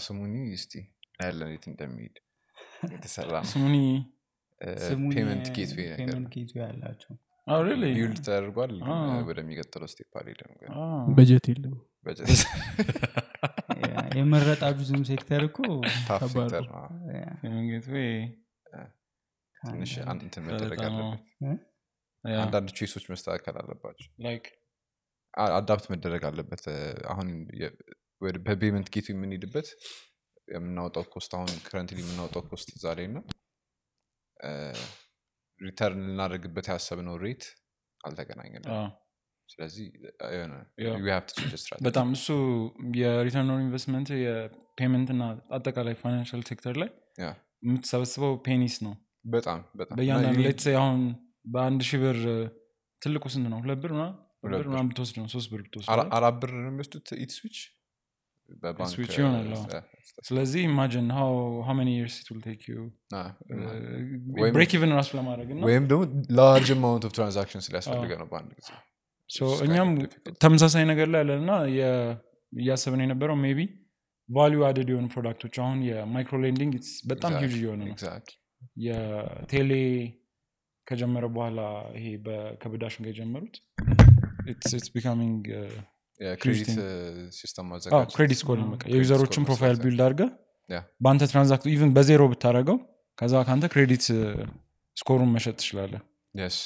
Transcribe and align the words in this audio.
ስሙኒ 0.00 0.34
እስቲ 0.54 0.72
ያለን 1.20 1.52
የት 1.54 1.64
እንደሚሄድ 1.70 2.16
የተሰራ 2.92 3.34
ስሙኒ 3.50 3.76
payment 5.14 5.46
gateway 5.56 5.88
ያላቸው 6.64 7.14
Oh, 7.46 7.58
really? 7.62 7.90
build 7.96 8.18
ተደርጓል. 8.26 8.72
ወደሚቀጥለው 9.26 9.88
step 9.92 10.14
አልሄደም. 10.20 10.48
በጀት 11.16 11.44
የለም 11.50 11.74
በጀት 12.06 12.30
የመረጣችሁትም 14.18 15.02
ሴክተር 15.10 15.42
እኮ. 15.48 15.58
ትንሽ 19.56 19.92
እንትን 20.14 20.42
መደረግ 20.48 20.80
አለበት። 20.86 21.22
Yeah. 22.24 22.40
አንዳንድ 22.42 22.68
ቾይሶች 22.76 23.04
መስተካከል 23.12 23.56
አለባቸው። 23.60 24.08
adapt 25.56 25.86
መደረግ 25.92 26.22
አለበት። 26.28 26.64
አሁን 27.12 27.28
በ 28.46 28.55
payment 28.55 28.88
gateway 28.94 29.03
ኡ 29.03 29.06
የምንሄድበት 29.12 29.68
የምናወጣው 30.48 31.04
cost 31.12 31.32
አሁን 31.36 31.50
currently 31.64 31.98
የምናወጣው 32.02 32.42
cost 32.50 32.68
እዛ 32.74 32.84
ላይ 32.98 33.06
እና 33.08 33.18
return 35.60 36.00
ልናደርግበት 36.06 36.66
ያሰብነው 36.70 37.14
rate 37.22 37.44
አልተገናኘንም. 38.00 38.70
ስለዚህ. 39.48 39.86
በጣም 41.86 42.08
እሱ 42.16 42.26
የ 42.98 43.11
return 43.11 43.50
on 43.52 43.62
investment 43.64 44.08
የ 44.18 44.38
payment 44.38 45.08
እና 45.14 45.22
አጠቃላይ 45.56 45.94
financial 46.00 46.42
sector 46.48 46.74
ላይ. 46.82 46.90
የምትሰበስበው 47.62 48.32
pennies 48.44 48.74
ነው 48.84 48.94
በጣም 49.28 49.60
በጣም 49.78 49.94
በእያንዳንዱ 49.98 50.38
ሌት 50.40 50.64
አሁን 50.76 50.98
በአንድ 51.54 51.80
ሺህ 51.88 52.00
ብር 52.02 52.18
ትልቁ 53.02 53.24
ስንት 53.32 53.48
ነው 53.52 53.58
ሁለት 53.62 53.80
ብር 53.82 53.92
ምናምን? 53.96 54.88
ብትወስድ 54.90 55.16
ነው 55.20 55.26
ሶስት 55.32 55.48
ብር 55.52 55.60
ብትወስድ 55.64 55.88
አራ- 55.92 56.04
ነው። 56.04 56.12
አራት 56.18 56.36
ብር 56.42 56.50
ነው 56.56 56.70
የሚወስዱት 56.70 57.08
EthSwitch 57.18 57.56
በባንክ 58.62 58.94
ስለዚህ 60.26 60.60
imagine 60.68 61.08
how 61.16 61.32
many 61.78 61.90
years 61.96 62.16
it 62.26 62.36
take 62.44 62.62
you 62.68 62.76
break 64.54 64.72
even 64.78 64.92
ራሱ 64.98 65.10
ለማድረግ 65.18 65.48
ወይም 65.68 65.84
ደግሞ 65.90 66.02
large 66.38 66.70
amount 66.76 67.04
of 67.08 67.12
transaction 67.16 67.64
ስለሚያስፈልግ 67.66 68.12
ነው 68.20 68.28
በአንድ 68.30 68.52
ጊዜ. 68.58 68.70
እኛም. 69.66 69.88
ተመሳሳይ 70.42 70.84
ነገር 70.92 71.08
ላይ 71.12 71.20
ያለን 71.22 71.40
እና 71.44 71.52
እያሰብን 72.52 73.02
የነበረው 73.04 73.36
maybe 73.42 73.60
value 74.28 74.60
add 74.68 74.88
የሆኑ 74.92 75.06
product 75.14 75.39
ኦች 75.39 75.54
አሁን 75.62 75.78
የ 75.88 76.02
micro 76.02 76.38
lending 76.44 76.72
በጣም 77.06 77.32
ሂውጅ 77.40 77.56
እየሆነ 77.58 77.80
ነው. 77.84 77.96
የቴሌ 78.86 79.72
ከጀመረ 80.86 81.24
በኋላ 81.34 81.60
ይሄ 81.96 82.06
ከዳሽን 82.26 83.04
ጋር 83.04 83.12
የጀመሩት። 83.14 83.54
becoming 84.94 85.44
thing. 86.68 86.78
system 87.38 87.66
ማዘጋጀት 87.70 88.12
credit 88.16 88.38
score 88.42 88.58
የ 88.92 89.01
user 89.01 89.19
ኦችን 89.19 89.46
profile 89.48 89.76
build 89.84 90.02
አድርገ. 90.06 90.22
በአንተ 91.04 91.22
transact 91.32 91.66
even 91.72 91.90
በዜሮ 91.96 92.22
ብታደረገው 92.32 92.78
ከዛ 93.18 93.34
ከአንተ 93.48 93.64
credit 93.74 94.04
score 94.96 95.16
ኡን 95.16 95.32
መሸጥ 95.36 95.56
ትችላለህ 95.62 96.02
Yes. 96.34 96.56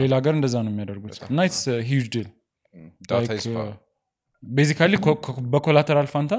ሌላ 0.00 0.12
ሀገር 0.18 0.34
እንደዛ 0.36 0.54
ነው 0.64 0.70
የሚያደርጉት 0.72 1.16
እና 1.28 1.40
it's 1.48 1.60
huge 1.88 2.06
deal. 2.14 2.28
basically 4.42 4.94
በ 5.52 5.61
collateral 5.61 6.08
ፋንታ 6.14 6.32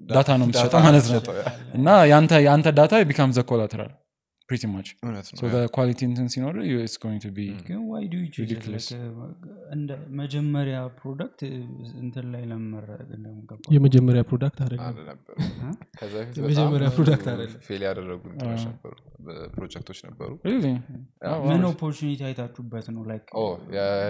data 0.00 0.28
ነው 0.40 0.44
የምትሸጠው 0.46 0.78
Data 0.78 0.86
ማለት 0.86 1.06
ነው 1.12 1.20
እና 1.78 1.88
የአንተ 2.10 2.32
የአንተ 2.46 2.68
data 2.78 2.94
become 3.10 3.30
the 3.36 3.44
collateral 3.50 3.92
pretty 4.48 4.64
much 4.72 4.88
እውነት 4.98 5.28
ነው 5.32 5.48
ያ። 5.54 5.62
quality 5.76 6.00
እንትን 6.08 6.26
ሲኖር 6.32 6.56
መጀመሪያ 10.18 10.76
product 10.98 11.40
እንትን 12.00 12.26
ላይ 12.32 12.42
የመጀመሪያ 13.76 14.22
product 14.22 14.58
አይደለም? 14.64 14.84
አልነበረም። 14.88 15.50
ከዛ 15.98 16.14
በፊት 16.18 16.36
የመጀመሪያ 16.40 16.86
በጣም 16.86 16.96
product 16.98 17.22
ብዙ 17.22 17.30
አይደለም። 17.34 17.60
fail 17.66 17.82
ያደረጉ 17.88 18.22
እንትኖች 18.32 18.64
ነበሩ 18.70 18.94
ፕሮጀክቶች 19.56 20.00
ነበሩ። 20.08 20.30
ምን 21.48 21.64
opportunity 21.70 22.22
አይታችሁበት 22.28 22.88
ነው? 22.90 23.02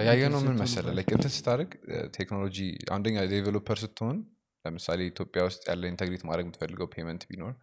ያየነው 0.07 0.41
ምን 0.45 0.57
መሰለ 0.63 0.87
like 0.97 1.11
እንትን 1.17 1.33
ስታደርግ 1.35 1.71
ቴክኖሎጂ 2.17 2.59
አንደኛ 2.93 3.25
developer 3.31 3.79
ስትሆን 3.83 4.17
ለምሳሌ 4.65 5.01
ኢትዮጵያ 5.09 5.41
ውስጥ 5.47 5.63
ያለ 5.69 5.83
integrate 5.91 6.23
ማድረግ 6.29 6.45
የምትፈልገው 6.47 6.87
payment 6.93 7.23
ቢኖር 7.29 7.53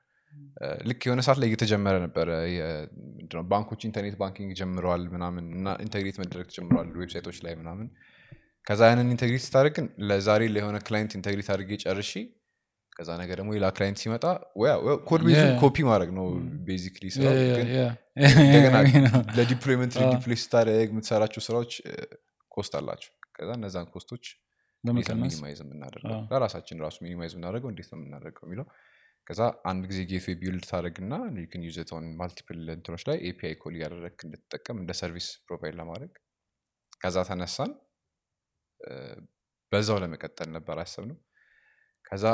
ልክ 0.88 1.00
የሆነ 1.06 1.20
ሰዓት 1.26 1.38
ላይ 1.40 1.48
እየተጀመረ 1.50 1.94
ነበረ። 2.04 2.28
ባንኮች 3.50 3.82
internet 3.88 4.16
banking 4.20 4.50
ጀምረዋል 4.60 5.02
ምናምን 5.14 5.44
እና 5.56 5.68
integrate 5.84 6.18
መደረግ 6.22 6.46
ተጀምረዋል 6.50 6.88
website 7.00 7.25
ኦች 7.25 7.38
ላይ 7.46 7.54
ምናምን። 7.60 7.88
ከዛ 8.66 8.80
ያንን 8.90 9.10
integrate 9.14 9.42
ስታደርግ 9.46 9.74
ግን 9.78 9.86
ለዛሬ 10.10 10.42
ለሆነ 10.54 10.76
client 10.86 11.12
integrate 11.18 11.48
አድርጌ 11.54 11.72
ጨርሼ 11.84 12.12
ከዛ 12.96 13.10
ነገር 13.20 13.36
ደግሞ 13.40 13.50
ሌላ 13.56 13.66
client 13.76 13.98
ሲመጣ 14.02 14.24
code 15.08 15.22
base 15.26 15.34
ኡ 15.34 15.38
Yeah. 15.38 15.56
copy 15.62 15.76
ማድረግ 15.88 16.10
ነው 16.18 16.26
basically 16.68 17.04
ለ 19.38 19.48
deployment 19.48 19.94
deploy 20.12 20.38
ስታደርግ 20.42 20.88
የምትሰራቸው 20.92 21.42
ስራዎች 21.46 21.72
cost 22.52 22.74
አላቸው። 22.80 23.12
ከዛ 23.36 23.50
እነዛን 23.58 23.86
cost 23.94 24.09
ኦች 24.09 24.24
minimize 24.84 25.60
የምናደርገው 25.62 26.18
ለራሳችን 26.32 26.82
ራሱ 26.84 26.96
minimize 27.06 27.32
የምናደርገው 27.34 27.70
እንዴት 27.72 27.88
ነው 27.92 27.98
የምናደርገው 28.00 28.44
የሚለው 28.48 28.66
ከዛ 29.26 29.40
አንድ 29.64 29.82
ጊዜ 29.90 30.00
gateway 30.10 30.36
build 30.40 30.64
ታደረግና 30.70 31.14
ያን 31.44 31.62
use 31.66 31.76
on 31.96 32.06
multiple 32.18 32.60
እንትኖች 32.74 33.02
ላይ 33.08 33.16
API 33.28 33.54
call 33.62 33.74
እያደረግ 33.78 34.16
እንድትጠቀም 34.26 34.80
እንደ 34.82 34.92
service 35.00 35.28
provide 35.46 35.76
ለማድረግ። 35.80 36.12
ከዛ 37.00 37.16
ተነሳን። 37.28 37.70
በዛው 39.72 39.98
ለመቀጠል 40.02 40.48
ነበር 40.56 40.76
አሰብ 40.82 41.04
ነው 41.10 41.16
ከዛ 42.04 42.24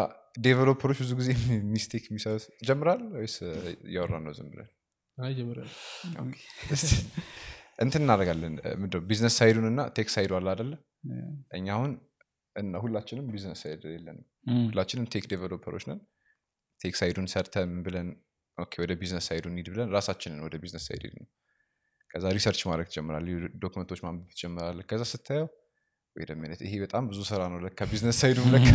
developer 0.40 0.81
ኦች 0.81 0.98
ብዙ 1.02 1.12
ጊዜ 1.20 1.28
mistake 1.74 2.04
የሚሰሩት 2.08 2.44
ጀምራል 2.68 3.02
ወይስ 3.14 3.36
እያወራ 3.86 4.14
ነው 4.24 4.32
ዝም 4.38 4.48
ብለን? 4.52 4.68
እንትን 7.84 8.02
እናደርጋለን 8.04 8.54
ምንድነው 8.80 9.02
business 9.10 9.34
side 9.40 9.53
ኡን 9.53 9.66
እና 9.68 9.80
tech 9.96 10.08
side 10.14 10.26
ኡ 10.26 10.32
አለ 10.38 10.48
አደለ 10.54 10.72
እኛ 11.52 11.66
አሁን 11.76 11.92
ሁላችንም 12.82 13.26
business 13.32 13.60
side 13.64 13.82
የለንም። 13.92 14.24
ሁላችንም 14.66 15.06
tech 15.14 15.24
developer 15.32 15.68
ኦች 15.68 15.84
ነን 15.90 16.00
tech 16.80 16.94
side 17.00 17.13
ኡን 17.13 17.26
ሰርተ 17.32 17.54
ምን 17.68 17.80
ብለን 17.86 18.08
okay 18.58 18.74
ወደ 18.82 18.92
business 19.00 19.26
side 19.30 19.40
ኡ 19.40 19.44
እንሂድ 19.50 19.68
ብለን 19.74 19.88
ራሳችንን 19.96 20.40
ወደ 20.46 20.56
business 20.62 20.84
side 20.88 21.04
ነው 21.14 21.26
ከዛ 22.10 22.26
research 22.36 22.60
ማድረግ 22.68 22.86
ትጀምራል 22.90 23.26
document 23.64 23.88
ኦች 23.88 24.00
ማንበብ 24.06 24.30
ትጀምራለህ 24.32 24.80
ከዛ 24.90 25.02
ስታየው 25.10 25.48
wait 26.16 26.24
a 26.30 26.35
minute 26.35 26.60
ይሄ 26.66 26.74
በጣም 26.82 27.02
ብዙ 27.10 27.20
ስራ 27.28 27.40
ነው 27.52 27.58
ለካ 27.64 27.86
business 27.90 28.16
side 28.22 28.35
ኡም 28.35 28.48
ለካ 28.54 28.70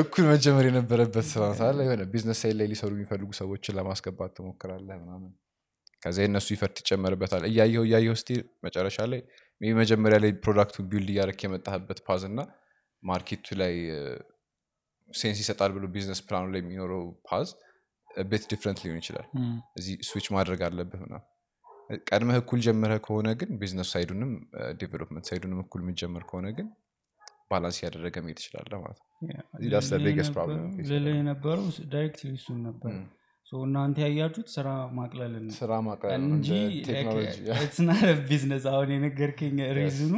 እኩል 0.00 0.24
መጀመር 0.30 0.64
የነበረበት 0.68 1.26
ስራ 1.32 1.42
ታዲያ 1.58 1.84
የሆነ 1.86 2.04
business 2.14 2.38
side 2.42 2.56
ላይ 2.60 2.66
ሊሰሩ 2.72 2.90
የሚፈልጉ 2.96 3.30
ሰዎችን 3.40 3.76
ለማስገባት 3.78 4.32
ትሞክራለህ 4.38 4.96
ምናምን። 5.02 5.30
ከዛ 6.02 6.16
የእነሱ 6.24 6.48
effort 6.54 6.76
ይጨመርበታል። 6.82 7.44
እያየው 7.50 7.84
እያየው 7.88 8.16
ስቲ 8.20 8.30
መጨረሻ 8.66 9.06
ላይ 9.12 9.20
መጀመሪያ 9.60 10.18
ላይ 10.24 10.32
product 10.44 10.72
ኡን 10.72 10.88
build 10.90 11.08
እያደረክ 11.14 11.40
የመጣህበት 11.46 12.00
path 12.08 12.24
እና 12.30 12.40
market 13.02 13.43
ኡ 13.43 13.56
ላይ 13.62 13.74
sense 15.10 15.38
ይሰጣል 15.42 15.70
ብሎ 15.76 15.84
business 15.94 16.20
plan 16.26 16.38
ኡ 16.38 16.44
ላይ 16.52 16.60
የሚኖረው 16.62 17.02
path 17.28 17.48
ቤት 18.30 18.44
different 18.50 18.78
ሊሆን 18.84 18.98
ይችላል። 19.02 19.26
እዚህ 19.78 19.94
ስዊች 20.08 20.26
ማድረግ 20.36 20.60
አለብህ 20.68 21.00
ምናምን። 21.04 21.26
ቀድመህ 22.08 22.36
እኩል 22.40 22.60
ጀምረህ 22.64 23.00
ከሆነ 23.04 23.28
ግን 23.40 23.50
business 23.60 23.90
side 23.94 24.09
ኡንም 24.09 24.32
development 24.80 25.26
side 25.30 25.42
ኡንም 25.42 25.60
እኩል 25.64 25.80
የምትጀምር 25.84 26.24
ከሆነ 26.30 26.48
ግን 26.58 26.66
balance 27.50 27.76
እያደረገ 27.80 28.16
መሄድ 28.24 28.38
ትችላለህ 28.40 28.78
ማለት 28.82 28.98
ነው። 28.98 29.06
የነበረው 31.12 31.64
direct 31.94 32.20
እሱን 32.30 32.58
ነበር 32.68 32.92
እናንተ 33.52 33.98
ያያችሁት 34.04 34.48
ስራ 34.54 34.68
ማቅለልን 34.96 35.44
ስራ 35.58 35.72
ማቅለል 35.86 36.22
እንጂ 36.28 36.48
ቢዝነስ 38.28 38.64
አሁን 38.72 38.90
የነገርከኝ 38.94 39.58
reason 39.78 40.02
ኑ. 40.02 40.14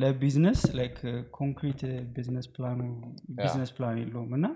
ለ 0.00 0.12
business 0.12 0.62
like 0.78 0.98
concrete 1.38 1.82
business 2.16 2.48
plan 2.56 2.80
ኡ 3.38 3.45
business 3.45 3.72
plan 3.76 3.98
የለውም 4.02 4.32
እና 4.38 4.46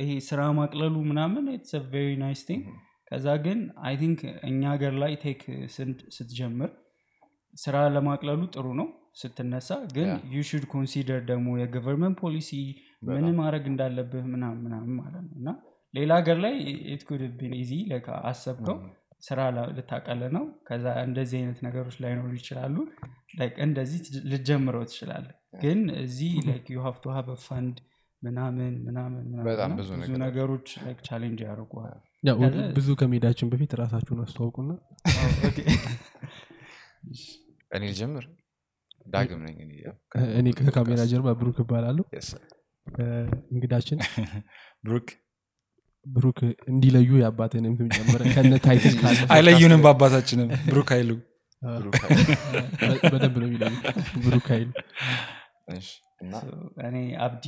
ይሄ 0.00 0.10
ስራ 0.28 0.40
ማቅለሉ 0.58 0.94
ምናምን 1.10 1.44
it's 1.54 1.74
very 1.92 2.10
nice 2.22 2.42
thing 2.48 2.64
ከዛ 3.10 3.26
ግን 3.46 3.58
I 3.86 3.94
think 4.02 4.20
እኛ 4.50 4.60
ሀገር 4.74 4.94
ላይ 5.02 5.12
tech 5.24 5.40
ስትጀምር 6.16 6.70
ስራ 7.54 7.76
ለማቅለሉ 7.96 8.42
ጥሩ 8.54 8.66
ነው 8.80 8.88
ስትነሳ 9.20 9.70
ግን. 9.96 10.10
you 10.34 10.42
should 10.50 10.64
consider 10.70 11.20
ደግሞ 11.30 11.48
የ 11.58 11.68
government 11.68 12.16
policy 12.22 12.50
ምን 13.08 13.26
ማድረግ 13.40 13.64
እንዳለብህ 13.72 14.24
ምናምን 14.32 14.60
ምናምን 14.66 14.92
ማለት 15.00 15.24
ነው 15.24 15.36
እና 15.40 15.48
ሌላ 15.94 16.12
ሀገር 16.20 16.38
ላይ 16.44 16.54
it 16.92 17.02
could 17.08 17.22
been 17.38 17.54
easy 17.58 17.72
አሰብከው 18.30 18.76
ስራ 19.22 19.40
ልታቀል 19.76 20.20
ነው። 20.36 20.44
ከዛ 20.68 20.84
እንደዚህ 21.06 21.36
አይነት 21.40 21.58
ነገሮች 21.66 21.96
ላይኖሩ 22.04 22.30
ይችላሉ። 22.38 22.76
Like 23.38 23.56
እንደዚህ 23.66 24.00
ልትጀምረው 24.30 24.82
ትችላለህ። 24.90 25.34
ግን 25.62 25.80
እዚህ 26.02 26.32
you 26.74 26.80
have 26.86 26.96
to 27.04 27.14
have 27.16 27.28
fund 27.44 27.76
ምናምን 28.22 28.74
ምናምን 28.86 29.22
ብዙ 29.78 29.90
ነገሮች 30.24 30.66
challenge 31.08 31.40
ያደርጉሃል። 31.46 32.00
ብዙ 32.76 32.88
ከመሄዳችን 33.00 33.50
በፊት 33.52 33.72
ራሳችሁን 33.80 34.20
አስተዋውቁና 34.24 34.70
እኔ 37.72 37.82
ልጀምር? 37.84 38.24
ዳግም 39.06 39.40
ነኝ 39.46 39.56
እኔ 40.38 40.48
ከካሜራ 40.58 41.02
ጀርባ 41.10 41.28
ብሩክ 41.40 41.58
እባላለሁ። 41.62 42.04
እንግዳችን 43.52 43.98
ብሩክ 44.86 45.08
ብሩክ 46.06 46.38
እንዲለዩ 46.68 47.10
የአባትንም 47.18 47.74
ጨምረ 47.96 48.22
ከነ 48.34 48.54
title 48.64 48.94
አይለዩንም 49.34 49.82
በአባታችንም። 49.84 50.48
ብሩክ 50.66 50.90
አይሉ 50.92 51.10
በደንብ 53.04 53.36
ነው 53.40 53.46
የሚለዩ 53.48 53.74
ብሩክ 54.24 54.48
እና? 56.22 56.34
እኔ 56.86 56.96
አብዲ 57.18 57.46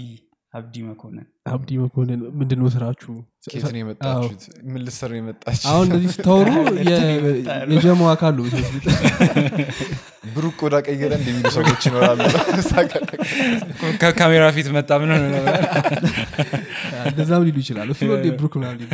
አብዲ 0.54 0.74
መኮንን። 0.86 1.24
አብዲ 1.52 1.70
መኮንን 1.80 2.20
ምንድን 2.38 2.58
ነው 2.60 2.68
ስራችሁ? 2.74 3.12
ኬት 3.46 3.64
ነው 3.66 3.78
የመጣችሁት? 3.80 4.42
ምን 4.66 4.80
ልትሰሩ 4.84 5.10
ነው 5.12 5.20
የመጣችሁ 5.20 5.66
አሁን 5.70 5.86
እንደዚህ 5.88 6.10
ስታወሩ 6.16 6.48
የ- 6.90 7.38
የጀማው 7.72 8.08
አካል 8.12 8.34
ነው 8.38 8.44
ብሩክ 10.34 10.54
ቆዳ 10.60 10.76
ቀይረ 10.86 11.12
እንደሚሉ 11.18 11.46
ሰዎች 11.56 11.82
ይኖራሉ። 11.88 12.20
ከካሜራ 14.02 14.44
ፊት 14.56 14.68
መጣ 14.76 14.90
ምን? 15.02 15.10
እንደዛም 17.08 17.42
ሊሉ 17.46 17.58
ይችላል 17.64 17.90
እሱ 17.94 18.00
ነው 18.08 18.14
እንዴ 18.18 18.28
ብሩክ 18.38 18.54
ምናምን 18.60 18.78
ሊሉ 18.80 18.90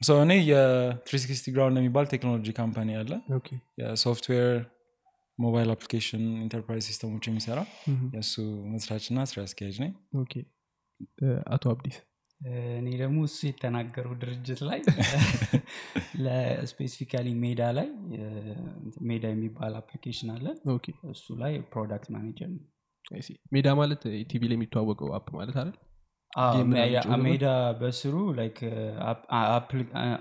so 0.00 0.14
እኔ 0.22 0.32
የ360 0.48 1.52
ግራውንድ 1.54 1.78
የሚባል 1.80 2.06
ቴክኖሎጂ 2.10 2.48
company 2.56 2.88
አለ። 3.00 3.12
የሶፍትዌር 3.80 4.56
mobile 5.38 5.70
application 5.74 6.24
enterprise 6.42 6.84
system 6.88 7.10
ኦች 7.10 7.24
የሚሰራ 7.28 7.60
የእሱ 8.14 8.34
መስራች 8.72 9.06
እና 9.12 9.24
ስራ 9.30 9.40
አስኪያጅ 9.46 9.78
ነኝ። 9.84 9.92
አቶ 11.50 11.64
አብዲስ? 11.72 11.96
እኔ 12.78 12.88
ደግሞ 13.02 13.18
እሱ 13.24 13.38
የተናገረው 13.48 14.14
ድርጅት 14.22 14.60
ላይ 14.68 14.80
ለ 16.24 16.39
specifically 16.39 17.28
ሜዳ 17.42 17.70
ላይ 17.78 17.88
ሜዳ 19.08 19.26
የሚባል 19.32 19.74
application 19.80 20.30
አለ። 20.34 20.46
okay። 20.74 20.86
እሱ 21.12 21.36
ላይ 21.42 21.54
product 21.72 22.08
manager 22.16 22.50
ነው 22.54 22.64
I 23.04 23.20
see። 23.20 23.36
ሜዳ 23.54 23.68
ማለት 23.80 24.02
ቲቪ 24.30 24.42
ላይ 24.50 24.56
የሚተዋወቀው 24.58 25.10
app 25.16 25.28
ማለት 25.36 25.56
አይደል 25.56 25.76
አዎ፣ 26.32 26.52
game 26.54 26.64
ምናምን 26.64 26.78
ሜዳ- 26.78 27.02
የሚጫወተው? 27.02 27.22
ሜዳ 27.26 27.46
በስሩ 27.80 28.14
like 28.38 28.58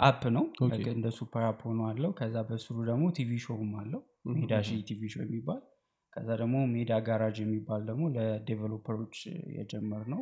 app 0.03 0.21
ነው። 0.35 0.45
እንደ 0.91 1.07
super 1.17 1.43
app 1.49 1.61
ሆኖ 1.67 1.81
አለው። 1.89 2.11
ከዛ 2.19 2.35
በስሩ 2.49 2.75
ደግሞ 2.89 3.05
TV 3.17 3.31
show 3.45 3.63
ም 3.63 3.71
አለው። 3.81 4.01
ሜዳ 4.33 4.53
ሺ 4.63 4.77
TV 4.89 5.01
show 5.13 5.23
የሚባል። 5.25 5.61
ከዛ 6.13 6.27
ደግሞ 6.41 6.55
ሜዳ 6.73 6.91
ጋራጅ 7.07 7.37
የሚባል 7.43 7.81
ደግሞ 7.89 8.03
ለ 8.15 8.29
developer 8.29 8.90
ኦች 8.90 9.17
የጀመርነው 9.55 10.21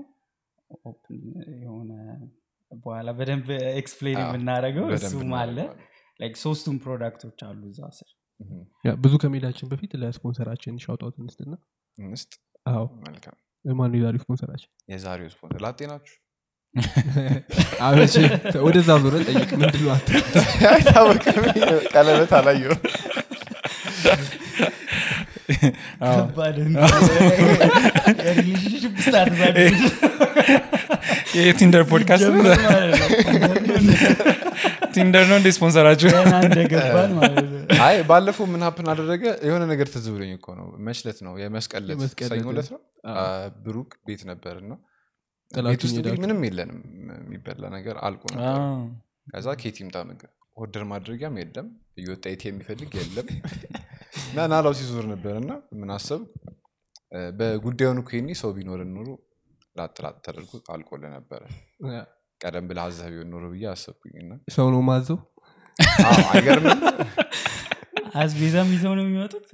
open 0.86 1.20
የሆነ 1.60 1.92
በኋላ 2.72 3.10
በደንብ 3.18 3.48
explain 3.80 4.20
የምናደርገው 4.24 4.86
እሱም 4.98 5.34
አለ። 5.42 5.58
ሶስቱም 6.42 6.76
product 6.84 7.19
ኦች 7.19 7.40
አሉ 7.48 7.62
እዛ 7.70 7.82
ስር። 7.98 8.10
ብዙ 9.00 9.14
ከመሄዳችን 9.22 9.70
በፊት 9.72 9.92
ለ 10.02 10.11
sponsor 10.11 10.43
ኣችን 10.43 10.76
shoutout 10.84 11.16
እንስጥና 11.22 11.54
እንስጥ። 11.98 12.32
አዎ 12.72 12.84
መልካም 13.04 13.38
ማን 13.66 13.94
የዛሬው 13.98 14.22
ስፖንሰራችን? 14.24 14.70
የዛሬው 14.92 15.30
ስፖንሰር 15.34 15.62
ላጤ 15.66 15.80
ናችሁ 15.92 16.16
ወደዛ 18.66 18.90
ዞረ 19.04 19.16
ጠይቅ 19.28 19.50
ምንድን? 19.54 19.84
አይታወቅም። 20.70 21.38
ቀለበት 21.94 22.32
አላየው 22.38 22.74
የቲንደር 31.38 31.84
ፖድካስት 31.90 32.26
ቲንደር 34.94 35.26
ነው 35.30 35.38
እንደ 35.40 35.50
ስፖንሰራችሁ 35.56 36.10
ማለት 36.30 36.52
አይ 37.86 37.96
ባለፈው 38.10 38.46
ምን 38.52 38.62
ሀፕን 38.66 38.88
አደረገ? 38.94 39.24
የሆነ 39.48 39.64
ነገር 39.72 39.88
ትዝ 39.94 40.06
ብሎኝ 40.14 40.32
እኮ 40.38 40.48
ነው። 40.60 40.68
መችለት 40.88 41.20
ነው። 41.28 41.34
የመስቀለት 41.42 42.00
ሰኞለት 42.32 42.70
ነው። 42.76 42.82
ብሩክ 43.66 43.92
ቤት 44.08 44.22
ነበር 44.32 44.56
እና 44.64 44.72
ቤት 45.52 45.82
ውስጥ 45.86 45.96
እንግዲህ? 45.96 46.20
ምንም 46.24 46.40
የለንም። 46.48 46.80
የሚበላ 47.18 47.64
ነገር 47.78 47.96
አልቁ 48.06 48.24
ነበር። 48.34 48.56
ከዛ 49.34 49.48
ኬት 49.62 49.78
ይምጣ 49.84 49.98
ምግብ። 50.08 50.32
ኦርደር 50.58 50.84
ማድረጊያም 50.90 51.38
የለም። 51.42 51.68
እየወጣ 52.00 52.26
የት 52.32 52.44
የሚፈልግ 52.48 52.92
የለም። 53.00 53.28
እና 54.28 54.46
ናላው 54.52 54.74
ሲዞር 54.80 55.06
ነበር 55.14 55.36
እና 55.42 55.52
ምን 55.80 55.92
አሰብ 55.96 56.22
በጉዳዩን 57.40 58.00
እኮ 58.02 58.10
ይሄኔ 58.16 58.32
ሰው 58.40 58.52
ቢኖርን 58.58 58.92
ኑሮ 58.96 59.10
ላጥላጥ 59.76 60.16
ተደርጎ 60.26 60.52
አልቆለ 60.74 61.04
ነበረ 61.16 61.42
ቀደም 62.44 62.66
ብለህ 62.70 62.84
አዘህ 62.86 63.08
ቢሆን 63.14 63.30
ኖሮ 63.34 63.46
ብዬ 63.54 63.66
አሰብኩኝ 63.72 64.16
ሰው 64.56 64.68
ነው 64.74 64.82
ማዘው 64.88 65.20
አዎ፣ 66.06 66.24
አይገርምም? 66.32 66.80
አስቤዛም 68.22 68.68
ይዘው 68.74 68.94
ነው 68.98 69.04
የሚመጡት? 69.06 69.46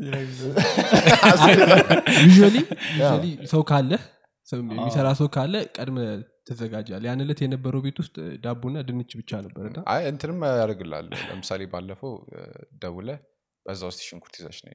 ሰው 3.52 3.62
ካለ 3.70 3.92
ሰው 4.48 4.60
የሚሰራ 4.64 5.08
ሰው 5.20 5.28
ካለ 5.36 5.56
ቀድመ 5.76 5.98
ተዘጋጃል 6.48 7.04
ያን 7.08 7.22
ዕለት 7.24 7.40
የነበረው 7.44 7.82
ቤት 7.86 7.98
ውስጥ 8.04 8.16
ዳቦና 8.44 8.78
ድንች 8.88 9.12
ብቻ 9.20 9.32
ነበር 9.46 9.66
እንትንም 10.10 10.40
ያደርግላል 10.52 11.08
ለምሳሌ 11.24 11.62
ባለፈው 11.74 12.14
ደውለ 12.84 13.10
በዛ 13.70 13.82
ውስጥ 13.90 14.02
ሽንኩርት 14.06 14.36
ይዘሽ 14.40 14.58
ነው 14.62 14.72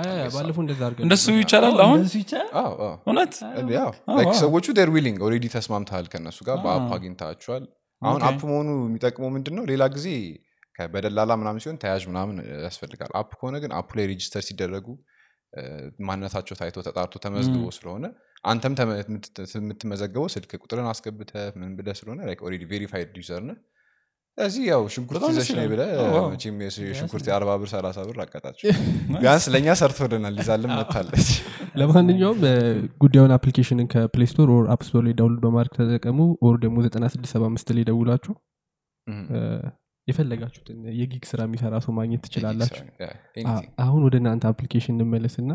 ያ፣ 0.00 0.12
ያ፣ 0.14 0.24
ባለፈው 0.36 0.62
እንደዛ 0.64 0.80
አድርገን 0.86 1.04
እንደሱ 1.06 1.26
ይቻላል 1.38 1.76
አሁን? 1.84 1.98
እውነት? 3.06 3.34
ሰዎቹ 4.40 4.66
are 4.80 4.92
willing 4.96 5.18
already 5.26 5.46
ተስማምተሃል 5.54 6.06
ከእነሱ 6.12 6.38
ጋር 6.48 6.58
በ 6.64 6.74
app 6.74 6.88
አግኝታችኋል። 6.96 7.64
አሁን 8.02 8.20
app 8.28 8.40
መሆኑ 8.50 8.68
የሚጠቅመው 8.82 9.30
ምንድን 9.36 9.54
ነው 9.58 9.64
ሌላ 9.70 9.84
ጊዜ 9.94 10.08
በደላላ 10.90 11.32
ምናምን 11.38 11.60
ሲሆን 11.62 11.78
ተያዥ 11.82 12.02
ምናምን 12.10 12.36
ያስፈልጋል። 12.64 13.12
app 13.20 13.30
ከሆነ 13.38 13.56
ግን 13.62 13.72
app 13.78 13.84
ኡ 13.84 13.88
ላይ 13.98 14.06
register 14.10 14.42
ሲደረጉ 14.48 14.86
ማንነታቸው 16.06 16.54
ታይቶ 16.58 16.76
ተጣርቶ 16.86 17.14
ተመዝግቦ 17.24 17.64
ስለሆነ 17.76 18.06
አንተም 18.44 18.74
የምትመዘገበው 19.58 20.26
ስልክ 20.34 20.50
ቁጥርን 20.60 20.88
አስገብተ 20.90 21.32
ምን 21.58 21.70
ብለ 21.78 21.88
ስለሆነ 22.00 22.18
already 22.46 22.64
verified 22.72 23.16
user 23.20 23.42
ነህ 23.48 23.54
ስለዚህ 24.38 24.64
ያው 24.68 24.82
ሽንኩርት 24.94 25.22
ይዘሽ 25.28 25.48
ነይ 25.48 25.56
ይላል። 25.58 25.70
ብለ 25.72 25.80
አዎ፣ 25.94 26.10
wow። 26.14 26.26
መቼም 26.32 26.58
የሽንኩርት 26.64 27.24
የአርባ 27.28 27.50
ብር 27.60 27.68
ሰላሳ 27.72 27.98
ብር 28.08 28.18
አቀጣቸው 28.24 28.66
ቢያንስ 29.22 29.44
ለእኛ 29.52 29.68
ሰርቶልናል 29.80 30.36
ይዛልን 30.40 30.72
መጥታለች። 30.72 31.28
ለማንኛውም 31.80 32.38
ጉዳዩን 33.02 33.32
application 33.36 33.80
ን 33.80 33.88
ከፕሌይ 33.92 34.28
ስቶር 34.32 34.50
or 34.56 34.66
አፕ 34.74 34.82
ስቶር 34.88 35.02
ላይ 35.06 35.14
download 35.20 35.42
በማድረግ 35.44 35.74
ተጠቀሙ። 35.78 36.18
or 36.46 36.56
ደግሞ 36.64 36.76
9675 36.86 37.74
ላይ 37.76 37.86
ደውላችሁ 37.90 38.34
የፈለጋችሁትን 40.08 40.78
የ 40.98 41.08
gig 41.08 41.24
ስራ 41.30 41.40
የሚሰራ 41.46 41.74
ሰው 41.84 41.92
ማግኘት 41.98 42.22
ትችላላችሁ. 42.26 42.84
አሁን 43.84 44.00
ወደ 44.06 44.16
እናንተ 44.20 44.46
application 44.52 44.94
እንመለስና 44.96 45.50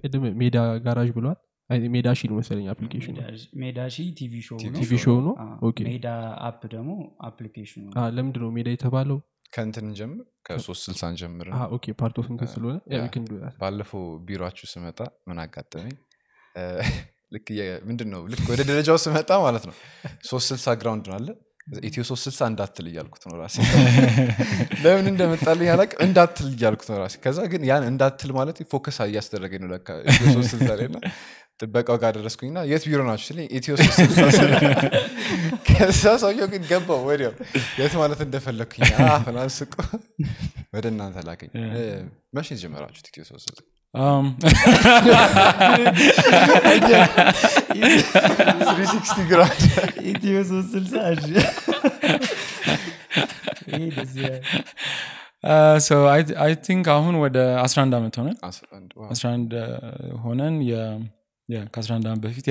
ቅድም 0.00 0.24
ሜዳ 0.40 0.56
ጋራዥ 0.86 1.10
ብሏል 1.16 1.38
አይ፣ 1.70 1.80
ሜዳ 1.94 2.08
ሺ 2.14 2.28
ነው 2.30 2.36
መሰለኝ 2.38 2.66
አፕሊኬሽኑ። 2.72 3.16
ሜዳ 3.62 3.78
ሺ 3.88 4.06
TV 4.18 4.34
show 4.46 4.56
ነው? 4.58 4.72
TV 4.78 4.92
show 5.04 5.18
ነው? 5.26 5.34
አዎ፣ 5.42 5.58
okay። 5.68 5.78
ሜዳ 5.88 6.06
app 6.48 6.60
ደግሞ 6.74 6.90
application 7.28 7.74
ኑ 7.74 7.82
ነው። 7.86 7.94
አ፣ 7.96 8.06
ለምንድን 8.16 8.42
ነው 8.44 8.50
ሜዳ 8.56 8.68
የተባለው? 8.74 9.18
ከእንትን 9.54 9.86
ጀምር 9.98 10.18
ከሶስት 10.46 10.82
ስልሳን 10.86 11.14
ጀምር 11.20 11.46
እንትን 12.32 12.48
ስለሆነ? 12.54 12.76
ያ፣ 12.86 12.96
ያ። 12.96 13.02
we 13.02 13.10
can 13.14 13.24
do 13.26 13.36
that። 13.42 13.54
ባለፈው 13.62 14.02
ቢሮችሁ 14.26 14.66
ስመጣ 14.72 14.98
ምን 15.28 15.38
አጋጠመኝ? 15.44 15.94
ልክ 17.34 17.48
የ- 17.56 17.80
ምንድን 17.88 18.08
ነው 18.12 18.20
ልክ 18.30 18.44
ወደ 18.52 18.60
ደረጃው 18.68 18.96
ስመጣ 19.02 19.30
ማለት 19.42 19.64
ነው 19.68 19.74
ሶስት 20.30 20.46
ስልሳ 20.50 20.66
ግራውንድ 20.80 21.04
ነው 21.10 21.16
አለ። 21.18 21.28
ኢትዮ 21.84 22.02
ሶስት 22.08 22.22
ስልሳ 22.26 22.40
እንዳትል 22.50 22.86
እያልኩት 22.90 23.24
ነው 23.28 23.34
ራሴ። 23.40 23.56
ለምን 24.84 25.06
እንደመጣልኝ 25.10 25.68
አላውቅም። 25.74 26.00
እንዳትል 26.06 26.46
እያልኩት 26.54 26.88
ነው 26.92 26.98
ራሴ። 27.02 27.14
ከዛ 27.24 27.38
ግን 27.52 27.62
ያን 27.68 27.84
እንዳትል 27.90 28.30
ማለት 28.38 28.58
focus 28.72 28.98
እያስደረገኝ 29.04 29.60
ነው 29.64 29.70
ለካ 29.74 29.88
ኢትዮ 30.06 30.26
ሶስት 30.36 30.50
ስልሳ 30.54 30.70
ላይ 30.80 30.88
እና 30.90 30.98
ጥበቃው 31.60 31.96
ጋር 32.02 32.10
ደረስኩኝና 32.16 32.58
የት 32.70 32.84
ቢሮ 32.88 33.00
ናችሁ 33.08 33.24
ሲለኝ 33.28 33.46
ኢትዮ 33.56 33.72
ሶስት 33.80 33.96
ስልሳ 34.00 34.20
ስል 34.36 34.52
ከዛ 35.68 36.02
ሰውየው 36.22 36.48
ግን 36.52 36.62
ገባው 36.70 37.00
ወዲያው። 37.08 37.32
የት 37.80 37.94
ማለት 38.00 38.20
እንደፈለግኩኝ 38.26 38.82
ምናምን 39.26 39.50
ስቆ 39.58 39.74
ወደ 40.76 40.84
እናንተ 40.92 41.24
ላከኝ። 41.28 41.50
መቼ 42.36 42.48
ጀመራችሁት 42.62 43.06
ኢትዮ 43.10 43.22
ሶስት? 43.30 43.58
ስልሳ 43.94 44.26
360 48.70 49.24
ground 49.30 49.62
ኢትዮ 50.10 50.34
ሶስት 50.50 50.68
ስልሳ 50.74 50.94
እሺ። 51.12 51.24
ይሄ 53.70 53.82
ደስ 53.96 54.12
ይላል። 54.18 54.42
so 55.80 56.06
I, 56.08 56.20
I 56.40 56.54
think 56.66 56.88
አሁን 56.94 57.14
ወደ 57.22 57.36
11 57.60 57.94
ዓመት 57.98 58.14
ሆነን። 58.20 58.34
አስራ 58.48 58.66
አንድ 58.78 58.90
wow። 58.98 59.06
11 59.10 59.54
ሆነን 60.24 60.54
ከ11 61.74 62.08
ዓመት 62.08 62.20
በፊት 62.24 62.46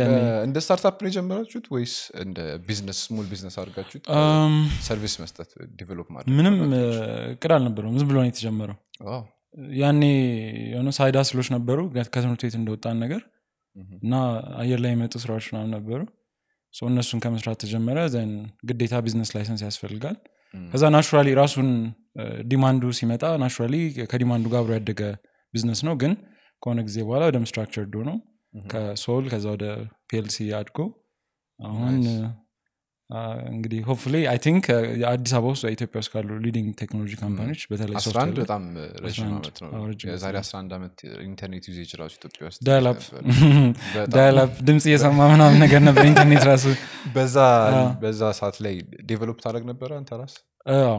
እንደ 0.46 0.58
startup 0.64 0.98
ነው 1.04 1.10
የጀመራችሁት 1.10 1.66
ወይስ 1.72 1.94
እንደ 2.24 2.38
business 2.68 3.00
small 3.06 3.26
business 3.32 3.56
አድርጋችሁት 3.62 4.06
service 4.88 5.16
መስጠት 5.24 5.50
develop 5.80 6.08
ማድረግ 6.16 6.32
ምንም 6.38 6.56
እቅድ 7.34 7.52
አልነበረውም። 7.58 7.98
ዝም 8.00 8.08
ብሎ 8.10 8.18
ነው 8.20 8.30
የተጀመረው። 8.30 8.78
ያኔ 9.80 10.02
የሆነ 10.72 10.90
side 10.98 11.18
hustleኦች 11.30 11.50
ነበሩ። 11.56 11.80
ከትምህርት 12.08 12.42
ቤት 12.46 12.56
እንደወጣን 12.60 12.98
ነገር 13.04 13.22
እና 14.02 14.14
አየር 14.62 14.80
ላይ 14.84 14.92
የመጡ 14.94 15.14
ስራዎች 15.24 15.46
ምናምን 15.52 15.72
ነበሩ። 15.78 16.00
እነሱን 16.74 17.20
ከመስራት 17.24 17.58
ተጀመረ። 17.64 18.00
then 18.14 18.32
ግዴታ 18.70 18.96
business 19.06 19.32
license 19.36 19.62
ያስፈልጋል። 19.68 20.18
ከዛ 20.54 20.84
naturally 20.96 21.30
ራሱን 21.40 21.70
demand 22.52 22.76
ኡ 22.76 22.84
ሲመጣ 23.00 23.24
naturally 23.44 23.76
ከ 24.12 24.19
demand 24.19 24.39
ኡ 24.39 24.46
ጋር 24.54 24.60
አብሮ 24.62 24.72
ያደገ 24.78 25.02
ቢዝነስ 25.54 25.82
ነው። 25.88 25.96
ግን 26.02 26.14
ከሆነ 26.64 26.80
ጊዜ 26.88 26.98
በኋላ 27.08 27.24
በደም 27.30 27.46
ስትራክቸር 27.50 27.86
ዶ 27.94 28.04
ነው 28.08 28.18
ከ 28.54 28.78
sole 28.78 29.26
ከዛ 29.32 29.46
ወደ 29.56 29.66
PLC 30.10 30.38
አድጎ 30.60 30.78
አሁን 31.60 31.98
እንግዲህ 33.50 33.80
hopefully 33.88 34.16
I 34.32 34.38
think 34.44 34.66
አዲስ 35.10 35.32
አበባ 35.38 35.52
ውስጥ 35.54 35.70
ኢትዮጵያ 35.76 36.00
ውስጥ 36.02 36.12
ካሉ 36.14 36.36
leading 36.44 36.68
technology 36.82 37.14
company 37.22 37.47
ዎች 37.47 37.62
በተለይ 37.72 37.96
11 37.96 38.06
software 38.08 38.28
ላይ 38.30 38.42
በጣም 38.42 38.64
ረዥም 39.06 39.24
11 39.26 39.40
ዓመት 39.40 39.58
ነው። 39.64 39.70
አዎ፣ 39.72 39.86
ረጅም 39.90 40.10
የዛሬ 40.12 40.36
ጊዜ 40.36 40.42
11 40.50 40.76
ዓመት 40.78 40.96
ኢንተርኔት 41.26 41.64
usage 41.72 41.92
ራሱ 42.02 42.14
ኢትዮጵያ 42.20 42.44
ውስጥ 42.50 42.60
dial-up 42.68 43.00
በጣም 43.96 44.12
dial-up 44.16 44.52
ድምፅ 44.68 44.86
እየሰማ 44.90 45.20
ምናምን 45.34 45.58
ነገር 45.66 45.82
ነበር 45.88 46.06
ኢንተርኔት 46.12 46.46
ራሱ 46.52 46.66
በዛ 48.04 48.22
ሰዓት 48.40 48.60
ላይ 48.66 48.76
develop 49.10 49.40
ታደርግ 49.46 49.66
ነበረ 49.72 49.92
አንተ 50.00 50.12
ራስ? 50.22 50.36
አዎ፣ 50.76 50.96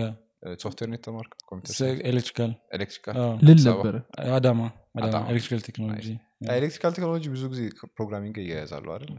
yeah፣ 0.00 0.08
software 0.60 0.88
ነው 0.90 0.98
የተማርከው 0.98 1.40
ኮምፒውተር 1.50 1.76
ስ- 1.78 2.02
electrical 2.08 2.52
ልል 3.46 3.60
ነበረ 3.68 3.94
አዳማ። 4.34 4.60
electrical 5.30 5.62
technology 5.68 6.08
electrical 6.52 6.92
technology 6.94 7.24
ብዙ 7.32 7.42
ጊዜ 7.52 7.60
programming 7.92 8.36
እያያዛሉ 8.42 8.86
አይደል? 8.94 9.10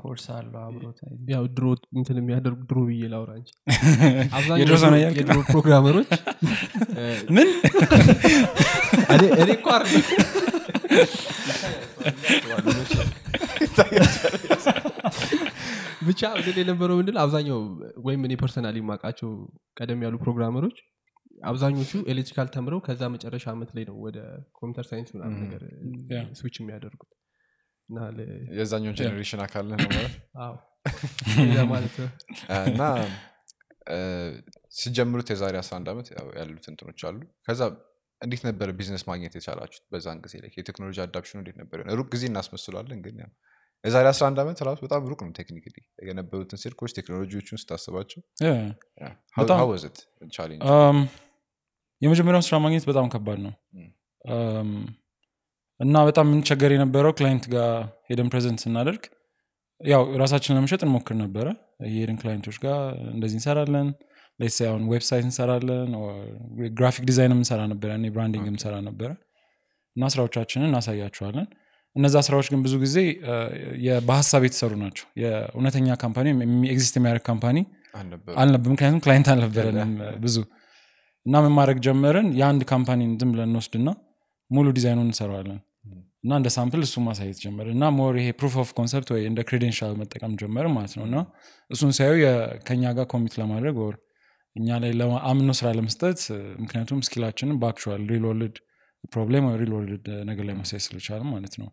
ኮርስ 0.00 0.24
አለው 0.34 0.58
አብሮት 0.62 0.98
ያው 1.32 1.44
ድሮ 1.56 1.64
እንትን 1.96 2.16
የሚያደርጉ 2.20 2.60
ድሮ 2.70 2.78
ብዬ 2.88 3.02
ላውራ 3.12 3.32
እንጂ 3.40 3.50
የድሮ 4.60 4.74
ሰው 4.84 4.90
ነው 4.92 4.98
አብዛኛው 5.00 5.40
programmer 5.48 5.91
ኦች 5.91 6.08
ምን? 7.36 7.48
እኔ- 9.14 9.32
እኔ 9.36 9.48
እኮ 9.56 9.66
አይደለም። 9.76 10.04
ብቻ 16.08 16.20
ምንድን 16.36 16.56
የነበረው 16.60 16.96
ምንድን 16.98 17.16
አብዛኛው 17.22 17.58
ወይም 18.04 18.20
እኔ 18.26 18.32
personally 18.40 18.76
የማውቃቸው 18.80 19.30
ቀደም 19.76 20.00
ያሉ 20.04 20.14
programmer 20.22 20.61
ኦች 20.61 20.76
አብዛኞቹ 21.42 21.90
electrical 22.10 22.48
ተምረው 22.54 22.80
ከዛ 22.84 23.02
መጨረሻ 23.14 23.46
ዓመት 23.52 23.70
ላይ 23.76 23.84
ነው 23.88 23.96
ወደ 24.04 24.18
computer 24.54 24.86
science 24.90 25.10
ምናምን 25.16 25.38
ነገር 25.44 25.62
ስዊች 26.38 26.56
የሚያደርጉት። 26.60 27.10
እና 27.88 27.98
ለ- 28.14 28.28
የዛኛው 28.58 28.92
generation 28.98 29.40
አካል 29.44 29.66
ነህ 29.70 29.78
ነው። 29.84 29.90
ማለት 31.66 31.96
እና 32.66 32.82
ሲጀምሩት 34.76 35.28
የዛሬ 35.32 35.54
11 35.60 35.90
ዓመት 35.92 36.06
ያሉት 36.38 36.64
እንትኖች 36.72 37.02
አሉ። 37.08 37.18
ከዛ 37.46 37.60
እንዴት 38.20 38.42
ነበረ 38.46 38.68
ቢዝነስ 38.78 39.04
ማግኘት 39.08 39.34
የቻላችሁት 39.38 39.84
በዛን 39.92 40.18
ጊዜ? 40.24 40.34
ላይ 40.42 40.50
የ 40.58 40.65
technology 40.65 40.98
adoption 41.04 41.31
ኑ 41.31 41.38
እንዴት 41.42 41.56
ነበር 41.62 41.78
ሩቅ 41.98 42.08
ጊዜ 42.14 42.24
እናስመስሏለን 42.30 43.00
ግን 43.04 43.16
ያው 43.22 43.30
የዛሬ 43.84 44.06
11 44.12 44.40
ዓመት 44.42 44.58
ራሱ 44.68 44.78
በጣም 44.84 45.02
ሩቅ 45.10 45.20
ነው 45.24 45.32
technically 45.38 45.74
የነበሩትን 46.08 46.60
ስልኮች 46.62 46.92
ቴክኖሎጂዎቹን 46.98 47.60
ስታስባቸው 47.62 48.20
የመጀመሪያውን 52.02 52.46
ስራ 52.46 52.56
ማግኘት 52.64 52.84
በጣም 52.90 53.06
ከባድ 53.12 53.38
ነው። 53.44 53.52
እና 55.80 55.96
በጣም 56.08 56.26
የምንቸገር 56.28 56.70
የነበረው 56.74 57.12
client 57.18 57.44
ጋር 57.54 57.70
ሄደን 58.08 58.28
present 58.32 58.60
ስናደርግ 58.64 59.02
ያው 59.80 60.02
ራሳችንን 60.22 60.56
ለመሸጥ 60.58 60.80
እንሞክር 60.86 61.16
ነበረ። 61.22 61.46
የሄድን 61.88 62.18
client 62.20 62.42
ኦች 62.42 62.56
ጋር 62.62 62.78
እንደዚህ 63.14 63.36
እንሰራለን። 63.38 63.88
let's 64.40 64.58
አሁን 64.68 64.82
website 64.92 65.24
እንሰራለን 65.28 65.90
graphic 66.78 67.04
design 67.10 67.34
እንሰራ 67.36 67.60
ነበረ። 67.72 67.90
እኔ 67.98 68.06
branding 68.14 68.46
እንሰራ 68.52 68.74
ነበረ። 68.88 69.10
እና 69.96 70.08
ስራዎቻችንን 70.14 70.68
እናሳያቸዋለን። 70.70 71.46
እነዛ 71.96 72.16
ስራዎች 72.26 72.46
ግን 72.52 72.60
ብዙ 72.64 72.74
ጊዜ 72.82 72.96
በሀሳብ 74.08 74.42
የተሰሩ 74.46 74.72
ናቸው። 74.82 75.06
የእውነተኛ 75.22 75.94
company 76.02 76.26
exist 76.72 76.96
የሚያደርግ 76.98 77.24
company 77.30 77.58
አልነበር 78.42 78.70
ምክንያቱም 78.72 79.00
client 79.04 79.28
አልነበረንም 79.34 79.92
ብዙ 80.24 80.36
እና 81.26 81.36
ምን 81.44 81.52
ማድረግ 81.56 81.78
ጀመርን? 81.86 82.28
የአንድ 82.38 82.62
company 82.70 83.03
ን 83.03 83.12
ዝም 83.20 83.30
ብለን 83.32 83.48
እንወስድና 83.50 83.88
ሙሉ 84.50 84.66
ዲዛይኑን 84.76 85.08
እንሰራዋለን። 85.08 85.60
እና 86.24 86.32
እንደ 86.38 86.48
sample 86.54 86.80
እሱ 86.84 86.96
ማሳየት 87.06 87.38
ጀመር 87.42 87.66
እና 87.72 87.84
more 87.96 88.14
ይሄ 88.20 88.28
proof 88.38 88.54
of 88.62 88.70
concept 88.76 89.08
ወይ 89.14 89.22
እንደ 89.28 89.40
credential 89.48 89.92
መጠቀም 90.00 90.32
ጀመር 90.40 90.66
ማለት 90.74 90.94
ነው። 90.98 91.04
እና 91.08 91.16
እሱን 91.70 91.90
የ- 92.20 92.32
ከኛ 92.66 92.92
ጋር 92.96 93.06
commit 93.12 93.34
ለማድረግ 93.40 93.76
ወር 93.82 93.96
እኛ 94.56 94.78
ላይ 94.82 94.92
አምኖ 95.30 95.50
ስራ 95.58 95.68
ለመስጠት 95.76 96.20
ምክንያቱም 96.62 97.00
skill 97.06 97.25
ኣችንን 97.25 97.58
በ 97.62 97.73
actual 97.73 98.04
real 98.10 98.24
world 98.28 98.56
problem 99.12 99.46
ወይ 99.48 99.56
real 99.60 99.72
world 99.76 100.06
ነገር 100.28 100.44
ላይ 100.48 100.56
ማሳየት 100.60 100.84
ስለቻልም 100.86 101.28
ማለት 101.34 101.54
ነው። 101.60 101.68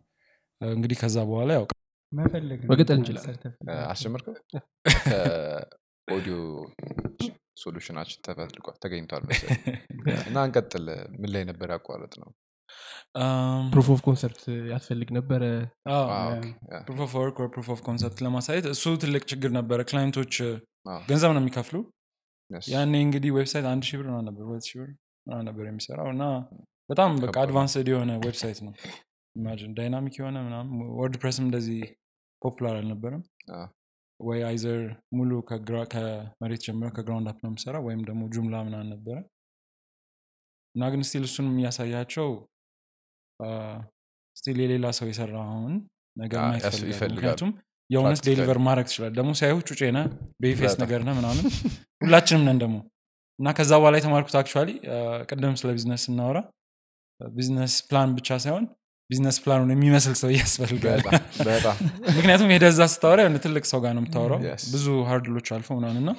እንግዲህ 0.60 0.98
ከዛ 1.00 1.16
በኋላ 1.30 1.50
ያው 1.58 1.64
መፈለግ 2.12 2.60
ነው። 2.62 2.70
መቀጠል 2.72 2.96
እንችላለን። 3.00 3.54
አስጀመርከው 3.88 4.34
ከ 6.08 6.16
audio 6.16 6.36
solution 7.62 7.94
ኣችን 7.94 8.22
ተፈልቋል 8.26 8.76
ተገኝቷል 8.82 9.22
መሰለኝ። 9.28 9.60
እና 10.28 10.36
እንቀጥል። 10.46 10.86
ምን 11.20 11.30
ላይ 11.34 11.44
ነበር 11.50 11.68
ያቋረጥ 11.74 12.14
ነው 12.22 12.30
proof 13.72 13.88
of 13.94 14.00
concept 14.06 14.40
ያስፈልግ 14.70 15.08
ነበረ። 15.16 15.42
proof 16.86 17.00
of 17.04 17.12
work 17.18 17.36
proof 17.54 17.68
of 17.74 17.80
concept 17.86 18.18
ለማሳየት 18.26 18.66
እሱ 18.72 18.94
ትልቅ 19.02 19.22
ችግር 19.32 19.50
ነበረ። 19.58 19.80
client 19.90 20.16
ኦች 20.16 20.34
ገንዘብ 21.08 21.30
ነው 21.30 21.42
የሚከፍሉ። 21.42 21.76
Yes. 22.50 22.64
ያኔ 22.72 22.94
እንግዲህ 23.04 23.30
website 23.34 23.66
አንድ 23.68 23.82
ሺህ 23.86 23.96
ብር 23.98 24.06
ነበር 24.26 24.42
ሁለት 24.48 24.64
ሺህ 24.68 24.78
ብር 24.80 24.88
ምናምን 25.26 25.46
ነበር 25.48 25.64
የሚሰራው። 25.66 26.08
እና 26.14 26.24
በጣም 26.90 27.10
በቃ 27.22 27.34
advanced 27.42 27.86
የሆነ 27.92 28.12
website 28.24 28.58
ነው። 28.66 28.72
imagine 29.36 29.72
dynamic 29.78 30.14
የሆነ 30.20 30.36
ምናምን 30.46 30.72
WordPress 30.98 31.14
ም 31.22 31.44
እንደዚህ 31.46 31.80
popular 32.42 32.74
አልነበረም 32.80 33.22
ወይ 34.20 34.40
either 34.48 34.82
ሙሉ 35.16 35.30
ከመሬት 35.44 36.62
ጀምሮ 36.66 36.88
ከ 36.96 37.04
ground 37.04 37.28
up 37.30 37.38
ነው 37.44 37.50
የምሰራ 37.50 37.76
ወይም 37.86 38.02
ደግሞ 38.08 38.22
Joomla 38.34 38.56
ምናምን 38.66 38.88
ነበረ። 38.94 39.16
እና 40.74 40.84
ግን 40.92 41.02
still 41.08 41.24
እሱን 41.28 41.46
የሚያሳያቸው 41.50 42.28
still 44.36 44.58
የሌላ 44.62 44.86
ሰው 44.98 45.06
የሰራውን 45.10 45.74
ነገር 46.16 46.40
ማየት 46.44 46.64
ምክንያቱም 47.12 47.50
የእውነት. 47.90 48.20
deliver 48.26 48.58
ማድረግ 48.66 48.86
ትችላል 48.90 49.12
ደግሞ 49.18 49.30
ሲያዩ 49.38 49.56
ጩጬ 49.68 49.80
ነህ 49.96 50.06
baby 50.42 50.58
face 50.58 50.74
ነገር 50.82 51.00
ነህ 51.08 51.14
ምናምን 51.18 51.44
ሁላችንም 52.02 52.44
ነን 52.48 52.58
ደግሞ። 52.62 52.76
እና 53.38 53.48
ከዛ 53.58 53.72
በኋላ 53.80 53.94
የተማርኩት 54.00 54.34
actually 54.40 54.70
ቅድም 55.28 55.54
ስለ 55.60 55.70
ቢዝነስ 55.76 56.02
ስናወራ 56.06 56.38
business 57.20 57.74
plan 57.88 58.10
ብቻ 58.18 58.38
ሳይሆን 58.44 58.64
business 59.10 59.36
plan 59.42 59.56
ኑን 59.56 59.70
የሚመስል 59.74 60.14
ሰው 60.20 60.30
ያስፈልጋል። 60.34 61.00
በጣም 61.02 61.22
በጣም። 61.48 61.76
ምክንያቱም 62.16 62.50
እዛ 62.68 62.82
ስታወራ 62.92 63.20
የሆነ 63.24 63.38
ትልቅ 63.44 63.64
ሰው 63.70 63.80
ጋር 63.84 63.92
ነው 63.96 64.02
የምታወራው. 64.02 64.40
ብዙ 64.74 64.86
hurdle 65.10 65.33
ኦች 65.33 65.48
አልፎ 65.56 65.68
ምናምን 65.78 65.98
እና 66.02 66.10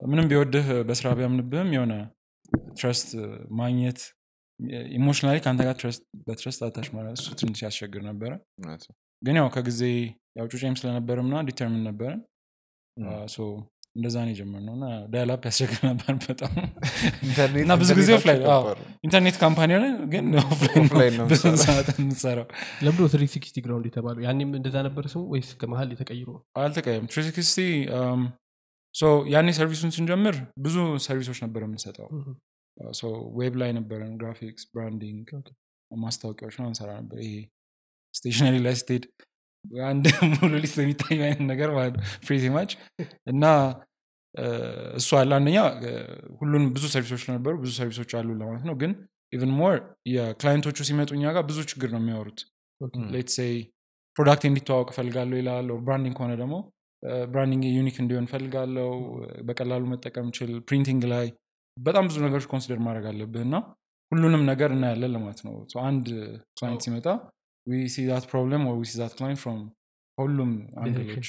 ምንም 0.00 0.26
ቢወድህ 0.30 0.66
በስራ 0.88 1.08
ቢያምንብህም 1.18 1.70
የሆነ 1.76 1.94
trust 2.78 3.08
ማግኘት 3.58 3.98
emotionally 4.96 5.36
ከአንተ 5.42 5.60
ጋር 5.66 5.74
በ 6.26 6.36
trust 6.36 6.60
attach 6.66 6.88
ማለት 6.96 7.14
እሱ 7.18 7.28
ትንሽ 7.40 7.60
ያስቸግር 7.66 8.02
ነበረ። 8.08 8.32
ግን 9.22 9.36
ያው 9.40 9.48
ከጊዜ 9.54 9.80
ያው 10.38 10.46
ጩጬም 10.52 10.76
ስለነበረም 10.80 11.28
ና 11.32 11.42
determined 11.48 11.84
ነበረን 11.88 12.20
እንደዛ 13.96 14.16
ነው 14.20 14.32
የጀመርነው 14.32 14.74
እና 14.76 14.84
dial-up 15.12 15.42
ያስቸግር 15.48 15.80
ነበር 15.88 16.12
በጣም። 16.24 16.52
ኢንተርኔት- 17.24 17.64
እና 17.64 17.74
ብዙ 17.80 17.90
ጊዜ 17.98 18.10
offline 18.16 18.42
ኢንተርኔት 19.06 19.36
company 19.42 19.70
ሆነ 19.76 19.86
ግን 20.12 20.26
offline 20.44 20.84
ነው 21.18 21.26
ብዙ 21.32 21.42
ሰዓት 21.64 21.88
የምትሰራው 21.96 22.46
ለምዶ 22.84 23.08
three 23.12 23.24
sixty 23.32 23.56
ground 23.64 23.86
የተባለው? 23.90 24.22
ያኔም 24.26 24.52
እንደዛ 24.58 24.76
ነበር 24.86 25.06
ስሙ 25.12 25.22
ወይስ 25.32 25.50
ከመሀል 25.60 25.90
የተቀይሮ? 25.94 26.28
አልተቀየም 26.60 27.06
three 27.12 27.35
sixty 27.35 27.58
ያኔ 29.32 29.48
service 29.56 29.78
ኡን 29.78 29.90
ስንጀምር 29.94 30.36
ብዙ 30.60 30.76
service 31.04 31.27
ኦች 31.27 31.40
ነበር 31.44 31.60
የምንሰጠው። 31.64 32.08
web 33.38 33.54
ላይ 33.60 33.70
ነበረን 33.76 34.12
graphics 34.20 34.64
branding 34.70 35.28
ማስታወቂያዎች 35.90 36.56
ነው 36.60 36.66
እንሰራ 36.70 36.90
ነበር። 37.00 37.18
ይሄ 37.24 37.34
stationery 38.14 38.56
ላይ 38.64 38.74
ስትሄድ 38.80 39.04
አንድ 39.86 40.04
ሙሉ 40.34 40.52
list 40.62 40.76
የሚታይ 40.80 41.18
አይነት 41.24 41.42
ነገር 41.50 41.70
ማለት 41.76 41.94
ነው። 41.96 42.04
pretty 42.24 42.44
much 42.54 42.70
እና 43.26 43.44
እሱ 44.98 45.10
አለ 45.20 45.30
አንደኛ 45.38 45.58
ሁሉን 46.38 46.64
ብዙ 46.74 46.84
service 46.92 47.12
ኦች 47.12 47.24
ነበሩ 47.30 47.52
ብዙ 47.62 47.70
service 47.78 47.98
ኦች 47.98 48.10
አሉ 48.18 48.28
ለማለት 48.40 48.64
ነው። 48.68 48.76
ግን 48.82 48.92
even 49.32 49.52
more 49.58 49.74
የ 50.12 50.23
client 50.23 50.56
ኦቹ 50.56 50.78
ሲመጡ 50.88 51.10
እኛ 51.16 51.32
ጋር 51.36 51.44
ብዙ 51.50 51.58
ችግር 51.72 51.90
ነው 51.94 52.00
የሚያወሩት። 52.02 52.40
let's 53.14 53.30
say 53.36 53.54
product 54.16 54.44
እንዲተዋወቅ 54.48 54.88
እፈልጋለሁ 54.92 55.36
ይላል 55.40 55.68
branding 55.86 56.14
ከሆነ 56.18 56.32
ደግሞ 56.40 56.54
branding 57.32 57.64
unique 57.70 57.96
እንዲሆን 58.02 58.26
እፈልጋለሁ 58.28 58.88
በቀላሉ 59.48 59.84
መጠቀም 59.92 60.26
ችል 60.38 60.50
printing 60.68 61.04
ላይ 61.12 61.26
በጣም 61.76 62.06
ብዙ 62.08 62.16
ነገሮች 62.26 62.46
consider 62.50 62.80
ማድረግ 62.86 63.04
አለብህ 63.10 63.42
እና 63.46 63.56
ሁሉንም 64.12 64.42
ነገር 64.50 64.70
እናያለን 64.76 65.12
ለማለት 65.16 65.40
ነው። 65.46 65.54
አንድ 65.84 66.06
client 66.56 66.82
ሲመጣ 66.86 67.06
we 67.66 67.80
see 67.88 68.06
that 68.08 68.24
problem 68.30 68.62
we 68.70 68.84
see 68.86 68.94
that 68.98 69.12
client 69.16 69.40
from 69.42 69.60
ሁሉም 70.18 70.50
angle 70.82 71.05
ኦች. 71.05 71.28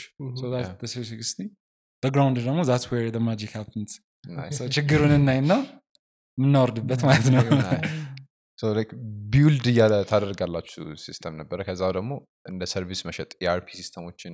በ 2.04 2.12
ground 2.12 2.38
ደግሞ 2.46 2.62
that 2.70 2.84
where 2.92 3.18
magic 3.26 3.52
Nice. 4.34 4.60
ችግሩን 4.74 5.14
እናይና 5.16 5.52
የምናወርድበት 6.38 7.02
ማለት 7.06 7.28
ነው። 7.34 7.44
build 9.32 9.66
እያለ 9.72 9.94
ታደርጋላችሁ 10.10 10.84
system 11.04 11.34
ነበረ 11.40 11.60
ከዛ 11.68 11.82
ደግሞ 11.96 12.12
እንደ 12.50 12.64
service 12.72 13.02
መሸጥ 13.08 13.30
የ 13.44 13.53
ERP 13.53 13.68
system 13.78 14.06
ኦችን 14.06 14.34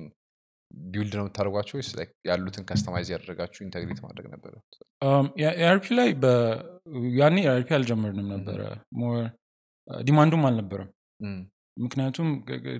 build 0.86 1.14
ነው 1.16 1.22
የምታደርጓቸው 1.22 1.74
ወይስ 1.78 1.90
ያሉትን 2.28 2.64
customize 2.68 3.08
ያደረጋችሁ 3.14 3.60
integrate 3.66 4.00
ማድረግ 4.04 4.26
ነበረ 4.34 4.52
ERP 5.58 5.86
ላይ 5.98 6.10
በ- 6.22 6.58
ያኔ 7.16 7.36
ERP 7.46 7.70
አልጀመርንም 7.76 8.28
ነበረ። 8.34 8.60
demand 10.04 10.28
ኡም 10.28 10.44
አልነበረም። 10.48 10.90
እም፣ 11.20 11.38
ምክንያቱም 11.78 12.28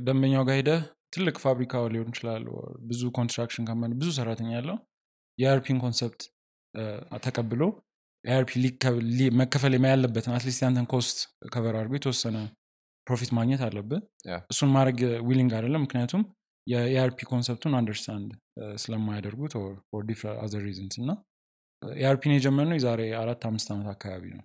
ደንበኛው 0.07 0.43
ጋር 0.49 0.57
ሄደህ 0.61 0.81
ትልቅ 1.15 1.37
ፋብሪካ 1.45 1.83
ሊሆን 1.93 2.09
ይችላል 2.13 2.43
ብዙ 2.89 3.03
construction 3.19 3.67
company 3.69 3.93
ብዙ 4.01 4.09
ሰራተኛ 4.19 4.51
ያለው 4.59 4.77
የ 5.39 5.50
ERP 5.50 5.68
ን 5.68 5.79
concept 5.85 6.23
ተቀብሎ 7.27 7.63
የ 8.25 8.36
ERP 8.36 8.53
መከፈል 9.41 9.75
ያለበትን 9.87 10.35
at 10.37 10.44
least 10.44 10.63
ያንተን 10.65 10.87
cost 10.93 11.19
cover 11.55 11.77
አድርጎ 11.81 11.95
የተወሰነ 11.97 12.39
profit 13.07 13.31
ማግኘት 13.39 13.61
አለብህ. 13.67 14.01
እሱን 14.53 14.71
ማድረግ 14.77 14.99
willing 15.29 15.53
አይደለም 15.59 15.83
ምክንያቱም 15.87 16.23
የ 16.67 16.88
ERP 16.88 17.19
concept 17.31 17.59
ኡን 17.59 17.75
understand 17.79 18.31
ስለማያደርጉት 18.83 19.53
other 20.43 20.63
reasons 20.69 20.97
እና 21.03 21.11
ERP 21.83 22.13
ን 22.13 22.33
የጀመርነው 22.35 22.77
የዛሬ 22.79 23.01
አራት 23.21 23.43
አምስት 23.49 23.69
ዓመት 23.75 23.89
አካባቢ 23.93 24.25
ነው። 24.33 24.45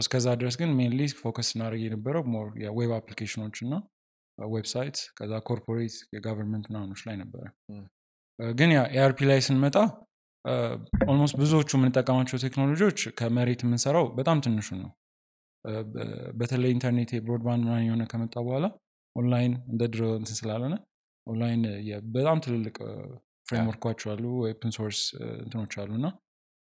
እስከዛ 0.00 0.26
ድረስ 0.40 0.54
ግን 0.60 0.70
mainly 0.78 1.08
focus 1.20 1.48
ስናደርግ 1.52 1.82
የነበረው 1.84 2.22
more 2.34 2.46
የ 2.62 2.74
web 2.74 2.92
application 2.98 3.42
ኦች 3.42 3.58
እና 3.64 3.74
website 4.38 4.96
ከዛ 5.18 5.32
corporate 5.48 5.96
የ 6.14 6.23
government 6.23 6.66
ምናምኖች 6.70 7.02
ላይ 7.08 7.16
ነበረ። 7.22 7.44
ግን 8.54 8.70
ያ 8.74 8.80
ERP 8.96 9.18
ላይ 9.30 9.40
ስንመጣ 9.46 9.76
almost 11.08 11.34
ብዙዎቹ 11.40 11.70
የምንጠቀማቸው 11.76 12.38
ቴክኖሎጂዎች 12.44 13.00
ከመሬት 13.18 13.60
የምንሰራው 13.64 14.06
በጣም 14.18 14.40
ትንሹ 14.46 14.68
ነው። 14.80 14.90
በተለይ 16.40 16.72
ኢንተርኔት 16.74 17.10
የ 17.14 17.23
broadband 17.23 17.62
ምናምን 17.66 17.86
የሆነ 17.86 18.02
ከመጣ 18.10 18.34
በኋላ 18.46 18.66
ኦንላይን 19.16 19.52
እንደ 19.72 19.82
ድሮ 19.92 20.04
እንትን 20.18 20.36
ስላልሆነ 20.40 20.74
ኦንላይን 21.26 21.62
በጣም 22.16 22.38
ትልልቅ 22.44 22.76
framework 23.46 23.85
ኦች 23.85 24.02
አሉ 24.12 24.24
open 24.46 24.72
source 24.76 25.00
እንትኖች 25.38 25.74
አሉ 25.82 25.90
እና 26.00 26.06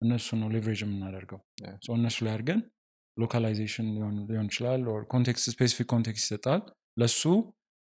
እነሱ 0.01 0.27
ነው 0.41 0.47
leverage 0.53 0.81
የምናደርገው። 0.83 1.39
እነሱ 1.95 2.17
ላይ 2.25 2.33
አድርገን 2.35 2.61
localization 3.17 3.87
ሊሆን 4.29 4.47
ይችላል 4.47 4.83
context 5.13 5.47
specific 5.53 5.87
context 5.93 6.25
ይሰጣል። 6.27 6.61
ለሱ 6.97 7.21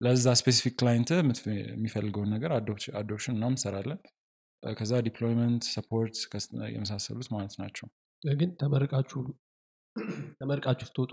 ለዛ 0.01 0.35
specific 0.41 0.75
client 0.81 1.11
የሚፈልገውን 1.73 2.31
ነገር 2.35 2.51
adoption 3.01 3.37
እና 3.37 3.47
እንሰራለን። 3.53 4.01
ከዛ 4.63 4.93
deployment 5.07 5.65
support 5.75 6.17
የመሳሰሉት 6.75 7.29
ማለት 7.35 7.55
ናቸው። 7.61 7.87
ግን 8.23 8.51
ተመርቃችሁ 8.61 9.21
ተመርቃችሁ 10.41 10.87
ስትወጡ 10.89 11.13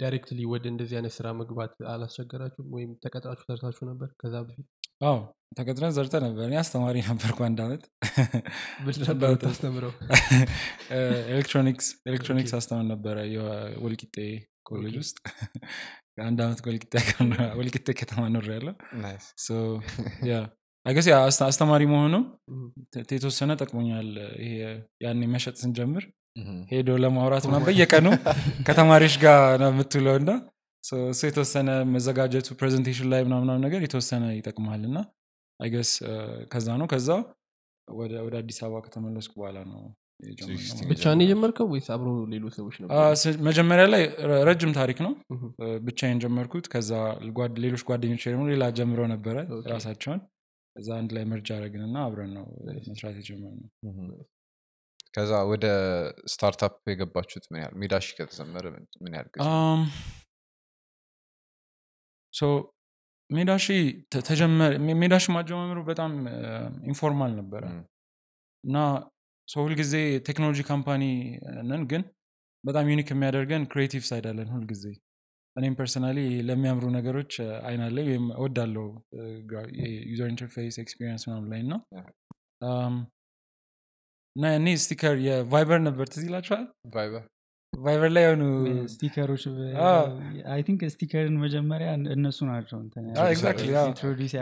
directly 0.00 0.40
ወደ 0.52 0.64
እንደዚህ 0.72 0.96
አይነት 0.98 1.14
ስራ 1.16 1.26
መግባት 1.40 1.72
አላስቸገራችሁም? 1.92 2.68
ወይም 2.76 2.90
ተቀጥራችሁ 3.04 3.44
ሰርታችሁ 3.48 3.84
ነበር 3.90 4.08
ከዛ 4.20 4.34
በፊት 4.42 4.68
አዎ 5.00 5.16
ተቀጥረን 5.58 5.92
ሰርተን 5.96 6.14
ነበር። 6.24 6.44
እኔ 6.46 6.54
አስተማሪ 6.60 6.96
ነበርኩ 7.08 7.38
አንድ 7.46 7.58
አመት። 7.64 7.82
ታስተምረው 9.42 9.92
ኤሌክትሮኒክስ 11.32 11.86
ኤሌክትሮኒክስ 12.08 12.52
አስተምር 12.58 12.86
ነበረ 12.92 13.16
የወልቂጤ 13.34 14.16
ኮሌጅ 14.68 14.96
ውስጥ። 15.02 15.16
አንድ 16.26 16.40
አመት 16.44 16.60
ወልቂጤ 17.58 17.86
ከተማ 18.00 18.26
ኖር 18.34 18.48
ያለው. 18.54 18.74
I 20.86 20.89
guess 20.89 21.06
አስተማሪ 21.46 21.82
መሆኑ 21.92 22.14
የተወሰነ 23.12 23.52
ጠቅሞኛል። 23.62 24.10
ያኔ 25.04 25.22
መሸጥ 25.34 25.56
ስንጀምር. 25.62 26.04
ሄዶ 26.70 26.90
ለማውራት 27.02 27.44
ምናምን 27.48 27.66
በየቀኑ 27.68 28.06
ከተማሪዎች 28.66 29.14
ጋር 29.22 29.42
ነው 29.60 29.68
የምትውለው 29.72 30.16
እና 30.20 30.30
so 30.84 30.96
እሱ 31.10 31.20
የተወሰነ 31.26 31.70
መዘጋጀቱ 31.92 32.48
presentation 32.60 33.08
ላይ 33.12 33.20
ምናምን 33.26 33.60
ነገር 33.64 33.80
የተወሰነ 33.84 34.24
ይጠቅማል 34.38 34.82
እና 34.88 34.98
I 35.60 35.65
guess 35.65 35.90
ከዛ 36.52 36.66
ነው። 36.80 36.86
ከዛ 36.92 37.08
ወደ 37.88 38.12
ወደ 38.26 38.34
አዲስ 38.40 38.58
አበባ 38.64 38.78
ከተመለስኩ 38.84 39.32
በኋላ 39.40 39.58
ነው 39.70 39.78
ነው። 39.78 39.92
ብቻህን 40.90 41.20
የጀመርከው 41.24 41.66
ወይስ 41.72 41.88
አብሮ 41.94 42.10
ሌሎች 42.32 42.54
ሰዎች 42.58 42.76
መጀመሪያ 43.46 43.84
ላይ 43.94 44.02
ረጅም 44.48 44.72
ታሪክ 44.78 44.98
ነው። 45.06 45.12
ብቻዬን 45.86 46.20
ጀመርኩት። 46.24 46.66
ከዛ 46.74 46.90
ሌሎች 47.58 47.82
ጓደኞች 47.88 48.24
ደግሞ 48.28 48.44
ሌላ 48.52 48.64
ጀምረው 48.78 49.08
ነበረ. 49.14 49.36
ራሳቸውን። 49.72 50.20
ከዛ 50.76 50.88
አንድ 51.00 51.10
ላይ 51.16 51.24
merge 51.32 51.48
አረግንና 51.58 51.96
አብረን 52.06 52.32
ነው 52.36 52.46
መስራት 52.88 53.16
የጀመርነው። 53.20 53.68
Mhm. 53.88 54.06
ከዛ 55.14 55.32
ወደ 55.50 55.66
startup 56.32 56.76
የገባችሁት 56.90 57.44
ምን 57.50 57.60
ያህል 57.60 57.74
ሜዳ 57.80 57.94
ቻት 57.94 58.06
ከተጀመረ 58.16 58.64
ምን- 58.74 58.88
ምን 59.04 59.12
ያህል 59.16 59.28
ሜዳ 63.30 63.50
ቻት 63.50 63.66
ተ- 64.12 64.22
ተጀመረ 64.28 64.72
ሜ- 64.80 64.96
ሜዳ 65.00 65.24
ቻት 65.36 65.49
አጀማመሩ 65.49 65.78
በጣም 65.86 66.12
informal 66.90 67.32
ነበረ. 67.38 67.62
እና 68.64 68.76
ሰው 69.48 69.60
ሁልጊዜ 69.64 69.94
ቴክኖሎጂ 70.28 70.60
company 70.68 71.02
ነን 71.68 71.82
ግን 71.90 72.02
በጣም 72.64 72.84
unique 72.92 73.08
የሚያደርገን 73.12 73.64
creative 73.72 74.02
side 74.08 74.26
አለን 74.30 74.50
ሁልጊዜ 74.54 74.84
እኔም 75.56 75.74
personally 75.78 76.18
ለሚያምሩ 76.46 76.84
ነገሮች 76.96 77.32
አለኝ 77.64 78.06
ወይም 78.06 78.24
እወዳለው 78.36 78.86
user 80.10 80.28
interface 80.32 80.76
experience 80.82 81.24
ምናምን 81.28 81.50
ላይ 81.52 81.60
እና 81.64 81.74
እና 84.36 84.44
እኔ 84.56 84.66
sticker 84.82 85.16
የቫይበር 85.26 85.80
ነበር 85.88 86.06
ትዝ 86.12 86.24
ይላችኋል 86.28 86.64
ቫይበር 87.82 88.10
ላይ 88.12 88.22
የሆኑ 88.26 88.42
sticker 88.92 89.24
ኦች 89.24 89.42
አዎ። 89.86 90.04
I 90.52 90.60
think 90.66 90.80
sticker 90.94 91.27
ን 91.27 91.36
መጀመሪያ 91.44 91.88
እነሱ 92.14 92.38
ናቸው 92.50 92.78
introduce 93.86 94.32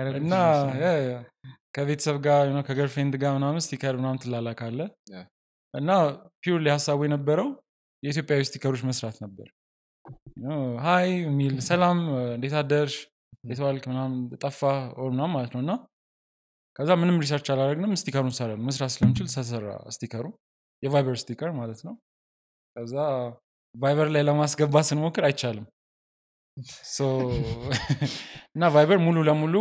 ከቤተሰብ 1.76 2.16
ጋር 2.26 2.46
ከ 2.68 2.76
girlfriend 2.76 3.14
ጋር 3.22 3.32
ምናምን 3.38 3.62
sticker 3.66 3.94
ምናምን 4.00 4.20
ትላላካለ. 4.22 4.78
እና 5.74 5.90
purely 6.42 6.68
ሀሳቡ 6.74 7.00
የነበረው 7.06 7.48
የኢትዮጵያዊ 8.02 8.42
sticker 8.48 8.70
ኦች 8.70 8.82
መስራት 8.88 9.16
ነበር። 9.24 9.48
hi 10.84 11.08
የሚል 11.22 11.54
ሰላም 11.68 11.98
እንዴት 12.34 12.54
አደርሽ? 12.60 12.96
እንዴት 13.42 13.60
ዋልክ? 13.64 13.84
ምናምን 13.92 14.14
ጠፋ 14.42 14.60
or 15.00 15.10
ምናምን 15.14 15.34
ማለት 15.36 15.52
ነው። 15.54 15.60
እና 15.64 15.72
ከዛ 16.76 16.90
ምንም 17.00 17.16
research 17.22 17.46
አላደረግንም 17.54 17.98
sticker 18.00 18.22
ኡን 18.22 18.34
ሰራ 18.38 18.50
መስራት 18.66 18.92
ስለምችል 18.94 19.26
ተሰራ 19.32 19.66
sticker 19.96 20.17
ኡ። 20.17 20.26
የቫይበር 20.82 21.16
sticker 21.22 21.50
ማለት 21.58 21.80
ነው 21.86 21.94
ከዛ 22.76 22.94
ቫይበር 23.74 24.08
ላይ 24.14 24.22
ለማስገባት 24.28 24.86
ስንሞክር 24.88 25.24
አይቻልም። 25.28 25.66
እና 28.54 28.64
ቫይበር 28.74 28.98
ሙሉ 29.04 29.18
ለሙሉ 29.28 29.54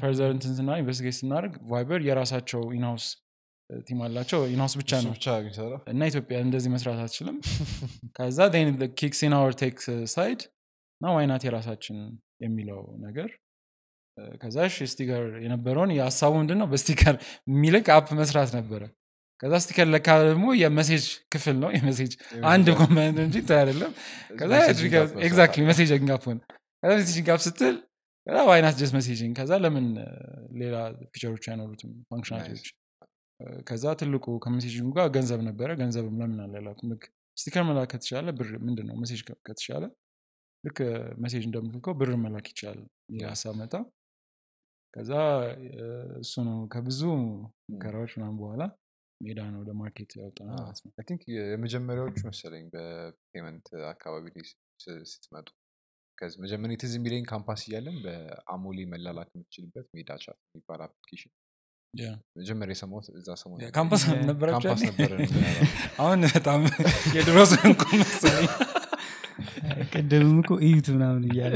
further 0.00 0.30
እንትን 0.34 0.52
ስና 0.56 0.70
investigate 0.80 1.16
ስናደርግ 1.18 1.52
ቫይበር 1.70 2.00
የራሳቸው 2.06 2.62
in-house 2.76 3.04
team 3.70 4.00
አላቸው። 4.06 4.40
in-house 4.48 4.74
ብቻ 4.80 4.90
ነው 5.04 5.12
እና 5.92 6.08
ኢትዮጵያ 6.10 6.38
እንደዚህ 6.46 6.70
መስራት 6.74 6.98
አትችልም። 7.04 7.36
ከዛ 8.16 8.38
kicks 9.00 9.20
in 9.26 9.34
our 9.38 9.54
tech 9.62 9.78
side 10.14 10.42
እና 11.00 11.14
why 11.16 11.30
not 11.30 11.44
የራሳችን 11.46 11.98
የሚለው 12.44 12.80
ነገር። 13.06 13.30
ከዛ 14.40 14.56
sticker 14.88 15.24
የነበረውን 15.44 15.92
የሀሳቡ 15.96 16.32
ምንድን 16.40 16.58
ነው 16.62 16.66
sticker 16.72 17.14
የሚልክ 17.48 17.86
app 17.94 18.08
መስራት 18.18 18.50
ነበረ 18.58 18.82
ከዛ 19.42 19.54
sticker 19.62 19.86
ለካ 19.92 20.08
ደግሞ 20.24 20.46
የ 20.58 20.68
message 20.68 21.04
ክፍል 21.32 21.56
ነው። 21.62 21.70
የ 21.76 21.84
message 21.84 22.12
አንድ 22.50 22.66
component 22.78 23.18
እንጂ 23.24 23.36
አይደለም። 23.54 23.92
exactly 25.26 25.62
አለ። 25.62 25.68
messaging 25.70 26.10
app 26.12 26.24
ሆነ። 26.28 26.38
ከዛ 26.82 26.92
messaging 27.00 27.28
app 27.34 27.42
ስትል 27.46 27.74
ከዛ 28.26 28.36
why 28.48 28.62
not 28.62 28.76
just 28.80 28.94
messaging 28.96 29.32
ከዛ 29.38 29.52
ለምን 29.62 29.86
ሌላ 30.60 30.74
feature 31.12 31.32
ኦች 31.32 31.44
አይኖሩትም? 31.50 31.90
functionality 32.10 32.54
ዎች 32.54 32.68
ከዛ 33.68 33.84
ትልቁ 34.00 34.26
ከ 34.44 34.51
messaging 34.51 34.83
ኡ 34.83 34.90
ጋር 34.96 35.08
ገንዘብ 35.14 35.40
ነበረ። 35.46 35.68
ገንዘብም 35.80 36.16
ለምን 36.20 36.38
ልክ 36.90 37.02
sticker 37.36 37.62
መላክ 37.68 37.88
ከተቻለ 37.92 38.28
ብር 38.38 38.50
ምንድን 38.64 38.86
ነው 38.88 38.96
message 39.02 39.20
ከ- 39.26 39.38
ከተቻለ 39.46 39.84
ልክ 40.64 40.78
message 41.22 41.44
እንደምትልከው 41.48 41.94
ብር 42.00 42.10
መላክ 42.24 42.46
ይቻላል 42.52 42.84
ሀሳብ 43.26 43.54
መጣ። 43.60 43.74
ከዛ 44.94 45.10
እሱ 46.22 46.34
ነው 46.46 46.56
ከብዙ 46.72 47.00
ሙከራዎች 47.70 48.12
ምናምን 48.16 48.36
በኋላ 48.40 48.62
ሜዳ 49.22 49.40
ነው 49.52 49.58
ወደ 49.62 49.72
market 49.80 50.12
ያወጣ 50.18 50.38
ማለት 50.50 50.78
ነው 50.84 50.90
I 50.98 51.04
think 51.08 51.22
የመጀመሪያዎቹ 51.34 52.18
መሰለኝ 52.28 52.64
በ 52.74 52.94
payment 52.94 53.66
አካባቢ 53.92 54.24
ላይ 54.34 54.46
ስትመጡ 55.12 55.46
ከዚህ 56.18 56.38
መጀመሪያ 56.44 56.76
ትዝ 56.82 56.92
የሚለኝ 56.98 57.24
ካምፓስ 57.30 57.62
እያለን 57.68 57.96
በአሞሌ 58.04 58.78
መላላክ 58.92 59.30
የምትችልበት 59.34 59.86
ሜዳ 59.96 60.10
ቻት 60.24 60.38
የሚባል 60.46 60.82
application 60.86 61.32
መጀመሪያ 62.36 62.74
የሰማሁት 62.74 63.06
እዛ 63.12 63.30
ሰሞን 63.40 63.58
ካምፓስ? 63.74 64.02
ነበረ 64.24 64.48
አሁን 65.98 66.20
በጣም 66.36 66.60
የድሮ 67.16 67.36
እንኳን 67.64 67.96
መሰለኝ 68.02 68.48
ቅድምም 69.92 70.38
እኮ 70.42 70.52
እዩት 70.64 70.86
ምናምን 70.94 71.22
እያለ 71.28 71.54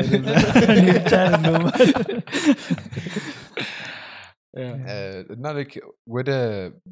ብቻ 0.91 1.13
አይደለሁም። 1.23 1.65
yeah። 1.67 3.36
እና 5.35 5.47
like 5.57 5.73
ወደ 6.13 6.31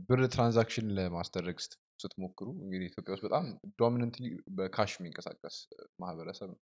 ብር 0.09 0.21
transaction 0.33 0.87
ለማስደረግ 0.97 1.57
ስት- 1.65 1.77
ስትሞክሩ 2.01 2.47
እንግዲህ 2.63 2.87
ኢትዮጵያ 2.91 3.13
ውስጥ 3.15 3.25
በጣም 3.27 3.45
dominantly 3.81 4.25
በ 4.57 4.69
cash 4.69 4.93
የሚንቀሳቀስ 4.97 5.57
ማህበረሰብ 6.03 6.49
ነው 6.51 6.59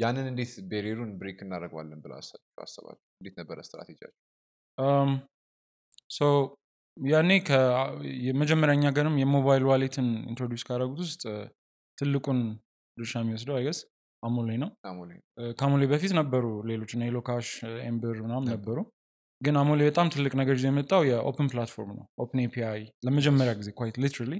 ያንን 0.00 0.26
እንዴት 0.30 0.52
barrier 0.70 0.95
ኡን 0.95 1.10
break 1.18 1.38
እናደርገዋለን 1.44 2.00
ብላ 2.04 2.12
አሰባችሁ 2.60 2.78
እንዴት 3.20 3.34
ነበረ 3.40 3.58
ስትራቴጂያቸው 3.66 4.18
so 6.10 6.26
ያኔ 6.96 7.30
ከ- 7.44 7.64
የመጀመሪያ 8.24 8.74
እኛ 8.78 8.86
ገርም 8.96 9.16
የ 9.20 9.31
mobile 9.31 9.64
wallet 9.68 9.98
ን 9.98 10.08
introduce 10.30 10.64
ካደረጉት 10.66 11.00
ውስጥ 11.04 11.22
ትልቁን 11.98 12.38
ድርሻ 12.96 13.12
የሚወስደው 13.22 13.56
I 13.58 13.61
guess 13.61 13.78
አሞሌ 14.22 14.50
ነው። 14.62 14.70
ከአሞሌ 15.58 15.82
በፊት 15.92 16.12
ነበሩ 16.18 16.42
ሌሎች 16.70 16.90
እና 16.96 17.10
ሄሎካሽ 17.14 17.50
ኤምብር 17.86 18.16
ምናምን 18.24 18.48
ነበሩ 18.54 18.78
ግን 19.40 19.54
አሞሌ 19.60 19.80
በጣም 19.88 20.08
ትልቅ 20.14 20.32
ነገር 20.40 20.54
ይዞ 20.58 20.66
የመጣው 20.68 21.02
የ 21.08 21.21
open 21.21 21.46
platform 21.52 21.90
ነው። 21.98 22.04
open 22.22 22.40
API 22.44 22.82
ለመጀመሪያ 23.06 23.52
ጊዜ 23.60 23.68
quite 23.78 23.96
literally 24.02 24.34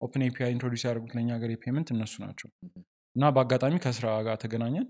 open 0.00 0.22
API 0.26 0.50
introduce 0.54 0.82
ያደርጉት 0.86 1.12
ለእኛ 1.16 1.30
ሀገር 1.36 1.50
የ 1.52 1.60
payment 1.60 1.88
እነሱ 1.94 2.14
ናቸው። 2.24 2.48
እና 3.16 3.30
በአጋጣሚ 3.34 3.74
ከስራ 3.84 4.06
ጋር 4.26 4.36
ተገናኘን። 4.42 4.86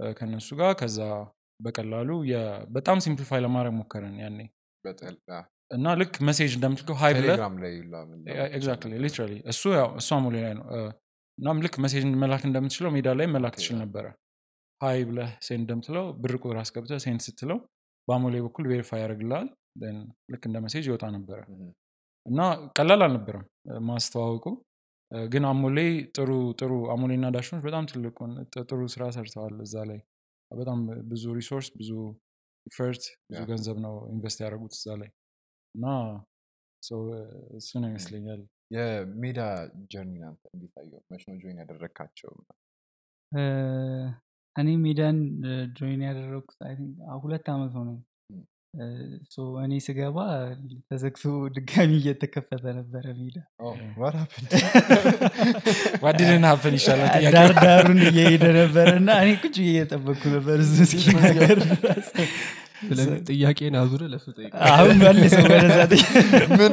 ከእነሱ 0.00 0.48
ጋር 0.60 0.72
ከዛ 0.80 0.98
በቀላሉ 1.60 2.10
በጣም 2.76 2.98
simplify 3.04 3.40
ለማድረግ 3.44 3.74
ሞከርን 3.78 4.16
ያኔ። 4.22 4.38
እና 5.70 5.92
ልክ 6.00 6.14
message 6.28 6.52
እንደምትልከው 6.56 6.96
hi 7.02 7.12
ብለህ 7.18 7.36
እሱ 9.52 9.62
እሱ 10.00 10.08
አሞሌ 10.16 10.36
ላይ 10.44 10.54
ነው። 10.58 10.64
እናም 11.38 11.60
ልክ 11.64 11.74
message 11.84 12.04
መላክ 12.22 12.42
እንደምትችለው 12.48 12.90
ሜዳ 12.96 13.14
ላይ 13.20 13.26
መላክ 13.34 13.54
ትችል 13.58 13.76
ነበረ። 13.82 14.06
hi 14.80 15.00
ብለህ 15.08 15.30
send 15.46 15.60
እንደምትለው 15.64 16.04
ብር 16.22 16.34
ቁጥር 16.42 16.56
አስገብተህ 16.62 17.00
send 17.04 17.20
ስትለው 17.26 17.58
በአሞሌ 18.08 18.36
በኩል 18.44 18.64
verify 18.70 19.00
ያደርግልሃል። 19.02 19.48
then 19.76 19.96
ልክ 20.32 20.42
እንደ 20.48 20.58
message 20.64 20.84
ይወጣ 20.88 21.04
ነበረ። 21.14 21.38
እና 22.26 22.40
ቀላል 22.76 23.00
አልነበረም 23.06 23.44
ማስተዋወቁ። 23.88 24.44
ግን 25.28 25.44
አሞሌ 25.48 25.78
ጥሩ 26.16 26.30
ጥሩ 26.60 26.72
አሞሌ 26.92 27.12
እና 27.18 27.26
ዳሽኖች 27.34 27.62
በጣም 27.66 27.86
ትልቁን 27.90 28.30
ጥሩ 28.62 28.80
ስራ 28.94 29.04
ሰርተዋል 29.16 29.56
እዛ 29.64 29.74
ላይ። 29.90 30.00
በጣም 30.50 30.78
ብዙ 31.10 31.24
resource 31.38 31.68
ብዙ 31.78 31.90
effort 32.66 33.04
ብዙ. 33.30 33.40
ገንዘብ 33.50 33.76
ነው 33.84 33.94
invest 34.12 34.38
ያደረጉት 34.44 34.74
እዛ 34.78 34.86
ላይ። 35.02 35.10
እና 35.74 35.84
እሱ 37.58 37.70
ነው 37.82 37.88
ይመስለኛል። 37.90 38.40
የሜዳ 38.74 39.40
journey 39.92 40.12
ናንተ 40.22 40.42
እንዴት 40.54 40.74
አየው 40.80 41.00
መች 41.10 41.22
ነው 41.28 41.34
join 41.42 41.58
ያደረግካቸው 41.62 42.30
እኔ 44.56 44.68
ሜዳን 44.82 45.18
join 45.76 46.00
ያደረግኩት 46.06 46.58
I 46.62 46.74
think 46.78 46.94
አ- 47.08 47.20
ሁለት 47.22 47.46
ዓመት 47.52 47.72
ሆነ 47.78 47.90
ም። 47.92 48.02
እኔ 49.64 49.72
ስገባ 49.86 50.18
ተዘግቶ 50.88 51.22
ድጋሚ 51.56 51.90
እየተከፈተ 51.98 52.64
ነበረ 52.78 53.04
ሜዳ። 53.18 53.36
what 54.00 54.14
happened 54.20 54.52
what 56.04 56.21
didn't 56.21 56.46
happen 56.50 56.74
ይሻላል 56.78 57.10
ጥያቄው። 57.16 57.34
ዳር 57.36 57.52
ዳሩን 57.64 58.00
እየሄደ 58.08 58.44
ነበረ 58.60 58.88
እና 59.00 59.10
እኔ 59.24 59.30
ቁጭ 59.42 59.56
ብዬ 59.58 59.70
እየጠበቅኩ 59.74 60.22
ነበር 60.36 60.58
እዙ 60.64 60.74
እስኪናገር 60.88 61.58
ድረስ። 61.74 62.08
ስለዚህ 62.84 63.18
ጥያቄን 63.28 63.74
አዙረ 63.80 64.02
ለሱ 64.12 64.26
ጠይቅ 64.38 64.52
አሁን 64.70 64.96
መልሰው 65.02 65.44
ወደዛ 65.50 65.78
ምን? 66.58 66.72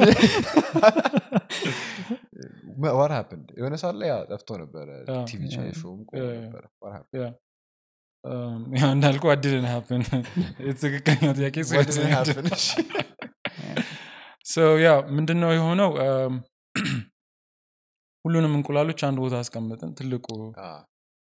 what 2.98 3.12
happened 3.12 3.48
የሆነ 3.58 3.74
ሰዓት 3.82 3.96
ላይ 4.00 4.08
yeah 4.10 4.16
ጠፍቶ 4.30 4.50
ነበረ 4.62 4.88
TV 5.28 5.42
yeah። 5.54 5.60
show 5.80 5.93
ም 5.93 6.00
ቆሞ 6.10 6.22
ነበረ። 6.38 6.64
What 6.82 6.92
happened? 6.96 7.36
እንዳልኩ 8.90 9.22
what 9.30 9.44
didn't 9.44 9.66
happen 9.70 10.02
ትክክለኛው 10.80 11.32
ጥያቄ 11.38 11.56
yeah 14.82 14.88
ምንድን 15.16 15.38
ነው። 15.42 15.50
የሆነው? 15.58 15.90
እም፣ 16.04 16.34
ሁሉንም 18.24 18.54
እንቁላሎች 18.56 19.00
አንድ 19.08 19.18
ቦታ 19.22 19.34
አስቀምጥን 19.42 19.90
ትልቁ 19.98 20.26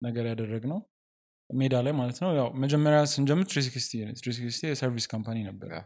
ነገር 0.02 0.24
ያደረግ 0.30 0.64
ነው 0.72 0.78
ሜዳ 1.50 1.74
ላይ 1.84 1.92
ማለት 1.98 2.18
ነው። 2.24 2.30
ያው 2.38 2.48
መጀመሪያ 2.62 2.98
ስንጀምር 3.12 3.46
360 3.52 3.92
የ 4.68 4.77
service 4.77 5.06
company 5.12 5.38
ነበር 5.48 5.70
yeah። 5.74 5.82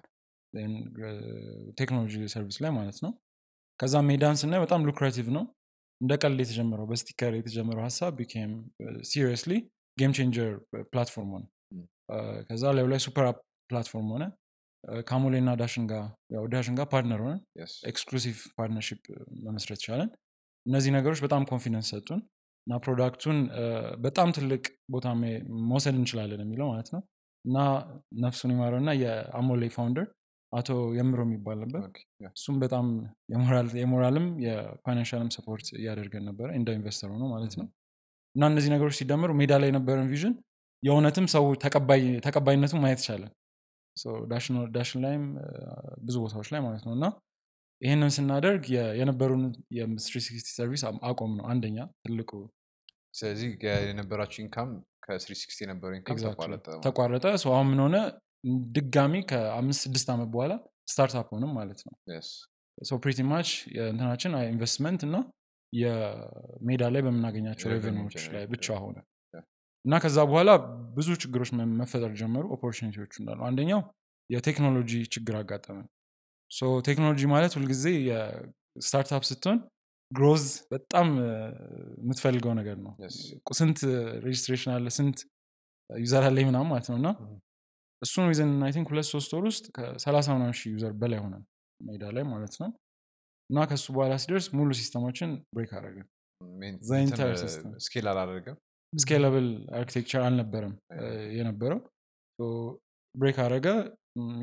ቴክኖሎጂ 1.78 2.14
service 2.32 2.56
ላይ 2.64 2.72
ማለት 2.78 2.98
ነው። 3.04 3.12
ከዛ 3.80 3.94
ሜዳን 4.08 4.36
ስናይ 4.40 4.60
በጣም 4.64 4.80
lucrative 4.88 5.28
ነው። 5.36 5.44
እንደ 6.00 6.12
ቀልድ 6.22 6.40
የተጀመረው 6.44 6.86
በ 6.90 7.00
sticker 7.00 7.32
የተጀመረው 7.38 7.82
ሀሳብ 7.86 8.12
became 8.18 8.52
seriously 9.10 9.52
game 9.96 10.12
changer 10.16 10.50
platform 10.90 11.30
ሆነ 11.34 11.44
ከዛ 12.48 12.62
ላዩ 12.76 12.86
ላይ 12.92 13.00
super 13.04 13.26
app 13.30 13.38
platform 13.70 14.08
ሆነ 14.14 14.24
ከአሞሌ 15.08 15.34
እና 15.42 15.50
ዳሽን 15.60 15.84
ጋር 15.90 16.04
ያው 16.34 16.44
ዳሽን 16.52 16.74
ጋር 16.78 16.86
partner 16.92 17.20
ሆነ 17.24 17.34
yes. 17.58 17.72
exclusive 17.90 18.38
partnership 18.58 19.00
መመስረት 19.44 19.80
ቻለን 19.84 20.08
እነዚህ 20.66 20.90
ነገሮች 20.96 21.20
በጣም 21.24 21.42
confidence 21.50 21.88
ሰጡን 21.92 22.20
እና 22.66 22.74
product 22.84 23.19
ኡን 23.19 23.38
በጣም 24.00 24.28
ትልቅ 24.36 24.64
ቦታ 24.90 25.06
መውሰድ 25.70 25.94
እንችላለን 26.00 26.42
የሚለው 26.44 26.66
ማለት 26.72 26.88
ነው 26.94 27.00
እና 27.44 27.56
ነፍሱን 28.24 28.52
ይማረው 28.54 28.78
እና 28.82 28.90
የአሞሌ 29.00 29.70
founder 29.76 30.06
አቶ 30.52 30.68
የምሩ 30.96 31.20
የሚባል 31.26 31.56
ነበር. 31.62 31.82
እሱም 32.30 32.56
በጣም 32.62 32.86
የሞራል- 33.32 33.76
የሞራልም 33.80 34.26
የ 34.44 34.58
financial 34.58 35.17
ም 35.17 35.30
support 35.36 35.68
እያደርገን 35.78 36.24
ነበረ 36.30 36.48
እንደ 36.58 36.70
investor 36.78 37.10
ሆኖ 37.14 37.24
ማለት 37.32 37.54
ነው 37.60 37.66
እና 38.34 38.42
እነዚህ 38.50 38.70
ነገሮች 38.74 38.96
ሲደመሩ 38.98 39.30
ሜዳ 39.38 39.52
ላይ 39.60 39.68
የነበረን 39.70 40.08
vision 40.12 40.34
የእውነትም 40.82 41.26
ሰው 41.32 41.44
ተቀባይ- 41.64 42.20
ተቀባይነቱን 42.24 42.80
ማየት 42.82 43.02
ቻለን 43.06 43.32
ዳሽን- 44.72 45.02
ላይም 45.02 45.24
ብዙ 46.02 46.14
ቦታዎች 46.22 46.48
ላይ 46.52 46.60
ማለት 46.66 46.82
ነው። 46.86 46.92
እና 46.96 47.06
ይህንን 47.82 48.10
ስናደርግ 48.16 48.64
የነበሩን 48.98 49.42
የ 49.76 49.88
three 49.88 50.16
sixty 50.26 50.48
service 50.56 50.82
አቆም 51.04 51.32
ነው 51.38 51.44
አንደኛ 51.52 51.78
ትልቁ። 52.04 52.30
ስለዚህ 53.14 53.48
የነበራችሁ 53.84 54.40
income 54.44 54.68
ከ 55.04 55.12
three 55.12 55.32
sixty 55.40 55.60
የነበረው 55.64 55.94
income. 55.94 56.14
ተቋረጠ 56.86 57.24
አሁን 57.52 57.68
ምን 57.70 57.80
ሆነ? 57.84 57.96
ድጋሚ 58.76 59.14
ከአምስት 59.30 59.80
ስድስት 59.86 60.08
ዓመት 60.12 60.28
በኋላ 60.32 60.52
startup 60.90 61.28
ሆንም 61.34 61.52
ማለት 61.58 61.80
ነው። 61.86 61.94
pretty 63.02 63.20
much 63.28 63.48
የእንትናችን 63.76 64.32
ኢንቨስትመንት 64.48 65.02
እና 65.08 65.16
የሜዳ 65.72 66.82
ላይ 66.94 67.02
በምናገኛቸው 67.02 67.68
revenue 67.74 68.06
ዎች 68.06 68.24
ላይ 68.34 68.44
ብቻ 68.52 68.76
ሆነ. 68.82 68.96
እና 69.84 69.94
ከዛ 69.98 70.18
በኋላ 70.28 70.50
ብዙ 70.96 71.08
ችግሮች 71.22 71.50
መፈጠር 71.80 72.12
ጀመሩ። 72.20 72.44
opportunity 72.56 72.97
ዎቹ 72.97 73.12
እንዳሉ 73.22 73.40
አንደኛው 73.48 73.80
የቴክኖሎጂ 74.30 74.92
ችግር 75.14 75.34
አጋጠመን 75.40 75.86
ቴክኖሎጂ 76.86 77.20
ማለት 77.32 77.52
ሁልጊዜ 77.58 77.84
የ 78.08 78.34
startup 78.34 79.22
ስትሆን 79.30 79.58
growth 80.10 80.44
በጣም 80.72 81.08
የምትፈልገው 82.00 82.52
ነገር 82.58 82.76
ነው. 82.84 82.92
ስንት 83.54 83.78
registration 84.24 84.72
አለ? 84.74 84.86
ስንት 84.96 85.18
user 85.90 86.24
አለ 86.28 86.38
ምናምን 86.48 86.68
ማለት 86.72 86.86
ነው። 86.90 86.96
እና. 87.00 87.08
እሱን 88.02 88.24
think 88.74 88.86
ሁለት 88.92 89.06
ሶስት 89.12 89.30
ወር 89.36 89.44
ውስጥ 89.50 89.64
ከሰላሳ 89.76 90.28
ምናምን 90.36 90.56
ሺህ 90.60 90.70
user 90.74 90.92
በላይ 91.00 91.20
ሆነ 91.24 91.34
ሜዳ 91.80 92.04
ላይ 92.16 92.24
ማለት 92.32 92.54
ነው 92.62 92.70
እና 93.52 93.64
ከሱ 93.70 93.86
በኋላ 93.94 94.12
ሲደርስ 94.22 94.46
ሙሉ 94.56 94.68
system 94.78 95.04
ኦችን 95.04 95.30
break 95.54 95.72
አደረግን 95.78 96.06
እ፣ 97.24 97.40
system. 97.42 97.66
scale 97.84 98.06
አላደረገም 98.12 98.56
scalable 98.92 99.46
architecture 99.78 100.22
አልነበረም. 100.24 100.72
የነበረው 101.36 101.80
break 103.14 103.36
አደረገ 103.44 103.66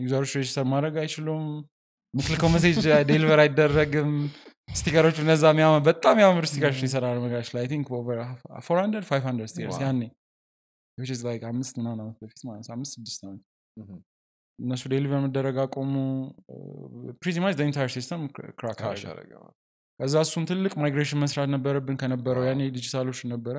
user 0.04 0.18
ኦች 0.18 0.32
register 0.38 0.66
ማድረግ 0.72 0.96
አይችሉም 1.02 1.44
ምትልከው 2.14 2.50
message 2.54 2.78
deliver 3.10 3.40
አይደረግም 3.44 4.12
sticker 4.76 5.02
ኦቹ 5.02 5.18
እነዛ 5.24 5.44
የሚያምር 5.52 5.82
በጣም 5.88 6.16
ያምር 6.24 6.46
sticker 6.50 6.69
ኦች 6.69 6.80
ይሰራል 6.86 7.18
መጋሽ 7.24 7.50
ላይ 7.56 7.66
think 7.72 7.88
four 8.66 8.80
hundred 8.82 9.06
five 9.10 9.24
hundred 9.30 9.50
stickers. 9.52 9.78
ያኔ 9.84 10.02
አምስት 11.52 11.74
ምናምን 11.80 12.00
ዓመት 12.04 12.18
በፊት 12.22 12.42
ማለት 12.48 12.70
አምስት 12.76 12.94
ስድስት 12.98 13.22
ዓመት. 13.26 13.44
እነሱ 14.60 14.84
deliver 14.94 15.20
መደረግ 15.26 15.58
አቆሙ። 15.64 15.94
pretty 17.22 17.38
much 17.44 17.62
entire 17.62 17.92
system 17.96 18.22
crack 18.60 18.80
ከዛ 20.00 20.16
እሱን 20.26 20.44
ትልቅ 20.50 20.74
migration 20.82 21.20
መስራት 21.22 21.50
ነበረብን 21.54 21.96
ከነበረው 22.02 22.44
ያኔ 22.50 22.62
DigitalOcean 22.76 23.32
ነበረ። 23.34 23.56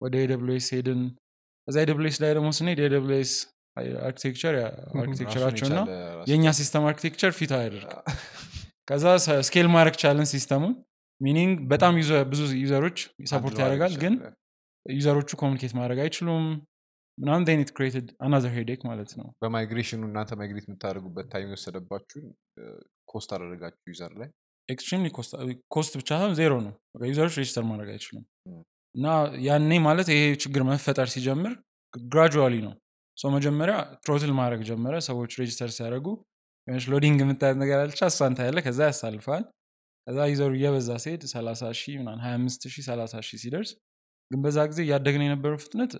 ወደ 0.00 0.14
AWS 0.54 0.68
ሄድን። 0.74 1.02
ከዛ 1.68 1.76
AWS 2.06 2.18
ላይ 2.22 2.32
ደግሞ 2.36 2.48
ስንሄድ 2.58 2.80
የ 2.84 3.03
AWS 3.03 3.32
architecture 4.02 4.54
architecture 5.00 5.42
ኣቸው 5.42 5.66
እና 5.68 5.78
የእኛ 6.30 6.52
system 6.58 6.84
architecture 6.90 7.32
fit 7.38 7.52
አያደርግ 7.56 7.92
ከዛ 8.88 9.04
scale 9.46 9.68
ማድረግ 9.74 9.94
ቻለን 10.02 10.28
system 10.32 10.55
ኡን። 10.55 10.74
meaning 11.20 11.56
በጣም 11.72 11.92
ብዙ 12.30 12.40
user 12.62 12.80
ኦች 12.80 12.98
support 13.30 13.58
ያደርጋል 13.62 13.94
ግን 14.02 14.14
user 14.86 15.08
ኦቹ 15.08 15.30
communicate 15.42 15.72
ማድረግ 15.78 15.98
አይችሉም 16.04 16.46
ምናምን 17.18 17.44
then 17.48 17.63
it 17.63 17.70
created 17.76 18.06
another 18.24 18.52
headache 18.56 18.80
ማለት 18.88 19.10
ነው። 19.18 19.26
በ 19.42 19.51
migration 19.51 19.91
ኑ 19.91 20.00
እናንተ 20.08 20.32
migrate 20.40 20.64
የምታደርጉበት 20.68 21.26
time 21.32 21.48
የወሰደባችሁን 21.48 22.26
cost 23.12 23.30
አደረጋችሁ 23.36 23.86
user 23.92 24.12
ላይ? 24.20 24.28
extremely 24.68 25.08
cost 25.74 25.92
ብቻ 26.00 26.08
ሳይሆን 26.12 26.34
ዜሮ 26.38 26.52
ነው። 26.66 26.72
user 27.08 27.21
ኦች 27.21 27.34
register 27.40 27.64
ማድረግ 27.70 27.88
አይችሉም. 27.94 28.24
እና 28.94 29.06
ያኔ 29.46 29.72
ማለት 29.86 30.08
ይሄ 30.12 30.22
ችግር 30.44 30.62
መፈጠር 30.68 31.08
ሲጀምር 31.14 31.52
gradually 31.94 32.54
ነው። 32.66 32.74
ሰው 33.16 33.30
መጀመሪያ 33.30 33.74
throttle 34.04 34.32
ማድረግ 34.38 34.60
ጀመረ። 34.68 34.94
ሰዎች 35.08 35.32
register 35.40 35.70
ሲያደርጉ 35.76 36.06
የሆነች 36.68 36.86
loading 36.92 37.18
የምታየት 37.22 37.58
ነገር 37.62 37.78
አለች። 37.82 38.00
እሷን 38.06 38.36
ታያለ 38.38 38.58
ከዛ 38.66 38.80
ያሳልፋል። 38.88 39.42
ከዛ 40.06 40.18
user 40.30 40.45
ኡ 40.45 40.52
እየበዛ 40.58 40.90
ሲሄድ 41.02 41.22
30 41.30 41.70
ሺህ 41.80 41.94
ምናምን 42.00 42.20
25 42.24 42.66
ሺህ 42.68 42.84
30 42.88 43.22
ሺህ 43.28 43.38
ሲደርስ 43.42 43.70
ግን 44.30 44.40
በዛ 44.44 44.58
ጊዜ 44.70 44.80
እያደግን 44.86 45.22
የነበረው 45.26 45.58
ፍጥነት 45.64 45.92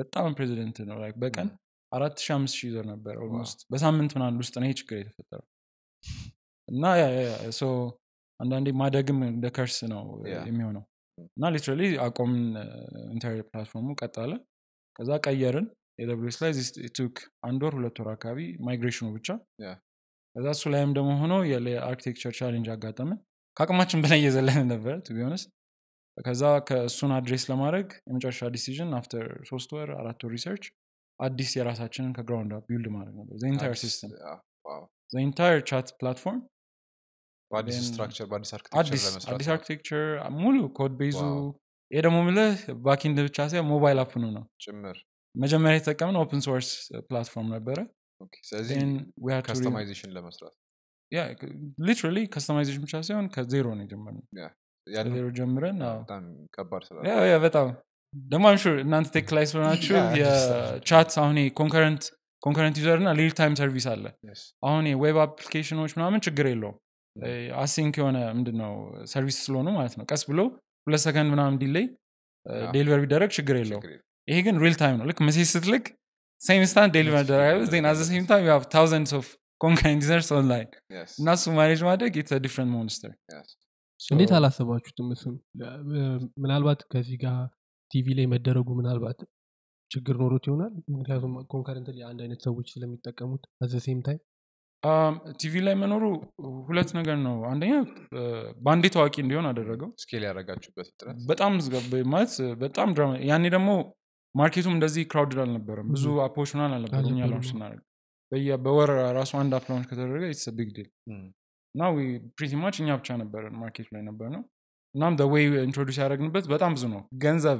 በጣም 0.00 0.34
ፕሬዚደንት 0.36 0.78
ነው። 0.90 0.98
በቀን 1.22 1.48
አራት 1.92 2.16
ሺህ 2.24 2.32
አምስት 2.36 2.56
ሺህ 2.58 2.66
user 2.68 2.84
ነበር 2.92 3.14
almost 3.22 3.58
በሳምንት 3.72 4.12
ምናምን 4.16 4.36
ውስጥ 4.42 4.54
ነው 4.60 4.66
ይሄ 4.66 4.74
ችግር 4.80 4.96
የተፈጠረው። 5.00 5.46
እና 6.68 6.84
አንዳንዴ 8.40 8.68
ማደግም 8.80 9.18
እንደ 9.28 9.46
curse 9.56 9.78
ነው. 9.92 10.02
የሚሆነው። 10.48 10.84
እና 11.28 11.48
literally 11.54 11.82
አቆምን 12.04 12.44
internet 13.14 13.48
platform 13.50 13.80
ኡ 13.80 13.88
ቀጠለ። 14.00 14.32
ከዛ 14.96 15.10
ቀየርን። 15.26 15.66
እሱ 16.26 16.36
ላይ 16.42 16.52
took 16.96 17.16
አንድ 17.46 17.60
ወር 17.66 17.74
ሁለት 17.78 17.96
ወር 18.00 18.08
አካባቢ 18.14 18.38
migration 18.66 18.99
ኑ 18.99 19.06
ብቻ. 19.16 19.28
ከዛ 20.36 20.46
እሱ 20.56 20.64
ላይም 20.74 20.92
ደግሞ 20.96 21.10
ሆኖ 21.22 21.34
የ 21.48 21.60
architecture 21.60 22.32
challenge 22.38 22.68
አጋጠመን። 22.74 23.18
ከአቅማችን 23.56 24.02
በላይ 24.04 24.18
እየዘለን 24.22 24.68
ነበረ 24.72 24.92
ቱቢሆነስ 25.06 25.42
ከዛ 26.16 26.42
ከእሱን 26.68 27.12
address 27.16 27.44
ለማድረግ 27.50 27.88
የመጨረሻ 28.06 28.48
decision 28.54 28.90
after 28.98 29.26
ሶስት 29.48 29.70
ወር 29.76 29.90
አራት 29.98 30.20
ወር 30.24 30.32
research 30.34 30.64
አዲስ 31.20 31.50
የራሳችንን 31.56 32.12
ከ 32.16 32.25
ground 32.25 32.52
up 32.56 32.66
build 32.68 32.86
ማድረግ 32.94 33.14
ነበር። 33.20 33.34
entire 33.48 33.72
አዲስ- 33.72 33.84
system 33.86 34.12
አዎ፣ 34.28 34.38
Wow። 34.66 34.82
Entire 35.20 35.60
chat 35.70 35.88
platform 35.98 36.40
በአዲስ 37.50 37.76
structure 37.86 38.26
በአዲስ 38.28 38.50
architecture 39.54 40.04
ሙሉ 40.38 40.56
code 40.76 40.92
base 41.00 41.12
ኡ 41.12 41.18
ይሄ 41.90 42.00
ደግሞ 42.04 42.18
ምልህ 42.26 42.58
backend 42.84 43.18
ብቻ 43.26 43.38
ሳይሆን 43.50 43.68
mobile 43.70 43.98
app 44.02 44.15
ኑ 44.15 44.24
ነው። 44.34 44.44
ጭምር። 44.64 44.96
መጀመሪያ 45.34 45.76
የተጠቀምን 45.78 46.16
open 46.20 46.40
source 46.46 46.68
platform 47.06 47.48
ነበረ። 47.54 47.78
ስለዚህ 48.48 48.76
ለመስራት። 50.14 50.54
Literally 51.84 52.18
customization 52.32 52.82
ብቻ 52.84 52.94
ሳይሆን 53.06 53.26
ከዜሮ 53.34 53.66
ነው 53.74 53.84
የጀመርነው 53.84 54.24
ከዜሮ 54.86 55.26
ጀምረን 55.38 55.78
በጣም 57.44 57.68
ደግሞ 58.14 58.44
I'm 58.50 58.61
sure 58.61 58.76
እናንተ 58.84 59.08
tech 59.16 59.28
ላይ 59.36 59.44
ስለሆናችሁ 59.50 59.92
የ 60.20 60.50
chat 60.50 61.10
አሁን 61.22 61.36
concurrent 61.60 62.04
concurrent 62.42 62.76
user 62.80 62.98
እና 63.02 63.10
real 63.18 63.32
time 63.38 63.54
service 63.60 63.86
አለ. 63.92 64.04
አሁን 64.66 64.84
የ 64.90 65.00
web 65.00 65.16
application 65.24 65.74
ኖች 65.74 65.92
ምናምን 65.98 66.20
ችግር 66.26 66.46
የለውም። 66.50 66.76
async 67.62 67.94
የሆነ 68.00 68.18
ምንድን 68.36 68.56
ነው 68.62 68.72
service 69.12 69.38
ስለሆኑ 69.46 69.68
ማለት 69.78 69.94
ነው። 69.98 70.04
ቀስ 70.10 70.22
ብሎ 70.30 70.40
ሁለት 70.86 71.02
ሰከንድ 71.06 71.30
ምናምን 71.34 71.56
delay. 71.62 71.86
deliver 72.74 73.00
ቢደረግ 73.04 73.30
ችግር 73.38 73.56
የለውም። 73.60 73.82
ይሄ 74.28 74.38
ግን 74.46 74.56
real 74.64 74.76
time 74.82 74.96
ነው። 75.00 75.06
ልክ 75.10 75.18
message 75.28 75.48
ስትልክ 75.54 75.84
same 76.40 76.62
ስታንድ 76.70 76.92
deliver 76.96 77.24
መደረግ 77.30 77.47
አለበት 77.47 77.64
then 77.72 77.86
at 77.90 77.94
the 77.94 78.00
same 78.10 78.26
time 78.30 78.44
you 78.46 78.52
have 78.54 78.64
thousands 78.74 79.12
of 79.18 79.26
concurrent 79.60 80.02
users 80.04 80.28
online. 80.36 80.68
እና 81.20 81.28
እሱ 81.38 81.44
manage 81.58 81.80
ማድረግ 81.88 82.12
it's 82.20 82.40
different 82.46 82.70
monster. 82.76 83.12
እንዴት 84.00 84.30
አላሰባችሁትም 84.36 85.08
እሱን? 85.14 85.34
ምናልባት 86.38 86.80
ከዚህ 86.92 87.18
ጋር 87.22 87.36
ቲቪ 87.90 88.06
ላይ 88.18 88.26
መደረጉ 88.26 88.68
ምናልባት 88.78 89.20
ችግር 89.90 90.14
ኖሮት 90.22 90.44
ይሆናል? 90.48 90.72
ምክንያቱም 90.94 91.32
concurrent 91.52 91.88
አንድ 92.10 92.20
አይነት 92.22 92.40
ሰዎች 92.42 92.66
ስለሚጠቀሙት 92.74 93.44
at 93.64 93.68
the 93.68 93.74
same 93.86 94.00
time 94.02 94.20
TV 95.40 95.54
ላይ 95.66 95.74
መኖሩ 95.74 96.04
ሁለት 96.68 96.90
ነገር 96.98 97.16
ነው። 97.24 97.34
አንደኛ 97.44 97.72
በአንዴ 98.62 98.86
ታዋቂ 98.88 99.14
እንዲሆን 99.24 99.48
አደረገው። 99.50 99.90
scale 100.02 100.22
ያደረጋችሁበት 100.24 100.88
ጥረት 101.00 101.18
በጣም 101.26 101.52
ማለት 102.06 102.34
በጣም 102.58 102.94
ድራማ 102.94 103.18
ያኔ 103.30 103.44
ደግሞ 103.48 103.70
market 104.34 104.58
ኡም 104.58 104.74
እንደዚህ 104.76 105.04
crowded 105.12 105.40
አልነበረም። 105.44 105.88
ብዙ 105.94 106.06
ምናምን 106.54 106.74
አልነበረም 106.76 107.10
እኛ 107.12 107.28
launch 107.32 107.50
ስናደርግ 107.50 107.84
በወር 108.64 108.90
ራሱ 109.14 109.32
አንድ 109.36 109.54
app 109.58 109.68
ከተደረገ 109.88 110.24
it's 110.28 110.48
big 110.58 110.68
deal 110.74 110.88
እና 111.74 111.82
pretty 112.36 112.52
much 112.62 112.76
እኛ 112.82 112.90
ብቻ 113.00 113.16
ነበረን 113.20 113.54
market 113.60 113.88
ላይ 113.94 114.02
ነበር 114.08 114.28
ነው 114.34 114.42
እናም 114.94 115.14
ወይ 115.32 115.44
introduce 115.66 115.96
ያደረግንበት 116.00 116.44
በጣም 116.52 116.70
ብዙ 116.76 116.84
ነው። 116.94 117.02
ገንዘብ 117.24 117.58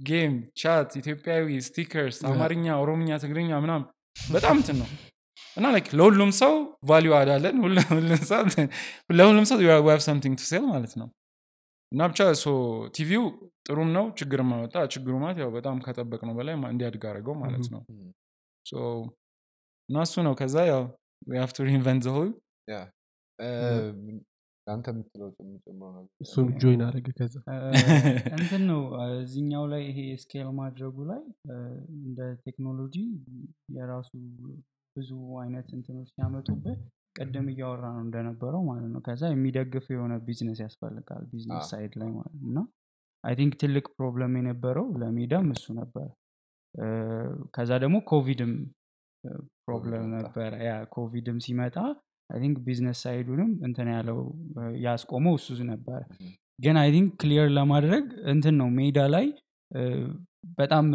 game 0.00 0.32
chat 0.60 0.90
ኢትዮጵያዊ 1.00 1.46
stickers 1.68 2.18
አማርኛ 2.30 2.66
ኦሮምኛ 2.82 3.10
ትግርኛ 3.22 3.50
ምናም 3.64 3.84
በጣም 4.16 4.56
እንትን 4.60 4.76
ነው። 4.82 4.88
እና 5.56 5.66
like 5.74 5.88
ለሁሉም 5.98 6.30
ሰው 6.38 6.52
value 6.88 7.12
add 7.18 7.31
አለን 7.31 7.56
ለሁሉም 9.18 9.44
ሰው 9.50 9.58
we 9.86 9.91
have 9.91 10.00
something 10.06 10.34
to 10.40 10.44
sell 10.50 10.64
ማለት 10.72 10.92
ነው። 11.00 11.08
እና 11.92 12.08
ብቻ 12.10 12.20
so 12.40 12.46
TV 12.96 13.10
ው 13.10 13.24
ጥሩም 13.66 13.90
ነው 13.96 14.04
ችግርም 14.18 14.50
አመጣ። 14.54 14.74
ችግሩ 14.94 15.14
ማለት 15.22 15.38
ያው 15.42 15.50
በጣም 15.56 15.76
ከጠበቅ 15.86 16.20
ነው 16.28 16.34
በላይ 16.38 16.54
እንዲያድግ 16.70 17.04
አድርገው 17.10 17.36
ማለት. 17.42 17.66
ነው። 17.74 17.82
እና 19.88 19.96
እሱ 20.06 20.14
ነው። 20.26 20.34
ከዛ 20.40 20.56
ያው 20.70 20.82
reinvent 21.68 22.04
the 22.08 22.16
wheel 22.16 22.30
አንተ 24.66 24.86
የምትለው 24.92 25.28
የምጨምረው 25.40 25.90
ነገር 25.96 26.10
እሱን 26.20 26.46
join 26.60 26.80
አደረገ 26.86 27.08
ከዛ? 27.18 27.34
እንትን 28.38 28.62
ነው 28.70 28.80
እዚኛው 29.18 29.64
ላይ 29.72 29.82
ይሄ 29.90 29.98
scale 30.22 30.48
ማድረጉ 30.58 30.96
ላይ 31.10 31.20
እንደ 32.00 32.18
ቴክኖሎጂ 32.46 32.96
የራሱ 33.76 34.10
ብዙ 34.96 35.10
አይነት 35.42 35.68
እንትኖች 35.76 36.08
ሲያመጡበት 36.12 36.80
ቅድም 37.16 37.46
እያወራ 37.52 37.84
ነው 37.94 38.02
እንደነበረው 38.06 38.62
ማለት 38.68 38.88
ነው። 38.94 39.00
ከዛ 39.06 39.22
የሚደግፍ 39.30 39.86
የሆነ 39.94 40.14
ቢዝነስ 40.26 40.58
ያስፈልጋል 40.64 41.22
business 41.30 41.68
side 41.72 41.92
ላይ 42.00 42.10
ማለት 42.16 42.34
ነው። 42.36 42.48
እና 42.50 42.58
I 43.24 43.34
think 43.38 43.54
ትልቅ 43.62 43.86
problem 43.96 44.34
የነበረው 44.38 44.88
ለሜዳም 45.02 45.48
እሱ 45.54 45.66
ነበር። 45.80 46.08
ከዛ 47.54 47.70
ደግሞ 47.84 47.96
ኮቪድም 48.10 48.52
problem 49.62 50.04
ነበረ። 50.16 50.52
ያ 50.66 50.72
ኮቪድም 50.94 51.38
ሲመጣ 51.46 51.76
I 52.30 52.38
think 52.42 52.56
business 52.66 53.00
side 53.04 53.22
ኡንም 53.22 53.50
እንትን 53.66 53.88
ያለው 53.94 54.18
ያስቆመው 54.86 55.34
እሱ 55.40 55.58
ነበረ. 55.70 56.00
ግን 56.58 56.76
I 56.82 56.88
think 56.94 57.10
clear 57.22 57.48
ለማድረግ 57.58 58.04
እንትን 58.32 58.54
ነው 58.60 58.68
ሜዳ 58.78 58.98
ላይ 59.14 59.26
በጣም 60.58 60.86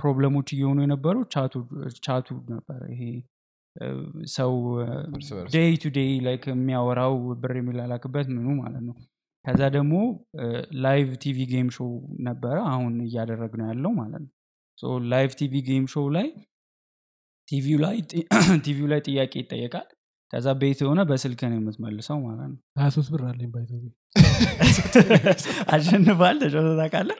problem 0.00 0.31
ኦች 0.31 0.48
እየሆኑ 0.54 0.78
የነበረው 0.84 1.22
ቻቱ 2.06 2.26
ነበረ። 2.54 2.80
ይሄ 2.94 3.02
ሰው 4.36 4.52
day 5.54 5.72
to 5.82 5.92
day 5.96 6.10
like 6.26 6.44
የሚያወራው 6.50 7.14
ብር 7.42 7.54
የሚላላክበት 7.58 8.26
ምኑ 8.36 8.48
ማለት 8.62 8.82
ነው። 8.88 8.96
ከዛ 9.44 9.60
ደግሞ 9.76 9.94
live 10.84 11.10
TV 11.22 11.38
game 11.52 11.68
show 11.76 11.90
ነበረ 12.26 12.56
አሁን 12.72 12.94
እያደረግ 13.06 13.52
ነው 13.60 13.66
ያለው 13.70 13.92
ማለት 14.00 14.22
ነው። 14.24 14.32
Live 15.12 15.32
TV 15.40 15.54
game 15.68 15.84
show 15.94 16.06
ላይ 16.16 16.28
ቲቪው 17.48 17.78
ላይ 17.84 17.96
ቲቪው 18.66 18.86
ላይ 18.92 19.00
ጥያቄ 19.08 19.32
ይጠየቃል 19.42 19.86
ከዛ 20.32 20.48
ቤት 20.58 20.80
የሆነ 20.84 21.00
በስልክ 21.08 21.40
ነው 21.44 21.56
የምትመልሰው 21.58 22.18
ማለት 22.24 22.46
ነው። 22.50 22.58
ሀያ 22.78 22.88
ሶስት 22.96 23.10
ብር 23.14 23.22
አለኝ 23.30 23.48
by 23.54 23.60
the 23.60 23.70
አሸንፋል 25.74 26.36
ተጫውተህ 26.42 26.76
ታውቃለህ? 26.80 27.18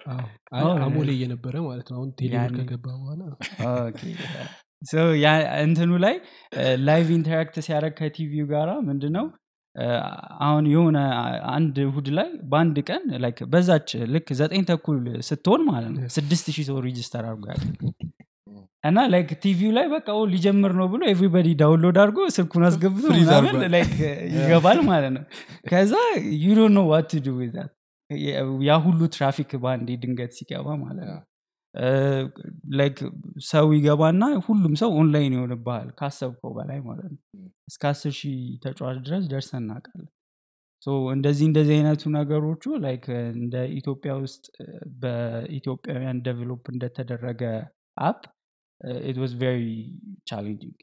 አሞሌ 0.85 1.09
እየነበረ 1.16 1.55
ማለት 1.66 1.88
ነው። 1.90 1.96
አሁን 1.99 2.11
ቴሌብር 2.20 2.53
ከገባ 2.59 2.87
በኋላ 2.94 3.23
እንትኑ 5.64 5.92
ላይ 6.05 6.14
live 6.85 7.09
interact 7.16 7.57
ሲያደረግ 7.66 7.94
ከቲቪው 7.99 8.46
ጋራ 8.53 8.70
ምንድነው? 8.87 9.27
አሁን 10.44 10.64
የሆነ 10.70 10.99
አንድ 11.53 11.77
እሁድ 11.85 12.09
ላይ 12.18 12.29
በአንድ 12.51 12.77
ቀን 12.88 13.03
በዛች 13.53 13.90
ልክ 14.14 14.29
ዘጠኝ 14.40 14.62
ተኩል 14.70 14.99
ስትሆን 15.29 15.62
ማለት 15.68 15.92
ነው 15.94 16.09
ስድስት 16.16 16.46
ሺህ 16.57 16.66
ሰው 16.70 16.79
register 16.87 17.25
አድርጎ 17.29 17.46
እና 18.85 18.98
like 19.12 19.31
TV 19.43 19.57
ው 19.57 19.71
ላይ 19.76 19.87
በቃ 19.92 20.07
ሊጀምር 20.33 20.72
ነው 20.79 20.87
ብሎ 20.92 21.03
everybody 21.11 21.49
download 21.61 21.97
አድርጎ 22.03 22.18
ስልኩን 22.37 22.64
አስገብቶ 22.68 23.05
ይገባል 24.37 24.79
ማለት 24.88 25.12
ነው። 25.16 25.24
ከዛ 25.70 25.92
you 26.43 26.55
don't 26.59 26.75
know 26.77 26.83
what 26.93 27.12
to 27.27 27.37
do 27.55 27.61
that 27.61 27.73
ያ 28.68 28.76
ሁሉ 28.85 29.00
ትራፊክ 29.16 29.50
በአንዴ 29.62 29.88
ድንገት 30.03 30.33
ሲገባ 30.38 30.68
ማለት 30.85 31.09
ነው። 31.11 31.20
Like 32.79 32.97
ሰው 33.50 33.66
ይገባና 33.76 34.22
ሁሉም 34.46 34.72
ሰው 34.81 34.90
ኦንላይን 35.00 35.35
ይሆንብሃል 35.37 35.90
ካሰብከው 35.98 36.53
በላይ 36.57 36.79
ማለት 36.88 37.11
ነው። 37.12 37.20
እስከ 37.70 37.85
አስር 37.92 38.14
ሺህ 38.18 38.38
ተጫዋች 38.64 38.98
ድረስ 39.07 39.24
ደርሰን 39.33 39.62
እናውቃለን። 39.62 40.09
እንደዚህ 41.14 41.44
እንደዚህ 41.48 41.74
አይነቱ 41.76 42.03
ነገሮቹ 42.16 42.64
like 42.85 43.05
እንደ 43.37 43.55
ኢትዮጵያ 43.79 44.12
ውስጥ 44.22 44.44
በኢትዮጵያውያን 45.03 46.22
develop 46.27 46.64
እንደተደረገ 46.74 47.42
app 48.01 48.21
it 49.05 49.16
was 49.23 49.33
very 49.40 49.64
challenging. 50.31 50.77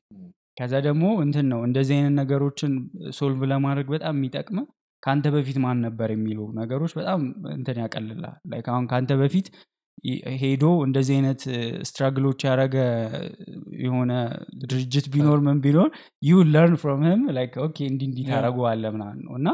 ከዛ 0.57 0.73
ደግሞ 0.87 1.05
እንትን 1.23 1.45
ነው 1.51 1.59
እንደዚህ 1.67 1.95
አይነት 1.97 2.13
ነገሮችን 2.21 2.71
solve 3.17 3.41
ለማድረግ 3.51 3.87
በጣም 3.95 4.13
የሚጠቅም 4.17 4.59
ከአንተ 5.03 5.27
በፊት 5.35 5.57
ማን 5.63 5.79
ነበር 5.85 6.09
የሚሉ 6.13 6.39
ነገሮች 6.59 6.93
በጣም 6.99 7.19
እንትን 7.55 7.77
ያቀልላል 7.83 8.37
like 8.51 8.67
አሁን 8.73 8.85
ከአንተ 8.91 9.11
በፊት 9.21 9.47
ሄዶ 10.41 10.65
እንደዚህ 10.85 11.13
አይነት 11.17 11.41
struggle 11.89 12.23
ኦች 12.23 12.39
ያደረገ 12.47 12.75
የሆነ 13.83 14.11
ድርጅት 14.63 15.05
ቢኖር 15.13 15.39
ምን 15.47 15.59
ቢኖር 15.63 15.87
you 16.23 16.41
learn 16.53 16.75
from 16.81 17.01
him 17.07 17.21
like 17.37 17.53
okay 17.65 17.77
እንዲ 17.91 18.01
እንዲ. 18.09 18.19
ታደርገዋለህ 18.29 18.83
ምናምን 18.95 19.21
ነው 19.27 19.33
እና 19.39 19.47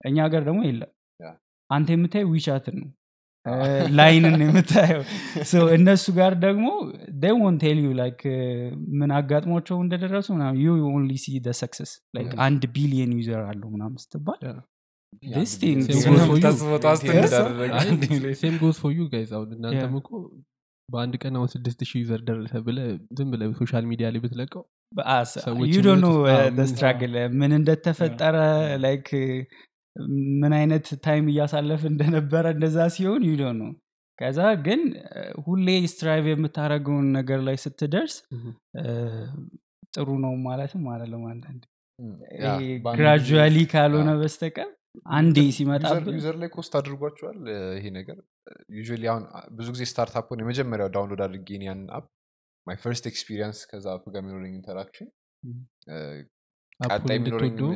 እኛ 0.00 0.16
ሀገር 0.26 0.42
ደግሞ 0.48 0.60
የለም. 0.68 0.90
አንተ 1.70 1.88
የምታየው 1.94 2.30
WeChat 2.34 2.65
ን 2.65 2.76
ነው 2.82 2.90
LINE 3.96 4.23
ን 4.23 4.36
የምታየው። 4.44 5.00
So 5.50 5.60
እነሱ 5.76 6.04
ጋር 6.18 6.32
ደግሞ 6.44 6.66
don't 7.46 7.56
tell 7.62 7.78
you 7.84 7.92
like 8.00 8.20
ምን 8.98 9.10
አጋጥሟቸው 9.16 9.76
እንደደረሱ 9.84 10.28
you 10.60 10.68
only 10.90 11.12
see 11.22 11.28
success 11.62 11.92
Yeah. 12.18 12.34
አንድ 12.46 12.62
ቢሊየን 12.74 13.12
user 13.18 13.42
አለው 13.50 13.68
ምናምን 13.74 13.98
ስትባል 14.04 14.40
Same 18.40 18.54
goes 18.60 18.76
for 18.78 18.92
you 18.92 19.02
guys 19.12 19.30
አሁን 19.36 19.50
እናንተም. 19.56 19.94
እኮ 20.00 20.10
በአንድ 20.88 21.14
ቀን 21.22 21.34
አሁን 21.38 21.48
ስድስት 21.52 21.80
ሺህ 21.88 21.98
user 22.02 22.20
ደረሰ 22.28 22.54
ብለ 22.66 22.78
ዝም 23.18 23.28
ብለ 23.34 23.42
social 23.60 23.84
media 23.90 24.06
ላይ 24.14 24.20
ብትለቀው 24.24 24.62
ሰዎች 25.36 25.68
you 25.68 25.82
don't 25.86 26.02
know 26.02 26.08
የሚወጡት- 26.08 26.32
አዎ, 26.38 26.48
ምን- 26.56 26.68
struggle 26.70 27.14
ምን 27.40 27.52
እንደተፈጠረ 27.58 28.36
like 28.84 29.06
ምን 30.42 30.52
አይነት 30.58 30.86
time 31.04 31.26
እያሳለፍ 31.32 31.82
እንደነበረ 31.90 32.44
እንደዛ 32.54 32.78
ሲሆን 32.96 33.22
you 33.28 33.32
don't 33.40 33.58
know 33.60 33.66
ከዛ 34.18 34.40
ግን 34.66 34.80
ሁሌ 35.44 35.66
strive 35.92 36.26
የምታደርገውን 36.30 37.06
ነገር 37.18 37.40
ላይ 37.48 37.56
ስትደርስ 37.64 38.14
ጥሩ 39.94 40.08
ነው 40.24 40.32
ማለትም 40.46 40.84
አይደለም 40.92 41.24
አንዳንድ 41.32 41.62
gradually 42.98 43.58
ካልሆነ 43.72 44.10
በስተቀር 44.20 44.70
አንዴ 45.16 45.36
user 46.14 46.36
ላይ 46.40 46.48
cost 46.54 46.72
አድርጓቸዋል 46.78 47.38
ይሄ 47.76 47.84
ነገር? 47.98 48.16
Usually 48.78 49.04
አሁን 49.12 49.24
ብዙ 49.58 49.66
ጊዜ 49.74 49.84
startup 49.90 50.30
ን 50.30 50.42
የመጀመሪያው 50.42 50.90
download 50.96 51.22
አድርጌ 51.26 51.48
እኔ 51.58 51.64
ያንን 51.70 51.88
app 51.98 52.06
my 52.66 52.76
first 52.82 53.04
experience 53.10 53.60
ከዛ 53.70 53.86
app 53.94 54.04
ጋር 54.12 54.20
የሚኖረኝ 54.22 54.52
interaction 54.58 55.08
ቀጣይ 56.86 57.16
የሚኖረኝ 57.16 57.50
እንድትወደው 57.50 57.70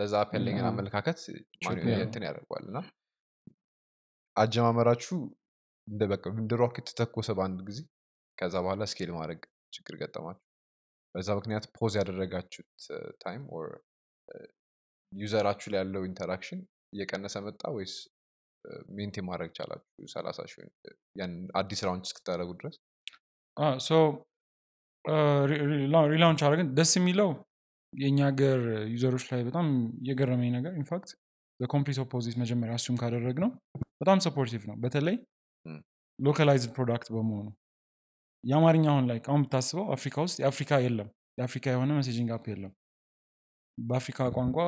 ለዛ 0.00 0.14
app 0.22 0.30
ያለኝን 0.36 0.66
አመለካከት 0.70 1.18
እንትን 2.02 2.24
ያደርገዋል 2.28 2.64
እና 2.70 2.78
አጀማመራችሁ 4.36 5.18
እንደ 6.38 6.52
ሮኬት 6.60 6.86
ተተኮሰ 6.90 7.30
በአንድ 7.38 7.60
ጊዜ 7.68 7.80
ከዛ 8.38 8.54
በኋላ 8.64 8.82
scale 8.92 9.10
ማድረግ 9.16 9.40
ችግር 9.72 9.94
ገጠማችሁ። 10.00 10.44
በዛ 11.14 11.28
ምክንያት 11.38 11.64
pause 11.76 11.94
ያደረጋችሁት 12.00 12.82
time 13.22 13.42
or 13.56 13.66
user 15.12 15.32
ኣችሁ 15.32 15.68
ላይ 15.72 15.80
ያለው 15.82 16.02
interaction 16.08 16.60
እየቀነሰ 16.94 17.36
መጣ 17.46 17.62
ወይስ 17.76 17.94
maintain 18.96 19.26
ማድረግ 19.28 19.50
ቻላችሁ 19.56 20.06
ሰላሳ 20.12 20.38
አዲስ 21.60 21.80
round 21.86 22.04
እስክታደርጉ 22.08 22.50
ድረስ? 22.60 22.76
relaunch 26.12 26.42
አደረግን 26.46 26.68
ደስ 26.78 26.92
የሚለው 26.98 27.30
የእኛ 27.92 28.18
ሀገር 28.28 28.60
user 28.92 29.08
ኦች 29.08 29.24
ላይ 29.30 29.40
በጣም 29.48 29.66
የገረመኝ 30.08 30.50
ነገር 30.56 30.72
in 30.80 30.90
fact 30.90 31.10
complete 31.60 31.98
opposite 32.02 32.36
መጀመሪያ 32.42 32.74
እሱም 32.78 32.96
ካደረግነው 33.00 33.50
በጣም 34.00 34.20
supportive 34.24 34.62
ነው። 34.70 34.76
በተለይ 34.84 35.16
localized 36.18 36.70
product 36.76 37.08
በመሆኑ 37.14 37.46
የአማርኛ 38.44 38.86
አሁን 38.92 39.04
ላይ 39.10 39.18
አሁን 39.24 39.42
ብታስበው 39.44 39.84
አፍሪካ 39.96 40.16
ውስጥ 40.26 40.36
የአፍሪካ 40.42 40.80
የለም። 40.84 41.08
የአፍሪካ 41.38 41.66
የሆነ 41.74 41.90
messaging 41.98 42.30
app 42.36 42.46
የለም። 42.52 42.72
በአፍሪካ 43.78 44.20
ቋንቋ 44.34 44.58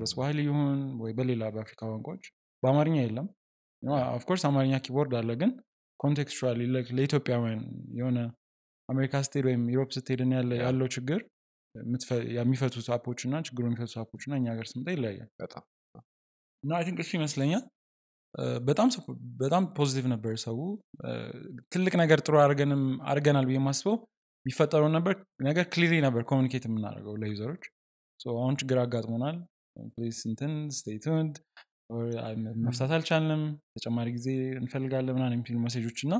በስዋሂሊ 0.00 0.38
ይሁን 0.46 0.80
ወይ 1.02 1.12
በሌላ 1.18 1.42
በአፍሪካ 1.54 1.80
ቋንቋዎች 1.90 2.24
በአማርኛ 2.62 2.96
የለም። 3.02 3.26
of 4.16 4.22
course 4.22 4.42
አማርኛ 4.48 4.74
keyboard 4.84 5.12
አለ 5.18 5.30
ግን 5.40 5.50
contextually 6.00 6.60
ለኢትዮጵያውያን 6.96 7.60
የሆነ 7.98 8.18
አሜሪካ 8.88 9.22
ስትሄድ 9.26 9.46
ወይም 9.48 9.62
ዩሮፕ 9.74 9.90
ስትሄድ 9.96 10.20
ያለው 10.60 10.88
ችግር 10.96 11.20
የሚፈቱት 12.36 12.88
app 12.94 13.05
ኦች 13.05 13.20
እና 13.26 13.36
ችግሩ 13.46 13.64
የሚፈቱት 13.66 13.96
app 14.02 14.11
ኦች 14.11 14.22
እና 14.28 14.34
እኛ 14.36 14.46
ሀገር 14.54 14.66
ስምጣ 14.72 14.88
ይለያያል። 14.94 15.30
በጣም 15.42 15.64
እና 16.64 16.72
I 16.78 16.84
think 16.86 17.00
እሱ 17.04 17.12
ይመስለኛል። 17.18 17.64
በጣም 19.40 19.64
positive 19.76 20.06
ነበር 20.14 20.32
ሰው። 20.44 20.56
ትልቅ 21.72 21.94
ነገር 22.02 22.18
ጥሩ 22.26 22.34
አድርገንም 22.42 22.82
አድርገናል 23.10 23.46
ብዬ 23.48 23.58
የማስበው 23.60 23.96
የሚፈጠረውን 24.46 24.94
ነበር። 24.96 25.14
ነገር 25.42 25.64
clearly 25.72 25.92
ነበር 26.04 26.22
communicate 26.30 26.64
የምናደርገው 26.68 27.14
ለ 27.22 27.30
user 27.30 27.45
ኦች። 27.45 27.64
አሁን 28.36 28.56
ችግር 28.60 28.78
አጋጥሞናል። 28.82 29.38
እንትን 30.26 30.52
stay 30.76 30.98
tuned 31.04 31.34
መፍታት 32.64 32.92
አልቻልንም። 32.96 33.42
ተጨማሪ 33.74 34.08
ጊዜ 34.16 34.28
እንፈልጋለን 34.60 35.14
ምናምን 35.16 35.34
የሚሉ 35.36 35.58
መሴጆች 35.64 35.98
እና 36.06 36.14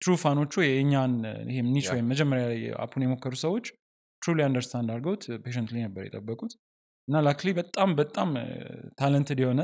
true 0.00 0.14
fan 0.22 0.36
ኦቹ 0.36 0.54
የእኛን 0.64 1.12
ይሄ 1.50 1.58
niche 1.68 1.86
ወይም 1.92 2.08
መጀመሪያ 2.12 2.46
app 2.84 2.93
ኡን 2.93 3.04
የሞከሩ 3.04 3.34
ሰዎች 3.44 3.66
truly 4.22 4.40
understand 4.46 4.88
አድርገውት 4.94 5.22
patiently 5.44 5.76
ነበር 5.86 6.02
የጠበቁት 6.06 6.52
እና 7.08 7.20
luckily 7.26 7.50
በጣም 7.58 7.90
በጣም 7.96 8.28
talented 8.98 9.38
የሆነ 9.44 9.60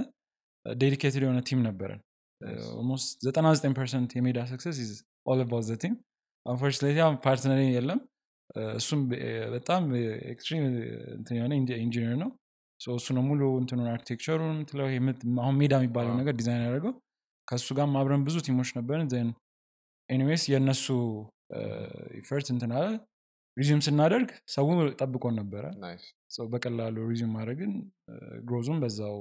dedicated 0.67 1.23
የሆነ 1.27 1.41
team 1.49 1.61
ነበረን. 1.67 2.01
almost 2.73 3.09
99 3.29 3.77
percent 3.79 4.11
የሜዳ 4.17 4.39
success 4.51 4.79
is 4.85 4.93
all 5.27 5.41
about 5.45 5.67
the 5.69 5.75
team 5.83 5.95
unfortunately 6.47 6.99
partner 7.25 7.61
የለም። 7.69 8.01
እሱም 8.77 9.01
በጣም 9.55 9.83
extreme 10.33 10.65
የሆነ 11.39 11.53
ኢንጂነር 11.79 12.15
ነው። 12.23 12.31
እሱ 12.81 13.07
ነው 13.17 13.23
ሙሉ 13.29 13.43
እንትኑን 13.61 13.89
architecture 13.93 14.41
ኡን 14.41 14.57
አሁን 15.41 15.55
ሜዳ 15.61 15.73
የሚባለው. 15.79 16.13
ነገር 16.21 16.35
ዲዛይን 16.41 16.63
ያደረገው። 16.63 16.93
ከእሱ 17.49 17.69
ጋር 17.79 17.89
አብረን 18.01 18.23
ብዙ 18.29 18.37
team 18.47 18.59
ኦች 18.59 18.71
ነበርን። 18.79 19.09
then 19.13 19.29
anyways 20.11 20.43
የእነሱ 20.53 20.87
effort 22.21 22.47
እንትን 22.55 22.71
አለ 22.79 22.87
resume 23.57 23.81
ስናደርግ 23.85 24.31
ሰው 24.55 24.67
ጠብቆን 24.99 25.35
ነበረ። 25.41 25.65
ሰው 26.31 26.47
በቀላሉ 26.53 26.97
resume 27.11 27.31
ማድረግን 27.37 27.73
growth 28.45 28.65
ኡም 28.65 28.79
በዛው 28.83 29.17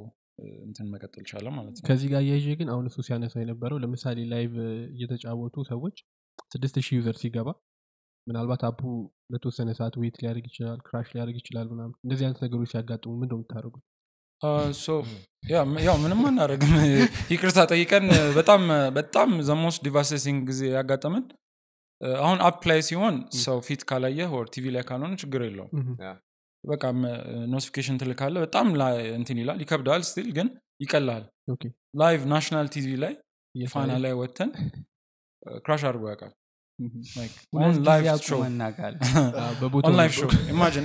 እንትን 0.63 0.87
መቀጠል 0.93 1.23
ቻለ 1.29 1.45
ማለት 1.57 1.75
ነው። 1.75 1.85
ከዚህ 1.87 2.07
ጋር 2.13 2.21
እያይዤ 2.25 2.47
ግን 2.59 2.69
አሁን 2.73 2.87
እሱ 2.89 2.97
ሲያነሳው 3.05 3.41
የነበረው 3.43 3.77
ለምሳሌ 3.83 4.17
live 4.31 4.53
እየተጫወቱ 4.93 5.55
ሰዎች 5.69 5.97
ስድስት 6.53 6.77
ሺህ 6.81 6.97
user 6.97 7.17
ሲገባ 7.21 7.49
ምናልባት 8.27 8.61
app 8.67 8.75
ኡ 8.75 8.81
ለተወሰነ 9.31 9.69
ሰዓት 9.77 9.95
wait 10.01 10.15
ሊያደርግ 10.21 10.45
ይችላል 10.49 10.79
crash 10.85 11.07
ሊያደርግ 11.13 11.37
ይችላል 11.41 11.67
ምናምን 11.71 11.93
እንደዚህ 12.03 12.23
አይነት 12.25 12.39
ነገሮች 12.45 12.69
ሲያጋጥሙ 12.73 13.11
ምን 13.19 13.29
ነው 13.31 13.37
የምታደርጉት 13.39 13.83
ያው 15.83 15.95
ምንም 16.01 16.21
አናደርግም። 16.29 16.73
ይቅርታ 17.33 17.59
ጠይቀን 17.71 18.05
በጣም 18.35 18.63
በጣም 18.95 19.29
the 19.47 19.61
most 19.61 19.79
devastating 19.85 20.41
ጊዜ 20.49 20.61
ያጋጠመን 20.73 21.23
እ፣ 21.27 21.44
አሁን 22.19 22.39
app 22.47 22.61
ላይ 22.69 22.79
ሲሆን 22.87 23.15
ሰው 23.41 23.57
ፊት 23.65 23.81
ካላየህ 23.89 24.29
ወር 24.35 24.47
ቲቪ 24.53 24.65
ላይ 24.75 24.83
ካልሆነ 24.87 25.13
ችግር 25.21 25.41
የለውም። 25.45 25.69
በቃ 26.63 26.83
notification 27.51 27.99
ትልካለህ 28.01 28.35
በጣም 28.45 28.65
እንትን 29.17 29.37
ይላል 29.41 29.59
ይከብዳል 29.63 30.01
still 30.07 30.27
ግን 30.37 30.47
ይቀላል። 30.81 31.23
live 31.99 32.21
national 32.31 32.67
TV 32.73 32.87
ላይ 33.03 33.13
ፋና 33.55 33.61
እየታየ- 33.85 34.01
ላይ 34.03 34.13
ወጥተን 34.19 34.49
crash 35.63 35.81
አድርጎ 35.89 36.03
ያውቃል። 36.09 36.33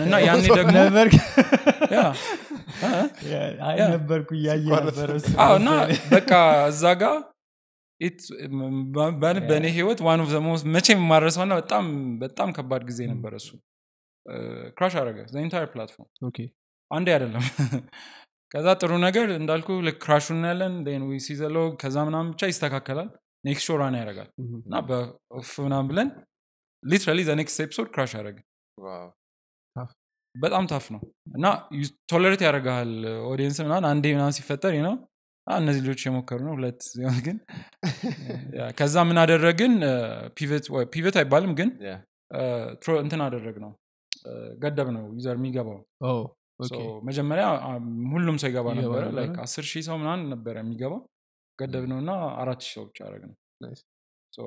እና 0.04 0.14
ያኔ 0.22 0.28
ደግሞ 0.58 0.76
ነበርኩ 3.94 4.30
እያየ 4.38 4.66
ነበረ 4.80 5.08
እና 5.56 5.68
በቃ 6.12 6.30
እዛ 6.70 6.82
ጋ 6.94 7.02
it- 7.04 7.16
በ- 7.16 7.26
በ- 7.26 7.28
በእኔ 9.48 9.66
ህይወት 9.76 10.00
ዋን 10.06 10.20
ኦፍ 10.24 10.28
ዘሞስ 10.34 10.62
መቼም 10.74 11.00
የማረሰው 11.00 11.42
እና 11.46 11.54
በጣም 11.60 11.86
በጣም 12.22 12.48
ከባድ 12.56 12.82
ጊዜ 12.88 13.00
ነበረ 13.12 13.32
እሱ። 13.40 13.48
ክራሽ 14.76 14.94
አረገ 15.00 15.18
ኢንታየር 15.42 15.68
ፕላትፎርም 15.72 16.08
ኦኬ። 16.28 16.38
አንዴ 16.90 17.08
አይደለም። 17.14 17.42
ከዛ 18.52 18.66
ጥሩ 18.80 18.92
ነገር 19.04 19.26
እንዳልኩ 19.36 19.68
ልክ 19.86 19.98
ክራሹን 20.04 20.40
ያለን 20.48 20.74
ዊ 21.08 21.18
ሲዘለው 21.26 21.66
ከዛ 21.82 21.96
ምናምን 22.08 22.30
ብቻ 22.32 22.42
ይስተካከላል 22.50 23.08
ኔክስት 23.44 23.66
ሾራን 23.68 23.94
ያደርጋል። 23.98 24.28
Mhm. 24.40 24.58
እና 24.60 24.74
በፍ 24.88 25.52
ምናምን 25.64 25.86
ብለን 25.90 26.08
ሊትራሊ 26.82 27.20
ዘ 27.28 27.36
ኔክስት 27.40 27.60
ኤፒሶድ 27.64 27.88
ክራሽ 27.94 28.12
አደረገ። 28.18 28.38
ዋው! 28.78 29.06
በጣም 30.34 30.64
ታፍ 30.70 30.84
ነው። 30.94 31.00
እና 31.36 31.46
tolerate 32.10 32.42
ያደርግሃል 32.46 32.92
audience 33.30 33.58
ምናምን 33.64 33.86
አንዴ 33.90 34.04
ምናምን 34.16 34.34
ሲፈጠር 34.36 34.74
ነው 34.86 34.94
እነዚህ 35.56 35.80
ልጆች 35.84 36.00
የሞከሩ 36.06 36.40
ነው። 36.46 36.54
ሁለት 36.56 36.80
ሲሆን 36.88 37.18
ግን 37.26 37.36
ከዛ 38.78 38.96
ምን 39.08 39.18
አደረግን? 39.22 39.74
pivot 40.92 41.16
አይባልም 41.20 41.52
ግን 41.60 41.70
እንትን 43.00 43.20
አደረግነው 43.26 43.72
ገደብነው 44.62 45.04
user 45.16 45.36
የሚገባው። 45.38 45.78
መጀመሪያ 47.08 47.44
ሁሉም 48.12 48.36
ሰው 48.42 48.48
ይገባ 48.50 48.66
ነበረ። 48.78 49.04
አስር 49.44 49.64
ሺህ 49.70 49.84
ሰው 49.86 49.96
ምናምን 50.02 50.26
ነበረ 50.34 50.56
የሚገባው። 50.62 51.00
ገደብነው 51.58 51.98
እና 52.02 52.10
አራት 52.42 52.60
ሺህ 52.64 52.74
ሰው 52.76 52.84
ብቻ 52.88 52.98
አደረግነው 53.06 53.36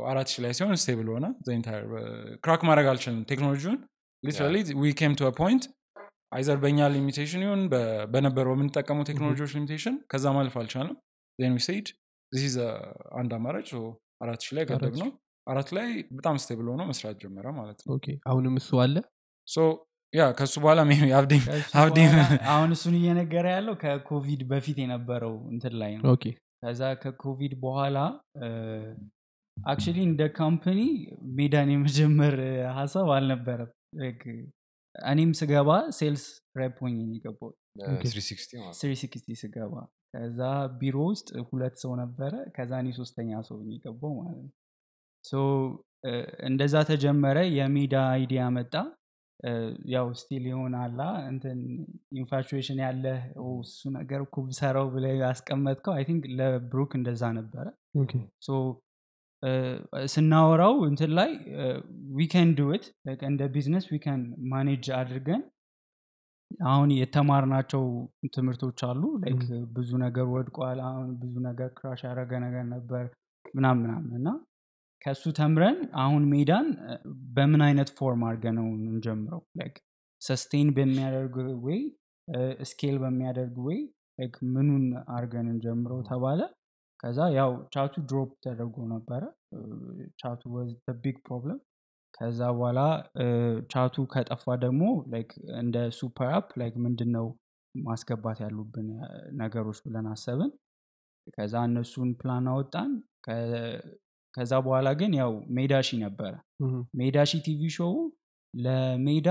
አራት 0.10 0.28
ሺህ 0.32 0.42
ላይ 0.44 0.52
ሲሆን 0.58 0.78
stable 0.82 1.08
ሆነ 1.14 1.26
crack 2.44 2.62
ማድረግ 2.70 2.88
አልችልም 2.92 3.24
ቴክኖሎጂውን። 3.32 3.80
literally 4.24 4.56
we 4.82 4.92
came 5.00 5.14
to 5.20 5.32
point 5.40 5.64
either 6.34 6.58
በእኛ 6.62 6.80
limitation 6.94 7.42
ይሁን 7.46 7.62
በ- 7.72 7.82
በነበረው 8.12 8.54
የምንጠቀመው 8.56 9.04
ቴክኖሎጂዎች 9.10 9.52
limitation 9.56 9.96
ከዛ 10.12 10.26
ማለፍ 10.36 10.56
አልቻለም። 10.62 10.96
then 11.40 11.56
said 11.66 11.88
this 12.32 12.56
አንድ 13.18 13.32
አማራጭ 13.38 13.70
አራት 14.24 14.42
ሺህ 14.46 14.54
ላይ 14.58 14.64
ገደብነው 14.72 15.10
አራት 15.48 15.70
ላይ 15.78 15.88
በጣም 16.18 16.36
stable 16.42 16.68
ሆኖ 16.72 16.82
መስራት 16.90 17.18
ጀመረ 17.22 17.46
ማለት 17.58 17.80
ነው. 17.82 17.92
አሁንም 18.28 18.56
እሱ 18.62 18.70
አለ? 18.84 18.96
yeah 20.14 20.24
ከሱ 20.38 20.56
በኋላ 20.64 20.80
አሁን 22.52 22.72
እሱን 22.76 22.96
እየነገረ 22.98 23.46
ያለው 23.54 23.76
ከኮቪድ 23.82 24.42
በፊት 24.50 24.78
የነበረው 24.82 25.34
እንትን 25.52 25.74
ላይ 25.82 25.94
ነው። 25.98 26.06
ከዛ 26.62 26.82
ከኮቪድ 27.02 27.54
በኋላ 27.64 27.98
actually 29.58 29.98
እንደ 30.06 30.22
company 30.38 30.80
ሜዳን 31.36 31.70
የመጀመር 31.74 32.36
ሀሳብ 32.78 33.10
አልነበረም 33.16 33.72
እኔም 34.96 35.32
ስገባ 35.40 35.70
sales 35.98 36.24
rep 36.60 36.76
ሆኜ 36.84 36.96
ነው 37.04 37.16
የገባሁት። 37.18 37.56
Okay. 37.86 38.10
360 38.10 38.58
ማለት 38.58 38.68
ነው። 38.68 38.78
three 38.80 38.92
sixty 39.02 39.28
ስገባ 39.40 39.74
ከዛ 40.14 40.40
ቢሮ 40.80 40.98
ውስጥ 41.08 41.30
ሁለት 41.48 41.76
ሰው 41.84 41.94
ነበረ። 42.02 42.34
ከዛ 42.56 42.72
እኔ 42.82 42.90
ሶስተኛ 43.00 43.40
ሰው 43.48 43.58
የገባው 43.72 44.12
ማለት 44.20 44.38
ነው። 44.44 44.52
እንደዛ 46.48 46.76
ተጀመረ። 46.90 47.38
የሜዳ 47.58 47.96
idea 48.14 48.44
መጣ። 48.58 48.74
ያው 49.94 50.08
still 50.20 50.44
ይሆናላ 50.50 51.00
እንትን 51.30 51.58
infatuation 52.20 52.78
ያለ 52.84 53.06
እሱ 53.62 53.90
ነገር 53.98 54.20
እኮ 54.26 54.44
ብሰራው 54.48 54.88
ብለህ 54.94 55.06
ያስቀመጥከው 55.22 55.94
I 55.96 56.04
think 56.10 56.24
ለብሩክ 56.38 56.92
እንደዛ 57.00 57.32
ነበረ 57.40 57.66
ስናወራው 60.14 60.76
እንትን 60.90 61.12
ላይ 61.20 61.32
we 62.18 62.30
can 62.30 62.50
do 62.60 62.73
it 62.73 62.86
እንደ 63.30 63.42
business 63.56 63.86
we 63.96 64.06
can 64.06 64.22
manage 64.54 64.86
አድርገን 65.00 65.42
አሁን 66.72 66.90
የተማርናቸው 66.98 67.84
ትምህርቶች 68.36 68.80
አሉ 68.90 69.04
like 69.24 69.42
ብዙ 69.78 69.92
ነገር 70.06 70.26
ወድቋል 70.34 70.80
አሁን 70.90 71.08
ብዙ 71.22 71.34
ነገር 71.48 71.70
crash 71.78 72.02
ያደረገ 72.08 72.32
ነገር 72.46 72.66
ነበር 72.76 73.06
ምናምን 73.56 73.80
ምናምን 73.84 74.12
እና 74.20 74.30
ከእሱ 75.02 75.24
ተምረን 75.40 75.78
አሁን 76.04 76.24
ሜዳን 76.34 76.68
በምን 77.36 77.62
አይነት 77.68 77.90
form 77.98 78.22
አድርገን 78.28 78.46
ነው 78.60 78.68
እንጀምረው 78.90 79.42
like 79.60 79.76
sustain 80.22 80.70
በሚያደርግ 80.78 81.36
ወይ 81.66 81.80
scale 82.70 82.98
በሚያደርግ 83.04 83.56
ወይ 83.68 83.80
ምኑን 84.54 84.86
አድርገን 85.16 85.48
እንጀምረው 85.54 86.00
ተባለ 86.10 86.42
ከዛ 87.04 87.20
ያው 87.36 87.52
chat 87.74 87.94
ኡ 88.10 88.16
drop 88.16 88.30
ተደርጎ 88.44 88.76
ነበረ። 88.92 89.24
chat 90.22 90.42
ኡ 90.54 90.60
was 90.60 90.70
big 91.02 91.18
problem። 91.26 91.60
ከዛ 92.14 92.40
በኋላ 92.56 92.80
ቻቱ 93.72 93.96
ከጠፋ 94.14 94.46
ደግሞ 94.64 94.82
like 95.14 95.30
እንደ 95.62 95.78
super 95.98 96.30
app 96.38 96.50
like 96.62 96.76
ምንድን 96.84 97.10
ነው 97.18 97.26
ማስገባት 97.76 98.40
ያሉብን 98.44 98.88
ነገሮች 99.42 99.80
ብለን 99.86 100.08
አሰብን። 100.14 100.52
ከዛ 101.36 101.54
እነሱን 101.70 102.10
ፕላን 102.20 102.48
አወጣን። 102.52 102.92
ከዛ 104.34 104.52
በኋላ 104.66 104.90
ግን 105.00 105.12
ያው 105.22 105.32
ሜዳ 105.58 105.74
ሺ 105.88 106.00
ነበረ። 106.04 106.34
ሜዳ 107.00 107.18
ሺ 107.32 107.42
TV 107.46 107.62
show 107.78 107.94
ለሜዳ 108.54 109.30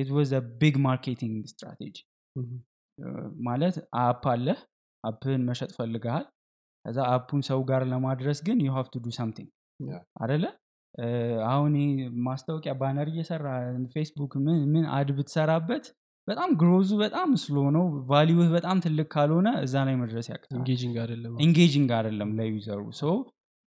it 0.00 0.10
was 0.16 0.30
big 0.60 0.76
marketing 0.86 1.40
strategy። 1.52 1.96
ማለት 3.46 3.76
app 4.02 4.24
አለ 4.32 4.46
app 5.04 5.20
ህን 5.20 5.42
መሸጥ 5.48 5.70
ፈልገሃል 5.78 6.26
ከዛ 6.84 6.98
app 7.12 7.25
ኡን 7.25 7.42
ሰው 7.48 7.60
ጋር 7.70 7.82
ለማድረስ 7.92 8.38
ግን 8.46 8.58
you 8.64 8.70
have 8.76 8.86
to 8.94 9.00
do 9.04 9.10
something 9.18 9.50
አደለ 10.22 10.44
አሁን 11.48 11.74
ማስታወቂያ 12.26 12.72
banner 12.80 13.08
እየሰራህ 13.12 13.46
ፌስቡክ 13.92 14.32
ምን 14.44 14.58
ምን 14.72 14.84
ad 14.96 15.10
ብትሰራበት 15.18 15.84
በጣም 16.28 16.50
growth 16.60 16.82
ኡ 16.82 16.90
በጣም 17.00 17.30
slow 17.42 17.56
ነው። 17.76 17.84
value 18.10 18.37
ህ 18.37 18.48
በጣም 18.56 18.76
ትልቅ 18.84 19.06
ካልሆነ 19.14 19.48
እዛ 19.64 19.74
ላይ 19.88 19.94
መድረስ 20.02 20.26
ያቅታል 20.32 20.58
engaging 21.46 21.90
አይደለም 21.98 22.30
ለ 22.38 22.48
user 22.48 22.67
ኡ። 22.67 22.82
so 23.00 23.04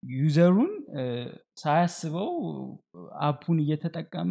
user 0.02 0.36
ኡን 0.36 0.70
ሳያስበው 1.60 2.30
app 3.26 3.40
ኡን 3.40 3.58
እየተጠቀመ 3.62 4.30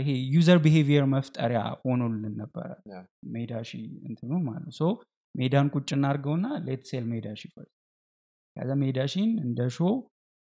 ይሄ 0.00 0.08
user 0.34 0.58
behavior 0.64 1.04
መፍጠሪያ 1.14 1.60
ሆኖልን 1.84 2.34
ነበረ። 2.42 2.70
ሜዳ 3.34 3.62
ሺ 3.62 3.80
እንትኑ 4.08 4.32
ማለት 4.48 4.74
so 4.80 4.90
ሜዳን 5.34 5.66
ቁጭ 5.74 5.88
እናርገውና 5.96 6.46
let's 6.66 6.82
sell 6.90 7.04
ሜዳ 7.12 7.26
ሺ 7.40 7.50
ከዛ 8.56 8.70
ሜዳ 8.82 8.98
ሺን 9.12 9.30
እንደ 9.44 9.60
show 9.74 9.88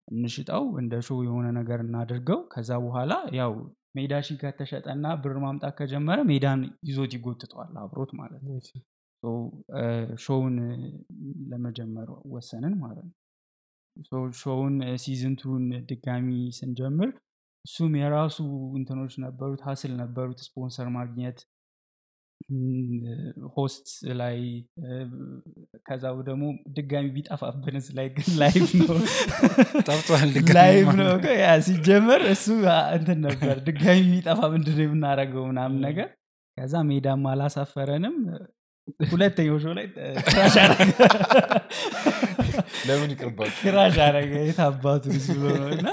እንሽጠው 0.08 0.64
እንደ 0.80 0.94
show 1.06 1.18
የሆነ 1.26 1.46
ነገር 1.58 1.80
እናድርገው። 1.84 2.40
ከዛ 2.52 2.70
በኋላ 2.84 3.12
ያው 3.38 3.52
ሜዳ 3.96 4.12
ሺ 4.26 4.36
ከተሸጠና 4.40 5.06
ብር 5.22 5.36
ማምጣት 5.44 5.74
ከጀመረ 5.78 6.18
ሜዳን 6.30 6.60
ይዞት 6.88 7.12
ይጎትተዋል 7.16 7.74
አብሮት 7.82 8.12
ማለት 8.20 8.42
ነው። 8.46 8.56
show 10.22 10.39
ውን 10.39 10.56
ለመጀመር 11.50 12.08
ወሰንን 12.32 12.74
ማለት 12.82 13.06
ነው። 13.08 13.16
ሾውን 14.40 14.74
ሲዝንቱን 15.02 15.64
ድጋሚ 15.88 16.28
ስንጀምር 16.58 17.10
እሱም 17.64 17.92
የራሱ 18.00 18.36
እንትኖች 18.78 19.14
ነበሩት 19.24 19.60
hustle 19.66 19.92
ነበሩት 20.00 20.38
ስፖንሰር 20.46 20.88
ማግኘት 20.96 21.38
host 23.56 23.88
ላይ 24.20 24.38
ከዛ 25.86 26.04
ደግሞ 26.28 26.44
ድጋሚ 26.76 27.06
ቢጠፋብንስ 27.16 27.86
ላይ 27.98 28.08
ግን 28.16 28.28
live 28.42 28.70
ነው። 28.80 28.98
live 30.56 30.88
ነው። 31.00 31.12
ሲጀመር 31.66 32.22
እሱ 32.32 32.46
እንትን 32.96 33.20
ነበር። 33.26 33.56
ድጋሚ 33.68 34.02
ቢጠፋ 34.12 34.40
ምንድን 34.54 34.80
የምናደረገው 34.84 35.44
ምናምን 35.50 35.78
ነገር? 35.86 36.08
ከዛ 36.56 36.74
ሜዳም 36.88 37.24
አላሳፈረንም። 37.32 38.16
ሁለተኛው 39.10 39.56
show 39.62 39.72
ላይ 39.76 39.86
ለምን 42.88 43.10
ይቅርባችሁ? 43.14 43.58
crash 43.60 43.96
አረገ 44.06 44.32
የታባቱ 44.48 45.04
እና 45.74 45.88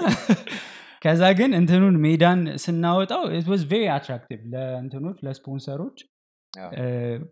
ከዛ 1.03 1.23
ግን 1.39 1.51
እንትኑን 1.59 1.97
ሜዳን 2.05 2.39
ስናወጣው 2.63 3.21
was 3.51 3.61
very 3.69 3.83
attractive 3.93 4.39
ለእንትኖች 4.53 5.19
ለስፖንሰሮች 5.25 5.99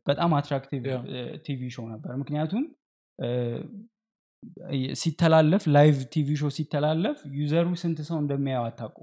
በጣም 0.07 0.31
attractive 0.37 0.83
TV 1.45 1.61
show 1.75 1.85
ነበር። 1.93 2.11
ምክንያቱም 2.21 2.63
ሲተላለፍ 5.01 5.63
live 5.75 5.99
TV 6.13 6.29
show 6.41 6.49
ሲተላለፍ 6.57 7.19
user 7.37 7.57
ኡ 7.57 7.67
ስንት 7.81 7.99
ሰው 8.09 8.17
እንደሚያየው 8.23 8.65
አታቁ 8.67 8.97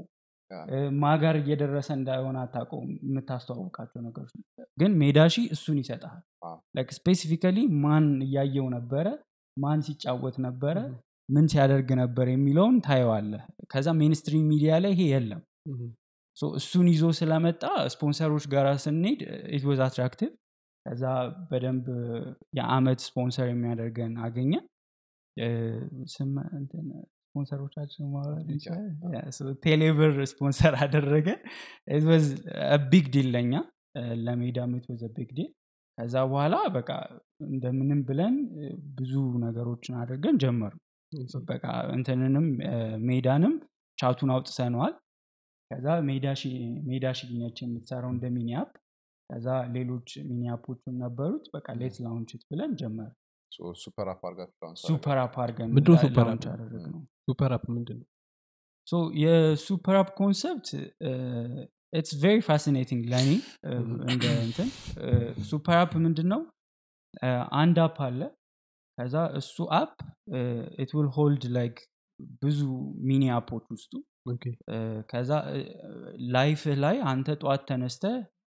ማጋር 1.03 1.37
እየደረሰ 1.41 1.89
እንዳይሆነ 1.99 2.37
አታውቀው 2.43 2.81
የምታስተዋውቃቸው 3.07 4.01
ነገሮች 4.07 4.33
ግን 4.79 4.93
ሜዳሺ 5.01 5.37
እሱን 5.55 5.79
ይሰጣል 5.83 6.21
specifically 6.99 7.59
ማን 7.85 8.07
እያየው 8.27 8.67
ነበረ? 8.77 9.07
ማን 9.57 9.81
ሲጫወት 9.87 10.37
ነበረ? 10.47 10.77
ምን 11.29 11.45
ሲያደርግ 11.53 11.89
ነበር? 12.01 12.27
የሚለውን 12.33 12.77
ታየዋለህ። 12.87 13.43
ከዛ 13.73 13.89
mainstream 14.01 14.47
media 14.51 14.79
ላይ 14.85 14.93
ይሄ 14.95 15.03
የለም 15.13 15.43
እሱን 16.59 16.87
ይዞ 16.93 17.05
ስለመጣ 17.19 17.63
ስፖንሰሮች 17.95 18.45
ጋር 18.55 18.67
ስንሄድ 18.85 19.21
it 19.57 19.65
was 19.71 19.81
attractive 19.87 20.31
ከዛ 20.87 21.03
በደንብ 21.51 21.87
የአመት 22.59 23.01
ስፖንሰር 23.07 23.47
የሚያደርገን 23.51 24.15
አገኘ 24.27 24.53
ስፖንሰሮቻችን 27.27 28.05
ቴሌብር 29.65 30.13
ስፖንሰር 30.33 30.75
አደረገ 30.85 31.29
big 32.91 33.07
deal 33.15 33.29
ለኛ። 33.35 33.53
ለሜዳ 34.25 34.59
it 34.71 34.85
was 34.93 35.03
a 35.17 35.20
big 35.20 35.31
deal 35.37 35.49
ከዛ 35.99 36.15
በኋላ 36.31 36.55
በቃ 36.77 36.91
እንደምንም 37.49 38.01
ብለን 38.09 38.37
ብዙ 38.97 39.13
ነገሮችን 39.45 39.95
አድርገን 40.01 40.37
ጀመሩ 40.45 40.73
በቃ 41.51 41.65
እንትንንም 41.97 42.47
ሜዳንም 43.09 43.55
chat 43.99 44.15
ኡን 44.15 44.31
አውጥሰነዋል 44.37 44.95
ከዛ 45.71 45.87
ሜዳ 46.89 47.07
ሽግኘች 47.19 47.59
የምትሰራው 47.65 48.11
እንደ 48.15 48.27
mini 48.31 48.54
app 48.54 48.71
ከዛ 49.31 49.47
ሌሎች 49.77 50.09
mini 50.31 50.51
app 50.51 50.66
ኦችም 50.66 50.97
ነበሩት። 51.03 51.45
በቃ 51.55 51.67
let's 51.81 51.97
launch 52.05 52.33
it 52.33 52.43
ብለን 52.51 52.73
ጀመር 52.81 53.11
super 53.83 54.09
app 54.13 54.23
super 54.85 55.19
app 55.25 55.35
app? 56.25 56.43
አደረግ 56.55 56.87
ነው 56.95 57.01
super 57.27 57.53
app? 57.57 57.65
ምንድን 57.75 57.99
ነው? 58.01 58.09
so 58.87 58.95
የ 59.23 59.44
super 59.44 59.97
app 60.01 60.09
concept 60.19 60.69
it's 61.93 62.13
very 62.23 62.39
fascinating 62.49 63.03
ለእኔ 63.13 63.31
እንደ 64.09 64.25
እንትን 64.47 64.69
super 65.51 65.79
app 65.83 65.93
ምንድን 66.07 66.29
ነው? 66.33 66.41
አንድ 67.61 67.77
app 67.85 67.99
አለ። 68.07 68.21
ከዛ 68.99 69.15
እሱ 69.41 69.55
app 69.79 69.95
it 70.83 70.91
will 70.97 71.09
hold 71.17 71.45
like 71.57 71.77
ብዙ 72.43 72.61
mini 73.07 73.25
app 73.37 73.49
ኦች 73.49 73.65
ውስጡ። 73.75 73.93
ከዛ 75.11 75.31
life 76.35 76.63
ህ 76.63 76.77
ላይ 76.85 76.97
አንተ 77.11 77.29
ጠዋት 77.41 77.63
ተነስተ 77.69 78.05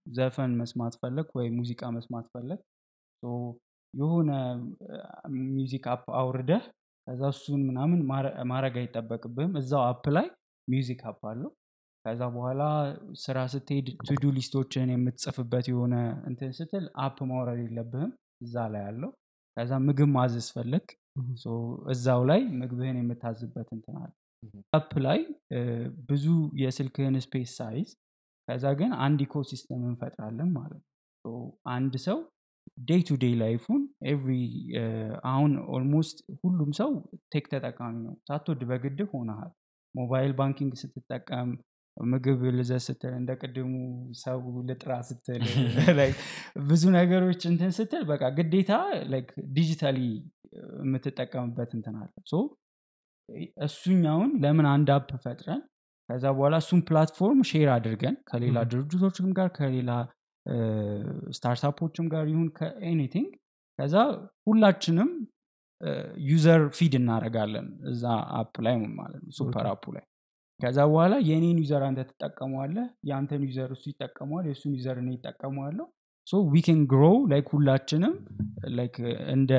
ዘፈን 0.05 0.51
መስማት 0.59 0.93
ፈለግ 1.01 1.27
ወይ 1.37 1.47
ሙዚቃ 1.57 1.81
መስማት 1.95 2.25
ፈለግ 2.33 2.59
የሆነ 3.93 4.31
music 5.37 5.85
app 5.93 6.05
አውርደህ 6.19 6.63
ከዛ 7.07 7.21
እሱን 7.33 7.61
ምናምን 7.69 7.99
ማድረግ 8.51 8.75
አይጠበቅብህም። 8.81 9.53
እዛው 9.61 9.81
app 9.87 10.05
ላይ 10.15 10.27
music 10.67 11.01
app 11.09 11.21
አለው። 11.31 11.51
ከዛ 12.05 12.21
በኋላ 12.35 12.61
ስራ 13.23 13.37
ስትሄድ 13.53 13.87
to-do 14.07 14.23
list 14.37 14.60
ኦችን 14.60 14.93
የምትጽፍበት 14.93 15.65
የሆነ 15.71 15.95
እንትን 16.29 16.51
ስትል 16.59 16.85
app 17.05 17.17
ማውረድ 17.31 17.59
የለብህም። 17.65 18.11
እዛ 18.41 18.55
ላይ 18.73 18.83
አለው። 18.89 19.11
ከዛ 19.57 19.71
ምግብ 19.85 20.09
ማዘዝ 20.15 20.47
ፈለግ 20.55 20.85
እዛው 21.93 22.21
ላይ 22.29 22.41
ምግብህን 22.59 22.99
የምታዝበት 22.99 23.69
እንትን 23.75 23.95
አለ። 24.01 24.11
app 24.73 24.91
ላይ 25.05 25.19
ብዙ 26.09 26.25
የስልክህን 26.61 27.17
space 27.25 27.51
ሳይዝ 27.59 27.89
ከዛ 28.47 28.65
ግን 28.79 28.91
አንድ 29.05 29.19
ecosystem 29.25 29.81
እንፈጥራለን 29.89 30.49
ማለት 30.55 30.81
ነው። 31.25 31.35
አንድ 31.71 31.93
ሰው 32.05 32.19
day 32.87 33.01
to 33.07 33.17
day 33.21 33.33
life 33.39 33.60
ኡን 33.60 33.81
every 34.05 34.31
አሁን 35.31 35.51
almost 35.75 36.17
ሁሉም 36.41 36.71
ሰው 36.79 36.91
tech 37.33 37.45
ተጠቃሚ 37.53 37.95
ነው። 38.05 38.15
ሳትወድ 38.27 38.61
በግድህ 38.69 39.09
ሆነሃል። 39.13 39.51
mobile 39.95 40.31
banking 40.31 40.73
ስትጠቀም 40.81 41.49
ምግብ 41.97 42.41
ልዘ 42.57 42.73
ስትል 42.85 43.13
እንደ 43.13 43.31
ቅድሙ 43.41 43.73
ሰው 44.21 44.39
ልጥራ 44.69 44.91
ስትል 45.09 45.41
ብዙ 46.69 46.83
ነገሮች 46.97 47.41
እንትን 47.51 47.71
ስትል 47.77 48.03
በቃ 48.11 48.23
ግዴታ 48.37 48.71
digitally 49.57 49.99
የምትጠቀምበት 50.79 51.71
እንትን 51.77 51.95
አለ 52.01 52.11
so 52.31 52.39
እሱኛውን 53.65 54.31
ለምን 54.43 54.67
አንድ 54.71 54.89
app 54.95 55.11
ፈጥረን 55.25 55.61
ከዛ 56.09 56.23
በኋላ 56.37 56.55
እሱን 56.63 56.79
platform 56.87 57.41
share 57.49 57.69
አድርገን 57.75 58.15
ከሌላ. 58.29 58.57
ድርጅቶችም 58.71 59.27
ጋር 59.37 59.49
ከሌላ 59.57 59.91
startup 61.35 61.73
ኦችም 61.73 62.05
ጋር 62.13 62.25
ይሁን 62.31 62.47
ከ 62.57 62.72
anything 62.72 63.29
ከዛ 63.79 63.95
ሁላችንም 64.47 65.11
user 66.29 66.63
feed 66.77 66.93
እናደርጋለን 66.99 67.67
እዛ 67.91 68.03
app 68.39 68.55
ላይ 68.65 68.75
ማለት 68.99 69.21
ነው 69.25 69.31
super. 69.37 69.67
app 69.71 69.80
ኡ 69.80 69.85
ላይ 69.95 70.03
ከዛ 70.61 70.79
በኋላ 70.89 71.13
የእኔን 71.27 71.57
user 71.61 71.83
አንተ 71.87 72.01
ትጠቀመዋለህ? 72.09 72.85
የአንተን 73.09 73.43
user 73.47 73.69
እሱ 73.75 73.83
ይጠቀመዋል 73.91 74.45
የእሱን 74.49 74.73
user 74.77 74.97
እኔ 75.03 75.09
ይጠቀመዋለሁ 75.15 75.85
so 76.27 76.39
we 76.49 76.61
can 76.71 76.81
grow 76.91 77.03
like 77.31 77.47
ሁላችንም 77.55 78.13
like 78.77 78.95
እንደ 79.33 79.51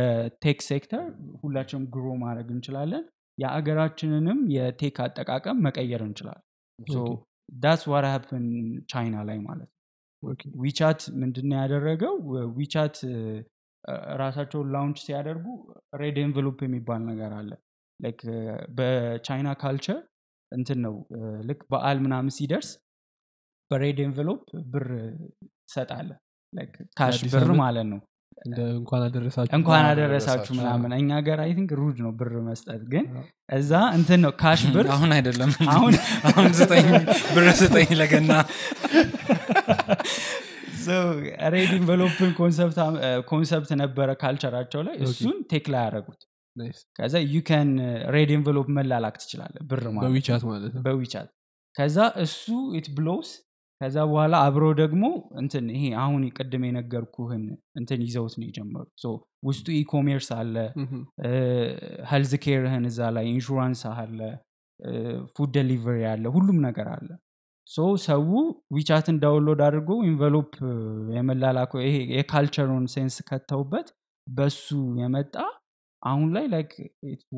tech 0.44 0.58
sector 0.68 1.02
ሁላችንም 1.42 1.84
grow 1.94 2.06
ማድረግ 2.22 2.48
እንችላለን። 2.54 3.04
የአገራችንንም 3.38 4.38
የ 4.54 4.68
tech 4.68 4.96
አጠቃቀም 5.04 5.60
መቀየር 5.66 6.02
እንችላለን. 6.06 6.44
that's 7.62 7.82
what 7.92 8.06
happened 8.12 8.44
ቻይና 8.88 9.16
ላይ 9.28 9.38
ማለት 9.40 9.68
ነው. 9.68 9.78
WeChat 10.62 11.00
ምንድነው 11.20 11.58
ያደረገው? 11.62 12.14
WeChat 12.58 12.96
ራሳቸውን 14.20 14.68
launch 14.74 14.98
ሲያደርጉ 15.06 15.46
red 15.94 16.18
envelope 16.24 16.58
የሚባል 16.66 17.02
ነገር 17.10 17.32
አለ። 17.40 17.50
በቻይና 18.78 19.48
culture 19.62 20.00
እንትን 20.52 20.78
ነው። 20.86 20.94
ልክ 21.48 21.60
በአል 21.70 21.98
ምናምን 22.04 22.34
ሲደርስ 22.36 22.70
በ 23.70 23.82
red 23.82 24.00
envelope 24.04 24.40
ብር 24.72 24.86
ትሰጣለ 25.66 26.10
cash 26.98 27.18
ብር? 27.34 27.50
ማለት 27.60 27.86
ነው። 27.92 28.00
እንኳን 29.52 29.82
አደረሳችሁ 29.88 30.52
ምናምን 30.58 30.90
እኛ 30.96 31.08
ሀገር 31.18 31.38
I 31.42 31.50
think 31.56 31.70
rude 31.80 31.96
ነው 32.04 32.12
ብር 32.20 32.32
መስጠት። 32.46 32.82
ግን 32.92 33.04
እዛ 33.52 33.72
እንትን 33.98 34.20
ነው 34.24 34.32
cash 34.40 34.62
ብር 34.74 34.86
አሁን 34.94 35.10
አይደለም 35.16 35.50
አሁን 35.74 35.94
አሁን 36.30 36.48
ስጠኝ 36.60 36.88
ብር 37.34 37.46
ስጠኝ 37.60 37.90
ለገና 38.00 38.32
red 41.52 41.72
envelope 41.76 42.20
ን 42.20 42.30
concept 43.30 43.70
ነበረ 43.82 44.08
culture 44.22 44.52
ኣቸው 44.52 44.82
ላይ 44.86 44.96
እሱን 45.06 45.36
tech 45.52 45.66
ላይ 45.72 45.82
ያደረጉት 45.84 46.20
ከዛ 46.98 47.14
you 47.32 47.38
can 47.48 47.70
red 48.14 48.30
envelope 48.36 48.68
መላላክ 48.76 49.16
ትችላለ 49.22 49.54
ብር 49.70 49.84
ማለት 49.94 50.06
በ 50.06 50.15
WeChat 50.15 50.42
ማለት 50.50 50.72
ነው? 50.74 50.82
በ 50.86 50.96
WeChat። 50.96 51.28
ከዛ 51.76 51.96
እሱ 52.24 52.44
it 52.78 52.88
blows 52.96 53.28
ከዛ 53.80 53.96
በኋላ 54.08 54.34
አብሮ 54.46 54.64
ደግሞ 54.80 55.04
እንትን 55.40 55.64
ይሄ 55.74 55.84
አሁን 56.02 56.22
ቅድም 56.36 56.64
የነገርኩህን 56.66 57.44
እንትን 57.78 58.00
ይዘውት 58.06 58.34
ነው 58.40 58.46
የጀመሩ 58.48 58.84
ውስጡ 59.48 59.66
e-commerce 59.78 60.28
አለ. 60.36 60.54
health 62.10 62.32
care 62.44 62.64
ህን 62.64 62.84
እዛ 62.90 63.08
ላይ 63.16 63.24
ኢንሹራንስ 63.32 63.82
አለ። 63.94 64.18
food 65.34 65.50
delivery 65.56 66.00
አለ። 66.12 66.24
ሁሉም 66.36 66.58
ነገር 66.66 66.88
አለ። 66.94 67.08
so 67.66 67.78
ሰው 68.06 68.22
WeChat 68.76 69.06
ን 69.06 69.16
download 69.24 69.60
አድርጎ 69.66 69.90
envelope 70.06 70.52
የመላላኮ 71.16 71.72
ይሄ 71.84 71.96
የ 72.16 72.27
culture 72.27 72.65
ኡን 72.65 72.86
sense 72.94 73.16
ከተውበት 73.28 73.88
በሱ 74.26 74.66
የመጣ 75.00 75.34
አሁን 76.02 76.28
ላይ 76.36 76.44
like 76.52 76.72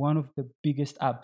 one 0.00 0.16
of 0.20 0.28
biggest 0.62 0.96
app 1.08 1.20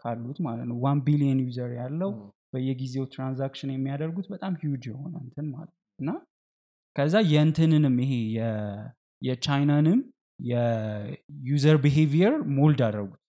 ካሉት 0.00 0.38
ማለት 0.46 0.66
ነው። 0.70 0.76
one 0.84 1.00
billion 1.06 1.40
user 1.44 1.70
ያለው 1.80 2.10
በየጊዜው 2.52 3.04
transaction 3.12 3.70
የሚያደርጉት 3.74 4.26
በጣም 4.34 4.52
ሂውጅ 4.62 4.84
የሆነ 4.90 5.14
እንትን 5.24 5.46
ማለት 5.52 5.72
ነው። 5.72 5.86
እና 5.98 6.10
ከዛ 6.96 7.16
የእንትንንም 7.32 7.96
ይሄ 8.04 8.12
የቻይናንም 9.22 10.00
የ 10.48 10.91
user 10.91 11.76
behavior 11.84 12.34
mold 12.56 12.80
አደረጉት። 12.86 13.22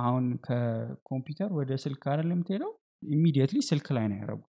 አሁን 0.00 0.24
ከኮምፒውተር 0.46 1.50
ወደ 1.58 1.70
ስልክ 1.84 2.02
አይደል 2.10 2.30
የምትሄደው? 2.32 2.72
immediately 3.12 3.58
ስልክ 3.68 3.86
ላይ 3.96 4.04
ነው 4.10 4.16
ያደረጉት. 4.18 4.48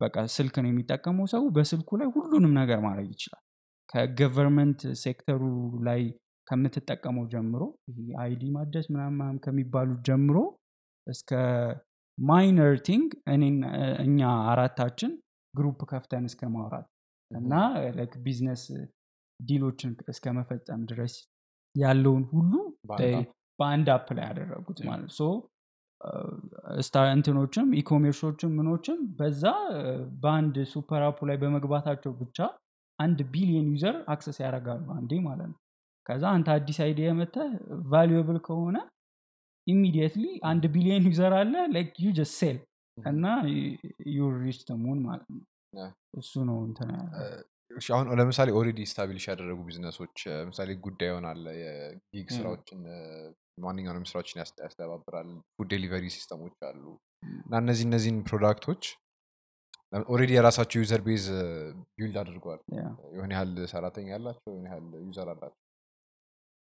በቃ 0.00 0.16
ስልክ 0.34 0.54
ነው 0.62 0.68
የሚጠቀመው 0.70 1.26
ሰው 1.34 1.42
በስልኩ 1.56 1.90
ላይ 2.00 2.08
ሁሉንም 2.14 2.52
ነገር 2.60 2.78
ማድረግ 2.86 3.08
ይችላል። 3.14 3.42
ከ 3.88 4.03
government 4.03 4.80
sector 5.02 5.32
ኡ 5.32 5.42
ላይ 5.88 6.02
ከምትጠቀመው 6.46 7.24
ጀምሮ 7.32 7.62
ID 8.18 8.42
ማደስ 8.56 8.86
ምናምን 8.94 9.38
ከሚባሉት 9.44 10.00
ጀምሮ 10.08 10.36
እስከ 11.06 11.30
minor 12.18 12.74
thing 12.86 13.08
እኛ 14.04 14.20
አራታችን 14.50 15.12
group 15.54 15.80
ከፍተን 15.90 16.24
እስከ 16.30 16.48
ማውራት 16.54 16.86
እና 17.30 17.52
business 18.24 18.62
deal 19.40 19.61
ኦችን 19.61 19.92
እስከ 20.12 20.32
መፈጸም 20.36 20.82
ድረስ 20.90 21.14
ያለውን 21.74 22.24
ሁሉ 22.32 22.52
በአንድ 23.58 23.88
app። 23.94 24.08
ላይ 24.16 24.24
ያደረጉት 24.28 24.78
ማለት 24.88 25.10
so 25.18 25.24
እንትኖችም 27.14 27.68
e-commerce 27.80 28.24
ኦችም 28.24 28.50
ምኖችም 28.58 28.98
በዛ 29.18 29.44
በአንድ 30.22 30.56
super 30.72 31.02
app 31.06 31.19
ኡ 31.19 31.28
ላይ 31.28 31.36
በመግባታቸው 31.42 32.12
ብቻ 32.20 32.38
አንድ 32.98 33.18
ቢሊየን 33.32 33.68
user 33.72 33.96
access 34.12 34.38
ያደርጋሉ 34.44 34.86
አንዴ 34.98 35.12
ማለት 35.26 35.48
ነው 35.52 35.58
ከዛ 36.06 36.24
አንተ 36.34 36.48
አዲስ 36.54 36.78
idea 36.84 37.08
መተህ 37.18 37.36
valuable 37.90 38.38
ከሆነ 38.46 38.76
immediately 39.66 40.24
አንድ 40.50 40.64
ቢሊየን 40.74 41.06
user 41.08 41.32
አለ 41.38 41.54
like 41.72 41.94
you 42.02 42.10
just 42.18 42.34
sell 42.40 42.58
እና 42.96 43.24
you 44.12 44.28
rich 44.36 44.60
man 44.82 44.98
ማለት 45.06 45.26
ነው. 45.32 45.42
እሱ 46.20 46.32
ነው 46.48 46.58
እንትን 46.66 46.90
አሁን 47.90 48.06
ለምሳሌ 48.18 48.48
already 48.58 48.80
establish 48.90 49.24
ያደረጉ 49.30 49.58
ቢዝነሶች 49.66 50.16
እ፣ 50.26 50.34
ለምሳሌ 50.36 50.68
ጉዳይ 50.84 51.08
ይሆናል 51.10 51.40
የ 51.58 51.86
gig 51.86 52.28
ስራዎችን 52.36 52.80
ማንኛውንም 53.64 54.06
ስራዎችን 54.10 54.38
ያስ- 54.40 54.60
ያስተባብራል 54.62 55.28
food 55.54 55.68
delivery 55.72 56.04
system 56.14 56.39
ኦች 56.39 56.56
አሉ 56.68 56.84
እና 57.40 57.52
እነዚህ 57.62 57.84
እነዚህን 57.88 58.18
product 58.28 58.62
ኦች 58.62 58.82
already 60.08 60.32
የራሳቸው 60.36 60.78
user 60.82 61.02
base 61.06 61.26
build 61.96 62.16
Yeah. 62.76 62.90
የሆነ 63.14 63.30
ያህል 63.36 63.52
ሰራተኛ 63.72 64.08
ያላቸው 64.14 64.50
የሆነ 64.50 64.66
ያህል 64.70 64.86
user 65.04 65.28
አላቸው 65.32 65.62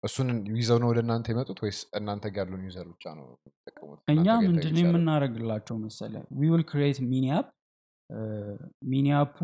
እሱን 0.05 0.29
ይዘው 0.59 0.79
ነው 0.83 0.89
ወደ 0.91 0.99
እናንተ 1.05 1.27
የመጡት 1.33 1.59
ወይስ 1.65 1.79
እናንተ 1.99 2.25
ጋር 2.35 2.45
ያሉን 2.45 2.65
user 2.69 2.87
ብቻ 2.93 3.05
ነው 3.19 3.27
የሚጠቀሙት? 3.29 3.99
እኛ 4.15 4.27
ምንድን 4.47 4.79
የምናደርግላቸው 4.83 5.77
መሰለ 5.85 6.15
we 6.39 6.51
will 6.53 6.65
create 6.71 6.99
mini 7.11 7.27
app 7.39 7.49
mini 8.91 9.07
app 9.21 9.30
ኡ 9.30 9.37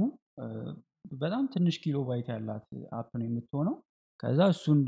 በጣም 1.21 1.45
ትንሽ 1.55 1.77
ኪሎ 1.85 1.99
ባይት 2.09 2.29
ያላት 2.33 2.67
app 2.99 3.11
ነው 3.21 3.27
የምትሆነው። 3.29 3.77
ከዛ 4.21 4.41
እሱን 4.55 4.81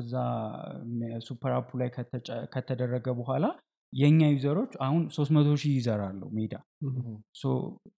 እዛ 0.00 0.12
super 1.26 1.52
app 1.58 1.65
ኡ 1.65 1.70
ላይ 1.80 1.88
ከተደረገ 2.54 3.06
በኋላ 3.20 3.44
የእኛ 3.94 4.20
user 4.32 4.52
ኦች 4.52 4.72
አሁን 4.84 5.02
300 5.14 5.56
ሺህ 5.62 5.72
user 5.76 6.00
አለው 6.06 6.28
ሜዳ 6.36 6.54
Mhm. 6.86 7.12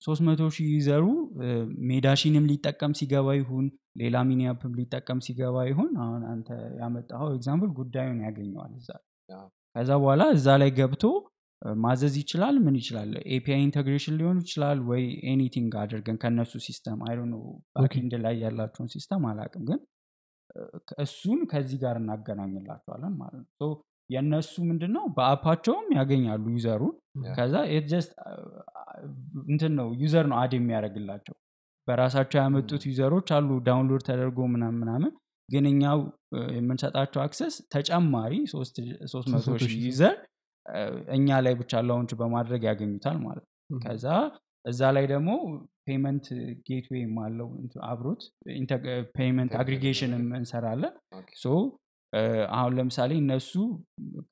ሶስት 0.05 0.21
መቶ 0.27 0.43
ሺህ 0.57 0.67
user 0.75 0.95
ኡ 0.95 1.05
እ፣ 1.43 1.49
ሜዳሺንም 1.89 2.45
ሊጠቀም 2.51 2.93
ሲገባ 2.99 3.29
ይሁን 3.39 3.67
ሌላ 4.01 4.17
mini 4.29 4.43
app 4.51 4.64
ም 4.64 4.73
ሊጠቀም 4.79 5.21
ሲገባ 5.27 5.57
ይሁን 5.69 5.91
አሁን 6.05 6.23
አንተ 6.33 6.49
ያመጣኸው 6.81 7.31
example 7.37 7.71
ጉዳዩን 7.79 8.21
ያገኘዋል 8.27 8.73
እዛ 8.81 8.89
ከዛ 9.77 9.91
በኋላ 10.03 10.23
እዛ 10.37 10.49
ላይ 10.61 10.71
ገብቶ 10.77 11.05
ማዘዝ 11.81 12.15
ይችላል። 12.21 12.57
ምን 12.65 12.75
ይችላል? 12.79 13.11
API 13.35 13.61
integration 13.65 14.17
ሊሆን 14.19 14.39
ይችላል 14.43 14.79
ወይ 14.89 15.03
anything 15.31 15.73
አድርገን 15.83 16.17
ከነሱ 16.23 16.53
system 16.67 16.99
አይ 17.07 17.15
ነው 17.31 17.41
backend 17.77 18.13
ላይ 18.25 18.35
ያላቸውን 18.43 18.89
system 18.95 19.23
አላቅም 19.31 19.65
ግን 19.71 19.81
እሱን 21.05 21.41
ከዚህ 21.51 21.79
ጋር 21.83 21.97
እናገናኝላቸዋለን 22.01 23.15
ማለት 23.19 23.41
ነው 23.61 23.73
የእነሱ 24.11 24.55
ምንድን 24.67 24.93
ነው 24.97 25.05
በ 25.17 25.27
app 25.27 25.42
ኣቸውም 25.42 25.87
ያገኛሉ 25.97 26.45
user 26.55 26.73
ኡን። 26.73 26.95
ከዛ 27.37 27.55
just 27.91 28.13
እንትን 29.49 29.73
ነው 29.79 29.89
user 30.03 30.27
ነው 30.31 30.37
add 30.41 30.53
የሚያደርግላቸው። 30.57 31.35
በራሳቸው 31.89 32.39
ያመጡት 32.41 32.83
user 32.89 33.09
ኦች 33.09 33.29
አሉ 33.37 33.49
download 33.67 34.03
ተደርጎ 34.09 34.39
ምናምን 34.53 34.79
ምናምን። 34.83 35.13
ግን 35.49 35.65
እኛው 35.71 35.99
እ፣ 36.35 36.41
የምንሰጣቸው 36.57 37.21
access 37.25 37.57
ተጨማሪ 37.75 38.33
ሶስት 38.53 38.77
መቶ 38.85 39.11
300 39.13 39.59
ሺህ 39.61 39.69
ሺህ 39.69 39.83
user 39.87 40.17
እኛ 41.17 41.29
ላይ 41.45 41.55
ብቻ 41.61 41.83
launch 41.89 42.13
በማድረግ 42.21 42.63
ያገኙታል 42.69 43.19
ማለት 43.23 43.45
ነው. 43.71 43.79
ከዛ 43.85 44.07
እዛ 44.65 44.81
ላይ 44.95 45.05
ደግሞ 45.11 45.29
payment 45.85 46.27
gateway 46.69 47.05
ም 47.05 47.15
አለው 47.25 47.49
አብሮት 47.89 48.23
payment 48.47 48.73
Payment 49.17 49.53
aggregation 49.61 50.15
ም 50.15 50.25
እንሰራለን። 50.39 50.95
so 51.43 51.53
አሁን 52.57 52.73
ለምሳሌ 52.77 53.13
እነሱ 53.21 53.53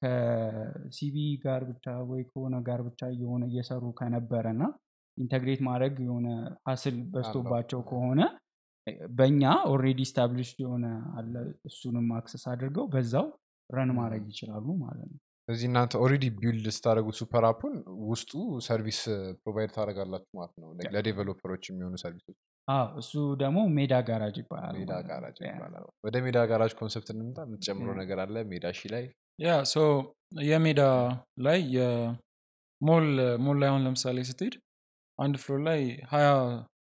ከ 0.00 0.47
CBE 0.47 1.16
ጋር 1.44 1.62
ብቻ 1.70 1.86
ወይ 2.10 2.22
ከሆነ 2.30 2.54
ጋር 2.68 2.80
ብቻ 2.88 3.00
እየሆነ 3.14 3.42
እየሰሩ 3.50 3.84
ከነበረ 4.00 4.46
እና 4.54 4.64
integrate 5.16 5.60
ማድረግ 5.68 5.94
የሆነ 6.04 6.28
hassle 6.68 6.96
በዝቶባቸው 7.12 7.80
ከሆነ 7.90 8.20
በእኛ 9.10 9.42
already 9.70 10.00
established 10.08 10.58
የሆነ 10.64 10.86
አለ 11.18 11.34
እሱንም 11.68 12.08
access 12.18 12.44
አድርገው 12.52 12.86
በዛው 12.94 13.26
run 13.70 13.90
ማድረግ 13.98 14.24
ይችላሉ 14.32 14.66
ማለት 14.82 15.06
ነው። 15.06 15.20
ስለዚህ 15.48 15.66
እናንተ 15.70 15.94
already 16.02 16.26
build 16.36 16.66
ስታደረጉት 16.74 17.16
super 17.20 17.44
app 17.48 17.60
ኡን 17.60 17.74
ውስጡ 18.10 18.32
service 18.66 19.00
provide 19.42 19.70
ታደርጋላችሁ 19.74 20.32
ማለት 20.38 20.54
ነው። 20.62 20.68
ለ 20.94 21.04
developer 21.04 21.46
ኦች 21.46 21.64
የሚሆኑ 21.70 21.94
service 22.04 22.26
ኦች 22.26 22.38
አዎ 22.68 22.84
እሱ 23.00 23.12
ደግሞ 23.40 23.58
ሜዳ 23.76 23.94
ጋራጅ 24.08 24.36
ይባላል 24.40 24.74
ሜዳ 24.78 24.92
ጋራጅ 25.08 25.38
ይባላል። 25.44 25.84
ወደ 26.06 26.16
ሜዳ 26.26 26.38
ጋራጅ 26.50 26.72
concept 26.78 27.08
እንምጣ። 27.14 27.38
የምትጨምረው 27.46 27.96
ነገር 28.00 28.18
አለ 28.24 28.36
ሜዳ 28.52 28.72
ሺ 28.78 28.90
ላይ። 28.94 29.04
ያ 29.38 29.50
so 29.72 29.76
የሜዳ 30.44 30.82
ላይ 31.46 31.60
mall 32.80 33.06
mall 33.44 33.56
ላይ 33.62 33.68
አሁን 33.70 33.84
ለምሳሌ 33.86 34.24
ስትሄድ 34.30 34.54
አንድ 35.18 35.34
floor 35.42 35.60
ላይ 35.68 35.80
ሀያ 36.12 36.28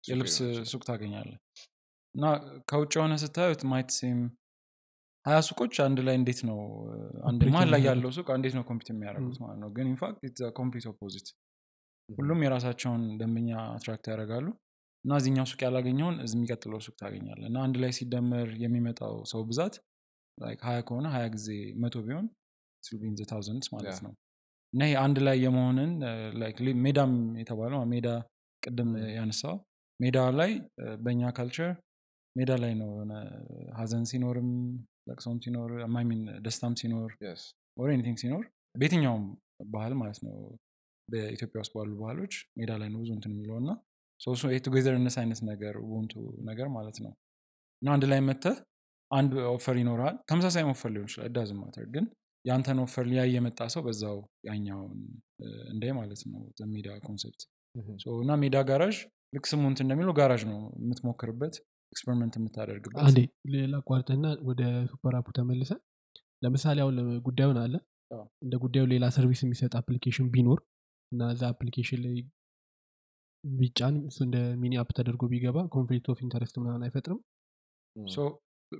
የልብስ 0.09 0.37
ሱቅ 0.71 0.83
ታገኛለህ 0.89 1.31
እና 2.15 2.25
ከውጭ 2.71 2.93
የሆነ 2.97 3.15
ስታዩት 3.23 3.61
ማየት 3.71 3.91
same 3.99 4.21
ሀያ 5.27 5.39
ሱቆች 5.49 5.75
አንድ 5.85 5.99
ላይ 6.07 6.15
እንዴት 6.21 6.41
ነው? 6.49 6.57
አንድ 7.29 7.41
መሀል 7.47 7.69
ላይ? 7.73 7.81
ያለው 7.89 8.11
ሱቅ 8.17 8.27
እንዴት 8.37 8.55
ነው 8.59 8.65
compete 8.71 8.89
የሚያደርጉት 8.91 9.37
ማለት 9.43 9.59
ነው። 9.63 9.69
ግን 9.77 9.87
in 9.93 10.02
fact 10.02 10.21
complete 10.57 10.87
opposite። 10.91 11.29
ሁሉም 12.09 12.41
የራሳቸውን 12.45 13.03
ደንበኛ 13.21 13.51
attract 13.75 14.07
ያደርጋሉ 14.13 14.47
እና 15.05 15.13
እዚህኛው 15.21 15.47
ሱቅ 15.51 15.61
ያላገኘውን 15.67 16.17
እዚህ 16.25 16.37
የሚቀጥለው 16.39 16.81
ሱቅ 16.87 16.95
ታገኛለህ 17.01 17.43
እና 17.49 17.59
አንድ 17.67 17.77
ላይ 17.83 17.93
ሲደመር 17.99 18.49
የሚመጣው 18.63 19.15
ሰው 19.33 19.41
ብዛት 19.49 19.75
like 20.39 20.61
ሀያ 20.67 20.79
ከሆነ 20.89 21.07
ሀያ 21.15 21.25
ጊዜ 21.35 21.49
መቶ 21.83 21.97
ቢሆን 22.07 22.27
it'll 22.83 23.00
be 23.00 23.07
in 23.07 23.15
the 23.19 23.25
thousands 23.31 23.69
ማለት. 23.73 23.99
ነው 24.05 24.13
እና 24.73 24.81
ይሄ 24.85 24.95
አንድ 25.03 25.19
ላይ 25.27 25.37
የመሆንን 25.45 25.91
ሊ- 26.61 26.79
ሜዳም 26.85 27.13
የተባለው 27.41 27.81
ሜዳ 27.93 28.09
ቅድም 28.63 28.91
ያነሳው 29.17 29.57
ሜዳ 30.01 30.19
ላይ 30.39 30.53
በእኛ 31.03 31.23
culture 31.37 31.71
ሜዳ 32.37 32.51
ላይ 32.63 32.73
ነው 32.75 32.89
የሆነ 32.93 33.13
ሀዘን 33.79 34.05
ሲኖርም 34.11 34.51
ለቅሶም 35.09 35.39
ሲኖር 35.45 35.71
ማሚን 35.95 36.21
ደስታም 36.45 36.75
ሲኖር. 36.81 37.11
or 37.77 37.89
anything 37.95 38.19
ሲኖር 38.23 38.43
በየትኛውም 38.75 39.25
ባህል 39.71 39.93
ማለት 39.95 40.19
ነው 40.27 40.35
በኢትዮጵያ 41.09 41.61
ውስጥ 41.63 41.73
ባሉ 41.77 41.91
ባህሎች 42.03 42.35
ሜዳ 42.59 42.71
ላይ 42.81 42.89
ነው 42.89 43.01
ብዙ 43.03 43.11
እንትን 43.17 43.33
የሚለው 43.35 43.57
እና 43.63 43.71
togetherness 44.65 45.17
አይነት 45.21 45.41
ነገር 45.49 45.75
Ubuntu 45.89 46.13
ነገር 46.49 46.67
ማለት 46.75 46.99
ነው. 47.05 47.13
እና 47.83 47.89
አንድ 47.95 48.05
ላይ 48.11 48.21
መተህ 48.27 48.57
አንድ 49.11 49.33
offer 49.51 49.77
ይኖራል 49.81 50.15
ተመሳሳይ 50.29 50.65
offer 50.71 50.91
ሊሆን 50.93 51.09
ይችላል። 51.09 51.31
doesn't 51.35 51.51
matter 51.57 51.87
ግን 51.95 52.05
የአንተን 52.45 52.79
offer 52.85 53.05
ሊያይ 53.09 53.29
የመጣ 53.35 53.61
ሰው 53.75 53.83
በዛው 53.87 54.17
ያኛውን 54.49 54.95
እ፣ 55.41 55.49
እንዳይ 55.73 55.93
ማለት 55.99 56.23
ነው። 56.31 56.41
ሜዳ 56.73 56.89
concept. 57.05 57.43
እና 58.19 58.33
ሜዳ 58.43 58.57
ጋራዥ 58.71 58.97
ልክ 59.33 59.45
ስሙ 59.51 59.63
እንትን 59.71 59.85
እንደሚለው 59.87 60.15
ጋራዥ 60.19 60.43
ነው 60.49 60.59
የምትሞክርበት 60.81 61.55
experiment 61.93 62.35
የምታደርግበት። 62.39 63.01
አንዴ 63.05 63.21
ላቋርጥህና 63.55 64.27
ወደ 64.49 64.63
super 64.91 65.15
app 65.19 65.29
ኡ 65.37 65.43
ተመልሰህ 65.43 65.73
ለምሳሌ 66.43 66.79
አሁን 66.85 66.97
ጉዳዩን 67.27 67.59
አለ። 67.63 67.75
እንደ 68.43 68.55
ጉዳዩ 68.63 68.85
ሌላ 68.91 69.05
service 69.15 69.41
የሚሰጥ 69.45 69.73
application 69.79 70.27
ቢኖር 70.33 70.59
እና 71.13 71.31
እዛ 71.35 71.43
application 71.53 72.01
ላይ 72.05 72.17
ቢጫን 73.45 73.95
እሱ 74.09 74.19
እንደ 74.27 74.39
mini 74.63 74.75
app 74.83 74.91
ተደርጎ 74.99 75.23
ቢገባ 75.33 75.59
conflict 75.75 76.07
of 76.13 76.19
interest 76.27 76.57
ምናምን 76.63 76.83
አይፈጥርም 76.87 77.21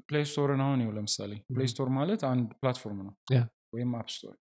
Play 0.09 0.25
Store 0.29 0.52
ን 0.52 0.61
አሁን 0.65 0.79
ይኸው 0.83 0.93
ለምሳሌ 0.97 1.33
Play. 1.49 1.67
Store 1.73 1.89
ማለት 1.97 2.21
አንድ 2.29 2.49
platform 2.61 3.01
ነው 3.07 3.15
Yeah. 3.35 3.47
ወይም 3.75 3.91
App 3.99 4.09
Store 4.15 4.35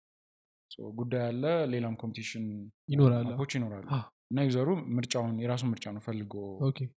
ጉዳይ 0.95 1.23
አለ 1.29 1.43
ሌላም 1.73 1.95
competition 2.01 2.45
ይኖራል 2.89 3.27
app 3.33 3.41
ኦች 3.41 3.51
ይኖራሉ. 3.57 3.85
እና 4.31 4.39
user 4.47 4.60
ኡ 4.60 4.67
ምርጫውን 4.97 5.33
የራሱን 5.43 5.69
ምርጫ 5.71 5.85
ነው 5.95 6.01
ፈልጎ 6.05 6.33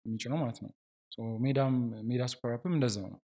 የሚጭነው 0.07 0.39
ማለት 0.43 0.59
ነው 0.65 0.71
ሜዳ 2.09 2.27
super 2.33 2.53
app 2.57 2.68
ም 2.68 2.75
እንደዛው 2.77 3.07
ነው 3.07 3.21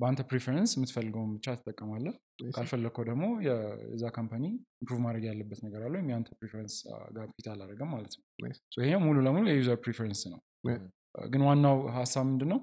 በአንተ 0.00 0.20
preference 0.28 0.70
የምትፈልገውን 0.76 1.30
ብቻ 1.36 1.54
ትጠቀማለህ. 1.58 2.14
ካልፈለግከው 2.56 3.04
ደግሞ 3.04 3.24
የዛ 3.46 4.04
company 4.18 4.44
improve 4.80 5.00
ማድረግ 5.06 5.24
ያለበት 5.30 5.60
ነገር 5.66 5.80
አለ 5.82 5.94
ወይም 5.98 6.08
የአንተ 6.10 6.30
preference 6.38 6.74
ጋር 7.12 7.26
fit 7.36 7.48
አላደረገም 7.48 7.90
ማለት 7.94 8.14
ነው። 8.18 8.24
Nice. 8.44 8.60
so 8.74 8.84
ይሄ 8.86 8.96
ሙሉ 8.96 9.16
ለሙሉ 9.20 9.44
የ 9.50 9.59
user 9.59 9.78
preference 9.84 10.22
ነው. 10.32 10.40
Uh, 10.68 10.80
ግን 11.28 11.42
ዋናው 11.42 11.78
ሀሳብ 11.90 12.24
ምንድን 12.26 12.48
ነው 12.48 12.60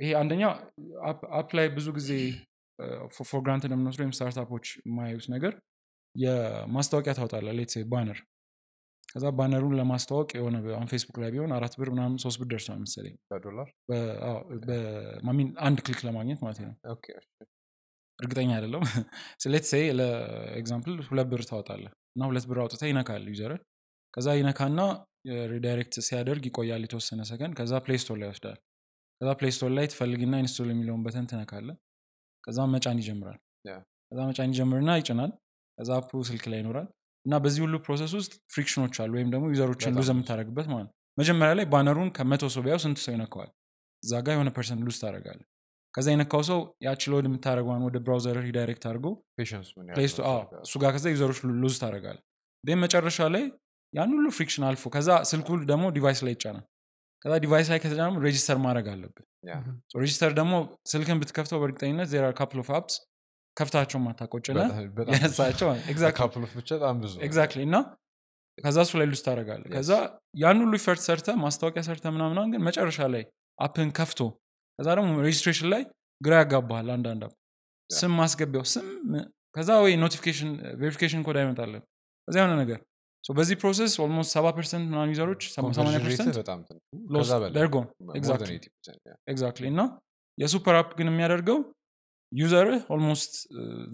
ይሄ 0.00 0.10
አንደኛ 0.14 0.42
app 1.32 1.50
ላይ 1.54 1.66
ብዙ 1.68 1.88
ጊዜ 1.92 2.10
for 3.28 3.40
granted 3.42 3.70
የምንወስደው 3.72 4.04
ወይም 4.04 4.12
startup 4.12 4.46
ኦች 4.46 4.66
የማያዩት 4.88 5.26
ነገር 5.28 5.52
የማስታወቂያ 6.14 7.12
ታወጣለህ 7.14 7.48
let 7.50 7.72
banner 7.88 8.18
ከዛ 9.08 9.26
banner 9.36 9.59
ኡን 9.59 9.74
ለማስተዋወቅ 9.78 10.30
የሆነ 10.36 10.56
አሁን 10.74 10.88
ፌስቡክ 10.90 11.16
ላይ 11.22 11.30
ቢሆን 11.34 11.52
አራት 11.56 11.74
ብር 11.80 11.88
ምናምን 11.94 12.16
ሶስት 12.24 12.38
ብር 12.40 12.48
ደርሷል 12.50 12.78
መሰለኝ። 12.82 13.14
በዶላር? 13.30 13.68
በምናምን 14.66 15.48
አንድ 15.66 15.78
click 15.86 16.00
ለማግኘት 16.08 16.40
ማለት 16.44 16.58
ነው። 16.64 16.72
እርግጠኛ 18.18 18.50
አይደለም 18.56 18.82
so 19.42 19.48
let's 19.48 19.64
say 19.70 19.80
ለ 19.98 20.19
example 20.19 20.94
ሁለት 21.08 21.28
ብር 21.32 21.42
ታወጣለህ 21.50 21.92
እና 22.16 22.22
ሁለት 22.30 22.46
ብር 22.50 22.58
አውጥተህ 22.62 22.82
ይነካል 22.90 23.24
user 23.32 23.52
ከዛ 24.14 24.28
ይነካና 24.38 24.80
redirect 25.52 25.94
ሲያደርግ 26.06 26.44
ይቆያል 26.48 26.82
የተወሰነ 26.86 27.22
ሰከንድ 27.30 27.54
ከዛ 27.58 27.72
Play 27.84 27.98
Store 28.02 28.16
ላይ 28.20 28.28
ይወስዳል። 28.28 28.58
ከዛ 29.20 29.30
Play 29.38 29.52
Store 29.56 29.70
ላይ 29.76 29.86
ትፈልግና 29.92 30.34
install 30.42 30.68
የሚለውን 30.72 31.02
button 31.06 31.26
ትነካለህ 31.30 31.68
ከዛ 32.44 32.58
መጫን 32.74 33.00
ይጀምራል። 33.02 33.38
ከዛ 34.12 34.20
መጫን 34.28 34.52
ይጀምርና 34.52 34.90
ይጭናል። 35.00 35.32
ከዛ 35.78 35.90
app 35.98 36.05
ኡ 36.05 36.10
ስልክ 36.28 36.44
ላይ 36.52 36.58
ይኖራል 36.62 36.86
እና 37.28 37.36
በዚህ 37.44 37.60
ሁሉ 37.64 37.76
process 37.86 38.12
ውስጥ 38.18 38.32
friction 38.52 38.80
ኦች 38.80 38.94
አሉ 39.02 39.12
ወይም 39.16 39.30
ደግሞ 39.32 39.46
user 39.52 39.70
ኦችን 39.70 39.96
lose 39.96 40.08
የምታደረግበት 40.12 40.66
ማለት 40.70 40.86
ነው። 40.86 40.94
መጀመሪያ 41.18 41.52
ላይ 41.58 41.66
banner 41.72 41.95
ኡን 41.95 42.10
ከመቶ 42.16 42.44
ሰው 42.54 42.62
ቢያው 42.66 42.78
ስንት 42.84 42.98
ሰው 43.02 43.12
ይነካዋል? 43.14 43.50
እዛ 44.02 44.12
ጋር 44.26 44.34
የሆነ 44.36 44.50
percent 44.56 44.82
lose 44.86 44.96
ታደረጋለ 45.02 45.40
ከዛ 45.94 46.06
የነካው 46.14 46.42
ሰው 46.48 46.58
ያቺ 46.86 47.02
load 47.12 47.26
የምታደረገዋን 47.28 47.82
ወደ 47.86 47.96
browser 48.06 48.36
redirect 48.46 48.84
አድርጎ? 48.90 49.06
እሱ 50.62 50.74
ጋር 50.82 50.90
ከዛ 50.96 51.04
user 51.14 51.26
ኦች 51.26 51.38
lose 51.62 51.76
ታደረጋለ 51.82 52.18
and 52.64 52.78
መጨረሻ 52.82 53.18
ላይ 53.34 53.44
ያን 53.92 54.10
ሁሉ 54.14 54.26
friction 54.36 54.64
አልፎ 54.68 54.84
ከዛ 54.94 55.10
ስልኩ 55.30 55.48
ደግሞ 55.70 55.84
device 55.96 56.20
ላይ 56.26 56.32
ይጫናል። 56.36 56.64
ከዛ 57.24 57.34
device 57.44 57.68
ላይ 57.72 57.78
ከተጫነ 57.84 58.18
register 58.24 58.58
ማድረግ 58.64 58.86
አለብን 58.92 59.24
register 60.00 60.32
ደግሞ 60.38 60.54
ስልክን 60.90 61.20
ብትከፍተው 61.20 61.60
በእርግጠኝነት 61.62 62.08
there 62.12 62.21
are 62.21 62.26
couple 62.38 62.60
of 62.62 62.70
apps 62.78 62.96
ከፍታቸው 63.58 63.98
ያነሳቸው 65.10 65.68
ብቻ 66.58 66.70
በጣም 66.76 66.96
ብዙ 67.02 67.14
exactly 67.26 67.60
እና 67.68 67.76
ከዛ 68.58 68.76
እሱ 68.84 68.92
ላይ 69.00 69.06
lose 69.10 69.20
ታደረጋለ. 69.26 69.62
ከዛ 69.74 69.90
ያን 70.36 70.60
ሁሉ 70.62 70.72
effort 70.80 71.00
ሰርተ 71.06 71.28
ማስታወቂያ 71.42 71.82
ሰርተ 71.88 72.04
ምናምናን 72.14 72.48
ግን 72.52 72.62
መጨረሻ 72.68 72.98
ላይ 73.14 73.22
app 73.58 73.77
ን 73.77 73.90
ከፍቶ 73.98 74.20
ከዛ 74.78 74.88
ደግሞ 74.98 75.10
registration 75.26 75.68
ላይ 75.74 75.82
ግራ 76.20 76.34
ያጋባሃል 76.40 76.88
አንዳንድ 76.96 77.22
app. 77.26 77.34
ስም 77.90 78.12
ማስገቢያው 78.20 78.64
ስም 78.72 78.86
ከዛ 79.56 79.70
ወይ 79.84 79.92
notification 80.02 80.50
verification 80.80 81.20
code 81.26 81.36
አይመጣለን 81.42 81.82
ከዛ 82.28 82.36
የሆነ 82.40 82.54
ነገር 82.62 82.80
በዚህ 83.24 83.56
process 83.60 83.92
almost 84.02 84.30
ሰባ 84.36 84.46
percent 84.56 84.84
ምናምን 84.90 85.10
user 85.12 85.27
ኦች 85.27 85.42
ሰማንያ 85.54 85.74
Conversion 85.78 85.96
rate 85.98 86.04
percent 86.08 86.36
በጣም 86.40 86.58
ትንሽ 86.66 86.82
ነው። 86.84 87.00
lost. 87.14 87.22
ከዛ 87.22 87.32
በላይ 87.40 87.52
They're 87.56 87.72
gone. 87.74 87.88
More 88.00 88.06
than 88.08 88.18
Exactly. 88.20 88.56
80%, 88.58 89.00
yeah። 89.08 89.14
exactly 89.32 89.64
እና 89.72 89.80
የ 90.38 90.49
super 90.49 90.76
app 90.80 90.90
ግን 90.98 91.08
የሚያደርገው 91.10 91.58
user 92.32 92.80
ህ 92.94 93.03
almost 93.03 93.32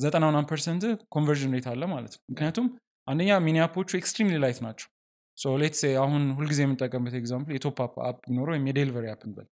ዘጠና 0.03 0.25
ምናምን 0.31 0.49
percent 0.51 0.83
conversion 1.15 1.53
rate 1.57 1.67
አለ 1.73 1.83
ማለት 1.93 2.13
ነው። 2.17 2.23
ምክንያቱም 2.33 2.67
አንደኛ 3.07 3.31
mini 3.45 3.59
app 3.65 3.91
ኦቹ 4.01 4.12
extremely 4.12 4.37
light 4.45 4.61
ናቸው። 4.67 4.89
let 5.59 5.77
አሁን 6.03 6.23
ሁልጊዜ 6.39 6.61
የምንጠቀምበት 6.65 7.15
example 7.21 7.55
የ 7.57 7.66
top 7.66 7.79
up 7.85 7.95
app 8.09 8.19
ቢኖረው 8.25 8.53
ወይም 8.55 8.67
የ 8.71 8.78
delivery 8.78 9.07
app 9.13 9.23
እንበል 9.29 9.47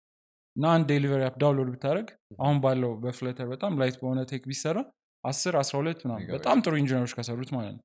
እና 0.55 0.65
አንድ 0.75 0.85
delivery 0.91 1.21
app 1.27 1.35
download 1.41 1.69
ብታደረግ 1.73 2.07
አሁን 2.39 2.57
ባለው 2.63 2.91
በ 3.03 3.13
Flutter 3.13 3.47
በጣም 3.53 3.73
light 3.81 3.95
በሆነ 4.01 4.19
tech 4.31 4.43
ቢሰራ 4.49 4.77
አስር 5.23 5.55
አስራ 5.61 5.75
ሁለት 5.81 5.99
ምናምን 6.05 6.21
ሊገባ 6.23 6.35
በጣም 6.37 6.61
ጥሩ 6.63 6.73
ኢንጂነሮች 6.81 7.13
ከሰሩት 7.17 7.51
ማለት 7.57 7.73
ነው። 7.77 7.83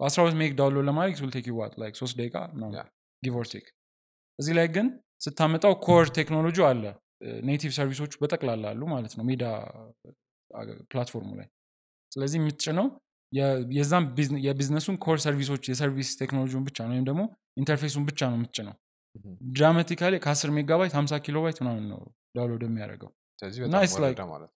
አስራ 0.00 0.18
ሁለት 0.24 0.36
meg 0.40 0.52
download 0.58 0.86
ለማድረግ 0.88 1.16
it'll 1.20 1.30
take 1.36 1.46
what 1.58 1.74
like 1.82 1.94
ሶስት 2.00 2.14
ደቂቃ 2.20 2.36
or 3.22 3.46
take። 3.52 3.66
እዚህ 4.38 4.54
ላይ 4.58 4.66
ግን 4.74 4.86
ስታመጣው 5.24 5.74
core 5.86 6.06
ቴክኖሎጂ 6.18 6.58
አለ። 6.68 6.84
native 7.46 7.70
service 7.76 7.99
ኦቹ 7.99 8.12
በጠቅላላ 8.22 8.64
አሉ 8.72 8.82
ማለት 8.92 9.12
ነው። 9.18 9.24
ሜዳ 9.28 9.44
platform 10.90 11.22
ኡ 11.22 11.30
ላይ። 11.38 11.48
ስለዚህ 12.12 12.38
የምትጭነው 12.40 12.86
የዛም 13.72 14.04
ቢዝነ- 14.16 14.42
የቢዝነሱን 14.42 14.96
ኮር 15.04 15.16
ሰርቪሶች 15.22 15.64
የሰርቪስ 15.70 16.10
ቴክኖሎጂውን 16.20 16.64
ብቻ 16.66 16.78
ነው 16.84 16.92
ወይም 16.94 17.06
ደግሞ 17.08 17.22
interface 17.60 17.90
ኡን 17.90 18.04
ብቻ 18.08 18.20
ነው 18.30 18.36
የምትጭነው. 18.38 18.74
dramatically 19.52 20.14
ከ10 20.24 20.50
ሜጋባይት 20.56 20.92
50 20.96 21.18
ኪሎ 21.26 21.36
ባይት 21.44 21.58
ምናምን 21.62 21.84
ነው 21.92 22.00
download 22.36 22.62
የሚያደርገው። 22.66 23.10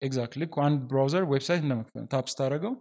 exactly 0.06 0.42
አንድ 0.64 0.78
browser 0.90 1.24
website 1.30 1.62
እንደመክፈል 1.64 2.04
tap 2.12 2.26
ስታደረገው 2.32 2.72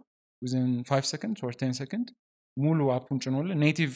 within 0.42 0.66
5 0.90 1.08
ሰከንድ 1.12 1.38
or 1.42 1.52
10 1.54 1.74
ሰከንድ 1.80 2.08
ሙሉ 2.56 2.80
app 2.94 3.04
ኡን 3.04 3.18
ጭኖልን 3.24 3.58
native 3.64 3.92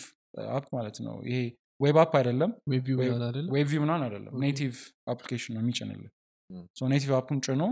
app 0.56 0.66
ማለት 0.76 0.96
ነው። 1.06 1.16
ይሄ 1.28 1.38
web 1.80 1.96
app 2.02 2.12
አይደለም። 2.18 2.50
web- 3.54 3.68
view 3.70 3.80
ምናምን 3.84 4.02
አይደለም. 4.06 4.32
native 4.44 4.74
application 5.10 5.52
ነው 5.56 5.62
የሚጭንልን 5.64 6.10
native 6.92 7.10
app 7.18 7.27
ኡን 7.27 7.38
ጭኖ 7.46 7.62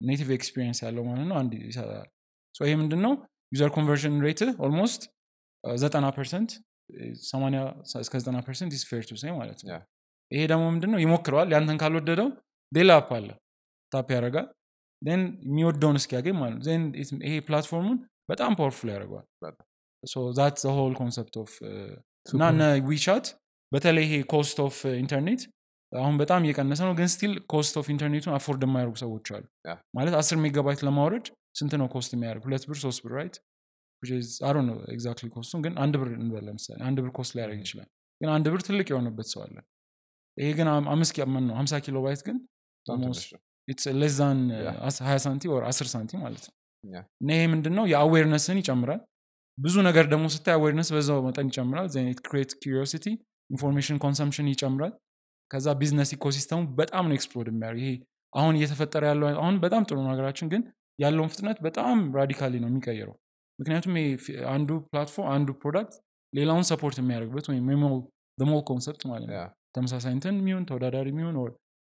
native 0.00 0.28
experience 0.36 0.78
ያለው 0.84 1.04
ማለት 1.08 1.26
ነው። 1.30 1.36
አንድ 1.40 1.52
ይሰጣል 1.62 2.06
so 2.54 2.62
ይሄ 2.66 2.74
ምንድን 2.82 3.00
ነው 3.06 3.12
user 3.52 3.70
conversion 3.76 4.14
rate 4.26 4.40
almost 4.66 5.02
ዘጠና 5.64 6.06
percent 6.16 6.50
እስከ 8.00 8.14
ዘጠና 8.20 8.38
percent 8.46 8.72
is 8.76 8.84
fair 8.88 9.02
to 9.08 9.14
say 9.20 9.32
ማለት 9.38 9.60
ነው. 9.64 9.78
ይሄ 10.30 10.42
ደግሞ 10.52 10.64
ምንድን 10.74 10.90
ነው 10.94 11.00
ይሞክረዋል። 11.04 11.48
ያንተን 11.54 11.78
ካልወደደው 11.82 12.28
ሌላ 12.72 12.92
app 13.00 13.10
አለ። 13.16 13.28
tap 13.92 14.08
ያደርጋል። 14.16 14.46
and 15.02 15.10
የሚወደውን 15.46 15.96
እስኪያገኝ 16.00 16.36
ማለት 16.40 16.58
ነው። 16.58 16.64
ይሄ 17.26 17.34
platform 17.48 17.81
ኡን 17.81 17.98
በጣም 18.30 18.52
powerful 18.58 18.88
ያደርገዋል። 18.92 19.26
that 20.38 20.56
whole 20.76 20.94
concept 21.00 21.34
of 21.42 21.52
እና. 22.26 22.42
እነ 22.52 22.62
ዊቻት 22.88 23.26
በተለይ 23.72 24.04
ይሄ 24.06 24.14
cost 24.32 24.58
of 24.66 24.76
internet 24.96 25.42
አሁን 25.96 26.14
በጣም 26.20 26.40
እየቀነሰ 26.44 26.80
ነው 26.86 26.94
ግን 26.98 27.08
still 27.12 27.32
cost 27.52 27.74
of 27.80 27.86
internet 27.92 28.19
ኡን 28.19 28.32
afford 28.36 28.62
የማያደርጉ 28.66 28.96
ሰዎች 29.02 29.26
አሉ። 29.36 29.44
ማለት 29.96 30.14
አስር 30.20 30.36
ሜጋባይት 30.42 30.80
ለማውረድ 30.86 31.26
ስንት 31.58 31.74
ነው 31.80 31.86
cost 31.92 32.10
የሚያደርግ 32.14 32.42
ሁለት 32.46 32.64
ብር 32.70 32.78
ሶስት 32.82 33.00
ብር 33.04 33.12
right? 33.18 33.36
አሮ 34.46 34.56
ነው 34.66 34.76
exactly 34.94 35.26
cost 35.34 35.47
ኡን 35.47 35.60
ግን 35.64 35.74
አንድ 35.82 35.94
ብር 36.00 36.08
እንበል 36.16 36.44
ለምሳሌ 36.48 36.78
አንድ 36.88 36.98
ብር 37.02 37.10
cost 37.16 37.32
ሊያደርግ 37.36 37.60
ይችላል። 37.62 37.88
ግን 38.20 38.28
አንድ 38.34 38.46
ብር 38.52 38.60
ትልቅ 38.66 38.86
የሆነበት 38.92 39.26
ሰው 39.32 39.40
አለ። 39.44 39.56
ይሄ 40.36 40.48
ግን 40.58 40.68
አም- 40.72 40.88
አምስት 40.92 41.14
ማን 41.32 41.44
ነው 41.48 41.54
ሀምሳ 41.58 41.74
ኪሎ 41.84 41.96
ባይት 42.04 42.22
ግን 42.26 42.36
Yeah. 44.56 44.74
ሀያ 45.06 45.16
ሳንቲም 45.22 45.44
or 45.52 45.62
አስር 45.68 45.86
ሳንቲም 45.92 46.12
ማለት 46.20 46.44
ነው. 46.46 46.54
እና 47.20 47.28
ይሄ 47.32 47.44
ምንድን 47.52 47.74
ነው 47.78 47.84
የ 47.92 48.02
awareness 48.02 48.48
ን 48.48 48.58
ይጨምራል። 48.60 49.00
ብዙ 49.58 49.74
ነገር 49.86 50.04
ደግሞ 50.12 50.24
ስታይ 50.34 50.54
awareness 50.56 50.88
በዛው 50.94 51.18
መጠን 51.26 51.48
ይጨምራል። 51.50 51.86
create 52.24 52.50
curiosity 52.62 53.06
information 53.50 53.96
consumption 54.04 54.46
ይጨምራል 54.52 54.92
ከዛ 55.50 55.66
business 55.80 56.10
ecosystem 56.16 56.52
ኡ 56.52 56.60
በጣም 56.80 57.04
ነው 57.08 57.14
explode 57.18 57.48
የሚያደርግ 57.50 57.80
ይሄ 57.82 57.92
አሁን 58.32 58.54
እየተፈጠረ 58.58 59.02
ያለው 59.10 59.28
አሁን 59.42 59.56
በጣም 59.60 59.82
ጥሩ 59.88 59.96
ነው 60.04 60.10
ሀገራችን 60.14 60.48
ግን 60.52 60.62
ያለውን 60.98 61.30
ፍጥነት 61.32 61.58
በጣም 61.66 61.98
radically 62.14 62.54
ነው 62.62 62.68
የሚቀይረው። 62.70 63.14
ምክንያቱም 63.58 63.94
አንዱ 64.54 64.70
platform 64.90 65.28
አንዱ 65.34 65.48
product 65.62 65.94
ሌላውን 66.32 66.66
support 66.70 66.96
የሚያደርግበት 67.00 67.46
ወይም 67.50 67.68
whole 68.46 68.62
concept 68.68 69.02
ማለት 69.10 69.28
ነው. 69.30 69.38
ተመሳሳይ 69.76 70.12
እንትን 70.16 70.34
የሚሆን 70.40 70.66
ተወዳዳሪ 70.68 71.08
የሚሆን 71.12 71.36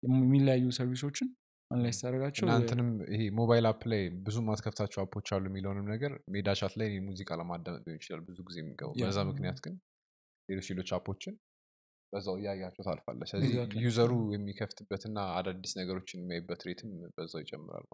የሚለያዩ 0.02 0.64
service 0.78 1.05
ኦችን 1.05 1.28
analyze 1.70 1.98
ታደረጋቸው 2.02 2.44
እናንተንም 2.46 2.88
ይሄ 3.12 3.22
mobile 3.38 3.64
app 3.70 3.80
ላይ 3.92 4.02
ብዙ 4.26 4.36
ማትከፍታቸው 4.48 5.00
app 5.02 5.13
ኦች 5.13 5.28
አሉ 5.36 5.44
የሚለውንም 5.50 5.86
ነገር 5.94 6.12
ሜዳ 6.34 6.48
ቻት 6.60 6.74
ላይ 6.80 6.90
ሙዚቃ 7.06 7.38
ለማዳመጥ 7.40 7.82
ሊሆን 7.86 7.98
ይችላል 8.00 8.20
ብዙ 8.28 8.38
ጊዜ 8.48 8.58
የሚገቡ 8.62 8.90
በዛ 9.00 9.18
ምክንያት 9.30 9.58
ግን 9.64 9.74
ሌሎች 10.48 10.66
ሌሎች 10.72 10.90
app 10.98 11.10
ኦችን 11.10 11.34
በዛው 12.12 12.34
እያያቸው 12.40 12.82
ታልፋለ 12.86 13.20
ስለዚህ. 13.30 13.54
user 13.82 14.02
ኡ 14.02 14.12
የሚከፍትበትና 14.34 15.18
አዳዲስ 15.36 15.72
ነገሮችን 15.80 16.20
የሚያይበት 16.22 16.60
rate 16.68 16.83
ም 16.83 16.90
በዛው 17.16 17.40
ይጨምራል 17.44 17.86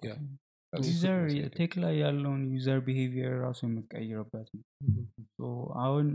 user. 0.73 1.18
tech 1.57 1.73
ላይ 1.81 1.95
ያለውን 2.03 2.43
user 2.53 2.79
behavior 2.85 3.35
ራሱ 3.43 3.61
የምቀይርበት 3.67 4.47
ነው። 4.55 4.63
so 5.35 5.43
አሁን 5.83 6.07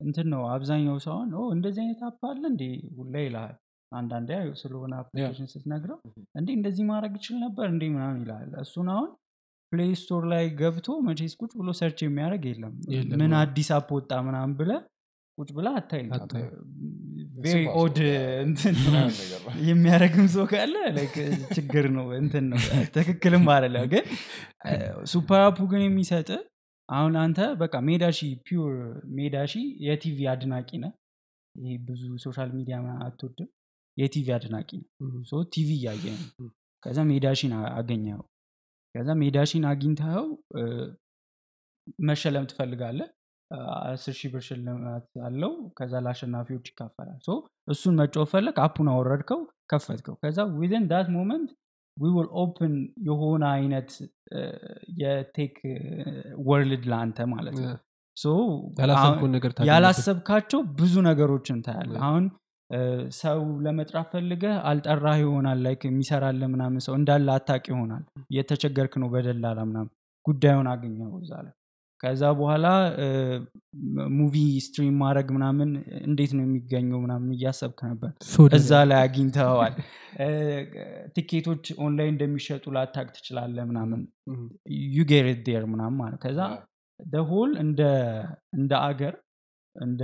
እንትን 0.00 0.26
ነው 0.32 0.42
አብዛኛው 0.54 0.96
ሰው 1.04 1.12
አሁን 1.14 1.30
"oh፣ 1.36 1.44
እንደዚህ 1.54 1.80
አይነት 1.84 2.00
app 2.08 2.20
አለ 2.28 2.42
እንዴ? 2.50 2.64
ሁላ 2.96 3.14
ይልሃል። 3.24 3.54
አንዳንዴ 3.92 4.30
ስለሆነ 4.60 4.92
application 5.02 5.46
ስትነግረው 5.52 5.98
እንዴ 6.38 6.48
እንደዚህ 6.56 6.84
ማድረግ 6.90 7.12
ይችል 7.18 7.36
ነበር 7.44 7.66
እንዴ 7.72 7.84
ምናምን 7.94 8.18
ይልሃል። 8.22 8.50
እሱን 8.62 8.88
አሁን 8.94 9.08
Play 9.72 9.90
Store 10.00 10.22
ላይ 10.32 10.44
ገብቶ 10.58 10.88
መቼስ 11.06 11.32
ቁጭ 11.40 11.50
ብሎ 11.60 11.70
search 11.78 11.98
የሚያደርግ 12.04 12.44
የለም። 12.50 12.74
ምን 13.20 13.32
አዲስ 13.40 13.70
app 13.76 13.88
ወጣ 13.96 14.12
ምናምን 14.26 14.54
ብለ 14.60 14.70
ቁጭ 15.38 15.48
ብላ 15.56 15.68
አታይም 15.78 16.08
very 17.44 17.58
odd 17.80 17.98
የሚያደረግም 19.68 20.26
ሰው 20.32 20.44
ካለ 20.50 20.74
ችግር 21.56 21.84
ነው 21.96 22.06
እንትን 22.18 22.44
ነው። 22.52 22.60
ትክክልም 22.96 23.44
አይደለም። 23.54 23.84
ግን 23.92 24.04
super 25.12 25.42
app 25.44 25.52
ኡ 25.52 25.58
ግን 25.72 25.82
የሚሰጥ 25.84 26.30
አሁን 26.88 27.14
አንተ 27.22 27.40
በቃ 27.60 27.74
ሜዳሺ 27.86 28.18
pure 28.44 28.74
ሜዳሺ 29.16 29.54
የቲቪ 29.86 30.18
አድናቂ 30.32 30.70
ነ 30.82 30.88
ይሄ 31.54 31.74
ብዙ 31.86 32.02
social 32.24 32.50
media 32.56 32.76
አትወድም። 33.04 33.48
የቲቪ 33.96 34.26
አድናቂ 34.34 34.70
ነው 34.80 34.86
ቲቪ 35.52 35.68
እያየ 35.78 36.04
ነው። 36.16 36.48
ከዛ 36.82 36.98
ሜዳሺን 37.08 37.52
አ- 37.56 37.70
አገኘኸው። 37.78 38.24
ከዛ 38.94 39.08
ሜዳሺን 39.20 39.64
አግኝተኸው 39.70 40.26
መሸለም 42.06 42.44
ትፈልጋለህ 42.50 43.08
አስር 43.86 44.14
ሺህ 44.16 44.30
ብር 44.32 44.42
ሽልማት 44.46 45.06
አለው። 45.26 45.52
ከዛ 45.78 45.92
ለአሸናፊዎች 46.04 46.66
ይካፈላል። 46.70 47.18
so 47.26 47.36
እሱን 47.68 47.94
መጫወት 48.00 48.30
ፈለግ 48.32 48.56
app 48.64 48.74
ኡን 48.74 48.88
አወረድከው 48.92 49.40
ከፈትከው። 49.72 50.16
ከዛ 50.22 50.38
within 50.58 50.84
that 50.90 51.08
moment 51.16 51.50
we 51.96 52.08
will 52.16 52.28
open 52.42 52.74
የሆነ 53.08 53.44
አይነት 53.54 53.90
የ 55.00 55.19
tech 55.19 55.56
world 56.48 56.84
ለአንተ 56.90 57.26
ማለት 57.32 57.56
ነው። 57.60 57.72
ያላሰብካቸው 59.70 60.60
ብዙ 60.78 60.94
ነገሮችን 61.08 61.58
ታያለ. 61.66 61.94
አሁን 62.06 62.24
ሰው 63.18 63.38
ለመጥራት 63.64 64.08
ፈልገህ 64.14 64.54
አልጠራህ 64.70 65.18
ይሆናል። 65.22 65.58
like 65.66 65.82
የሚሰራለ 65.86 66.42
ምናምን 66.54 66.82
ሰው 66.86 66.94
እንዳለ 66.98 67.28
አታቅ 67.36 67.64
ይሆናል። 67.72 68.02
እየተቸገርክ 68.30 68.94
ነው 69.02 69.08
በደላላ 69.14 69.58
ምናምን 69.70 69.90
ጉዳዩን 70.26 70.68
አገኘው 70.72 71.12
እዛ 71.20 71.32
ላይ 71.44 71.54
ከዛ 72.00 72.22
በኋላ 72.38 72.66
movie 74.18 74.34
stream 74.66 74.96
ማድረግ 75.02 75.28
ምናምን 75.36 75.70
እንዴት 76.08 76.32
ነው 76.36 76.44
የሚገኘው 76.46 76.98
ምናምን 77.04 77.30
እያሰብክ 77.36 77.80
ነበር 77.90 78.10
እዛ 78.58 78.80
ላይ 78.90 78.98
አግኝተዋል 79.04 79.74
ቲኬቶች 81.16 81.64
ኦንላይን 81.84 82.12
እንደሚሸጡ 82.14 82.64
ላታቅ 82.76 83.06
ትችላለ 83.16 83.56
ምናምን. 83.70 84.00
you 84.94 85.04
get 85.10 85.40
there 85.48 85.64
ምናምን 85.72 85.98
ማለት 86.02 86.20
ከዛ 86.24 86.40
whole 87.30 87.50
እንደ 88.54 88.72
አገር 88.80 89.14
እንደ 89.76 90.02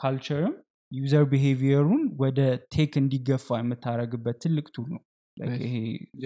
culture 0.00 0.42
ም 0.42 0.54
user 0.92 1.24
behavior 1.30 1.78
ኡን 1.78 2.02
ወደ 2.20 2.40
tech 2.74 2.92
እንዲገፋ 3.00 3.58
የምታደረግበት 3.58 4.36
ትልቅ 4.44 4.66
tool 4.74 4.86
ነው. 4.94 5.00
ይሄ. 5.60 5.74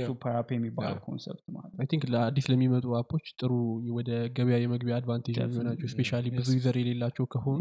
super 0.06 0.34
app 0.38 0.48
የሚባለው. 0.54 0.98
concept 1.06 1.44
ማለት 1.54 1.72
I 1.80 1.86
think 1.90 2.04
ለአዲስ 2.12 2.46
ለሚመጡ 2.52 2.86
app 2.98 3.10
ኦች 3.10 3.26
ጥሩ 3.40 3.52
ወደ 3.98 4.10
ገበያ 4.36 4.58
የመግቢያ 4.62 4.96
advantage 4.98 5.38
የሚሆናቸው. 5.40 5.88
specially 5.92 6.26
ብዙ. 6.36 6.48
user 6.58 6.78
የሌላቸው 6.80 7.26
ከሆኑ. 7.34 7.60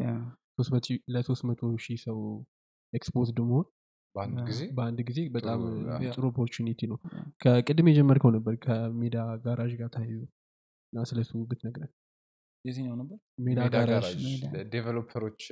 ለሶስት 1.15 1.43
መቶ 1.49 1.61
ሺህ 1.83 1.99
ሰው 2.05 2.17
exposed 2.93 3.39
መሆን 3.45 3.67
በአንድ 4.15 4.37
Yeah. 4.97 5.07
ጊዜ 5.09 5.19
በጣም 5.35 5.59
ጥሩ፣ 6.09 6.23
opportunity 6.31 6.79
ነው. 6.91 6.97
ከቅድም 7.43 7.87
የጀመርከው 7.91 8.31
ነበር 8.35 8.53
ከሜዳ 8.65 9.15
ጋራዥ 9.45 9.71
ጋር 9.81 9.89
ተያይዞ 9.93 10.21
እና 10.93 11.03
ስለሱ 11.09 11.31
ብትነግረን 11.49 11.91
የትኛው 12.65 12.95
ነበር 12.99 13.17
ሜዳ 13.45 13.59
ጋራዥ 13.75 14.09
ዴቨሎፐሮች 14.73 15.43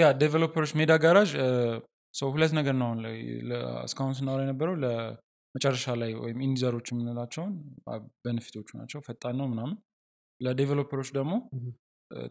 ያ 0.00 0.06
ዴቨሎፐሮች 0.22 0.72
ሜዳ 0.80 0.92
ጋራዥ 1.04 1.32
ሁለት 2.14 2.52
ነገር 2.56 2.74
ነው 2.74 2.86
አሁን 2.88 2.98
ላይ 3.04 3.16
ለ- 3.48 3.58
እስካሁን 3.84 4.14
ስናወራ 4.18 4.40
የነበረው 4.44 4.74
ለመጨረሻ 4.82 5.86
ላይ 6.00 6.12
ወይም 6.22 6.38
end 6.46 6.57
user 6.57 6.72
ኦች 6.72 6.86
የምንላቸውን 6.92 7.52
benefit 8.22 8.51
ኦቹ 8.51 8.68
ናቸው። 8.80 9.00
ፈጣን 9.06 9.36
ነው 9.40 9.48
ምናምን። 9.52 9.76
ለ 10.40 10.49
developer 10.49 10.91
ኦች 10.91 11.10
ደግሞ. 11.16 11.34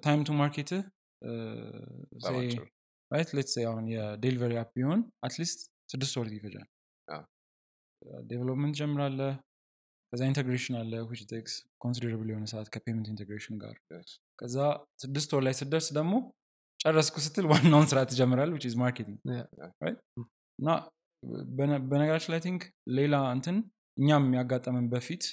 time 0.03 0.21
to 0.25 0.33
market 0.39 0.71
በጣም 2.13 2.35
አጭር። 2.43 2.65
right 3.11 3.29
let's 3.37 3.55
አሁን 3.65 3.85
የ 3.91 4.04
delivery 4.04 4.53
app 4.61 4.71
ቢሆን 4.77 4.99
at 5.25 5.35
least 5.35 5.59
ስድስት 5.91 6.13
ወር 6.19 6.27
ይፈጃል። 6.35 6.67
development 8.25 8.75
ጀምራለ። 8.79 9.19
ከዛ 10.13 10.21
integration 10.29 10.75
አለ 10.79 10.93
which 11.05 11.21
takes 11.29 11.53
considerable 11.79 12.27
የሆነ 12.31 12.45
ሰዓት 12.51 12.67
ከ 12.73 12.81
payment 12.81 13.07
integration 13.11 13.55
ጋር. 13.61 13.75
ከዛ 14.39 14.57
ስድስት 15.03 15.29
ወር 15.35 15.43
ላይ 15.45 15.55
ስደርስ 15.59 15.87
ደግሞ 15.95 16.13
ጨረስኩ 16.85 17.15
ስትል 17.25 17.45
ዋናውን 17.51 17.87
ስራ 17.91 17.99
ትጀምራል 18.09 18.49
which 18.55 18.65
is 18.69 18.75
marketing? 18.75 19.17
እና 20.59 20.69
በነ- 21.53 21.83
በነገራችን 21.89 22.31
ላይ 22.33 22.41
think 22.45 22.61
ሌላ 22.97 23.15
እንትን 23.35 23.57
እኛም 23.97 24.25
ያጋጠመን 24.37 24.85
በፊት 24.91 25.23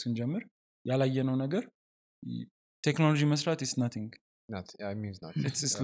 ስንጀምር 0.00 0.42
ያላየነው 0.84 1.36
ነገር 1.42 1.64
ቴክኖሎጂ 2.84 3.20
መስራት 3.32 3.60
is 3.62 3.72
nothing. 3.80 4.10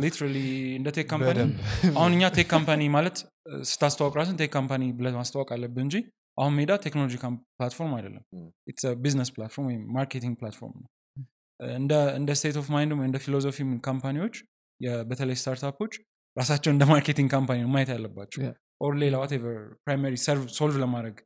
literally 0.03 0.37
እንደ 0.79 0.89
tech 0.97 1.07
company 1.13 1.39
አሁን 1.95 2.13
እኛ 2.17 2.25
tech 2.37 2.49
company 2.53 2.81
ማለት 2.97 3.17
እ፣ 3.49 3.61
ስታስተዋውቅ 3.71 4.15
ራስን 4.19 4.37
tech 4.41 4.51
company 4.57 4.83
ብለህ 4.99 5.15
ማስተዋወቅ 5.19 5.51
አለብህ 5.55 5.83
እንጂ 5.87 5.95
አሁን 6.39 6.53
ሜዳ 6.59 6.73
ቴክኖሎጂ 6.85 7.15
platform 7.55 7.93
አይደለም 7.97 8.25
business 8.99 9.31
platform 9.37 9.67
ወይም 9.71 9.83
marketing 9.97 10.35
platform 10.41 10.75
ነው 10.77 10.89
እንደ 12.19 12.31
state 12.41 12.57
of 12.61 12.69
mind 12.75 12.93
ወይ 12.95 13.07
እንደ 13.09 13.19
philosophy 13.25 13.59
company 13.87 14.19
ዎች 14.19 14.37
በተለይ 15.11 15.37
startup 15.37 15.74
ኦች 15.74 15.95
ራሳቸው 16.37 16.71
እንደ 16.73 16.85
marketing 16.85 17.29
company 17.31 17.59
ነው 17.65 17.71
ማየት 17.75 17.91
ያለባቸው. 17.95 18.41
or 18.83 18.93
ሌላ 18.95 19.15
whatever 19.23 19.57
primary 19.85 20.15
solve 20.59 20.77
ለማድረግ 20.83 21.17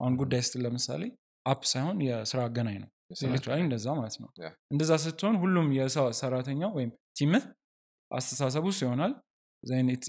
አሁን 0.00 0.14
ጉዳይ 0.20 0.42
ስትል 0.46 0.60
ለምሳሌ 0.66 1.02
app 1.46 1.62
ሳይሆን 1.72 1.96
የስራ 2.06 2.40
አገናኝ 2.48 2.76
ነው 2.82 2.90
literally 3.32 3.60
እንደዛ 3.64 3.86
ማለት 3.98 4.16
ነው. 4.22 4.28
እንደዛ 4.72 4.90
ስትሆን 5.04 5.36
ሁሉም 5.42 5.66
የሰው 5.78 6.06
ሰራተኛው 6.20 6.70
ወይም 6.78 6.90
team 7.18 7.35
ህ 7.35 7.44
አስተሳሰብ 8.10 8.64
ውስጥ 8.68 8.80
ይሆናል 8.86 9.12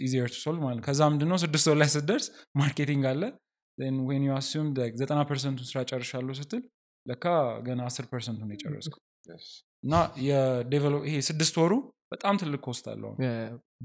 easier 0.05 0.29
solve 0.43 0.61
ማለት 0.65 0.81
ከዛ 0.85 1.01
ምንድነው 1.13 1.37
ስድስት 1.43 1.65
ወር 1.69 1.77
ላይ 1.81 1.89
ስትደርስ 1.95 2.25
marketing 2.59 3.05
አለ 3.11 3.23
when 4.07 4.23
you 4.27 4.31
assume 4.35 4.67
ዘጠና 4.95 5.19
percent 5.29 5.53
ኡን 5.53 5.67
ስራ 5.71 5.79
ጨርሻለሁ 5.89 6.33
ስትል 6.39 6.61
ለካ 7.05 7.25
ገና 7.67 7.81
አስር 7.89 8.05
percent 8.11 8.37
ኡን 8.37 8.51
የጨረስኩ. 8.53 8.95
እና 9.85 9.93
ይሄ 11.07 11.17
ስድስት 11.29 11.55
ወሩ 11.61 11.73
በጣም 12.11 12.35
ትልቅ 12.41 12.59
cost 12.65 12.85
አለው. 12.91 13.11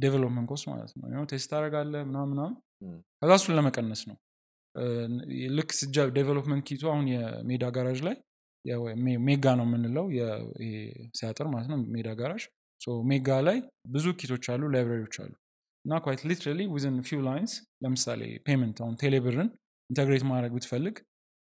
development 0.01 0.49
cost 0.53 0.67
ማለት 0.71 0.91
ነው 1.13 1.27
test 1.33 1.49
ታደረጋለ 1.53 1.95
ምናምን 2.11 2.39
Mm. 2.83 2.97
ከዛ 3.21 3.31
እሱን 3.39 3.55
ለመቀነስ 3.59 4.01
ነው 4.09 4.17
ልክ 5.57 5.71
ስጃ 5.79 6.05
development 6.17 6.63
kit 6.69 6.77
ኡ 6.77 6.83
አሁን 6.93 7.07
የሜዳ 7.13 7.65
ጋራዥ 7.77 8.01
ላይ 8.07 8.17
ሜጋ 9.27 9.55
ነው 9.59 9.67
የምንለው 9.69 10.07
ሲያጥር 11.19 11.47
ማለት 11.53 11.69
ነው 11.73 11.79
ሜዳ 11.95 12.09
ጋራዥ 12.21 12.43
so 12.81 12.97
ሜጋ 13.11 13.39
ላይ 13.47 13.59
ብዙ 13.95 14.07
kit 14.21 14.32
ኦች 14.32 14.47
አሉ 14.55 14.63
library 14.75 15.01
ዎች 15.01 15.17
አሉ 15.23 15.33
እና 15.85 16.01
quite 16.05 16.23
literally 16.31 16.67
within 16.75 16.99
few 17.09 17.23
lines 17.29 17.55
ለምሳሌ 17.85 18.23
payment 18.47 18.77
አሁን 18.85 18.95
ቴሌብርን 19.03 19.49
integrate 19.91 20.25
ማድረግ 20.31 20.53
ብትፈልግ 20.57 20.97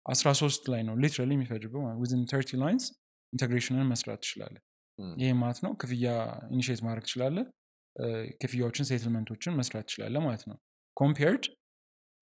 13 0.06 0.72
ላይ 0.74 0.82
ነው 0.88 0.96
literally 1.04 1.32
የሚፈጅበው 1.36 1.84
within 2.02 2.22
30 2.32 2.62
lines 2.62 2.86
integration 3.32 3.79
ን 3.79 3.88
መስራት 3.92 4.22
ትችላለ 4.24 4.56
ም። 4.56 4.67
ይህ 5.18 5.32
ማለት 5.40 5.58
ነው። 5.64 5.72
ክፍያ 5.80 6.06
initiate 6.50 6.80
ማድረግ 6.86 7.04
ትችላለ 7.06 7.38
ክፍያዎችን 8.42 8.88
settlement 8.90 9.31
ኦችን 9.31 9.56
መስራት 9.58 9.86
ትችላለ 9.88 10.16
ማለት 10.26 10.42
ነው። 10.50 10.56
compared 10.96 11.44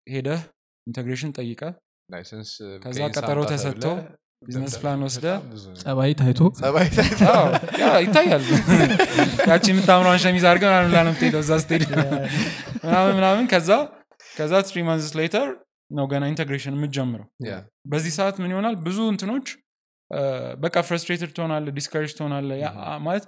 ሄደህ 0.08 0.42
integration 0.88 1.32
ጠይቀ 1.38 1.62
ከዛ 2.84 3.00
ቀጠሮ 3.16 3.40
ተብለህ 3.52 3.98
business 4.42 4.74
plan 4.82 5.02
ወስደ 5.06 5.26
ጸባይ 5.82 6.12
ታይቶ? 6.20 6.40
ጸባይ 6.60 6.88
አዎ፣ 7.30 7.46
ያ 7.82 7.86
ይታያል። 8.04 8.44
ያቺ 9.50 9.64
የምታምሯን 9.72 10.20
ሸሚዝ 10.24 10.44
አድርገ 10.50 10.64
ምናምን 10.72 11.10
የምትሄደው 11.10 11.42
እዛ 11.46 11.52
ስትሄድ። 11.64 11.84
ምናምን 12.84 13.14
ምናምን 13.20 13.46
ከዛ 13.54 13.70
ከዛ 14.32 14.54
three 14.68 14.80
months 14.88 15.14
later 15.20 15.48
ነው 15.92 16.06
ገና 16.12 16.24
integration 16.32 16.76
የምትጀምረው። 16.78 17.28
በዚህ 17.92 18.14
ሰዓት 18.18 18.36
ምን 18.42 18.52
ይሆናል? 18.54 18.76
ብዙ 18.86 18.98
እንትኖች 19.12 19.48
በቃ 20.62 20.76
frustrated 20.88 21.32
ትሆናለ 21.38 21.72
discourage 21.78 22.12
ትሆናለ 22.18 22.50
ማለት 23.06 23.26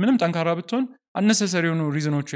ምንም 0.00 0.16
ጠንካራ 0.22 0.50
ብትሆን 0.58 0.84
unnecessary 1.14 1.64
የሆኑ 1.68 1.84
reason 1.96 2.16
ኦች 2.16 2.30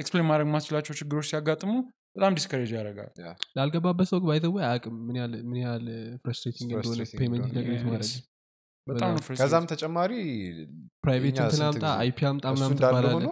explain 0.00 0.26
ማድረግ 0.30 0.48
ማትችላቸው 0.52 0.94
ችግሮች 1.00 1.26
ሲያጋጥሙ 1.30 1.72
በጣም 2.16 2.34
discourage 2.38 2.70
ያደርጋል። 2.76 3.10
ላልገባበት 3.58 4.08
ሰው 4.10 4.20
አያውቅም 4.62 4.96
ምን 5.08 5.58
ያህል 5.62 5.84
frustrating 6.24 6.70
እንደሆነ 6.72 7.04
payment 7.20 7.44
integrate. 7.48 7.84
ማድረግ 7.86 8.10
ከዛም 9.40 9.64
ተጨማሪ 9.72 10.12
private 11.04 11.38
IP 11.94 12.18
አምጣ 12.30 12.44
ትባላለ 12.78 13.24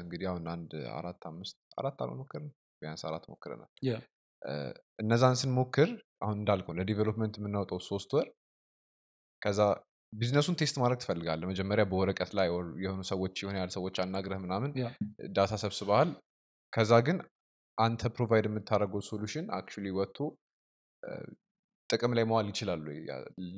እንግዲህ 0.00 0.26
አሁን 0.30 0.44
አንድ 0.54 0.70
አራት 0.96 1.22
አምስት 1.30 1.56
አራት 1.80 1.98
አልሞከርን 2.04 2.48
ቢያንስ 2.82 3.02
አራት 3.10 3.24
ሞክረናል። 3.32 3.70
እነዛን 4.98 5.36
ስንሞክር 5.40 5.90
አሁን 6.20 6.36
እንዳልከው 6.40 6.74
ለ 6.78 6.87
development 6.87 7.34
የምናወጣው 7.38 7.78
ሶስት 7.88 8.10
ወር 8.16 8.26
ከዛ 9.42 9.60
business 10.12 10.41
ኡን 10.41 10.56
test 10.60 10.76
ማድረግ 10.82 10.98
ትፈልጋለህ? 11.02 11.46
መጀመሪያ 11.50 11.84
በወረቀት 11.90 12.30
ላይ 12.38 12.46
የሆኑ 12.84 13.00
ሰዎች 13.10 13.34
የሆነ 13.42 13.56
ያህል 13.60 13.72
ሰዎች 13.76 13.96
አናግረህ 14.04 14.38
ምናምን. 14.44 14.70
data 15.36 15.52
ሰብስበሃል። 15.62 16.10
ከዛ 16.72 16.92
ግን 17.06 17.18
አንተ 17.78 18.02
provide 18.16 18.46
የምታደርገው 18.48 19.00
solution 19.08 19.46
actually 19.56 19.86
ወጥቶ 19.98 20.18
ጥቅም 21.90 22.12
ላይ 22.16 22.24
መዋል 22.24 22.46
ይችላሉ 22.52 22.84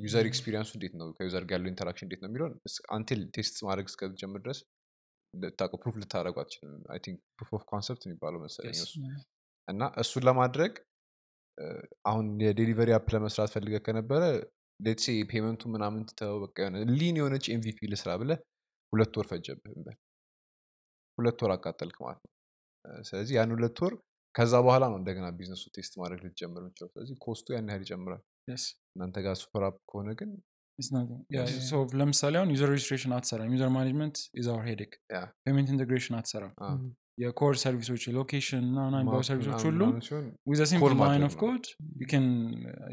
user 0.01 0.25
experience 0.29 0.64
ኡ 0.64 0.71
እንዴት 0.77 0.93
ነው? 0.99 1.07
ከ 1.17 1.26
user 1.26 1.43
ጋር 1.49 1.57
ያለው 1.57 1.71
interaction 1.71 2.05
እንዴት 2.07 2.21
ነው 2.23 2.29
የሚለውን 2.29 2.53
until 2.95 3.21
test 3.35 3.55
ማድረግ 3.67 3.87
እስከጀምር 3.91 4.41
ድረስ 4.45 4.59
ልታውቀው 5.33 5.79
proof 5.81 5.95
ልታደረጉ 6.01 6.35
አትችልም። 6.41 6.83
proof 7.37 7.49
of 7.57 7.63
concept 7.71 8.03
የሚባለው 8.07 8.39
መሰለኝ 8.45 8.77
እና 9.67 9.81
እሱን 10.03 10.23
ለማድረግ 10.27 10.73
አሁን 12.09 12.25
የ 12.45 12.54
delivery 12.54 12.89
app 12.97 13.07
ለመስራት 13.15 13.51
ፈልገ 13.53 13.75
ከነበረ 13.85 14.23
let's 14.79 15.02
say 15.02 15.15
payment 15.31 15.54
ኡ 15.54 15.61
ምናምን 15.73 16.01
ትተው 16.09 16.35
በቃ 16.43 16.57
የሆነ 16.63 16.77
lean 16.93 17.17
የሆነች 17.19 17.47
MVP 17.55 17.89
ልስራ 17.93 18.11
ብለ 18.21 18.31
ሁለት 18.93 19.15
ወር 19.19 19.25
ፈጀብህ 19.31 19.71
እንበል 19.71 19.97
ሁለት 21.17 21.39
ወር 21.43 21.51
አቃጠልክ 21.55 21.97
ማለት 22.05 22.21
ነው። 22.23 22.31
ስለዚህ 23.03 23.33
ያን 23.37 23.53
ሁለት 23.55 23.79
ወር 23.85 23.93
ከዛ 24.35 24.53
በኋላ 24.65 24.83
ነው 24.91 24.97
እንደገና 24.99 25.27
business 25.37 25.63
ኡ 25.75 25.81
test 25.81 25.93
ማድረግ 26.01 26.19
ልትጀምር 26.25 26.61
የምችለው 26.61 26.89
ስለዚህ 26.93 27.15
cost 27.25 27.40
ኡ 27.40 27.47
ያን 27.55 27.69
ያህል 27.71 27.83
ይጨምራል። 27.85 28.21
Yes. 28.47 28.63
እናንተ 28.95 29.17
ጋር 29.25 29.35
super 29.39 29.63
app 29.67 29.77
ከሆነ 29.89 30.09
ግን 30.19 30.29
ለምሳሌ 31.99 32.33
አሁን 32.39 32.51
user 32.53 32.69
registration 32.71 33.13
አትሰራም። 33.15 33.51
user 33.55 33.69
management 33.75 34.17
is 34.39 34.47
our 34.51 34.63
headache. 34.69 34.93
payment 35.43 35.69
integration 35.73 36.15
አትሰራም 36.19 36.53
የኮር 37.19 37.53
ሰርቪሶች 37.61 38.03
የሎኬሽን 38.07 38.65
ምናምን 38.69 39.07
ሰርቪሶች 39.29 39.63
ሁሉ 39.67 39.79
ምናምን 39.81 40.03
ሲሆን 40.07 40.25
with 40.49 40.59
a 40.61 40.63
call 40.63 40.69
simple 40.71 40.91
line 40.91 41.01
ማድረግ 41.01 41.25
of 41.27 41.35
code 41.41 41.63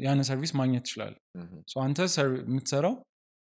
ያን 0.05 0.23
service 0.29 0.51
ማግኘት 0.59 0.83
ትችላል 0.87 1.13
አንተ 1.83 1.99
የምትሰራው 2.47 2.95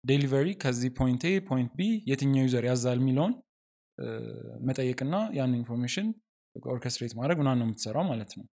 delivery 0.03 0.47
ከዚህ 0.61 0.91
point 0.99 1.23
A 1.29 1.33
point 1.49 1.71
B 1.77 1.87
የትኛው 2.09 2.45
user 2.45 2.65
ያዛል 2.69 2.99
የሚለውን 3.01 3.33
መጠየቅና 4.67 5.15
ያን 5.37 5.53
information 5.59 6.07
orchestrate 6.55 7.13
ማድረግ 7.19 7.37
ምናምን 7.41 7.59
ነው 7.61 7.67
የምትሰራው 7.67 8.03
ማለት 8.09 8.31
ነው። 8.37 8.45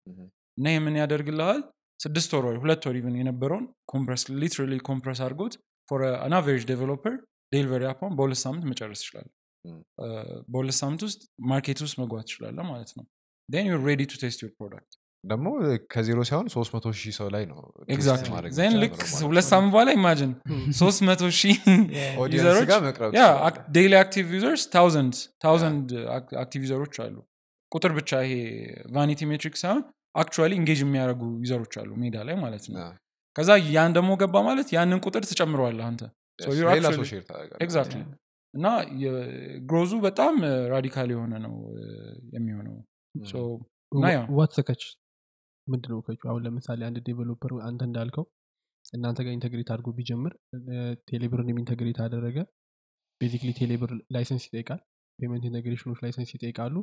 እና 0.57 0.65
ይህ 0.69 0.81
ምን 0.85 0.95
ያደርግልሃል? 1.01 1.59
ስድስት 1.99 2.31
ወር 2.35 2.45
ወይ 2.47 2.57
ሁለት 2.61 2.83
ወር 2.87 2.95
even 2.99 3.15
የነበረውን 3.19 3.63
compress 3.91 4.23
literally 4.41 4.75
compress 4.89 5.19
አድርጎት 5.25 5.53
for 5.89 6.01
an 6.19 6.33
average 6.37 6.63
developer 6.71 7.15
delivery 7.51 7.83
app 7.91 7.99
ኧን 7.99 8.13
በሁለት 8.17 8.39
ሳምንት 8.43 8.65
መጨረስ 8.71 9.01
Mm. 9.07 9.27
በሁለት 10.51 10.77
ሳምንት 10.81 11.01
ውስጥ 11.07 11.21
market 11.51 11.81
ውስጥ 11.85 11.95
መግባት 12.01 12.25
ትችላለ 12.27 12.57
ማለት 12.69 12.91
ነው። 12.97 13.05
and 13.49 13.67
you're 13.67 13.81
ready 13.87 14.01
to 14.11 14.15
test 14.21 14.39
your 14.43 14.51
product 14.57 14.93
ደግሞ 15.23 15.47
ከዜሮ 15.91 16.19
ሳይሆን 16.29 16.47
ሶስት 16.53 16.71
መቶ 16.73 16.87
ሺህ 16.97 17.13
ሰው 17.17 17.27
ላይ 17.35 17.43
ነው 17.49 17.57
then 18.57 18.73
ልክ 18.83 18.95
ሁለት 19.23 19.45
ሳምንት 19.49 19.71
በኋላ 19.73 19.89
imagine 19.97 20.31
ሶስት 20.81 20.99
መቶ 21.07 21.29
ሺህ 21.39 21.55
daily 23.75 23.93
active 24.01 24.27
users 24.37 24.63
thousand 24.75 25.15
thousand 25.43 25.89
active 26.37 26.61
user 26.65 26.80
ኦች 26.80 26.95
አሉ። 27.05 27.15
ቁጥር 27.71 27.91
ብቻ 27.97 28.11
ይሄ 28.25 28.35
vanity 28.95 29.21
metric 29.31 29.55
ሳይሆን 29.63 29.81
actually 30.15 30.51
engage 30.59 30.79
የሚያደርጉ 30.83 31.23
user 31.43 31.58
ኦች 31.58 31.73
አሉ 31.81 31.89
ሜዳ 32.03 32.17
ላይ 32.27 32.37
ማለት 32.43 32.65
ነው። 32.69 32.79
ከዛ 33.35 33.49
ያን 33.73 33.91
ደግሞ 33.97 34.11
ገባ 34.21 34.37
ማለት 34.47 34.69
ያንን 34.75 35.01
ቁጥር 35.05 35.23
ትጨምረዋለ 35.31 35.79
አንተ 35.89 36.03
እና 38.57 38.67
growth 39.67 39.87
ኡ 39.87 39.93
በጣም 40.05 40.35
radical 40.73 41.09
የሆነ 41.13 41.33
ነው 41.45 41.53
የሚሆነው። 42.35 42.75
what's 44.37 44.51
the 44.57 44.66
catch 44.66 44.81
ምንድን 45.67 45.91
ነው 45.93 45.99
ከቹ 46.05 46.21
አሁን 46.31 46.41
ለምሳሌ 46.45 46.81
አንድ 46.87 46.97
developer 47.07 47.53
አንተ 47.67 47.81
እንዳልከው 47.87 48.25
እናንተ 48.93 49.19
ጋር 49.25 49.33
integrate 49.35 49.69
አድርጎ 49.73 49.89
ቢጀምር 49.97 50.33
ቴሌብርንም 51.09 51.57
integrate 51.61 51.99
አደረገ። 52.05 52.37
basically 53.21 53.51
ቴሌብር 53.59 53.91
license 54.15 54.43
ይጠይቃል። 54.47 54.79
payment 55.19 55.43
integration 55.49 55.86
ኦች 55.86 55.99
license 56.03 56.31
ይጠይቃሉ። 56.35 56.75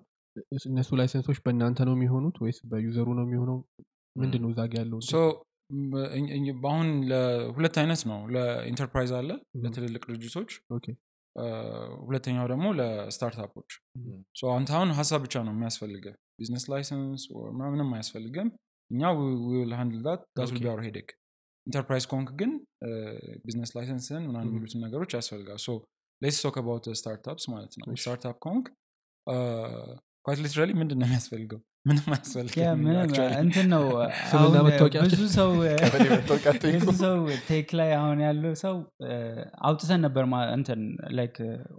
እነሱ 0.69 0.91
license 1.01 1.25
ኦች 1.25 1.39
በእናንተ 1.45 1.81
ነው 1.89 1.95
የሚሆኑት 1.97 2.37
ወይስ 2.45 2.59
በ 2.71 2.80
user 2.80 2.99
ኡ 2.99 3.09
ነው 3.19 3.25
የሚሆነው? 3.27 3.59
ምንድን 4.17 4.41
ነው 4.45 4.51
እዛ 4.53 4.61
ጋ 4.71 4.75
ያለው 4.81 4.99
በአሁን 6.63 6.89
ለሁለት 7.11 7.77
አይነት 7.83 8.03
ነው። 8.11 8.19
ለኢንተርፕራይዝ 8.35 9.13
አለ 9.21 9.31
ለትልልቅ 9.63 10.03
ድርጅቶች 10.11 10.51
ሁለተኛው 12.05 12.47
ደግሞ 12.51 12.67
ለ 12.79 12.92
startup 12.92 13.38
ኦች. 13.38 13.71
so 14.35 14.53
አንተ 14.57 14.71
አሁን 14.77 14.91
ሀሳብ 14.99 15.21
ብቻ 15.25 15.43
ነው 15.47 15.53
የሚያስፈልገው 15.55 16.07
business 16.39 16.65
license 16.73 17.23
ምንም 17.71 17.91
አያስፈልግም 17.97 18.49
እኛ 18.91 19.03
will 19.49 19.73
handle 19.79 20.01
that 20.07 20.23
that 20.39 20.49
will 20.49 20.61
be 20.61 20.69
our 20.71 20.83
headache 20.87 21.09
ኢንተርፕራይዝ 21.67 22.05
ኮንክ 22.11 22.31
ግን 22.41 22.51
business 23.45 23.71
license 23.77 24.12
ን 24.12 24.23
Mhm. 24.27 24.47
የሚሉትን 24.47 24.83
ነገሮች 24.87 25.13
ያስፈልጋል። 25.19 25.61
so 25.65 25.71
let's 26.23 26.41
talk 26.45 26.57
about 26.61 26.87
startups 27.01 27.45
ማለት 27.53 27.73
ነው። 27.79 27.87
startup 28.03 28.37
ከሆንክ 28.47 28.67
quite 30.27 30.41
literally 30.45 30.71
ምንድን 30.81 30.99
ነው 31.01 31.07
የሚያስፈልገው 31.09 31.61
ምንም 31.85 32.05
yeah 32.07 32.13
አያስፈልግም 32.13 32.79
ምንም 32.81 33.01
actually። 33.01 33.35
እንትን 33.41 33.67
ነው 33.73 33.83
ብዙ 35.07 35.25
ሰው 37.01 37.17
tech 37.49 37.69
ላይ 37.81 37.91
አሁን 37.99 38.21
ያለው 38.27 38.55
ሰው 38.63 38.77
አውጥተን 39.69 40.01
ነበር 40.07 40.25
እንትን 40.57 40.81
like 41.19 41.37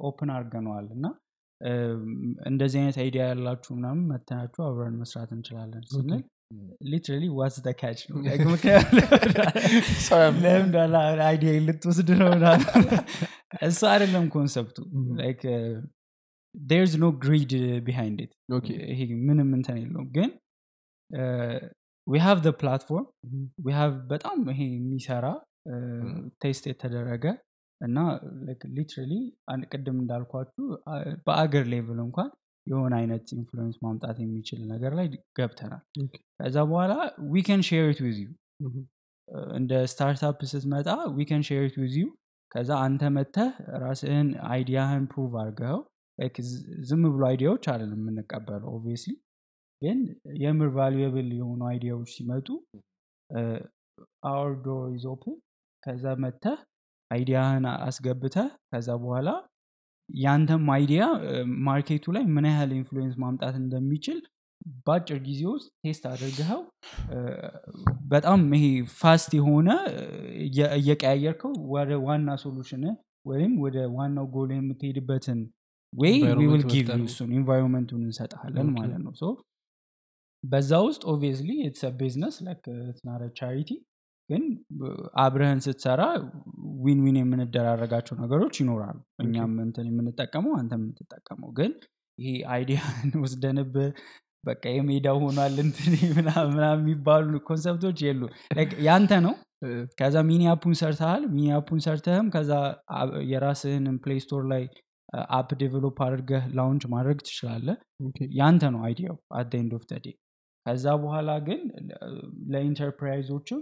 open 0.10 0.32
አድርገነዋል 0.36 0.86
እና 0.98 1.06
እንደዚህ 2.48 2.78
አይነት 2.82 2.98
idea 3.04 3.26
ያላችሁ 3.32 3.72
ምናምን 3.78 4.04
መጥታችሁ 4.12 4.62
አብረን 4.68 4.96
መስራት 5.02 5.30
እንችላለን 5.32 5.84
ስንል 5.92 6.24
literally 6.86 7.26
what's 7.38 7.60
the 7.66 7.72
catch 7.80 8.00
ነው 8.10 8.18
ያለ 10.76 10.96
idea 11.28 11.52
ልትወስድ 11.68 12.10
ነው 12.22 12.28
ምናምን። 12.34 12.90
እሱ 13.68 13.80
አይደለም 13.92 14.26
concept 14.36 14.78
ኡ. 15.20 15.29
like 15.29 15.42
there's 16.68 16.94
no 17.00 17.08
greed 17.22 17.54
behind 17.86 18.20
it 18.26 18.34
ይሄ 18.92 19.00
ምንም 19.28 19.50
እንትን 19.58 19.78
የለውም. 19.82 20.08
ግን 20.16 20.30
we 22.08 22.20
have 22.24 22.38
the 22.44 22.52
platform 22.60 23.06
we 23.62 23.74
have 23.78 23.94
በጣም 24.10 24.40
ይሄ 24.52 24.60
የሚሰራ 24.72 25.26
test 26.42 26.64
የተደረገ 26.70 27.26
እና 27.82 27.98
literally 28.76 29.14
ቅድም 29.72 29.98
እንዳልኳችሁ 30.02 30.66
በአገር 31.26 31.66
level 31.72 32.00
እንኳን 32.06 32.30
የሆነ 32.68 32.94
አይነት 33.00 33.26
influence 33.36 33.76
ማምጣት 33.84 34.18
የሚችል 34.22 34.62
ነገር 34.70 34.92
ላይ 35.00 35.08
ገብተናል። 35.40 35.82
ከዛ 36.38 36.56
በኋላ 36.70 36.94
we 37.32 37.44
can 37.48 37.62
share 37.68 37.88
it 37.92 38.00
with 38.06 38.18
you. 38.24 38.30
እንደ 39.58 39.72
startup 39.92 40.40
ስትመጣ 40.50 40.88
we 41.14 41.26
can 41.30 41.44
share 41.48 41.64
it 41.68 41.78
with 41.82 41.96
you 42.00 42.06
ከዛ 42.52 42.72
አንተ 42.84 43.04
መተህ 43.16 43.52
ራስህን 43.84 44.28
idea 44.50 44.78
ህን 44.78 45.06
prove 45.12 45.34
ዝ- 45.42 45.84
ዝም 46.90 47.04
ብሎ 47.14 47.24
idea 47.30 47.48
ዎች 47.48 47.66
አይደለም 47.72 48.02
የምንቀበለው 48.02 48.70
obviously 48.76 49.14
ግን 49.82 50.00
የምር 50.44 50.70
valuable 50.78 51.30
የሆኑ 51.40 51.62
idea 51.72 51.92
ዎች 51.92 52.12
ሲመጡ 52.18 52.48
our 54.30 54.54
door 54.66 54.86
is 54.96 55.06
open 55.14 55.36
ከዛ 55.84 56.14
መተህ 56.24 56.60
idea 57.12 57.39
ህን 57.39 57.66
አስገብተህ 57.88 58.48
ከዛ 58.72 58.90
በኋላ 59.04 59.30
ያንተም 60.10 60.66
idea 60.74 61.04
market 61.68 62.02
ኡ 62.02 62.14
ላይ 62.16 62.24
ምን 62.36 62.46
ያህል 62.50 62.72
influence 62.78 63.16
ማምጣት 63.24 63.56
እንደሚችል 63.62 64.20
በአጭር 64.86 65.18
ጊዜ 65.28 65.42
ውስጥ 65.54 65.68
test 65.84 66.04
አድርገኸው 66.12 66.62
በጣም 68.14 68.42
ይሄ 68.56 68.66
fast 69.00 69.32
የሆነ 69.40 69.70
እየቀያየርከው 70.78 71.54
ወደ 71.74 71.92
ዋና 72.08 72.38
solution 72.44 72.84
ወይም 73.26 73.54
ወደ 73.64 73.78
ዋናው 73.98 74.26
ጎል 74.36 74.50
የምትሄድበትን 74.56 75.40
Environment 75.96 76.54
we'll 76.54 76.64
give 76.72 76.88
ነው። 76.94 77.06
እሱን 77.06 77.30
environment 77.38 77.85
ኡን 77.85 78.02
እንሰጥሃለን 78.06 78.66
Okay. 78.66 78.76
ማለት 78.78 79.02
ነው። 79.06 79.14
so 79.20 79.26
በዛ 80.44 80.72
ውስጥ 80.88 81.04
obviously 81.12 81.52
it's 81.68 81.84
business 82.00 82.36
it's 82.98 83.12
not 83.12 83.22
a 83.40 83.43
charity 83.44 83.70
ግን 84.30 84.44
አብረህን 85.24 85.60
ስትሰራ 85.66 86.02
win 86.84 87.00
win 87.04 87.18
የምንደራረጋቸው 87.20 88.16
ነገሮች 88.22 88.56
ይኖራሉ። 88.62 88.98
እኛም 89.24 89.54
እንትን 89.66 89.88
የምንጠቀመው 89.90 90.54
አንተ 90.60 90.72
የምትጠቀመው። 90.80 91.50
ግን 91.60 91.72
ይሄ 92.18 92.36
idea 92.54 92.80
ወስደንብህ 93.24 93.90
በቃ 94.44 94.64
የሜዳ 94.74 95.08
ሆኗል 95.20 95.56
እንትን 95.64 95.92
ምናምን 96.18 96.60
የሚባሉ 96.72 97.40
concept 97.48 97.81
ኦች 97.81 98.00
የሉ 98.06 98.22
ያንተ 98.88 99.14
ነው። 99.26 99.36
ከዛ 100.00 100.16
mini 100.30 100.44
app 100.52 100.62
ኡን 100.62 100.76
ሰርተሃል። 100.80 101.24
mini 101.32 101.48
app 101.58 101.67
ኡን 101.67 101.80
ሰርተህም 101.86 102.28
ከዛ 102.34 102.52
የራስህን 103.32 103.86
ፕሌይ 104.04 104.20
ስቶር 104.26 104.44
ላይ 104.52 104.64
app 105.34 105.50
develop 105.60 105.98
አድርገህ 106.06 106.44
launch 106.58 106.84
ማድረግ 106.94 107.18
ትችላለህ. 107.22 107.78
ያንተ 108.40 108.64
ነው 108.74 108.82
idea 108.86 109.18
ው 109.40 109.46
at 109.46 109.52
end 109.60 109.74
of 109.78 109.84
day 110.00 110.14
ከዛ 110.66 110.86
በኋላ 111.02 111.32
ግን 111.48 111.60
ለኢንተርፕራይዞችም 112.54 113.62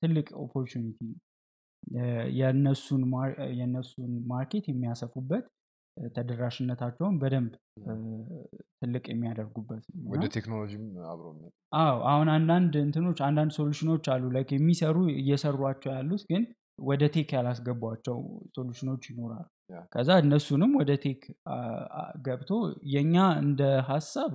ትልቅ 0.00 0.26
opportunity 0.42 0.98
ነው። 1.06 1.16
የእነሱን 2.38 3.02
mar- 3.10 3.38
የእነሱን 3.56 4.12
market 4.30 4.66
የሚያሰፉበት 4.70 5.44
ተደራሽነታቸውን 5.96 7.16
በደንብ 7.20 7.52
ትልቅ 8.80 9.04
የሚያደርጉበት 9.10 9.82
ወደ 10.12 10.24
ቴክኖሎጂም 10.36 10.84
አብሮ 11.10 11.26
አዎ 11.80 11.98
አሁን 12.12 12.28
አንዳንድ 12.34 12.74
እንትኖች 12.82 13.18
አንዳንድ 13.26 13.52
solution 13.58 13.90
ኦች 13.90 14.06
አሉ 14.14 14.30
like 14.36 14.50
የሚሰሩ 14.56 14.96
እየሰሯቸው 15.16 15.92
ያሉት 15.96 16.24
ግን 16.30 16.44
ወደ 16.84 17.02
tech 17.14 17.30
ያላስገቧቸው 17.36 18.18
solution 18.56 18.88
ኦች 18.88 19.04
ይኖራሉ 19.10 19.46
ከዛ 19.92 20.10
እነሱንም 20.22 20.72
ወደ 20.80 20.92
tech 21.04 21.20
ገብቶ 22.26 22.50
የኛ 22.94 23.14
እንደ 23.42 23.60
ሀሳብ 23.88 24.32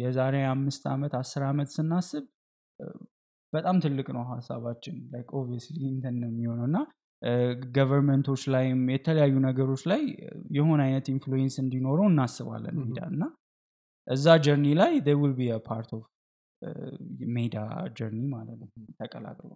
የዛሬ 0.00 0.36
አምስት 0.50 0.82
ዓመት 0.92 1.12
አስር 1.20 1.42
ዓመት 1.48 1.68
ስናስብ 1.76 2.24
በጣም 3.52 3.76
ትልቅ 3.84 4.06
ነው 4.16 4.24
ሀሳባችን 4.32 4.96
like 5.12 5.28
obviously 5.38 5.78
እንትን 5.92 6.14
ነው 6.22 6.28
የሚሆነው። 6.30 6.66
እና 6.70 6.78
government 7.76 8.23
ኦች 8.23 8.42
ላይም 8.54 8.80
የተለያዩ 8.94 9.34
ነገሮች 9.46 9.82
ላይ 9.92 10.02
የሆነ 10.56 10.80
አይነት 10.86 11.06
influence 11.14 11.54
እንዲኖረው 11.62 12.06
እናስባለን. 12.12 12.76
ሜዳ 12.82 13.00
እና 13.12 13.22
እዛ 14.08 14.26
journey 14.46 14.66
ላይ 14.80 14.92
will 15.22 15.32
be 15.38 15.48
part 15.68 15.90
of 15.98 16.04
ሜዳ 17.36 17.56
journey 17.98 18.20
ማለት 18.34 18.58
ነው 18.60 18.68
ተቀላቅሎ። 19.00 19.50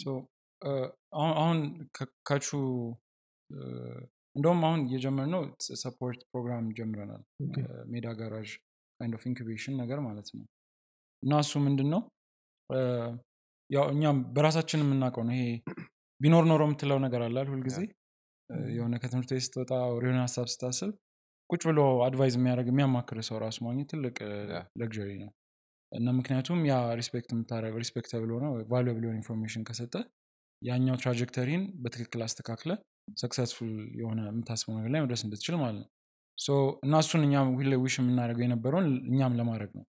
so 0.00 0.04
አሁን 1.40 1.58
ካቹ 2.28 2.48
እንደውም 4.36 4.60
አሁን 4.66 4.80
እየጀመርነው 4.86 5.42
support 5.82 6.20
program 6.30 6.66
ጀምረናል። 6.78 7.22
ሜዳ 7.92 8.06
ጋራዥ 8.18 8.48
kind 9.00 9.14
of 9.18 9.24
incubation 9.30 9.74
ነገር 9.82 9.98
ማለት 10.06 10.28
ነው። 10.34 10.44
እና 11.22 11.38
እሱ 11.44 11.52
ምንድን 11.64 11.88
ነው 11.94 12.02
ያው 13.70 13.86
እኛም 13.92 14.18
በራሳችን 14.34 14.82
የምናውቀው 14.84 15.24
ነው። 15.28 15.34
ይሄ 15.36 15.46
ቢኖር 16.20 16.44
ኖሮ 16.50 16.62
የምትለው 16.66 16.98
ነገር 17.04 17.20
አላል 17.24 17.48
ሁልጊዜ? 17.50 17.78
የሆነ 18.72 18.94
ከትምህርት 19.02 19.30
ቤት 19.32 19.44
ስትወጣ 19.46 19.70
የሆነ 19.96 20.18
ሀሳብ 20.24 20.46
ስታስብ 20.52 20.90
ቁጭ 21.50 21.62
ብሎ 21.68 21.80
advise 22.06 22.34
የሚያደርግ 22.38 22.68
የሚያማክር 22.70 23.18
ሰው 23.28 23.36
ራሱ 23.44 23.58
ማግኘት 23.66 23.88
ትልቅ. 23.92 24.16
ለግሪ 24.80 25.10
ነው። 25.22 25.30
እና 25.92 26.10
ምክንያቱም 26.10 26.58
ያ 26.68 26.76
respect 26.98 27.30
የምታደረገው 27.34 27.80
respectable 27.82 28.30
ሆነ 28.36 28.46
valuable 28.72 29.04
information 29.12 29.62
ከሰጠ 29.68 29.94
ያኛው 30.62 30.96
trajectory 31.02 31.52
ን 31.52 31.62
በትክክል 31.82 32.22
አስተካክለህ 32.26 32.72
successful 33.16 33.70
የሆነ 34.00 34.20
የምታስበው 34.26 34.74
ነገር 34.78 34.90
ላይ 34.94 35.00
መድረስ 35.04 35.22
እንድትችል 35.26 35.56
ማለት 35.62 35.78
ነው። 35.80 35.88
so 36.38 36.48
እና 36.84 36.94
እሱን 37.04 37.22
እኛም 37.26 37.48
ሁሌ 37.56 37.74
wish 37.82 37.94
የምናደርገው 38.00 38.44
የነበረውን 38.46 38.88
እኛም 39.10 39.36
ለማድረግ 39.40 39.70
ነው። 39.78 39.84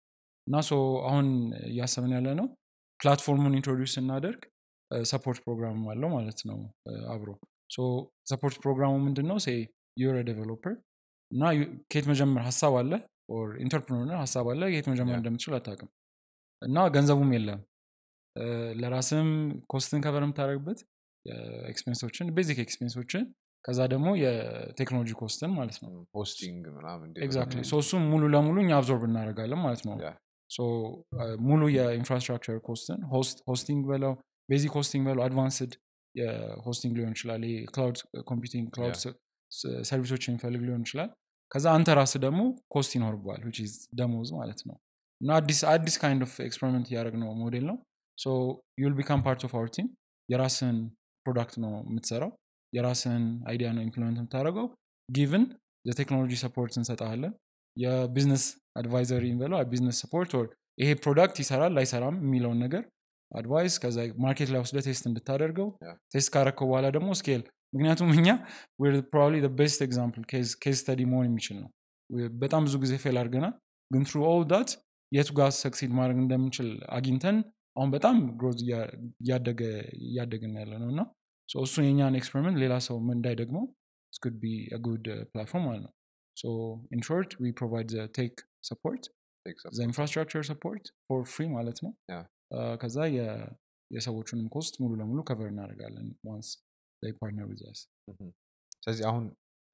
እና 0.47 0.57
so 0.67 0.73
አሁን 1.09 1.27
እያሰብን 1.69 2.13
ያለ 2.17 2.27
ነው 2.39 2.47
platform 2.99 3.36
ኡን 3.36 3.55
introduce 3.57 3.93
ስናደርግ 3.97 4.41
support 5.05 5.39
program 5.45 5.79
አለው 5.93 6.09
ማለት 6.15 6.39
ነው። 6.49 6.59
አብሮ 7.13 7.29
so 7.69 7.79
support 8.29 8.57
program 8.63 8.86
ኡ 8.86 8.93
ምንድን 9.05 9.27
ነው 9.31 9.37
say 9.45 9.49
you're 9.97 10.17
developer 10.29 10.73
እና 11.31 11.43
ከየት 11.91 12.05
መጀመር 12.11 12.41
ሀሳብ 12.47 12.73
አለ? 12.79 12.91
or 13.29 13.47
entrepreneur 13.63 14.17
ሀሳብ 14.23 14.45
አለ? 14.51 14.61
የት 14.73 14.85
መጀመር. 14.91 15.15
እንደምትችል 15.19 15.53
አታውቅም። 15.57 15.89
እና 16.61 16.85
ገንዘቡም 16.95 17.31
የለም። 17.35 17.59
ለራስም 18.81 19.27
cost 19.67 19.88
ን 19.88 19.99
cover 20.05 20.23
የምታደርግበት 20.25 20.79
expense 21.71 22.01
ኦችን 22.01 22.27
basic 22.37 22.59
expense 22.65 22.96
ኦችን 22.96 23.23
ከዛ 23.65 23.79
ደግሞ 23.93 24.07
የቴክኖሎጂ 24.21 25.11
cost 25.19 25.40
ን 25.40 25.51
ማለት 25.55 25.77
ነው። 25.83 25.89
hosting 26.17 26.65
ምናምን 26.75 27.09
exactly 27.25 27.61
so 27.69 27.79
እሱም 27.83 28.03
ሙሉ 28.11 28.23
ለሙሉ 28.33 28.57
እኛ 28.63 28.71
absorb 28.77 29.03
እናደርጋለን 29.07 29.59
ማለት 29.63 29.81
ነው። 29.87 29.95
ሙሉ 31.47 31.61
የ 31.75 31.85
infrastructure 31.85 32.57
cost 32.67 32.88
ን 32.88 32.99
hosting 33.49 33.81
በለው 33.89 34.13
basic 34.49 34.73
hosting 34.79 35.03
በለው 35.07 35.23
advanced 35.25 35.71
የ 36.15 36.32
hosting 36.32 36.93
ሊሆን 36.97 37.13
ይችላል 37.15 37.41
cloud 37.73 37.97
computing 38.29 38.67
cloud 38.75 38.97
service 39.83 40.09
ኦች 40.09 40.23
የሚፈልግ 40.27 40.61
ሊሆን 40.67 40.83
ይችላል። 40.85 41.09
ከዛ 41.51 41.65
አንተ 41.75 41.89
ራስህ 41.99 42.13
ደግሞ 42.23 42.41
cost 42.73 42.91
ይኖርበዋል 42.97 43.41
ደሞዝ 43.99 44.29
ማለት 44.39 44.61
ነው። 44.69 44.77
እና 45.21 45.29
አዲስ 45.39 45.59
አዲስ 45.71 45.95
kind 46.01 46.23
of 46.25 46.33
experiment 46.47 46.87
እያደረግን 46.91 47.15
ነው። 47.21 47.29
ሞዴል 47.41 47.65
ነው 47.69 47.77
you'll 48.81 48.93
become 48.97 49.21
part 49.25 49.41
of 49.47 49.53
our 49.57 49.69
team 49.75 49.87
የራስህን 50.29 50.79
product 51.27 51.55
ነው 51.63 51.71
የምትሰራው? 51.87 52.31
የራስህን 52.73 53.25
idea 53.49 53.67
ነው 53.75 53.81
implement 53.83 54.17
የምታደርገው? 54.19 54.65
given 55.09 55.43
የቴክኖሎጂ 55.85 56.33
support 56.43 56.73
እንሰጣለን 56.79 57.33
የ 57.77 57.90
business 57.90 58.43
advisory 58.79 59.25
በለው 59.41 59.59
business 59.71 59.97
support 60.03 60.31
ይሄ 60.77 60.89
product 61.03 61.37
ይሰራል 61.43 61.71
ላይሰራም 61.77 62.15
የሚለውን 62.23 62.59
ነገር 62.65 62.83
advice 63.31 63.75
ከዛ 63.83 63.97
market 64.25 64.49
ላይ 64.53 64.59
ወስደህ 64.63 64.77
test 64.85 65.05
እንድታደርገው. 65.09 65.67
test 66.13 66.29
ካረከው 66.33 66.67
በኋላ 66.69 66.87
ደግሞ 66.97 67.09
scale 67.19 67.41
ምክንያቱም 67.73 68.09
እኛ 68.15 68.27
probably 69.11 69.35
best 69.59 69.79
example 69.87 70.23
case 70.31 70.49
study 70.81 71.01
መሆን 71.11 71.25
የሚችል 71.29 71.57
ነው። 71.63 71.69
በጣም 72.43 72.61
ብዙ 72.67 72.75
ጊዜ 72.83 72.93
fail 73.03 73.17
አድርገናል 73.21 73.53
ግን 73.91 74.03
through 74.09 74.19
all 74.29 74.43
that 74.51 74.69
የቱ 75.11 75.29
ጋር 75.39 75.49
succeed 75.57 75.91
ማድረግ 75.97 76.17
እንደምንችል 76.23 76.69
አግኝተን 76.89 77.37
አሁን 77.75 77.89
በጣም 77.95 78.15
growth 78.39 78.59
እያደግን 80.05 80.53
ያለ 80.59 80.71
ነው 80.83 80.89
እና 80.93 81.01
እሱን 81.49 81.85
የኛን 81.87 82.17
experiment 82.19 82.57
ሌላ 82.63 82.73
ሰው 82.87 82.97
ምን 83.07 83.15
እንዳይደግመው 83.19 83.65
should 84.13 84.35
be 84.41 84.45
good 84.87 85.05
platform 85.31 85.65
ማለት 85.69 85.83
ነው። 85.85 85.93
we 87.43 87.49
provide 87.61 87.89
the 87.95 88.03
tech 88.17 88.33
support 88.69 89.03
the 89.77 89.83
infrastructure 89.89 90.43
support 90.51 90.83
for 91.07 91.19
free 91.33 91.49
ማለት 91.57 91.77
ነው። 91.85 91.91
ከዛ 92.81 92.97
የሰዎቹንም 93.91 94.47
cost 94.55 94.73
ሙሉ 94.81 94.91
ለሙሉ 95.01 95.19
cover 95.29 95.49
እናደርጋለን 95.53 96.07
once 96.29 96.49
partner 97.21 97.45
with 97.51 97.61
us. 97.71 97.79
ስለዚህ 98.83 99.03
አሁን 99.09 99.23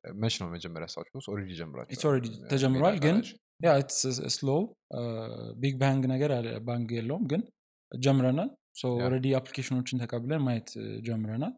much 0.04 0.36
ነው 0.42 0.48
መጀመሪያ 0.56 0.86
ያሳችሁ 0.90 1.20
already 1.34 1.52
ጀምራችሁ 1.60 2.12
ተጀምሯል፣ 2.52 2.96
ግን 3.06 3.18
ያ 3.66 3.72
slow 4.38 4.50
big 5.62 5.76
bang 5.84 6.04
ነገር 6.14 6.32
bang 6.70 6.90
የለውም 6.98 7.26
ግን 7.34 7.42
ጀምረናል. 7.92 8.50
already 9.06 9.28
application 9.40 9.80
ኦችን 9.80 10.02
ተቀብለን 10.04 10.42
ማየት 10.48 10.70
ጀምረናል 11.08 11.54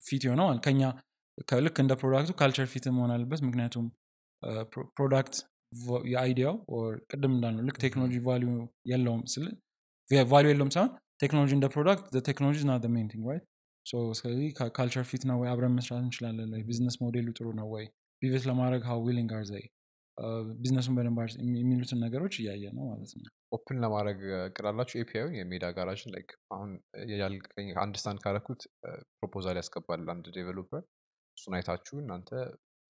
fit 0.00 0.22
የሆነው 0.24 0.48
ከኛ 0.66 0.82
ልክ 1.58 1.76
እንደ 1.80 1.92
product 1.94 2.32
ኡ 2.40 2.46
culture 2.46 2.66
fit 2.66 2.84
መሆን 2.96 3.12
አለበት። 3.14 3.40
ምክንያቱም 3.40 3.86
product 4.96 5.36
የ 6.08 6.20
idea 6.20 6.43
ው 6.43 6.54
ቅድም 7.12 7.32
እንዳልነው 7.36 7.64
ልክ 7.68 7.78
ቴክኖሎጂ 7.84 8.18
value 8.26 8.50
የለውም 8.86 9.22
ስል 9.32 9.46
value 10.28 10.50
የለውም 10.52 10.70
ሳይሆን 10.74 10.90
ቴክኖሎጂ 11.20 11.50
እንደ 11.52 11.66
product 11.74 12.06
ቴክኖሎጂ 12.26 12.58
not 12.64 12.76
main 12.94 13.06
thing 13.12 13.24
right? 13.30 13.44
ስለዚህ 14.18 14.46
culture 14.76 15.04
fit 15.04 15.22
ነው 15.30 15.36
ወይ? 15.40 15.48
አብረን 15.50 15.74
መስራት 15.78 16.02
እንችላለን? 16.04 16.52
ወይ 16.54 16.62
business 16.68 16.96
model 17.02 17.21
ኡ 17.21 17.28
ጥሩ 17.38 17.46
ነው 17.60 17.66
ወይ? 17.74 17.84
pivot 18.22 18.44
ለማድረግ 18.50 18.82
how 18.90 18.98
willing 19.06 19.32
are 19.36 19.44
they 19.44 19.64
business 20.58 20.82
ኡን 20.82 20.94
በደንብ 20.96 21.18
የሚሉትን 21.58 21.98
ነገሮች 22.04 22.34
እያየ 22.40 22.64
ነው 22.76 22.84
ማለት 22.90 23.12
ነው 23.16 23.32
open 23.56 23.78
ለማድረግ 23.84 24.18
እቅድ 24.40 24.62
አላችሁ 24.62 24.96
API 25.00 25.32
የሜዳ 25.38 25.64
ጋራጅን 25.78 26.12
like 26.14 26.30
አሁን 26.54 26.70
ያልከኝ 27.20 27.68
understand 27.84 28.20
ካረኩት 28.24 28.62
proposal 29.16 29.58
ያስገባል 29.60 30.04
አንድ 30.14 30.28
developer 30.36 30.82
እሱን 31.36 31.56
አይታችሁ 31.58 31.94
እናንተ 32.02 32.30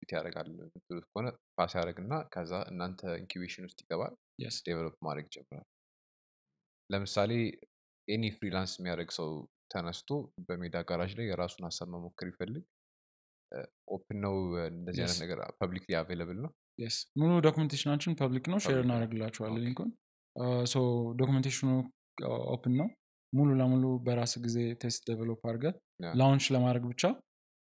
fit 0.03 0.11
ያደርጋል 0.17 0.49
የምትሉት 0.55 1.05
ከሆነ 1.09 1.27
pass 1.59 1.73
ያደርግ 1.79 1.99
እና 2.03 2.15
ከዛ 2.35 2.53
እናንተ 2.73 3.01
incubation 3.21 3.67
ውስጥ 3.69 3.79
ይገባል. 3.85 4.15
develop 4.67 4.97
ማድረግ 5.07 5.27
ይጀምራል 5.29 5.67
ለምሳሌ 6.91 7.33
any 8.09 8.25
freelance 8.37 8.73
የሚያደርግ 8.79 9.11
ሰው 9.19 9.29
ተነስቶ 9.73 10.11
በሜዳ 10.47 10.77
ጋራጅ 10.91 11.13
ላይ 11.19 11.27
የራሱን 11.31 11.67
ሀሳብ 11.69 11.89
መሞከር 11.95 12.27
ይፈልግ 12.33 12.65
open 13.95 14.19
ነው 14.25 14.35
እንደዚህ 14.73 15.03
አይነት. 15.05 15.19
ነገር 15.25 15.39
publicly 15.61 15.93
available 16.01 16.39
ነው 16.45 16.53
yes 16.79 16.97
ሙሉ 17.21 17.33
documentation 17.47 17.92
ኣችን 17.92 18.17
public 18.21 18.47
ነው 18.53 18.59
share 18.65 18.79
Okay. 19.49 19.63
link 19.65 19.76
ኡን። 19.76 19.91
so 20.67 20.77
documentation 21.21 21.69
ኡ 22.55 22.61
open 22.61 22.75
ነው። 22.81 22.89
ሙሉ 23.33 23.49
ለሙሉ 23.61 23.85
በራስ 24.07 24.33
ጊዜ 24.45 24.59
test 24.83 25.03
develop 25.11 25.41
አድርገ. 25.51 25.65
launch 26.15 26.45
ለማድረግ 26.55 26.85
ብቻ 26.93 27.03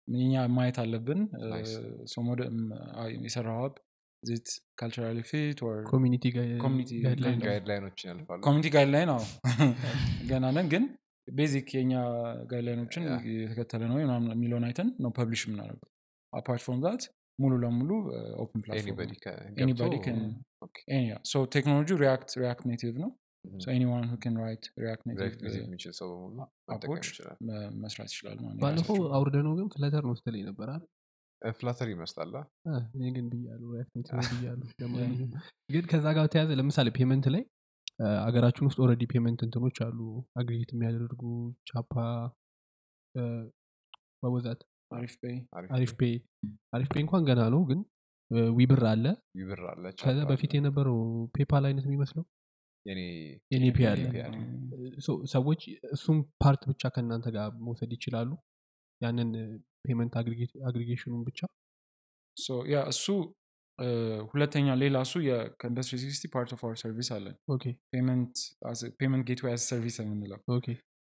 እኛ 0.08 0.44
ማየት 0.56 0.78
አለብን. 0.84 1.20
የሰራው 3.26 3.58
ሀብ 3.60 3.76
ዚት 4.24 4.48
ካልቸራሊ 4.80 5.20
ፊት 5.30 5.60
ኮሚኒቲ 8.46 8.72
ጋይድላይን 8.74 9.12
አዎ። 9.14 9.22
ገና 10.32 10.46
ነን 10.56 10.68
ግን 10.74 10.86
ቤዚክ 11.28 11.68
የኛ 11.78 11.94
ጋይድላይኖችን. 12.52 13.04
የተከተለ 13.36 13.82
ነው 13.92 13.98
ምናምን 14.02 14.32
የሚለውን 14.36 14.66
አይተን 14.70 14.90
ነው 15.04 15.12
ፐብሊሽ 15.18 15.44
የምናደርገው። 15.48 15.90
አፓርት 16.34 16.64
ፍሮም 16.66 16.80
ዛት 16.86 17.04
ሙሉ 17.40 17.54
ለሙሉ 17.64 17.90
ኦፕን 18.38 18.62
ፕላትፎርም 18.64 20.22
ቴክኖሎጂ 21.56 21.90
ሪያክት 22.02 22.32
ሪያክት 22.42 22.66
ኔቲቭ 22.72 22.96
ነው። 23.04 23.12
ኤኒዋን 23.74 24.06
ሁ 24.08 24.16
ን 24.28 24.38
ራይት 24.42 24.64
ሪያክት 24.82 25.04
ኔቲቭ 25.10 25.92
ሰው 26.00 26.10
መስራት 27.84 28.10
ይችላል 28.12 28.38
ማለት 28.42 28.58
ባለፈው 28.64 28.98
አውርደ 29.18 29.38
ነው 29.46 29.54
ግን 29.60 29.68
ፍለተር 29.76 30.04
ነው 30.08 30.16
ስትለኝ 30.20 30.44
ነበር 30.50 30.68
አይደል? 30.70 30.88
ፍላተር 31.42 31.88
ይመስላል። 31.92 32.34
እኔ 32.96 33.04
ግን 33.16 33.26
ብያለሁ 33.34 33.70
ለማንኛውም። 34.82 35.32
ግን 35.70 35.86
ከዛ 35.92 36.06
ጋር 36.18 36.26
ተያዘ 36.34 36.50
ለምሳሌ 36.60 36.88
ፔመንት 36.98 37.28
ላይ 37.36 37.44
አገራችን 38.26 38.68
ውስጥ 38.68 38.80
ኦልሬዲ 38.84 39.06
ፔመንት 39.14 39.40
እንትኖች 39.46 39.78
አሉ። 39.86 40.00
አግሪጌት 40.40 40.72
የሚያደርጉ 40.74 41.22
ቻፓ 41.70 41.94
በበዛት 44.24 44.62
አሪፍ 44.92 45.14
ፔይ 45.22 45.36
አሪፍ 45.76 45.92
ፔ 45.96 46.10
አሪፍ 46.76 46.90
ፔ 46.90 47.02
እንኳን 47.02 47.24
ገና 47.30 47.42
ነው። 47.54 47.62
ግን 47.70 47.80
ዊብር 48.58 48.82
አለ። 48.90 49.06
ይብር 49.40 49.62
አለ 49.72 49.84
ከዛ 50.02 50.20
በፊት 50.30 50.52
የነበረው 50.58 50.98
ፔፓል 51.36 51.64
አይነት 51.70 51.86
የሚመስለው? 51.88 52.24
የኔ 53.52 53.66
ፔ 53.72 53.88
አለ። 53.90 54.04
ሰዎች 55.34 55.62
እሱም 55.96 56.18
part 56.42 56.62
ብቻ 56.72 56.92
ከእናንተ 56.96 57.28
ጋር 57.36 57.50
መውሰድ 57.66 57.92
ይችላሉ? 57.98 58.30
ያንን 59.02 59.32
payment 59.84 60.14
aggregation 60.68 61.07
ኡን 61.07 61.22
ብቻ? 61.28 61.40
yeah 62.72 62.80
እሱ 62.94 63.06
ሁለተኛ 64.32 64.68
ሌላ 64.82 64.96
እሱ 65.06 65.14
ከኢንዱስትሪ 65.60 65.98
sixty 66.04 66.26
part 66.34 66.50
of 66.56 66.62
our 66.66 66.78
service 66.82 67.10
አለን። 67.16 67.36
payment 69.00 69.24
gateway 69.30 69.54
as 69.54 69.64
service 69.72 69.98
የምንለው። 70.04 70.40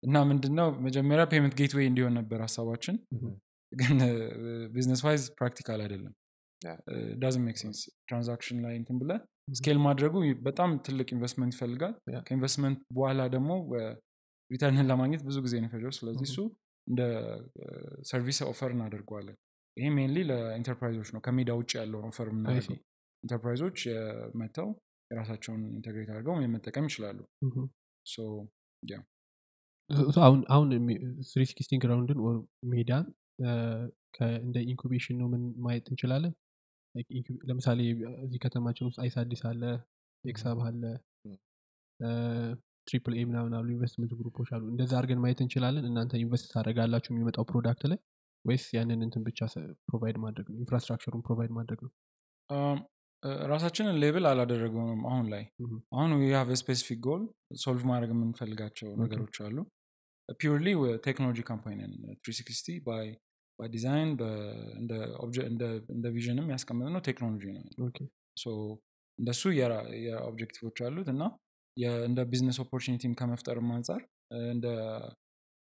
እና 0.02 0.16
ምንድነው 0.30 0.68
መጀመሪያ 0.86 1.24
payment 1.30 1.54
gateway 1.61 1.86
እንዲሆን 1.90 2.14
ነበር 2.18 2.38
ሀሳባችን. 2.46 2.96
ግን 3.76 3.96
business 4.74 5.00
wise 5.07 5.24
practical 5.38 5.80
አይደለም. 5.82 6.12
doesn't 7.22 7.42
make 7.46 7.57
sense 7.62 7.78
transaction 8.09 8.59
ላይ 8.64 8.74
እንትን 8.76 8.96
ብለ 8.98 9.10
scale 9.54 9.78
ማድረጉ 9.78 10.14
በጣም 10.42 10.70
ትልቅ 10.86 11.08
ኢንቨስትመንት 11.12 11.52
ይፈልጋል. 11.56 11.92
ከኢንቨስትመንት 12.26 12.78
በኋላ 12.92 13.20
ደግሞ 13.34 13.50
return 14.50 14.79
ን 14.79 14.88
ለማግኘት 14.90 15.22
ብዙ 15.28 15.36
ጊዜ 15.46 15.54
ነው 15.62 15.70
ስለዚህ. 15.98 16.26
እሱ 16.28 16.38
እንደ 16.86 17.02
service 18.02 18.38
offer 18.44 18.70
እናደርገዋለን። 18.70 19.36
ይሄ 19.76 19.86
mainly 19.90 20.18
ለ 20.22 20.33
enterprise 20.33 20.87
ኦች 20.87 21.09
ነው። 21.14 21.20
ከሜዳ 21.20 21.50
ውጭ 21.52 21.72
ያለውን 21.80 22.06
offer 22.11 22.28
የምናደርገው። 22.32 22.78
ኢንተርፕራይዞች 23.22 23.78
መጥተው 24.40 24.68
የራሳቸውን 25.10 25.62
integrate 25.76 26.11
አድርገው 26.14 26.34
መጠቀም 26.54 26.86
ይችላሉ። 26.90 27.18
አሁን 30.48 30.68
ስሪ 31.30 31.42
ኦር 32.24 32.36
ሜዳን 32.72 33.04
እንደ 34.41 34.59
incubation 34.61 35.18
ነው 35.18 35.28
ምን 35.28 35.55
ማየት 35.59 35.89
እንችላለን? 35.89 36.34
ለምሳሌ 37.45 37.80
እዚህ 38.22 38.41
ከተማችን 38.45 38.87
ውስጥ 38.87 39.01
አይስ 39.01 39.18
አዲስ 39.18 39.45
አለ 39.47 39.62
ኤክስሀብ 40.26 40.61
አለ. 40.61 40.82
ትሪፕል 42.89 43.14
ኤ 43.18 43.24
ምናምን 43.24 43.55
አሉ 43.55 43.68
investment 43.70 44.14
group 44.14 44.36
ኦች 44.36 44.52
አሉ። 44.53 44.68
እንደዛ 44.68 44.97
አድርገን 44.97 45.20
ማየት 45.20 45.41
እንችላለን። 45.41 45.87
እናንተ 45.87 46.16
invest 46.16 46.52
ታደረጋላችሁ 46.55 47.14
የሚመጣው 47.14 47.45
product 47.44 47.84
ላይ 47.87 47.99
ወይስ 48.47 48.74
ያንን 48.74 49.03
እንትን 49.03 49.22
ብቻ 49.22 49.47
provide 49.88 50.16
ማድረግ 50.16 50.51
ነው? 50.51 50.59
infrastructure 50.59 51.08
ኡን 51.08 51.22
provide 51.22 51.50
ማድረግ 51.51 51.82
ነው? 51.82 51.93
Um, 52.53 52.78
ራሳችንን 53.47 53.95
label 53.94 54.26
አላደረገውም 54.26 55.07
አሁን 55.07 55.26
ላይ. 55.30 55.45
አሁን 55.93 56.11
have 56.32 56.54
specific 56.54 57.00
goal 57.00 57.28
solve 57.57 57.82
ማድረግ 57.82 58.11
የምንፈልጋቸው 58.11 58.97
ነገሮች 58.97 59.43
አሉ። 59.43 59.57
purely 60.42 60.74
ቴክኖሎጂ 61.05 61.43
company 61.42 61.80
by 62.86 63.07
design 63.59 64.11
እንደ 65.94 66.07
vision 66.16 66.40
ም 66.40 66.48
ያስቀመጥ 66.54 66.88
ነው 66.94 67.02
ቴክኖሎጂ 67.09 67.44
ነው 67.54 67.62
እንደሱ 69.18 69.42
የ 70.04 70.14
objective 70.14 70.59
ኦች 70.59 70.78
አሉት 70.86 71.09
እና 71.12 71.22
እንደ 72.04 72.20
business 72.30 72.59
opportunity 72.64 73.05
ም 73.05 73.12
ከመፍጠርም 73.20 73.70
አንጻር 73.76 74.00
እንደ 74.52 74.66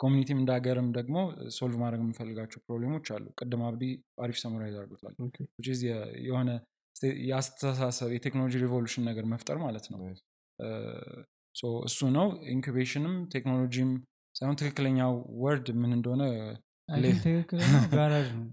community 0.01 0.32
ም 0.32 0.39
እንደ 0.41 0.51
ሀገርም 0.57 0.89
ደግሞ 0.97 1.17
solve 1.57 1.77
ማድረግ 1.83 2.01
የምንፈልጋቸው 2.03 2.61
problem 2.67 2.92
ኦች 2.92 3.07
አሉ። 3.17 3.25
ቅድም 3.41 3.63
አብዲ 3.67 3.83
አሪፍ 4.25 4.37
summarize 4.43 4.77
አድርጎታል። 4.79 5.15
የሆነ 6.27 6.51
የአስተሳሰብ 7.27 8.11
የቴክኖሎጂ 8.15 8.57
revolution 8.65 9.07
ነገር 9.11 9.25
መፍጠር 9.33 9.59
ማለት 9.65 9.87
ነው። 9.93 10.01
እሱ 11.87 12.01
ነው። 12.17 12.27
incubation 12.55 13.05
ም 13.05 13.15
ቴክኖሎጂም 13.35 13.91
ሳይሆን 14.35 14.59
ትክክለኛው 14.61 15.13
word 15.43 15.67
ምን 15.81 15.91
እንደሆነ 15.97 16.23
ትክክለኛው 17.19 17.83
ጋራዥ 17.93 18.27
ነው 18.35 18.47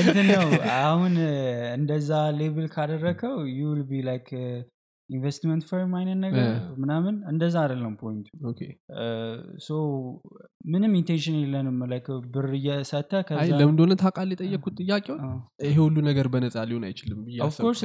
እንትን 0.00 0.26
ነው 0.32 0.44
አሁን 0.82 1.14
እ፣ 1.24 1.34
እንደዛ 1.78 2.10
label 2.38 2.66
ካደረከው 2.74 3.36
you'll 3.56 3.80
be 3.88 4.02
like 4.08 4.28
investment 5.10 5.62
firm 5.68 5.92
አይነት 5.98 6.18
ነገር 6.22 6.46
Yeah. 6.48 6.64
ምናምን? 6.80 7.14
እንደዛ 7.30 7.54
አይደለም 7.62 7.92
point 8.00 8.26
ኡ 9.66 9.71
so 9.71 9.76
ምንም 10.72 10.92
intention 10.98 11.36
የለንም 11.38 11.78
like 11.92 12.06
ብር 12.34 12.48
እየሰተ 12.58 13.12
ለምን 13.52 13.70
እንደሆነ 13.70 13.94
ታውቃለህ 14.02 14.34
የጠየቅኩት 14.36 14.74
ጥያቄውን 14.82 15.22
ይሄ 15.64 15.76
ሁሉ 15.80 15.96
ነገር 16.08 16.26
በነፃ 16.34 16.64
ሊሆን 16.70 16.84
አይችልም 16.88 17.20
of 17.46 17.55
course 17.55 17.82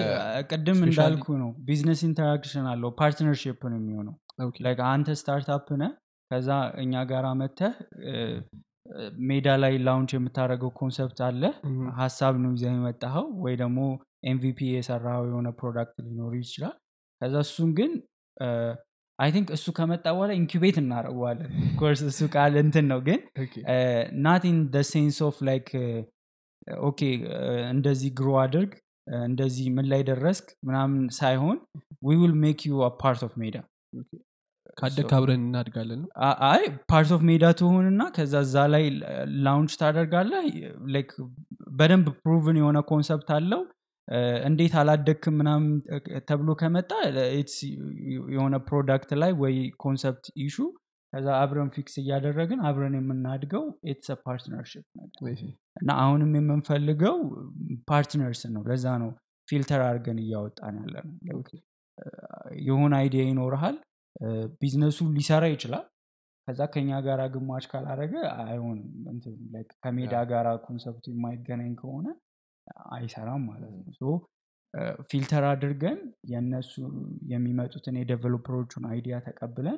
ቅድም 0.51 0.81
እንዳልኩ 0.87 1.27
ነው። 1.41 1.51
business 1.67 2.01
interaction 2.09 2.67
አለው 2.73 2.91
partnership 2.99 3.61
ነው 3.71 3.79
የሚሆነው። 3.81 4.15
አንተ 4.91 5.15
startup 5.19 5.69
ነ 5.79 5.87
ከዛ 6.31 6.49
እኛ 6.83 7.03
ጋር 7.09 7.25
መተህ 7.41 7.73
ሜዳ 9.27 9.47
ላይ 9.61 9.73
launch 9.85 10.11
የምታደርገው 10.15 10.71
concept 10.79 11.19
አለ. 11.27 11.41
ሀሳብ 11.99 12.33
ነው 12.43 12.51
ይዘህ 12.55 12.71
የመጣኸው 12.73 13.27
ወይ 13.43 13.53
ደግሞ 13.61 13.79
MVP 14.31 14.59
የሰራው 14.71 15.21
የሆነ 15.29 15.47
product 15.59 15.95
ሊኖር 16.05 16.33
ይችላል። 16.39 16.75
ከዛ 17.21 17.35
እሱን 17.45 17.69
ግን 17.79 17.91
I 19.19 19.29
think 19.33 19.49
እሱ 19.55 19.65
ከመጣ 19.77 20.05
በኋላ 20.15 20.31
incubate 20.39 20.77
እናደርገዋለን። 20.81 21.49
ኮርስ 21.79 22.01
እሱ 22.09 22.19
ቃል 22.35 22.53
እንትን 22.63 22.85
ነው 22.91 22.99
ግን 23.07 23.19
not 24.25 24.45
in 24.49 24.57
the 24.73 24.81
sense 24.91 25.17
of 25.27 25.37
like 25.49 25.67
okay 26.87 26.99
እንደዚህ 27.73 28.11
grow 28.19 28.29
አድርግ 28.43 28.71
እንደዚህ 29.25 29.65
ምን 29.75 29.85
ላይ 29.91 30.01
ደረስክ 30.09 30.47
ምናምን 30.67 31.01
ሳይሆን 31.17 31.57
we 32.05 32.17
will 32.21 32.33
make 32.43 32.59
you 32.69 32.73
part 33.01 33.21
of 33.27 33.33
ሜዳ 33.41 33.55
ካደግ 34.77 35.11
አብረን 35.17 35.41
እናድጋለን 35.43 35.99
ነው? 36.01 36.09
አይ 36.49 36.61
part 36.91 37.09
of 37.15 37.21
ሜዳ 37.29 37.45
ትሆንና 37.59 38.03
ከዛ 38.15 38.33
እዛ 38.45 38.55
ላይ 38.73 38.83
launch 39.45 39.73
ታደርጋለህ? 39.81 40.45
like 40.95 41.11
በደንብ 41.79 42.07
proven 42.21 42.59
የሆነ 42.61 42.79
concept 42.91 43.29
አለው? 43.37 43.61
እንዴት 44.47 44.73
አላደግክም 44.79 45.35
ምናምን 45.39 45.67
ተብሎ 46.29 46.49
ከመጣ 46.61 46.89
የሆነ 48.33 48.55
product 48.67 49.11
ላይ 49.21 49.31
ወይ 49.41 49.55
concept 49.83 50.25
issue 50.45 50.57
ከዛ 51.13 51.27
አብረን 51.41 51.69
fix 51.75 51.95
እያደረግን 52.01 52.59
አብረን 52.67 52.95
የምናድገው 52.97 53.63
it's 53.91 54.09
partnership 54.25 54.85
እና 55.81 55.89
አሁንም 56.03 56.31
የምንፈልገው 56.39 57.17
partners 57.91 58.41
ነው። 58.55 58.63
ለዛ 58.69 58.85
ነው 59.03 59.11
filter 59.47 59.81
አድርገን 59.87 60.19
እያወጣን 60.23 60.75
ያለ 60.81 60.95
ነው 61.29 61.39
የሆነ 62.67 62.93
idea 63.01 63.23
ይኖርሃል 63.29 63.75
ቢዝነሱ 64.59 64.99
ሊሰራ 65.15 65.43
ይችላል። 65.53 65.85
ከዛ 66.47 66.61
ከኛ 66.73 66.91
ጋር 67.05 67.19
ግማሽ 67.33 67.65
ካላደረገ 67.71 68.13
አይሆንም። 68.43 68.81
እንትን 69.11 69.35
ከሜዳ 69.83 70.15
ጋር 70.31 70.47
concept 70.65 70.96
ኡ 70.96 71.05
የማይገናኝ 71.13 71.73
ከሆነ 71.81 72.07
አይሰራም 72.93 73.43
ማለት 73.49 73.71
ነው። 73.77 73.93
so 73.99 74.11
filter 75.09 75.43
አድርገን 75.49 75.99
የእነሱ 76.31 76.71
የሚመጡትን 77.31 77.97
የ 77.99 78.09
developer 78.09 78.55
ኦቹን 78.55 78.85
idea 78.91 79.15
ተቀብለን 79.25 79.77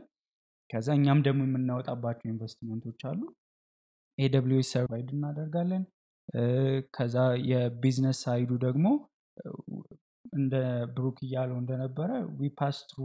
ከዛ 0.69 0.87
እኛም 0.99 1.19
ደግሞ 1.25 1.41
የምናወጣባቸው 1.47 2.27
ኢንቨስትመንቶች 2.31 3.01
አሉ። 3.09 3.21
AWS 4.17 4.69
provide 4.73 5.09
እናደርጋለን። 5.15 5.83
ከዛ 6.93 7.15
የ 7.49 7.63
business 7.63 8.19
side 8.25 8.42
ኡ 8.42 8.51
ደግሞ 8.63 8.85
እንደ 10.33 10.53
ብሩክ 10.95 11.17
እያለው 11.25 11.57
እንደነበረ 11.61 12.09
we 12.37 12.49
pass 12.57 12.77
through 12.89 12.99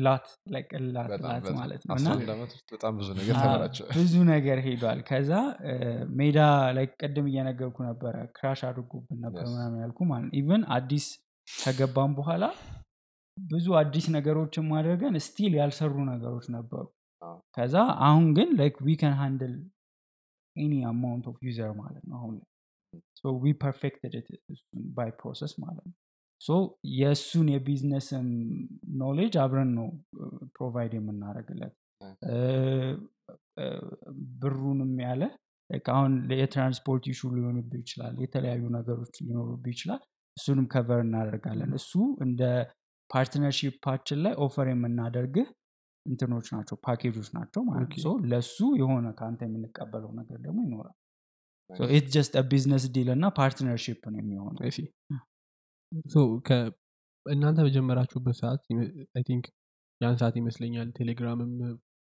a 0.00 0.06
lot 0.06 0.26
a 0.54 0.68
lot 0.68 1.10
ማለት 1.56 1.82
ነው። 1.84 1.96
በጣም 2.72 2.92
ብዙ 2.98 3.08
ነገር 3.12 3.34
ብዙ 3.96 4.14
ሄዷል። 4.66 5.00
ከዛ 5.08 5.30
ሜዳ 6.18 6.38
ላይ 6.76 6.86
ቅድም 7.00 7.28
እየነገርኩ 7.30 7.76
ነበረ 7.88 8.14
crash 8.36 8.62
አድርጎብን 8.70 9.20
ነበር. 9.26 9.44
ምናምን 9.52 9.80
ያልኩ 9.84 10.00
ማለት 10.10 10.32
even 10.40 10.64
አዲስ 10.78 11.06
ከገባም 11.48 12.12
በኋላ 12.18 12.44
ብዙ 13.38 13.66
አዲስ 13.78 14.06
ነገሮችን 14.16 14.64
ማድረገን 14.72 15.14
still 15.26 15.52
ያልሰሩ 15.60 15.94
ነገሮች 16.10 16.46
ነበሩ። 16.56 16.84
ከዛ 17.56 17.74
አሁን 18.06 18.26
ግን 18.36 18.48
like 18.58 18.76
we 18.84 18.94
can 19.00 19.14
handle 19.20 19.54
any 20.56 20.72
amount 20.88 21.26
of 21.30 21.36
user 21.46 21.70
ማለት 21.80 22.04
ነው 22.08 22.16
አሁን 22.18 22.34
ላይ። 22.38 22.48
we 23.42 23.52
perfected 23.62 24.14
by 24.96 25.10
process 25.20 25.52
ማለት 25.62 25.84
ነው 25.86 25.96
የእሱን 26.96 27.48
የ 27.52 27.65
business 27.65 28.15
ም 28.15 28.28
knowledge 29.00 29.34
አብረን 29.42 29.70
ነው 29.78 29.88
provide 30.54 30.92
የምናደርግለት። 30.98 31.74
ብሩንም 34.42 34.92
ያለ 35.04 35.22
አሁን 35.92 36.12
የትራንስፖርት 36.38 37.04
issue 37.12 37.30
ሊሆንብህ 37.34 37.78
ይችላል 37.82 38.14
የተለያዩ 38.24 38.62
ነገሮች 38.76 39.14
ሊኖሩብህ 39.22 39.72
ይችላል 39.74 40.00
እሱንም 40.36 40.66
cover 40.72 41.00
እናደርጋለን። 41.06 41.70
እሱ 41.78 41.92
እንደ 42.26 42.42
partnership 43.10 43.76
ኣችን 43.76 44.18
ላይ 44.24 44.34
offer 44.44 44.66
የምናደርግህ 44.70 45.46
እንትኖች 46.06 46.46
ናቸው 46.54 46.76
ፓኬጆች 46.84 47.28
ናቸው 47.36 47.62
ማለት 47.66 47.90
ነው። 48.04 48.14
ለሱ 48.32 48.58
የሆነ 48.80 49.06
ከአንተ 49.18 49.40
የምንቀበለው 49.48 50.12
ነገር 50.20 50.38
ደግሞ 50.46 50.58
ይኖራል። 50.66 50.96
it 51.94 52.06
just 52.14 52.34
business 52.50 52.84
deal 52.94 53.08
እና 53.14 53.26
partnership 53.36 54.02
ነው 54.12 54.20
የሚሆነው 54.22 54.62
ከ- 56.46 56.70
እናንተ 57.26 57.58
በጀመራችሁበት 57.66 58.36
ሰዓት 58.40 58.62
I 59.16 59.22
think 59.28 59.44
ያን 60.00 60.16
ሰዓት 60.20 60.36
ይመስለኛል 60.40 60.88
ቴሌግራምም 60.96 61.52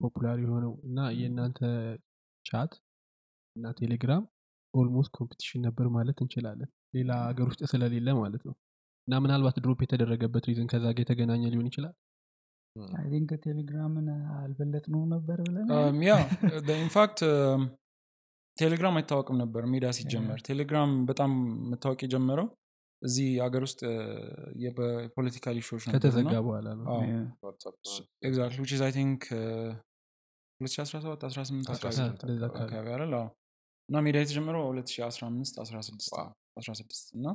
popular 0.00 0.36
የሆነው 0.44 0.72
እና 0.86 0.98
የእናንተ 1.18 1.58
chat 2.44 2.72
እና 3.56 3.72
ቴሌግራም 3.80 4.22
almost 4.74 5.10
competition 5.16 5.60
ነበር 5.66 5.86
ማለት 5.96 6.18
እንችላለን። 6.22 6.68
ሌላ 6.94 7.10
ሀገር 7.26 7.46
ውስጥ 7.50 7.62
ስለሌለ 7.72 8.08
ማለት 8.18 8.42
ነው። 8.48 8.54
እና 9.08 9.18
ምናልባት 9.18 9.56
drop 9.58 9.80
የተደረገበት 9.84 10.44
reason 10.48 10.70
ከዛ 10.72 10.84
ጋር 10.90 11.02
የተገናኘ 11.04 11.42
ሊሆን 11.52 11.68
ይችላል? 11.70 11.94
አይ 12.96 13.06
ቲንክ 13.12 13.30
ቴሌግራምን 13.44 14.06
አልበለጥ 14.36 14.84
ነው 14.92 15.02
ነበር 15.12 15.38
ብለን 15.46 15.66
Um, 15.78 15.98
ያ 16.02 16.12
ኢንፋክት 16.84 17.20
ቴሌግራም 18.56 18.96
አይታወቅም 18.98 19.36
ነበር 19.42 19.62
ሜዳ 19.72 19.86
ሲጀመር። 19.98 20.38
ቴሌግራም 20.48 20.90
በጣም 21.06 21.30
መታወቅ 21.70 22.00
የጀመረው 22.04 22.48
እዚህ 23.02 23.28
ሀገር 23.44 23.62
ውስጥ 23.66 23.80
የ 24.64 24.81
political 24.81 25.56
issue 25.62 25.74
ዎች 25.74 25.84
ከተዘጋ 25.94 26.34
በኋላ 26.46 26.68
ነው 26.78 26.86
exactly 28.22 28.60
which 28.62 28.72
is 28.76 28.82
I 28.86 28.92
think 28.98 29.22
2017 30.60 31.24
18 31.28 31.70
አካባቢ 31.70 31.94
18 31.94 32.24
እንደዛ 32.24 32.42
አካባቢ። 32.48 32.68
አካባቢ 32.68 32.88
አይደል 32.94 33.14
አዎ። 33.18 33.26
እና 33.88 34.00
ሜዳ 34.06 34.16
የተጀመረው 34.22 34.64
2015 34.72 35.56
16 35.64 36.12
wow። 36.14 36.28
16 36.60 37.16
እና 37.16 37.26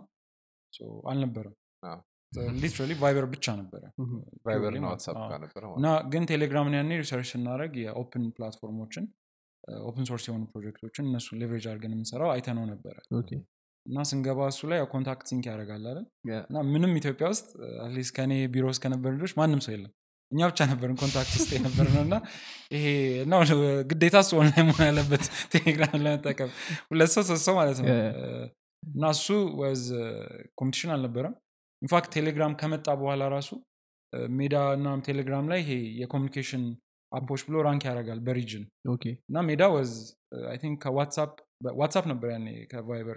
so 0.73 0.83
አልነበረም 1.11 1.55
literally 2.57 2.93
ቫይበር 3.01 3.25
ብቻ 3.33 3.45
ነበረ 3.59 3.83
እና 5.77 5.87
ግን 6.11 6.23
ቴሌግራምን 6.31 6.75
ያኔ 6.77 6.91
research 7.01 7.27
ስናደረግ 7.33 7.73
የ 7.83 7.97
open 7.97 8.23
platform 8.35 8.75
ኦችን 8.75 9.05
open 9.83 10.05
source 10.09 10.25
የሆኑ 10.27 10.43
ፕሮጀክቶችን 10.51 11.07
እነሱ 11.09 11.27
leverage 11.41 11.65
አድርገን 11.69 11.93
የምንሰራው 11.95 12.29
አይተነው 12.33 12.65
ነበረ 12.71 12.95
እና 13.87 14.03
ስንገባ 14.09 14.47
እሱ 14.51 14.61
ላይ 14.71 14.79
contact 14.93 15.25
sync 15.31 15.45
ያደርጋል 15.49 15.83
አይደል. 15.89 16.05
እና 16.49 16.57
ምንም 16.73 16.93
ኢትዮጵያ 17.01 17.27
ውስጥ 17.33 17.47
at 17.83 17.92
least 17.92 18.13
ከኔ 18.17 18.33
ቢሮ 18.53 18.65
ውስጥ 18.71 18.81
ከነበሩ 18.83 19.11
ልጆች 19.17 19.33
ማንም 19.39 19.61
ሰው 19.65 19.73
የለም 19.75 19.93
እኛ 20.31 20.39
ብቻ 20.51 20.61
ነበርን 20.71 20.97
contact 21.01 21.33
ውስጥ 21.37 21.49
የነበር 21.55 21.87
ነው 21.93 22.01
እና 22.07 22.15
ይሄ 22.71 22.85
ነው 23.25 23.41
ግዴታ 23.91 24.17
እሱ 24.25 24.31
ኦንላይን 24.41 24.65
መሆን 24.69 24.85
ያለበት 24.89 25.23
ቴሌግራምን 25.53 26.01
ለመጠቀም 26.05 26.49
ሁለት 26.89 27.11
ሰው 27.15 27.23
ሶስት 27.29 27.43
ሰው 27.47 27.55
ማለት 27.55 27.77
ነው. 27.81 27.87
እና 28.83 29.03
እሱ 29.15 29.27
was 29.61 29.83
competition 30.59 30.91
አልነበረም 30.95 31.35
in 31.81 31.91
fact 31.91 32.11
ቴሌግራም 32.17 32.53
ከመጣ 32.61 32.87
በኋላ 33.01 33.23
ራሱ 33.35 33.49
ሜዳ 34.37 34.55
እና 34.77 34.93
ቴሌግራም 35.07 35.47
ላይ 35.51 35.59
ይሄ 35.63 35.71
የ 36.01 36.10
communication 36.10 36.63
app 37.11 37.24
ኦች 37.24 37.41
ብሎ 37.47 37.57
rank 37.67 37.83
ያደርጋል 37.87 38.19
በ 38.25 38.35
region 38.35 38.63
እና 39.29 39.43
ሜዳ 39.49 39.63
was 39.75 39.91
I 40.51 40.57
think 40.63 40.77
ከዋትሳፕ 40.85 41.31
ዋትሳፕ 41.79 42.05
ነበር 42.11 42.29
ያኔ 42.33 42.47
ከቫይበር 42.71 43.15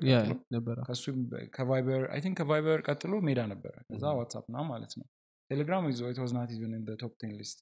ከቫይበር 1.56 2.02
I 2.14 2.20
think 2.24 2.36
ከቫይበር 2.40 2.78
ቀጥሎ 2.88 3.14
ሜዳ 3.28 3.40
ነበረ 3.52 3.74
ከዛ 3.88 4.04
ዋትሳፕ 4.18 4.44
ና 4.54 4.62
ማለት 4.70 4.92
ነው። 5.00 5.06
ቴሌግራም 5.50 5.84
it 5.90 6.18
was 6.22 6.32
not 6.36 6.50
even 6.56 6.74
in 6.76 6.84
top 7.00 7.14
ten 7.22 7.32
list 7.38 7.58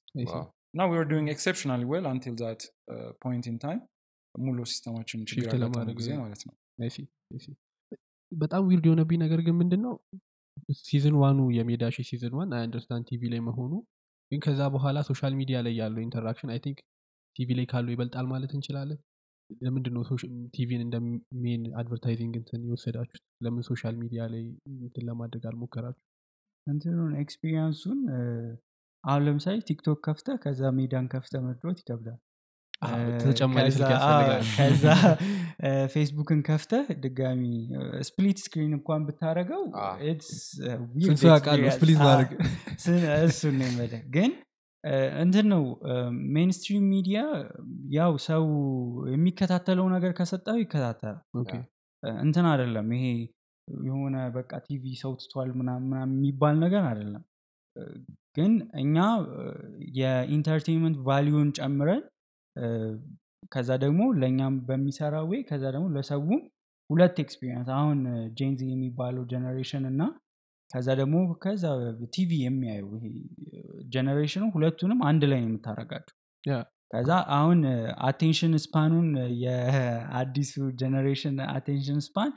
እና 0.73 0.81
we 0.85 0.95
were 0.95 1.05
doing 1.11 1.29
exceptionally 1.33 1.83
well 1.91 2.05
until 2.09 2.35
that 2.41 2.63
point 3.23 3.45
in 3.51 3.57
time 3.63 3.79
ሙሉ 4.35 4.57
system 4.71 4.94
ኣችን 4.94 5.21
ችግር 5.29 5.53
ለማድረግ 5.63 5.95
ጊዜ 5.99 6.09
ማለት 6.21 6.41
ነው. 6.47 6.53
በጣም 8.31 8.61
weird 8.67 8.85
የሆነብኝ 8.87 9.17
ነገር 9.23 9.39
ግን 9.45 9.55
ምንድን 9.61 9.81
ነው 9.85 9.93
season 10.81 11.15
one 11.21 11.32
ኡ 11.32 11.39
የሜዳ 11.55 11.83
ሺ 11.95 12.05
season 12.09 12.33
one 12.39 12.49
understand 12.57 13.05
TV 13.09 13.21
ላይ 13.33 13.41
መሆኑ 13.47 13.71
ግን 14.31 14.39
ከዛ 14.39 14.61
በኋላ 14.73 14.97
social 15.07 15.33
media 15.39 15.57
ላይ 15.65 15.73
ያለው 15.79 16.01
interaction 16.05 16.51
I 16.53 16.59
think 16.65 16.79
TV 17.35 17.49
ላይ 17.59 17.65
ካለው 17.71 17.91
ይበልጣል 17.93 18.25
ማለት 18.25 18.51
እንችላለን። 18.57 18.99
ለምንድን 19.61 19.93
ነው 19.95 20.03
ቲቪን 20.55 20.81
እንደ 20.83 20.95
main 21.43 21.61
advertising 21.79 22.33
እንትን 22.39 22.61
የወሰዳችሁት? 22.67 23.23
ለምን 23.45 23.63
social 23.69 23.95
media 24.01 24.21
ላይ 24.33 24.43
እንትን 24.79 25.05
ለማድረግ 25.09 25.43
አልሞከራችሁ 25.49 26.03
እንትኑን 26.67 27.13
experience 27.23 27.77
ኡን 27.77 27.99
አሁን 29.03 29.23
ለምሳሌ 29.27 29.57
ቲክቶክ 29.69 29.99
ከፍተ 30.07 30.29
ከዛ 30.43 30.61
ሜዳን 30.77 31.05
ከፍተ 31.13 31.33
መድሮት 31.45 31.77
ይከብዳል 31.81 32.19
ተጨማሪ 33.23 33.65
ስልክ 33.75 33.89
ያስፈልጋል። 33.93 34.43
ከዛ 34.51 34.83
ፌስቡክን 35.93 36.39
ከፍተ 36.47 36.73
ድጋሚ 37.03 37.41
split 38.07 38.37
screen 38.43 38.73
እንኳን 38.77 39.01
ብታደረገው 39.07 39.63
እሱን 43.25 43.57
ነው 43.61 43.71
ግን 44.15 44.31
እንትን 45.21 45.45
ነው 45.53 45.63
mainstream 46.35 46.85
media 46.91 47.19
ያው 47.91 48.13
ሰው 48.27 48.45
የሚከታተለው 49.13 49.87
ነገር 49.95 50.11
ከሰጠው 50.19 50.57
ይከታተላል። 50.61 51.17
እንትን 52.21 52.45
አይደለም 52.51 52.87
ይሄ 52.97 53.05
የሆነ 53.85 54.17
በቃ 54.37 54.51
ቲቪ 54.67 54.83
ሰው 55.01 55.11
ትቷል 55.21 55.49
ምናምን 55.59 55.91
የሚባል 56.07 56.55
ነገር 56.59 56.83
አይደለም። 56.91 57.23
ግን 58.37 58.53
እኛ 58.81 58.95
የ 59.99 60.12
entertainment 60.12 60.97
value 61.07 61.37
ን 61.37 61.49
ጨምረን 61.59 62.01
ከዛ 63.51 63.69
ደግሞ 63.83 64.01
ለእኛም 64.21 64.55
በሚሰራ 64.67 65.15
ወይ 65.29 65.39
ከዛ 65.49 65.63
ደግሞ 65.75 65.85
ለሰውም 65.95 66.41
ሁለት 66.89 67.17
experience 67.23 67.67
አሁን 67.77 67.99
Gen 68.37 68.55
Z 68.55 68.61
የሚባለው 68.71 69.23
generation 69.31 69.83
እና 69.91 70.01
ከዛ 70.71 70.87
ደግሞ 70.99 71.15
ከዛ 71.43 71.63
ቲቪ 72.13 72.31
ይሄ 72.39 72.49
generation 73.89 74.34
ኡ 74.34 74.43
ሁለቱንም 74.55 74.99
አንድ 75.09 75.23
ላይ 75.31 75.39
ነው 75.39 75.49
የምታረጋቸው 75.49 76.15
ከዛ 76.93 77.09
አሁን 77.37 77.59
attention 78.07 78.53
span 78.63 78.86
ኡን 78.86 79.09
የአዲሱ 79.43 80.53
generation 80.81 81.35
attention 81.53 81.99
span 82.05 82.31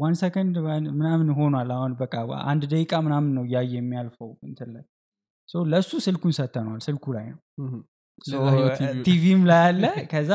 one 0.00 0.14
ሰከንድ 0.20 0.56
ምናምን 0.96 1.28
ሆኗል 1.38 1.70
አሁን 1.76 1.92
በቃ 2.00 2.14
አንድ 2.44 2.62
ደቂቃ 2.72 2.94
ምናምን 3.06 3.30
ነው 3.36 3.44
እያየ 3.48 3.72
የሚያልፈው 3.78 4.30
እንትን 4.42 4.70
ላይ። 4.74 4.84
ለእሱ 5.72 5.90
ስልኩን 6.06 6.32
ሰተነዋል 6.38 6.80
ስልኩ 6.86 7.04
ላይ 7.16 7.26
ነው 7.32 7.40
ቲቪም 9.06 9.42
ላይ 9.48 9.62
አለ። 9.66 9.82
ከዛ 10.12 10.30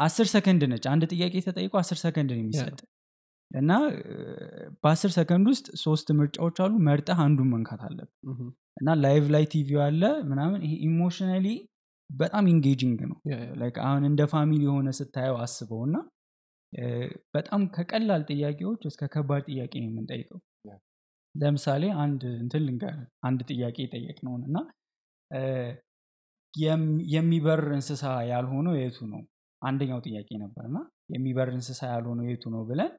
አስር 0.00 0.26
ሰከንድ 0.32 0.62
ነች። 0.70 0.84
አንድ 0.92 1.02
ጥያቄ 1.12 1.34
ተጠይቆ 1.46 1.72
አስር 1.80 1.98
ሰከንድ 2.02 2.30
ነው 2.32 2.40
የሚሰጥ። 2.40 2.78
እና 3.50 3.72
በአስር 4.82 5.10
ሰከንድ 5.16 5.46
ውስጥ 5.52 5.66
ሶስት 5.82 6.08
ምርጫዎች 6.18 6.56
አሉ። 6.64 6.72
መርጠህ 6.86 7.18
አንዱን 7.24 7.48
መንካት 7.52 7.82
Mhm. 8.28 8.48
እና 8.76 8.88
live 9.02 9.24
ላይ 9.34 9.44
ቲቪ 9.52 9.70
አለ 9.84 10.02
ምናምን። 10.30 10.60
ይሄ 10.66 10.74
emotionally 10.86 11.46
በጣም 12.10 12.44
engaging 12.52 12.98
ነው። 13.10 13.16
አሁን 13.84 14.02
እንደ 14.10 14.22
family 14.32 14.60
የሆነ 14.66 14.88
ስታየው 14.98 15.38
አስበው 15.44 15.80
እና 15.88 15.96
በጣም 17.34 17.60
ከቀላል 17.74 18.22
ጥያቄዎች 18.30 18.82
እስከ 18.90 19.02
ከባድ 19.12 19.42
ጥያቄ 19.48 19.72
ነው 19.82 19.88
የምንጠይቀው. 19.88 20.40
ለምሳሌ 21.34 21.84
አንድ 22.02 22.22
እንትን 22.42 22.62
ልንገር 22.66 22.94
አንድ 23.26 23.40
ጥያቄ 23.50 23.78
ጠየቅነውን 23.94 24.42
እና 24.48 24.56
የሚበር 27.14 27.60
እንስሳ 27.72 28.02
ያልሆነው 28.30 28.74
የቱ 28.78 28.98
ነው? 29.12 29.20
አንደኛው 29.62 29.98
ጥያቄ 30.06 30.28
ነበር። 30.42 30.64
እና 30.70 30.78
የሚበር 31.14 31.48
እንስሳ 31.54 31.80
ያልሆነው 31.92 32.24
የቱ 32.30 32.44
ነው 32.54 32.62
ብለን 32.70 32.92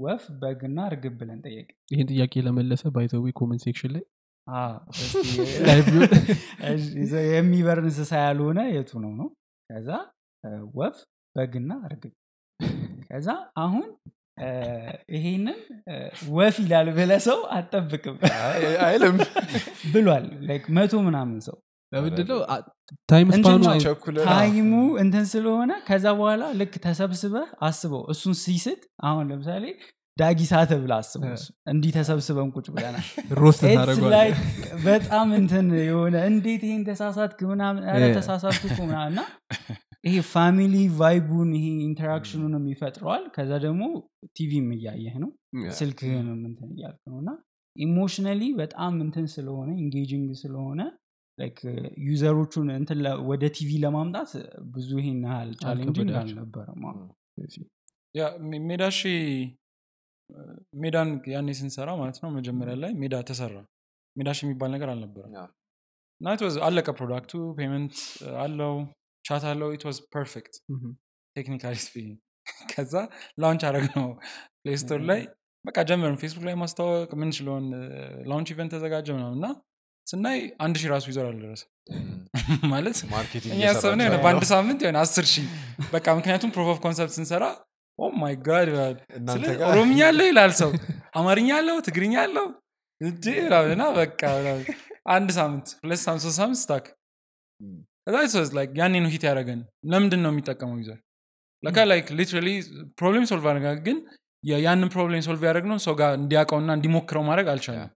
ወፍ 0.00 0.24
በግና 0.40 0.78
እርግብ 0.88 1.14
ብለን 1.20 1.38
ጠየቅን 1.46 1.68
ይህን 1.92 2.06
ጥያቄ 2.12 2.34
ለመለሰ 2.46 2.82
by 2.94 3.06
the 3.06 3.24
way 3.38 3.45
comment 3.45 3.62
section 3.66 3.92
ላይ። 3.96 4.04
የሚበር 7.32 7.78
እንስሳ 7.82 8.10
ያልሆነ 8.24 8.58
የቱ 8.74 8.90
ነው 9.04 9.12
ነው? 9.20 9.28
ከዛ 9.70 9.88
ወፍ 10.76 10.96
በግና 11.36 11.70
እርግብ። 11.86 12.12
ከዛ 13.08 13.28
አሁን 13.62 13.88
ይሄንን 15.14 15.58
ወፍ 16.36 16.56
ይላል 16.62 16.88
ብለህ 16.96 17.20
ሰው 17.26 17.38
አትጠብቅም 17.56 18.16
አይ- 18.40 18.76
አይልም። 18.86 19.16
ብሏል። 19.92 20.24
like 20.48 20.64
መቶ 20.76 20.92
ምናምን 21.06 21.38
ሰው 21.46 21.56
ለምንድነው 21.92 22.38
time 24.30 24.58
ኡ 24.58 24.72
እንትን 25.02 25.24
ስለሆነ 25.32 25.72
ከዛ 25.88 26.06
በኋላ 26.18 26.42
ልክ 26.60 26.74
ተሰብስበህ 26.84 27.46
አስበው። 27.62 28.02
እሱን 28.12 28.34
ሲስት 28.42 28.82
አሁን 29.08 29.24
ለምሳሌ 29.30 29.64
ዳጊ 30.16 30.40
ሳተ 30.50 30.72
ብላ 30.82 30.92
አስበው 31.02 31.32
እንዲህ 31.72 31.90
ተሰብስበን 31.96 32.50
ቁጭ 32.54 32.66
ብለናል 32.74 33.06
በጣም 34.86 35.28
እንትን 35.40 35.66
የሆነ 35.82 36.16
እንዴት 36.30 36.62
ይሄን 36.68 36.84
ተሳሳትክ 36.88 37.40
ምናምን. 37.50 37.82
ተሳሳትኩ 38.18 38.62
ምናምን 38.84 39.12
እና 39.12 39.22
ይሄ 40.04 40.16
family 40.32 40.74
vibe 40.98 41.24
ኡን 41.24 41.50
ይሄ 41.56 41.66
interaction 41.86 42.36
ኡንም 42.36 42.64
ይፈጥረዋል 42.72 43.24
ከዛ 43.34 43.52
ደግሞ 43.64 43.82
ቲቪም 44.36 44.68
እያየህ 44.76 45.14
ነው። 45.22 45.30
ስልክህንም 45.78 46.40
እንትን 46.48 46.68
እያልክ 46.74 47.02
ነው። 47.10 47.18
እና 47.22 47.30
emotionally 47.76 48.42
በጣም 48.60 48.94
እንትን 49.04 49.26
ስለሆነ 49.34 49.68
engaging 49.82 50.28
ስለሆነ 50.42 50.80
user 52.06 52.31
ኦቹን 52.31 52.68
እንትን 52.74 52.98
ለ- 53.04 53.18
ወደ 53.28 53.44
ቲቪ 53.56 53.70
ለማምጣት 53.82 54.30
ብዙ 54.74 54.90
ይሄን 55.00 55.18
ያህል 55.26 55.50
አልከበዳቸውም። 55.70 56.20
አልነበረም። 56.22 56.84
አዎ። 56.88 57.00
ያ 58.14 58.22
ሜ- 58.46 58.62
ሜዳሺ 58.68 59.00
ሜዳን 60.82 61.08
ያኔ 61.32 61.48
ስንሰራ 61.58 61.88
ማለት 61.98 62.16
ነው 62.22 62.30
መጀመሪያ 62.36 62.74
ላይ 62.82 62.92
ሜዳ 63.02 63.14
ተሰራ። 63.28 63.54
ሜዳሺ 64.16 64.38
የሚባል 64.44 64.70
ነገር 64.74 64.88
አልነበረም። 64.92 65.32
እና 66.20 66.28
አለቀ 66.66 66.88
product 66.98 67.32
ኡ 67.58 67.66
payment 67.66 67.96
አለው 68.42 68.74
chat 69.24 69.44
አለው 69.50 69.68
it 69.76 69.84
was 69.88 69.98
perfect 70.14 70.54
technically 71.36 71.76
speaking 71.84 72.16
ከዛ 72.70 72.94
launch 73.40 73.62
አደረግነው 73.68 74.08
Play 74.60 74.76
Store 74.82 75.00
ላይ 75.10 75.20
በቃ 75.64 75.78
ጀመርን። 75.88 76.18
ፌስቡክ 76.20 76.44
ላይ 76.48 76.54
ማስተዋወቅ 76.60 77.10
የምንችለውን 77.20 77.66
launch 78.28 78.50
event 78.54 78.72
ተዘጋጀ 78.74 79.08
ምናምን 79.16 79.38
እና 79.38 79.46
ስናይ 80.06 80.38
አንድ 80.64 80.76
ሺህ 80.80 80.88
ራሱ 80.92 81.04
user 81.10 81.26
አልደረሰ 81.28 81.62
ማለት 82.72 82.96
እኛ 83.46 83.60
ያሰብነው 83.62 84.04
የሆነ 84.06 84.18
በአንድ 84.24 84.44
ሳምንት 84.52 84.80
የሆነ 84.84 84.98
አስር 85.04 85.26
ሺህ 85.32 85.46
በቃ 85.92 86.06
ምክንያቱም 86.18 86.50
proof 86.54 86.68
of 86.72 86.78
concept 86.84 87.14
ስንሰራ 87.16 87.44
oh 87.98 88.08
my 88.20 88.34
God 88.46 88.68
ኦሮምኛ 89.70 90.00
አለው 90.10 90.26
ይላል 90.30 90.52
ሰው 90.60 90.70
አማርኛ 91.20 91.50
አለው 91.60 91.76
ትግርኛ 91.86 92.14
አለው። 92.24 92.46
ምናምን 93.00 93.70
እና 93.74 93.84
በቃ 93.98 94.20
አንድ 95.14 95.30
ሳምንት 95.38 95.66
ሁለት 95.82 96.00
ሳምንት 96.04 96.22
ሶስት 96.26 96.38
ሳምንት 96.40 96.58
stuck 96.62 96.84
ያኔ 98.80 98.94
ነው 99.04 99.10
hit 99.14 99.24
ያደረገን። 99.28 99.60
ለምንድን 99.92 100.20
ነው 100.24 100.30
የሚጠቀመው 100.32 100.78
user 100.82 100.98
ለካ 101.62 101.84
like 101.90 102.06
literally 102.18 102.48
problem 102.98 103.26
solve 103.30 103.46
አደረግን 103.50 103.68
ግን 103.86 103.98
ያንን 104.64 104.88
problem 104.94 105.22
solve 105.26 105.42
ያደረግነው 105.48 105.78
ሰው 105.86 105.94
ጋር 106.00 106.10
እንዲያውቀውና 106.20 106.70
እንዲሞክረው 106.78 107.22
ማድረግ 107.28 107.46
አልቻለም 107.52 107.90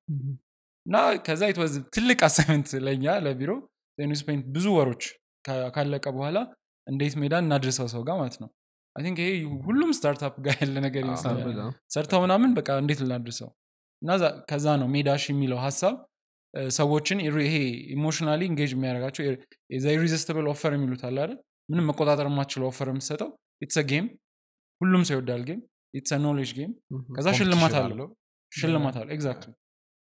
እና 0.87 0.97
ከዛ 1.27 1.43
was 1.59 1.75
ትልቅ 1.95 2.19
assignment 2.27 2.69
ለኛ 2.87 3.07
ለቢሮ 3.25 3.51
spent 4.21 4.45
ብዙ 4.55 4.67
ወሮች 4.77 5.05
ካለቀ 5.75 6.05
በኋላ 6.15 6.39
እንዴት 6.87 7.15
ሜዳን 7.21 7.45
እናድርሰው 7.47 7.87
ሰው 7.93 8.03
ጋር 8.07 8.17
ማለት 8.21 8.37
ነው። 8.43 8.49
I 8.97 9.03
think 9.05 9.19
ይሄ 9.23 9.33
ሁሉም 9.67 9.91
startup 9.97 10.35
ጋር 10.47 10.55
ያለ 10.63 10.77
ነገር 10.87 11.03
ይመስላል 11.07 11.37
ሰርተው 11.95 12.21
ምናምን 12.25 12.51
በቃ 12.57 12.69
እንዴት 12.83 13.01
ልናድርሰው? 13.03 13.49
እና 14.03 14.11
ዛ- 14.23 14.35
ከዛ 14.49 14.67
ነው 14.81 14.89
ሜዳሽ 14.95 15.25
የሚለው 15.31 15.59
ሀሳብ 15.65 15.95
ሰዎችን 16.77 17.19
ይሄ 17.43 17.55
emotionally 17.95 18.41
engage 18.49 18.71
የሚያደርጋቸው 18.75 19.23
irresistible 19.95 20.47
offer 20.53 20.73
የሚሉት 20.77 21.03
አለ 21.09 21.17
አይደል? 21.25 21.39
ምንም 21.69 21.85
መቆጣጠር 21.91 22.27
የማትችለው 22.31 22.67
offer 22.71 22.89
የምትሰጠው 22.93 23.29
it's 23.63 23.79
game። 23.91 24.07
ሁሉም 24.81 25.03
ሰው 25.09 25.15
ይወዳል 25.17 25.43
game። 25.49 25.61
it's 25.95 26.13
knowledge 26.25 26.51
game። 26.57 26.73
ከዛ 27.17 27.29
ሽልማት 27.39 27.75
አለው። 27.81 28.09
ሽልማት 28.53 28.97
አለው። 29.01 29.13
exactly 29.17 29.53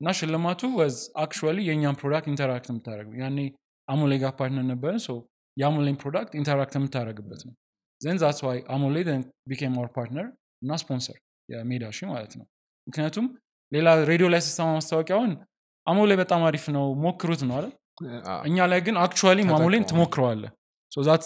እና 0.01 0.12
ሽልማቱ 0.18 0.60
was 0.78 0.94
actually 1.22 1.59
የእኛን 1.66 1.97
product 2.01 2.28
interact 2.32 2.68
የምታደረግ 2.70 3.10
ያኔ 3.22 3.39
አሞሌ 3.89 4.12
ጋር 4.22 4.32
partner 4.38 4.64
ነበረ 4.70 4.93
የአሞሌን 5.56 5.97
product 6.02 6.32
interact 6.40 6.74
የምታደረግበት 6.78 7.40
ነው። 7.48 7.55
then 8.01 8.18
that's 8.22 8.40
why 8.47 8.59
አሞሌ 8.74 8.97
became 9.51 9.74
our 9.78 9.90
partner 9.97 10.26
እና 10.62 10.78
ስፖንሰር 10.82 11.16
የሜዳ 11.48 11.85
ሺ 11.90 12.09
ማለት 12.10 12.32
ነው። 12.39 12.47
ምክንያቱም 12.86 13.27
ሌላ 13.72 13.89
ሬዲዮ 14.10 14.27
ላይ 14.35 14.40
ስሰማ 14.47 14.68
ማስታወቂያውን 14.78 15.32
አሞሌ 15.86 16.12
በጣም 16.20 16.40
አሪፍ 16.48 16.64
ነው 16.77 16.85
ሞክሩት 17.05 17.43
ነው 17.48 17.55
አይደል? 17.59 17.72
እኛ 18.48 18.56
ላይ 18.72 18.81
ግን 18.86 18.97
actually 19.05 19.38
አሞሌን 19.56 19.85
ትሞክረዋለህ 19.90 20.42
that 20.92 21.22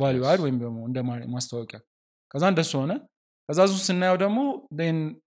value 0.00 0.22
add 0.30 0.40
ወይም 0.44 0.56
ደግሞ 0.62 0.78
እንደ 0.88 0.98
ማስታወቂያ 1.34 1.78
ከዛ 2.34 2.44
እንደሱ 2.52 2.72
ሆነ 2.82 2.92
ከዛ 3.48 3.60
ዙ 3.70 3.76
ስናየው 3.86 4.16
ደግሞ 4.22 4.38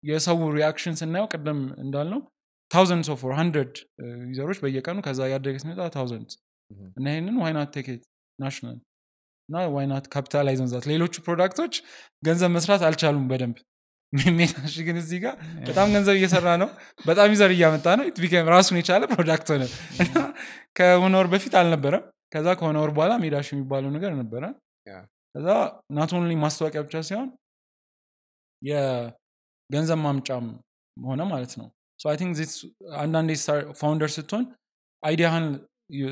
የሰው 0.10 0.38
reaction 0.58 0.96
ስናየው 1.02 1.28
ቅድም 1.34 1.60
እንዳልነው 1.84 2.22
thousand 2.72 3.08
of 3.14 3.22
hundred 3.38 3.74
user 4.32 4.45
ኦች 4.45 4.58
በየቀኑ 4.64 4.98
ከዛ 5.06 5.20
ያደገ 5.34 5.56
ሲመጣ 5.64 5.82
thousand. 5.96 6.30
እና 6.98 7.06
ይህንን 7.14 7.38
why 7.44 7.57
not 7.57 7.70
take 7.76 7.94
it 7.94 8.04
national 8.40 8.78
እና 9.50 9.62
why 9.76 9.91
not 9.91 10.06
capitalize 10.14 10.60
that 10.74 10.86
ሌሎቹ 10.92 11.14
product 11.28 11.57
ኦች 11.57 11.74
ገንዘብ 12.24 12.52
መስራት 12.58 12.82
አልቻሉም 12.90 13.26
በደንብ። 13.32 13.58
ሜዳሽ 14.38 14.76
ግን 14.86 14.98
እዚህ 15.02 15.20
ጋር 15.24 15.34
በጣም 15.68 15.88
ገንዘብ 15.96 16.16
እየሰራ 16.20 16.48
ነው። 16.62 16.70
በጣም 17.06 17.28
user 17.34 17.52
እያመጣ 17.56 17.88
ነው። 18.00 18.06
ራሱን 18.54 18.78
የቻለ 18.80 19.04
product 19.12 19.50
ሆነ። 19.54 19.64
እና 20.04 20.14
ከሆነ 20.80 21.14
ወር 21.20 21.28
በፊት 21.34 21.54
አልነበረም። 21.60 22.04
ከዛ 22.34 22.48
ከሆነ 22.60 22.78
ወር 22.84 22.92
በኋላ 22.98 23.14
ሜዳሽ 23.24 23.48
የሚባለው 23.54 23.92
ነገር 23.98 24.12
ነበረ። 24.22 24.44
ከዛ 25.36 25.48
not 25.98 26.12
only 26.18 26.34
ማስታወቂያ 26.44 26.82
ብቻ 26.88 26.96
ሲሆን 27.10 27.28
የገንዘብ 28.62 30.00
ማምጫም 30.00 30.46
ሆነ 30.98 31.22
ማለት 31.32 31.54
ነው። 31.60 31.68
I 32.00 32.18
think 32.20 32.34
this 32.40 32.54
አንዳንዴ 32.98 33.32
founder 33.80 34.10
ስትሆን 34.16 34.44
idea 35.04 35.25
ህን 35.25 35.46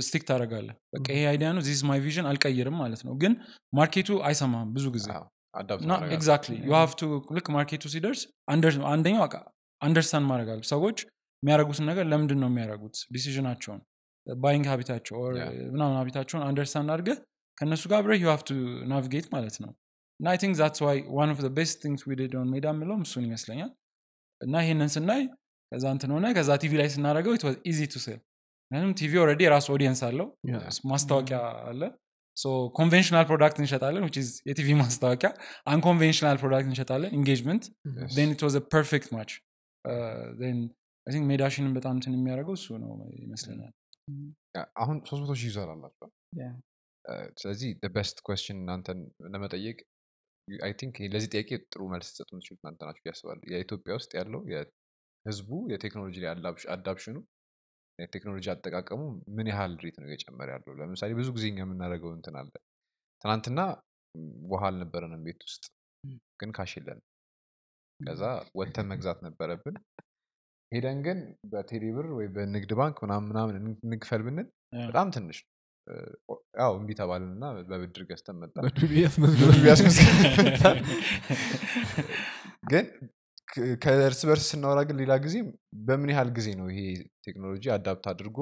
stick 0.06 0.24
ታደርጋለህ 0.28 0.69
በቃ 0.94 1.06
ይሄ 1.14 1.24
idea 1.32 1.49
ነው 1.56 1.64
this 1.68 1.82
my 1.90 1.99
vision 2.06 2.28
አልቀይርም 2.30 2.78
ማለት 2.82 3.02
ነው። 3.07 3.14
ግን 3.22 3.34
market 3.74 4.01
ኡ 4.01 4.10
አይሰማም 4.28 4.69
ብዙ 4.76 4.86
ጊዜ። 4.95 5.07
exactly 6.15 6.53
you 6.65 6.74
have 6.78 6.91
to 6.99 7.03
ልክ 7.38 7.48
market 7.56 7.77
ኡ 7.77 7.84
ሲደርስ 7.94 8.22
አንደኛው 8.91 9.24
understand 9.82 10.26
ማድረግ 10.32 10.49
አለብህ 10.53 10.61
ሰዎች 10.72 10.98
የሚያደርጉትን 11.44 11.86
ነገር 11.90 12.06
ለምንድን 12.11 12.40
ነው 12.44 12.49
የሚያደርጉት? 12.52 12.95
decision 13.14 13.45
ኣቸውን 13.45 13.82
buying 14.28 14.65
habit 14.72 14.89
ኣቸው. 14.89 15.18
ምናምን 15.74 15.95
habit 15.99 16.15
ኣቸውን 16.15 16.44
understand 16.48 16.90
አድርገህ 16.95 17.18
ከእነሱ 17.57 17.84
ጋር 17.91 17.98
አብረህ 17.99 18.19
you 18.24 18.30
have 18.32 18.41
to 18.48 18.53
navigate 18.91 19.28
ማለት 19.36 19.56
ነው 19.64 19.72
እና 20.19 20.27
I 20.32 20.38
think 20.41 20.53
that's 20.60 20.82
why 20.86 20.99
one 21.18 21.30
of 21.34 21.40
best 21.57 21.78
things 21.84 22.03
we 22.07 22.15
did 22.19 22.34
on 22.40 22.48
ሜዳ 22.53 22.68
የምለውም 22.73 23.02
እሱን 23.07 23.23
ይመስለኛል። 23.27 23.72
እና 24.41 24.56
ይሄንን 24.64 24.89
ስናይ 24.95 25.22
ከዛ 25.72 25.85
እንትን 25.95 26.11
ሆነ። 26.15 26.26
ከዛ 26.38 26.49
ቲቪ 26.61 26.73
ላይ 26.81 26.88
ስናደርገው 26.94 27.34
it 27.38 27.44
was 27.48 27.56
easy 27.72 27.80
to 27.90 28.02
sell 28.03 28.19
ምክንያቱም 28.72 28.94
TV 28.99 29.14
already 29.24 29.41
የራሱ 29.45 29.68
audience 29.76 30.02
አለው። 30.07 30.27
ማስታወቂያ 30.91 31.39
አለ። 31.69 31.81
conventional 32.78 33.26
product 33.30 33.57
እንሸጣለን 33.61 34.03
which 34.07 34.18
is 34.22 34.30
የቲቪ 34.49 34.69
ማስታወቂያ። 34.81 35.30
unconventional 35.72 36.38
product 36.41 36.68
እንሸጣለን 36.72 37.11
engagement 37.19 37.64
Yes. 37.94 38.11
then 38.18 38.30
it 38.35 38.41
was 38.41 38.56
a 38.56 38.64
perfect 38.76 39.07
match. 39.11 39.34
Uh, 39.85 40.26
then 40.41 40.57
I 41.07 41.14
think 41.14 41.26
ሜዳሽንን 41.31 41.72
በጣም 41.77 41.94
እንትን 41.98 42.14
የሚያደርገው 42.18 42.56
እሱ 42.60 42.68
ነው 42.84 42.91
ይመስለኛል። 43.23 43.73
አሁን 44.84 44.98
ሶስት 45.10 45.22
መቶ 45.23 45.34
ሺህ 45.41 45.53
Yeah. 46.39 46.53
እ፣ 47.06 47.14
ስለዚህ 47.41 47.69
best 47.95 48.18
question 48.28 48.57
እናንተን 48.61 48.99
ለመጠየቅ 49.34 49.77
I 50.48 50.74
think 50.80 50.95
ለዚህ 51.14 51.30
ጥያቄ 51.34 51.49
ጥሩ 51.65 51.82
መልስ 51.91 52.10
ሰጡ 52.18 52.30
የምትችሉት 52.34 52.60
እናንተ 52.61 52.82
ናችሁ 52.88 53.11
አስባለሁ 53.11 53.44
የኢትዮጵያ 53.53 53.95
ውስጥ 53.98 54.11
ያለው 54.19 54.41
የህዝቡ 54.52 55.49
የቴክኖሎጂ 55.74 56.15
ላይ 56.24 56.30
adoption 56.76 57.09
ኡ 57.09 57.18
የቴክኖሎጂ 57.99 58.45
አጠቃቀሙ 58.53 59.02
ምን 59.36 59.48
ያህል 59.52 59.74
rate 59.84 59.95
ነው 60.02 60.07
እየጨመረ 60.10 60.49
ያለው 60.56 60.74
ለምሳሌ 60.80 61.11
ብዙ 61.19 61.30
ጊዜ 61.38 61.45
እኛ 61.52 61.60
የምናደርገው 61.64 62.11
እንትን 62.18 62.36
አለ 62.41 62.52
ትናንትና 63.22 63.60
ውሃ 64.52 64.64
አልነበረንም 64.69 65.24
ቤት 65.28 65.41
ውስጥ 65.48 65.64
ግን 66.40 66.52
cash 66.57 66.72
የለንም 66.78 67.06
ከዛ 67.99 68.24
ወጥተን 68.60 68.88
መግዛት 68.91 69.19
ነበረብን 69.26 69.78
ሄደን 70.72 70.98
ግን 71.06 71.19
በቴሌ 71.52 71.84
ብር 71.95 72.07
ወይ 72.18 72.28
በንግድ 72.36 72.72
ባንክ 72.80 72.98
ምናምን 73.03 73.28
ምናምን 73.32 73.56
እን- 73.60 73.80
እንክፈል 73.88 74.22
ብንል. 74.26 74.48
በጣም 74.88 75.07
ትንሽ 75.15 75.38
ነው። 75.44 75.52
ያው 76.59 76.72
እምቢ 76.77 76.91
ተባልን 76.99 77.31
እና 77.35 77.45
በብድር 77.69 78.03
ገዝተን 78.09 78.38
መጣን 78.41 78.56
በዱቤ 78.65 78.93
ያስመዝግበው። 79.03 79.49
በዱቤ 79.51 79.65
ያስመዝግበን። 79.72 80.80
ግን 82.72 82.85
ከእርስ 83.84 84.22
በርስ 84.30 84.47
ስናወራ 84.51 84.80
ግን 84.88 84.97
ሌላ 85.01 85.14
ጊዜ 85.26 85.35
በምን 85.88 86.09
ያህል 86.14 86.30
ጊዜ 86.38 86.47
ነው 86.59 86.68
ይሄ 86.72 86.81
ቴክኖሎጂ 87.27 87.65
adapt 87.76 88.07
አድርጎ 88.11 88.39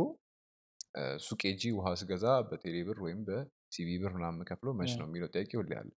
ሱቅ 1.23 1.41
ሄጄ 1.47 1.63
ውሃ 1.77 1.88
ስገዛ 2.01 2.26
በቴሌ 2.49 2.76
ብር 2.88 2.99
ወይም 3.05 3.19
በሲቢኢ 3.27 3.90
ብር 4.03 4.11
ምናምን 4.17 4.47
ከፍሎ 4.49 4.67
መች 4.80 4.91
ነው 4.99 5.05
የሚለው 5.07 5.30
ጥያቄ 5.34 5.51
ሁሌ 5.61 5.72
አለ 5.81 5.89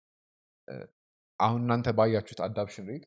አሁን 1.39 1.61
እናንተ 1.65 1.87
ባያችሁት 1.97 2.39
adoption 2.45 2.87
rate 2.91 3.05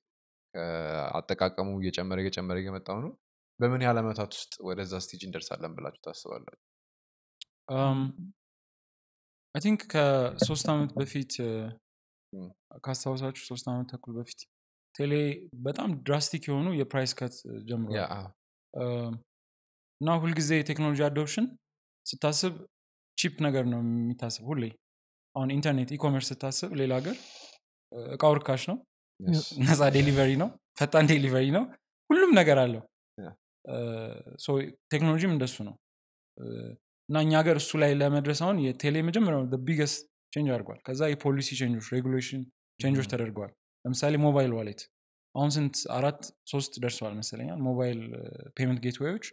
አጠቃቀሙ 1.18 1.68
እየጨመረ 1.80 2.18
እየጨመረ 2.24 2.58
እየመጣው 2.62 2.98
ነው 3.04 3.12
በምን 3.60 3.82
ያህል 3.84 3.98
ዓመታት 4.02 4.30
ውስጥ 4.36 4.52
ወደዛ 4.68 5.00
stage 5.04 5.22
እንደርሳለን 5.28 5.72
ብላችሁ 5.76 6.02
ታስባላችሁ 6.06 6.69
I 9.54 9.60
think 9.62 9.80
ከሶስት 9.92 10.66
ዓመት 10.72 10.90
በፊት. 10.96 11.32
ካስታወሳችሁ 12.84 13.42
ሶስት 13.48 13.66
ዓመት 13.70 13.86
ተኩል 13.92 14.12
በፊት 14.18 14.40
ቴሌ 14.94 15.12
በጣም 15.64 15.90
drastic 16.06 16.42
የሆኑ 16.48 16.68
የ 16.78 16.88
price 16.88 17.12
cut 17.18 17.34
አዎ። 18.08 18.26
እና 20.00 20.10
ሁልጊዜ 20.22 20.50
የቴክኖሎጂ 20.58 21.00
adoption 21.08 21.46
ስታስብ 22.06 22.54
cheap 23.18 23.34
ነገር 23.46 23.64
ነው 23.72 23.80
የሚታስብ 23.84 24.44
ሁሌ 24.50 24.62
አሁን 25.34 25.50
ኢንተርኔት 25.56 25.90
e-commerce 25.96 26.28
ስታስብ 26.32 26.70
ሌላ 26.80 26.92
ሀገር 27.00 27.16
እቃው 28.14 28.32
ርካሽ 28.38 28.62
ነው. 28.70 28.78
ነፃ 29.68 29.80
delivery 29.96 30.30
ነው 30.42 30.48
ፈጣን 30.78 31.06
delivery 31.10 31.46
ነው 31.56 31.64
ሁሉም 32.10 32.30
ነገር 32.38 32.58
አለው 32.62 32.82
ቴክኖሎጂም 34.92 35.32
እንደሱ 35.34 35.56
ነው 35.68 35.74
እና 37.10 37.18
እኛ 37.24 37.32
ሀገር 37.40 37.56
እሱ 37.60 37.70
ላይ 37.82 37.92
ለመድረስ 38.00 38.40
አሁን 38.44 38.56
የቴሌ 38.64 38.96
መጀመሪያው 39.06 39.42
biggest 39.68 40.00
change 40.32 40.50
አድርጓል። 40.54 40.78
ከዛ 40.86 41.00
የፖሊሲ 41.10 41.48
change 41.60 41.76
ኦች 41.76 41.86
regulation 41.94 42.42
change 42.80 42.96
ኦች 42.96 43.06
ተደርገዋል። 43.12 43.52
ለምሳሌ 43.84 44.14
ሞባይል 44.24 44.52
wallet 44.58 44.80
አሁን 45.34 45.50
ስንት 45.56 45.76
አራት 45.96 46.20
ሶስት 46.52 46.72
ደርሰዋል 46.84 47.12
መሰለኛል 47.18 47.58
ሞባይል 47.66 47.98
payment 48.56 48.80
gateway 48.86 49.11
ኦች 49.11 49.24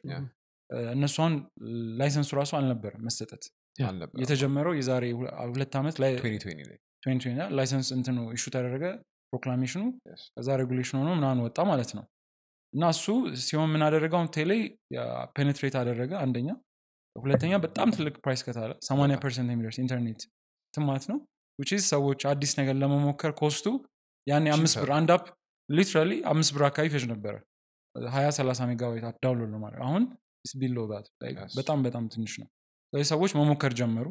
እነሱ 0.94 1.16
አሁን 1.22 1.36
license 1.99 2.23
ኡ 2.23 2.30
ራሱ 2.40 2.52
አልነበረም 2.58 3.04
መሰጠት። 3.08 3.44
የተጀመረው 4.22 4.74
የዛሬ 4.78 5.04
ሁለት 5.45 5.74
ዓመት 5.80 5.95
ላይ 6.04 6.12
2020 6.18 6.68
ላይ 6.70 6.78
2020 7.04 7.56
license 7.57 7.89
እንትኑ 7.98 8.18
issue 8.38 8.45
ተደረገ 8.56 8.86
proclamation 9.34 9.76
ኑ 9.76 9.84
Yes. 10.10 10.22
ከዛ 10.36 10.49
regulation 10.61 10.98
ሆኖ 10.99 11.10
ምናምን 11.20 11.40
ወጣ 11.45 11.60
ማለት 11.70 11.91
ነው። 11.98 12.06
እና 12.74 12.84
እሱ 12.95 13.06
ሲሆን 13.44 13.70
ምን 13.74 13.82
አደረገ? 13.88 14.14
አሁን 14.20 14.30
ቴሌ 14.36 14.52
penetrate 15.35 15.76
አደረገ 15.82 16.12
አንደኛ 16.24 16.49
ሁለተኛ 17.18 17.53
በጣም 17.64 17.88
ትልቅ 17.95 18.15
price 18.23 18.41
cut 18.45 18.57
አለ 18.57 18.72
80 18.88 19.19
percent 19.23 19.52
የሚደርስ 19.53 19.77
ኢንተርኔት 19.84 20.22
ማለት 20.73 21.06
ነው። 21.11 21.18
Is 21.60 21.84
ሰዎች 21.91 22.22
አዲስ 22.31 22.52
ነገር 22.60 22.76
ለመሞከር 22.81 23.31
cost 23.39 23.58
ኡ 23.58 23.68
ያኔ 24.27 24.45
አምስት. 24.56 24.76
ብር 24.81 24.91
አንድ 24.98 25.10
app 25.15 25.23
literally 25.69 26.11
አምስት 26.31 26.52
ብር 26.56 26.64
አካባቢ 26.68 26.89
ፈጅ 26.95 27.06
ነበረ 27.14 27.35
ሀያ 27.95 28.27
ሰላሳ 28.38 28.60
ሜጋባይት 28.69 29.06
app 29.10 29.15
download 29.23 29.49
ለማድረግ 29.56 29.81
አሁን 29.88 30.03
below 30.56 30.77
Yes. 31.30 31.53
በጣም 31.57 31.80
በጣም 31.85 32.03
ትንሽ 32.14 32.34
ነው። 32.41 32.48
ስለዚህ 32.94 33.07
ሰዎች 33.14 33.31
መሞከር 33.39 33.72
ጀመሩ. 33.80 34.06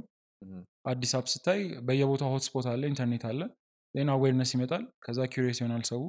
አዲስ 0.91 1.13
app 1.19 1.27
ስታይ 1.33 1.61
በየቦታው 1.87 2.31
hotspot 2.35 2.67
አለ 2.73 2.83
ኢንተርኔት 2.91 3.25
አለ። 3.31 3.41
then 3.95 4.11
awareness 4.17 4.51
ይመጣል። 4.57 4.83
ከዛ 5.05 5.19
curious 5.33 5.59
ይሆናል 5.63 5.85
ሰው. 5.91 6.01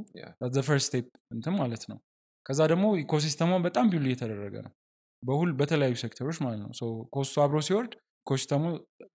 the 0.49 0.64
first 0.68 0.88
step 0.90 1.06
እንትን 1.36 1.53
ማለት 1.61 1.84
ነው። 1.91 1.98
ከዛ 2.45 2.60
ደግሞ 2.74 2.86
ecosystem 3.03 3.41
ኧ 3.41 3.53
በጣም 3.68 3.86
build 3.94 4.06
እየተደረገ 4.10 4.56
ነው 4.65 4.74
በሁል 5.23 5.49
በተለያዩ 5.60 5.95
ሴክተሮች 6.02 6.38
ማለት 6.44 6.60
ነው። 6.64 6.69
cost 7.14 7.28
ኡ 7.28 7.36
አብሮ 7.44 7.60
ሲወርድ 7.68 7.94
ecosystem 8.28 8.57
ኡ 8.57 8.64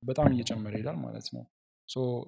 በጣም 0.09 0.29
እየጨመረ 0.35 0.75
ይሄዳል 0.75 0.99
ማለት 1.05 1.27
ነው። 1.35 1.43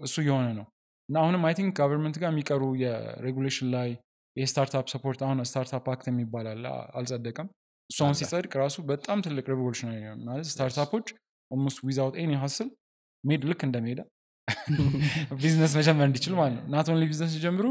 እሱ 0.00 0.16
እየሆነ 0.22 0.46
ነው። 0.58 0.66
እና 1.08 1.16
አሁንም 1.22 1.42
I 1.46 1.54
think 1.58 1.72
government 1.78 2.16
ጋር 2.22 2.30
የሚቀሩ 2.32 2.62
የ 2.82 2.97
regulation 2.97 3.68
ላይ 3.74 3.88
የ 4.36 4.47
startup 4.47 4.86
support 4.92 5.20
አሁን 5.24 5.38
startup 5.50 5.86
act 5.92 6.06
የሚባል 6.10 6.46
አለ። 6.52 6.64
አልጸደቀም። 6.98 7.48
እሱ 7.90 7.98
አሁን 8.04 8.16
ሲጸድቅ 8.20 8.52
ራሱ 8.62 8.76
በጣም 8.90 9.18
ትልቅ 9.24 9.44
revolutionary 9.52 9.96
ማለት 10.26 10.46
startup 10.52 10.88
ኦች 10.88 11.08
almost 11.50 11.78
without 11.86 12.14
any 12.22 12.32
hassle 12.42 12.68
ሜድ 13.24 13.42
ልክ 13.50 13.60
እንደ 13.66 13.76
ሜዳ 13.84 14.00
ቢዝነስ 15.42 15.72
መጀመር 15.78 16.06
እንዲችል 16.08 16.32
ማለት 16.40 16.54
ነው። 16.56 16.64
not 16.72 16.88
only 16.92 17.04
business 17.10 17.30
ሲጀምሩ 17.36 17.66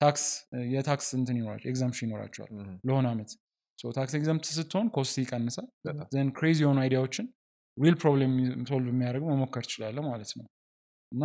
tax 0.00 0.24
የ 0.72 0.86
tax 0.86 1.08
እንትን 1.18 1.36
ይኖራቸው 1.38 1.68
exemption 1.70 2.06
ይኖራቸዋል. 2.06 2.50
ለሆነ 2.84 3.06
አመት 3.12 3.30
tax 3.96 4.14
exempt 4.18 4.46
ስትሆን 4.52 4.86
cost 4.94 5.16
ይቀንሳል። 5.22 5.66
then 6.14 6.28
crazy 6.36 6.58
የሆኑ 6.64 6.78
idea 6.84 7.01
ዎችን 7.01 7.26
real 7.78 7.96
problem 8.00 8.32
solve 8.68 8.88
የሚያደርጉ 8.92 9.24
መሞከር 9.30 9.64
ትችላለ 9.66 9.98
ማለት 10.06 10.30
ነው። 10.38 10.46
እና 11.12 11.22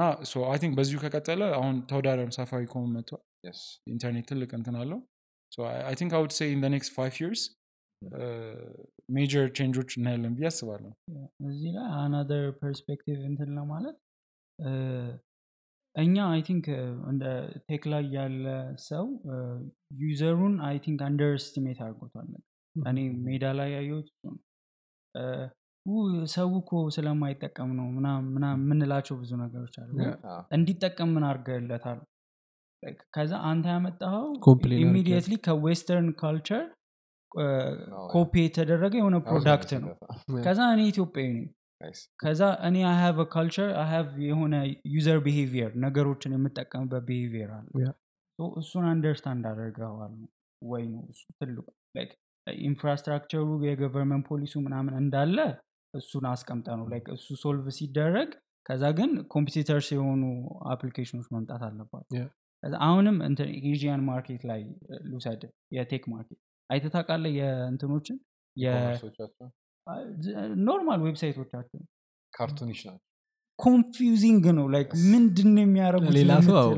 I 0.49 0.57
think 0.61 0.73
በዚሁ 0.77 0.97
ከቀጠለ 1.03 1.41
አሁን 1.57 1.75
ተወዳዳሪም 1.89 2.33
ሳፋሪ 2.35 2.63
ኮም 2.73 2.85
መጥቷል. 2.95 3.21
ኢንተርኔት 3.89 4.25
ትልቅ 4.29 4.51
እንትን 4.57 4.75
አለው። 4.81 4.99
I 5.83 5.95
think 5.99 6.13
I 6.17 6.20
would 6.20 6.31
say 6.37 6.49
in 6.53 6.63
next 6.73 6.93
five 6.95 7.15
years 7.23 7.43
major 9.09 9.45
change 9.57 9.78
ኦች 9.78 9.91
እናያለን 9.97 10.33
ብዬ 10.37 10.47
አስባለሁ። 10.49 10.91
እዚህ 11.45 11.69
ላይ 11.75 11.87
another 11.99 12.45
perspective 12.59 13.19
እንትን 13.29 13.49
ለማለት 13.57 13.97
እ፣ 14.59 14.71
እኛ 15.95 16.15
I 16.29 16.39
think 16.45 16.65
እንደ 17.09 17.23
tech 17.65 17.83
ላይ 17.91 18.03
ያለ 18.15 18.45
ሰው 18.85 19.05
user 20.03 20.55
ኡን 20.67 20.77
I 20.85 21.01
think 21.07 21.33
underestimate 21.43 21.79
አድርጎታል 21.85 22.29
እኔ 22.75 22.97
ሜዳ 23.25 23.43
ላይ 23.57 23.69
ያየሁት 23.75 24.07
እሱ 24.09 24.21
ነው። 24.27 24.39
እ፣ 25.15 25.23
ኡ፣ 25.85 25.93
ሰው 26.33 26.49
እኮ 26.59 26.71
ስለማይጠቀም 26.95 27.69
ነው 27.79 27.87
ምናምን 27.95 28.27
ምናምን 28.35 28.61
የምንላቸው 28.63 29.15
ብዙ 29.21 29.31
ነገሮች 29.41 29.75
አሉ 29.79 29.89
ግን 29.99 30.11
እንዲጠቀም 30.57 31.11
ምን 31.15 31.25
አድርገለታል 31.29 31.99
Like 32.83 33.01
ከዛ 33.15 33.33
አንተ 33.49 33.65
ያመጣኸው 33.71 34.23
አድርጌያለሁ። 34.63 34.87
immediately 34.87 35.33
ከ 35.45 35.59
western 35.59 36.07
culture 36.17 36.63
copy 38.11 38.33
የተደረገ 38.41 38.93
የሆነ 38.99 39.17
product 39.27 39.69
ነው 39.83 39.91
ከዛ 40.45 40.59
እኔ 40.73 40.81
ኢትዮጵያዊ 40.89 41.29
ነኝ. 41.35 41.45
ከዛ 42.19 42.41
እኔ 42.67 42.77
I 42.89 42.97
have 43.01 43.17
culture 43.33 43.69
I 43.79 43.87
have 43.91 44.09
የሆነ 44.27 44.55
user 44.93 45.19
behavior 45.25 45.71
ነገሮችን 45.83 46.35
የምጠቀምበት 46.35 47.03
behavior 47.09 47.51
አለ። 47.57 47.67
እሱን 48.57 48.85
understand 48.91 49.43
አደርገዋል 49.49 50.13
ወይ 50.61 50.83
ነው 50.91 51.03
እሱ 51.11 51.23
ትልቁ? 51.39 51.65
infrastructure 52.65 53.49
ኡ 53.65 53.74
የ 53.74 53.82
government 53.82 54.25
policy 54.29 54.47
ኡ 54.47 54.53
ምናምን 54.65 54.93
እንዳለ 55.01 55.37
እሱን 55.93 56.25
አስቀምጠ 56.31 56.67
ነው። 56.79 56.85
like 56.93 57.05
እሱ 57.15 57.27
solve 57.43 57.67
ሲደረግ 57.77 58.29
ከዛ 58.65 58.83
ግን 58.97 59.11
competitors 59.33 59.87
የሆኑ 59.95 60.23
application 60.73 61.13
ኦች 61.13 61.27
መምጣት 61.33 61.61
አለባቸው። 61.67 62.25
አሁንም 62.83 63.17
Asian 63.63 64.03
market 64.09 64.43
ላይ 64.49 64.61
ልውሰድ። 65.07 65.41
የ 65.77 65.86
tech 65.86 66.03
market 66.13 66.39
አይተህ 66.69 66.91
ታውቃለህ? 66.95 67.31
የእንትኖችን 67.39 68.17
normal 70.65 71.01
website 71.05 71.38
ኦቻቸው 71.39 71.81
cartoonish 72.33 72.81
ናቸው 72.85 73.07
confusing 73.59 74.45
ነው። 74.57 74.65
like 74.73 74.91
ምንድን 75.11 75.49
ነው 75.55 75.63
የሚያደርጉት 75.65 76.15
ሌላ 76.19 76.33
ሰው 76.47 76.69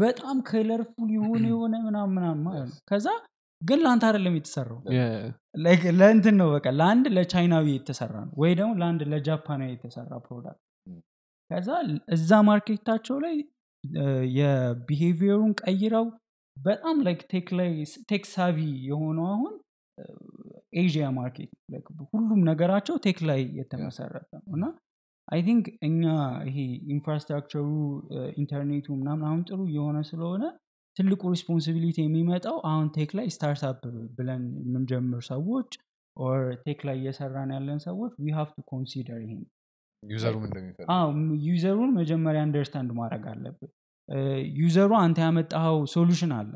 በጣም 0.00 0.36
colorful 0.48 1.08
የሆነ 1.10 1.44
የሆነ 1.52 1.74
ምናምን 1.86 2.12
ምናምን 2.16 2.42
ማለት 2.46 2.66
ነው። 2.68 2.76
ከዛ 2.90 3.06
ግን 3.62 3.78
ለአንተ 3.82 4.04
አይደለም 4.08 4.34
የተሰራው። 4.38 4.78
ለእንትን 6.00 6.36
ነው 6.40 6.48
በቃ 6.54 6.66
ለአንድ 6.78 7.06
ለቻይናዊ 7.16 7.66
የተሰራ 7.74 8.14
ነው። 8.26 8.32
ወይ 8.42 8.52
ደግሞ 8.58 8.70
ለአንድ 8.80 9.02
ለጃፓናዊ 9.12 9.70
የተሰራ 9.74 10.12
product 10.24 10.60
ከዛ 11.50 11.68
እዛ 12.16 12.30
market 12.48 12.79
ኣቸው 12.79 13.16
ላይ 13.24 13.34
የ 14.36 14.53
behavior 14.53 15.19
ኡን 15.19 15.52
ቀይረው 15.62 16.06
በጣም 16.56 16.96
like 17.06 17.20
tech 17.32 17.48
ላይ 17.58 17.70
tech 18.10 18.24
savvy 18.32 18.58
የሆነው 18.88 19.26
አሁን 19.32 19.54
ኤዥያ 20.72 21.06
market 21.16 21.50
ሁሉም 22.12 22.40
ነገራቸው 22.48 22.96
tech 23.04 23.18
ላይ 23.30 23.40
የተመሰረተ 23.58 24.30
ነው። 24.38 24.52
እና 24.56 24.64
I 25.28 25.40
think 25.46 25.66
እኛ 25.88 26.02
ይሄ 26.48 26.56
infrastructure 26.94 27.57
ኡ 27.57 27.66
ኢንተርኔቱ 28.40 28.86
ምናምን 29.00 29.24
አሁን 29.28 29.42
ጥሩ 29.48 29.60
እየሆነ 29.68 29.98
ስለሆነ 30.08 30.44
ትልቁ 30.96 31.22
responsibility 31.34 31.98
የሚመጣው 32.02 32.56
አሁን 32.70 32.86
tech 32.96 33.10
ላይ 33.18 33.26
startup 33.34 33.82
ብለን 34.16 34.42
የምንጀምር 34.62 35.22
ሰዎች 35.30 35.70
or 36.16 36.40
tech 36.64 36.80
ላይ 36.88 36.96
እየሰራን 37.00 37.52
ያለን 37.56 37.78
ሰዎች 37.86 38.12
we 38.20 38.34
have 38.36 38.48
to 38.56 38.64
consider 38.70 39.20
ይሄን 39.22 39.42
user 41.46 41.68
ኡን 41.68 41.90
መጀመሪያ 41.98 42.40
understand 42.46 42.90
ማድረግ 42.98 43.24
አለብን። 43.32 43.70
user 44.60 44.80
ኡ 44.80 44.90
አንተ 45.00 45.18
ያመጣኸው 45.24 45.78
solution 45.92 46.32
አለ 46.38 46.52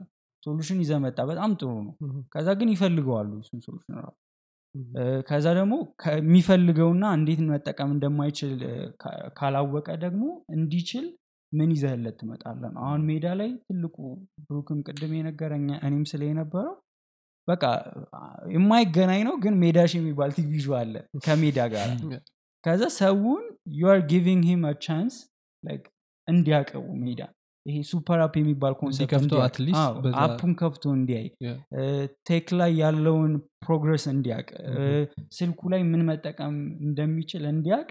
solution 0.46 0.78
ይዘህ 0.82 0.98
መጣ 1.04 1.18
በጣም 1.30 1.50
ጥሩ 1.60 1.70
ነው። 1.80 1.94
ከዛ 2.34 2.48
ግን 2.60 2.70
ይፈልገዋል 2.74 3.17
ወይ 3.17 3.30
እሱን 3.42 3.60
solution 3.66 3.96
ራሱ። 3.98 4.16
ከዛ 5.28 5.46
ደግሞ 5.58 5.74
ከሚፈልገውና 6.02 7.04
እንዴት 7.18 7.40
መጠቀም 7.50 7.90
እንደማይችል 7.94 8.52
ካላወቀ 9.38 9.88
ደግሞ 10.04 10.24
እንዲችል 10.56 11.06
ምን 11.52 11.70
ይዘህለት 11.74 12.16
ትመጣለን 12.20 12.74
አሁን 12.84 13.00
ሜዳ 13.08 13.26
ላይ 13.40 13.50
ትልቁ 13.66 13.96
ብሩክም 14.46 14.78
ቅድም 14.86 15.12
የነገረኝ 15.18 15.66
እኔም 15.86 16.02
ስለ 16.10 16.22
የነበረው 16.28 16.74
በቃ 17.48 17.64
የማይገናኝ 18.54 19.20
ነው 19.28 19.34
ግን 19.44 19.54
ሜዳሽ 19.62 19.92
የሚባል 19.98 20.30
TV 20.38 20.52
show 20.64 20.74
አለ 20.80 20.94
ከሜዳ 21.26 21.58
ጋር። 21.74 21.90
ከዛ 22.64 22.82
ሰውን 22.96 23.44
you 23.76 23.88
are 23.88 24.00
giving 24.10 24.44
him 24.50 24.64
chance 24.84 25.16
እንዲያቀቡ 26.28 26.86
ሜዳ 27.02 27.20
ይሄ 27.66 27.76
super 27.90 28.20
app 28.24 28.34
የሚባል 28.40 28.74
concept 28.80 29.32
app 30.22 30.35
ኡን 30.35 30.52
ከፍቶ 30.60 30.84
እንዲያይ. 30.96 31.26
tech 32.28 32.48
ላይ 32.60 32.72
ያለውን 32.82 33.32
progress 33.64 34.04
እንዲያቅ። 34.12 34.48
ስልኩ 35.38 35.60
ላይ 35.72 35.82
ምን 35.90 36.02
መጠቀም 36.10 36.56
እንደሚችል 36.86 37.44
እንዲያቅ። 37.52 37.88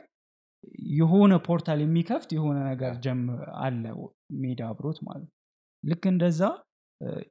የሆነ 0.97 1.33
portal 1.47 1.79
የሚከፍት 1.83 2.29
የሆነ 2.35 2.57
ነገር 2.69 2.93
ጀም 3.03 3.19
አለ 3.63 3.83
ሜዳ 4.41 4.61
አብሮት 4.69 4.99
ማለት 5.07 5.29
ልክ 5.83 6.03
እንደዛ 6.11 6.41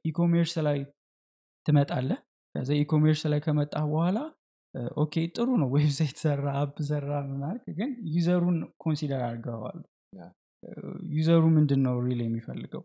e-commerce 0.05 0.53
ላይ 0.67 0.79
ትመጣለህ። 1.65 2.19
ከዛ 2.55 2.69
e-commerce 2.81 3.21
ላይ 3.31 3.39
ከመጣህ 3.45 3.85
በኋላ 3.91 4.17
okay 5.03 5.13
ጥሩ 5.35 5.47
ነው። 5.61 5.69
website 5.75 6.17
ሰራ 6.23 6.45
app 6.61 6.77
ሰራ 6.89 7.09
ምናልክ 7.29 7.65
ግን 7.77 7.91
user 8.13 8.35
ኡን 8.35 8.57
consider 8.83 9.21
አድርገዋል. 9.27 9.79
user 11.09 11.32
ኡ 11.32 11.43
ምንድን 11.57 11.81
ነው 11.83 11.95
real 12.05 12.21
የሚፈልገው? 12.23 12.83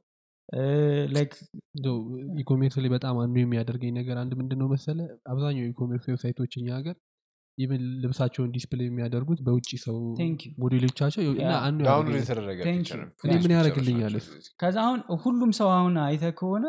e-commerce 2.38 2.76
ላይ 2.76 2.90
በጣም 2.90 3.18
አንዱ 3.18 3.36
የሚያደርገኝ 3.40 3.92
ነገር 3.92 4.16
አንድ 4.18 4.32
ምንድን 4.34 4.58
ነው 4.58 4.68
መሰለ 4.68 4.98
አብዛኛው 5.28 5.62
የ 5.62 5.70
e-commerce 5.70 6.06
website 6.08 6.38
ኦች 6.38 6.54
እኛ 6.56 6.68
ሀገር 6.78 6.96
even 7.60 7.84
ልብሳቸውን 8.02 8.50
display 8.54 8.86
የሚያደርጉት 8.90 9.40
በውጭ 9.46 9.70
ሰው 9.84 9.96
Thank 10.20 10.40
you. 10.44 10.50
model 10.62 10.84
ኦቻቸው 10.84 11.22
እና. 11.34 11.52
ነው። 13.00 13.08
እኔ 13.24 13.32
ምን? 13.36 13.52
እዚህ። 13.80 14.50
ከዛ 14.62 14.76
አሁን 14.84 15.00
ሁሉም 15.24 15.50
ሰው 15.58 15.68
አሁን 15.76 15.94
አይተ 16.04 16.24
ከሆነ 16.40 16.64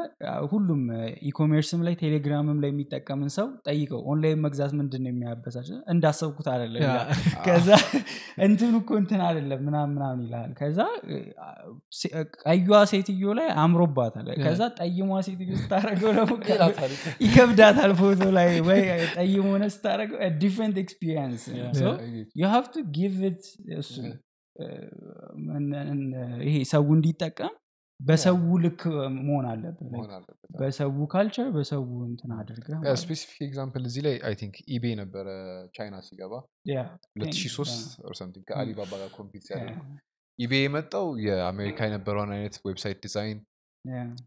ሁሉም 0.52 0.82
ecommerce 1.30 1.72
ም 1.72 1.82
ላይ 1.88 1.96
ቴሌግራምም 2.02 2.60
ላይ 2.64 2.72
የሚጠቀምን 2.74 3.30
ሰው 3.38 3.48
ጠይቀው 3.68 4.02
ኦንላይን 4.12 4.42
መግዛት 4.46 4.74
ምንድን 4.80 5.04
ነው 5.06 5.12
የሚያበሳጭ 5.14 5.70
እንዳሰብኩት 5.94 6.48
አይደለም 6.54 6.80
ከዛ 7.46 7.70
እንትን 8.46 8.74
እኮ 8.80 8.90
እንትን 9.02 9.22
አይደለም 9.28 9.62
ምናምን 9.68 9.94
ምናምን 9.96 10.22
ይልሃል 10.26 10.52
ከዛ 10.60 10.80
ቀዩዋ 12.46 12.78
ሴትዮ 12.92 13.34
ላይ 13.40 13.48
አምሮባታል 13.64 14.28
ከዛ 14.44 14.62
ጠይሟ 14.80 15.10
ሴትዮ 15.28 15.50
ስታደረገው 15.62 16.12
ደግሞ 16.18 16.34
ይከብዳታል 17.26 17.94
ፎቶ 18.02 18.22
ላይ 18.38 18.52
ወይ 18.68 18.82
ጠይም 19.16 19.48
ሆነ 19.52 19.64
ስታደረገው 19.76 20.20
different 20.42 20.78
experience 20.82 21.44
you 22.38 22.52
have 22.52 22.66
to 22.74 22.84
give 22.96 23.16
it 23.30 23.44
እሱ 23.80 23.94
እ፣ 24.56 24.66
እን- 25.56 25.76
እን- 25.86 26.08
ይሄ 26.46 26.56
ሰው 26.72 26.86
እንዲጠቀም 26.96 27.54
በሰው 28.00 28.36
ልክ 28.64 28.82
መሆን 29.18 29.46
አለብን 29.50 29.88
መሆን 29.92 30.12
አለበት። 30.16 30.38
በሰው 30.60 30.92
culture 31.12 31.48
በሰው 31.56 31.84
እንትን 32.06 32.32
ነው። 32.74 32.80
specific 33.02 33.40
example 33.48 33.84
እዚህ 33.90 34.02
ላይ 34.08 34.16
I 34.28 34.36
think 34.40 34.56
eBay 34.76 34.86
ነበረ 35.02 35.28
ቻይና 35.76 35.96
ሲገባ 36.08 36.34
Yeah, 36.72 36.88
2003 37.20 37.76
or 38.04 38.14
something 38.20 38.44
ከአሊባባ 38.50 38.92
ጋር 39.02 39.12
compete 39.18 39.44
ሲያደርግ 39.48 39.78
eBay 40.40 40.54
የመጣው 40.62 41.08
የአሜሪካ 41.26 41.80
የነበረውን 41.88 42.34
አይነት 42.36 42.56
website 42.68 43.00
design. 43.06 43.40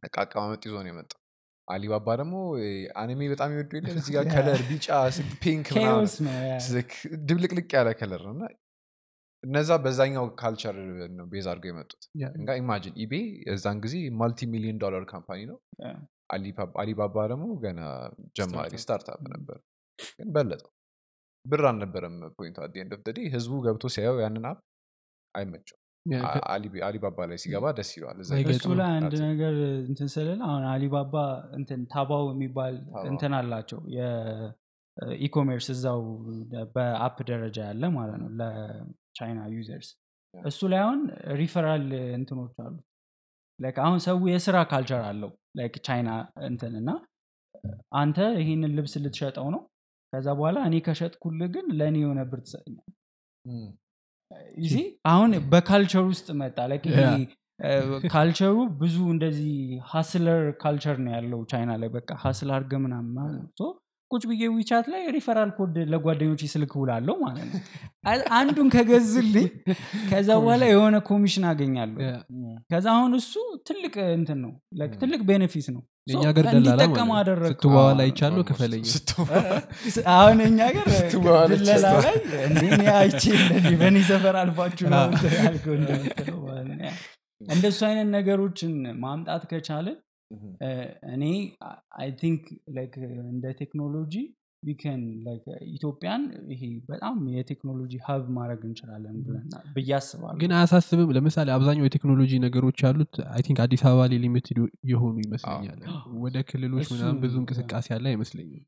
እቃ 0.06 0.14
አቀማመጥ 0.22 0.62
ይዞ 0.66 0.74
ነው 0.78 0.90
የመጣው 0.90 1.18
አሊባባ 1.68 2.08
ደግሞ 2.20 2.34
anime 3.00 3.20
በጣም 3.32 3.50
ይወዱ 3.54 3.70
የለ 3.78 3.88
እዚህ 3.94 4.12
ጋር. 4.16 4.24
color 4.34 4.60
ቢጫ 4.68 4.88
pink 5.42 5.68
ድብልቅልቅ 7.28 7.68
ያለ 7.76 7.88
color 8.00 8.22
ነው 8.26 8.32
እና 8.36 8.44
እነዛ 9.44 9.70
በዛኛው 9.84 10.26
culture 10.40 10.76
ነው 11.16 11.26
base 11.32 11.46
አድርገው 11.50 11.70
የመጡት 11.70 12.02
እንጋ 12.32 12.50
imagine 12.60 12.94
eBay 13.02 13.14
የዛን 13.48 13.78
ጊዜ 13.84 13.94
multi 14.20 14.46
million 14.52 14.78
dollar 14.84 15.04
company 15.10 15.40
ነው. 15.50 15.58
አሊባባ- 16.34 17.26
ደግሞ 17.30 17.46
ገና 17.64 17.80
ጀማሪ. 18.38 18.70
startup 18.82 19.20
ነበር 19.34 19.58
ግን 20.16 20.28
በለጠው 20.36 20.70
ብር 21.46 21.62
አልነበረም 21.70 22.14
point 22.38 22.58
ኡ 22.64 22.67
at 22.67 22.70
the 22.70 22.74
end 22.82 22.92
of 22.96 23.02
the 23.06 23.12
day 23.16 23.26
ህዝቡ 23.34 23.54
ገብቶ 23.66 23.84
ሲያየው 23.94 24.20
ያንን 24.24 24.46
app 24.50 24.60
አይመቸው 25.34 25.76
አሊባባ 26.86 27.18
ላይ 27.30 27.38
ሲገባ 27.42 27.66
ደስ 27.78 27.90
ይለዋል 27.96 28.18
እሱ 28.20 28.30
ላይ 28.80 28.88
አንድ. 28.96 29.14
ነገር 29.24 29.54
እንትን 29.88 30.08
ስልል 30.14 30.40
አሁን 30.48 30.64
አሊባባ 30.72 31.14
እንትን 31.58 31.80
Taobao 31.92 32.24
የሚባል 32.32 32.74
እንትን 33.10 33.34
አላቸው 33.38 33.80
የ 33.96 34.28
ecommerce 34.28 35.68
እዛው 35.74 36.00
በ 36.74 36.91
app 36.91 37.16
ደረጃ 37.30 37.58
ያለ 37.68 37.84
ማለት 37.96 38.18
ነው 38.22 38.28
ለቻይና 38.40 39.40
users. 39.54 39.88
እሱ 40.34 40.60
ላይ 40.72 40.80
አሁን 40.84 41.00
ሪፈራል 41.40 41.86
እንትኖች 42.18 42.54
አሉ 42.64 42.76
like 43.58 43.76
አሁን 43.82 43.98
ሰው 44.06 44.16
የስራ 44.30 44.56
culture 44.70 45.02
አለው 45.10 45.30
like 45.58 45.74
ቻይና 45.86 46.10
እንትን 46.48 46.72
እና 46.80 46.90
አንተ 48.00 48.18
ይህንን 48.40 48.72
ልብስ 48.78 48.94
ልትሸጠው 49.04 49.46
ነው 49.54 49.62
ከዛ 50.12 50.26
በኋላ 50.38 50.58
እኔ 50.68 50.76
ከሸጥኩልህ 50.86 51.48
ግን 51.54 51.66
ለእኔ 51.78 51.96
የሆነ 52.02 52.20
ብር 52.32 52.40
ትሰጠኛል 52.46 52.88
አሁን 55.06 55.32
በ 55.48 55.61
culture 55.61 56.04
ውስጥ 56.04 56.28
መጣ 56.32 56.58
like. 56.66 56.84
culture 58.12 58.45
ኡ 58.45 58.54
ብዙ 58.78 58.96
እንደዚህ 59.10 59.52
hustler 59.90 60.40
culture 60.62 60.96
ነው 61.04 61.12
ያለው 61.12 61.40
ቻይና 61.52 61.72
ላይ 61.82 61.88
በቃ 61.88 62.08
hustle 62.22 62.50
አርገ 62.54 62.72
so 63.58 63.68
ቁጭ 64.10 64.22
ብዬ 64.30 64.42
WeChat 64.56 64.86
ላይ 64.88 65.02
referral 65.10 65.50
code 65.50 65.76
ለጓደኞች 65.92 66.42
ስልክ 66.46 66.72
ውላለሁ 66.80 67.14
ማለት 67.22 67.46
ነው 67.48 67.60
አንዱን 68.30 68.68
ከገዝልኝ 68.68 69.46
ከዛ 70.10 70.28
በኋላ 70.40 70.64
የሆነ 70.70 70.96
ኮሚሽን 71.08 71.44
አገኛለሁ 71.50 71.98
ከዛ 72.72 72.86
አሁን 72.96 73.14
እሱ 73.20 73.32
ትልቅ 73.68 73.94
እንትን 74.18 74.38
ነው. 74.44 74.52
ትልቅ 75.00 75.20
benefit 75.22 75.68
ነው 75.76 75.82
ደላላ 76.06 76.80
ማለት 76.84 76.98
ነው። 77.02 77.14
አደረግ 77.18 77.52
ስትዋዋል 77.52 78.00
almost. 78.00 78.48
ክፈለኝ 78.48 78.82
አሁን 80.14 80.38
እኛ 80.46 80.58
ጋር 80.76 80.88
ስታ- 81.84 82.02
ላይ 82.06 82.16
እንዴ 82.46 82.62
እኔ 82.70 82.82
አይቼ 82.94 83.22
እንደዚህ 83.38 83.76
በእኔ 83.80 83.96
ሰፈር 84.10 84.36
አልፋችሁ 84.40 84.86
ነው 84.90 84.98
አዎ። 84.98 85.08
እንትን 85.10 85.32
ያልከው 85.40 85.74
እንደምትለው 85.78 86.38
ማለት 86.46 86.66
ነው። 86.72 86.84
Yeah። 86.84 86.92
እንደሱ 87.40 87.78
አይነት 87.88 88.08
ነገሮችን 88.14 88.74
ማምጣት 89.02 89.42
ከቻልን. 89.50 89.96
እ፣ 90.60 90.68
እኔ 91.14 91.24
I 91.98 92.10
think 92.20 92.44
like 92.76 92.94
እንደ 93.26 93.44
ቴክኖሎጂ 93.58 94.14
we 94.64 94.80
can 94.80 95.02
ኢትዮጵያን 95.72 96.22
ይሄ 96.52 96.62
በጣም 96.88 97.16
የቴክኖሎጂ 97.34 97.94
hub 98.06 98.24
ማድረግ 98.36 98.60
እንችላለን 98.68 99.16
ብለን 99.26 99.46
ብዬ 99.76 99.90
አስባለሁ። 99.98 100.38
ግን 100.42 100.52
አያሳስብም? 100.56 101.10
ለምሳሌ 101.16 101.48
አብዛኛው 101.56 101.86
የቴክኖሎጂ 101.88 102.32
ነገሮች 102.44 102.78
ያሉት 102.86 103.14
I 103.30 103.42
think 103.46 103.60
አዲስ 103.64 103.82
አበባ 103.86 104.04
ላይ 104.12 104.20
limited 104.24 104.60
የሆኑ 104.92 105.16
ይመስለኛል። 105.26 105.80
ወደ 106.24 106.36
ክልሎች 106.50 106.88
ምናምን 106.94 107.18
ብዙ 107.24 107.34
እንቅስቃሴ 107.42 107.88
ያለ 107.94 108.06
አይመስለኝም። 108.12 108.62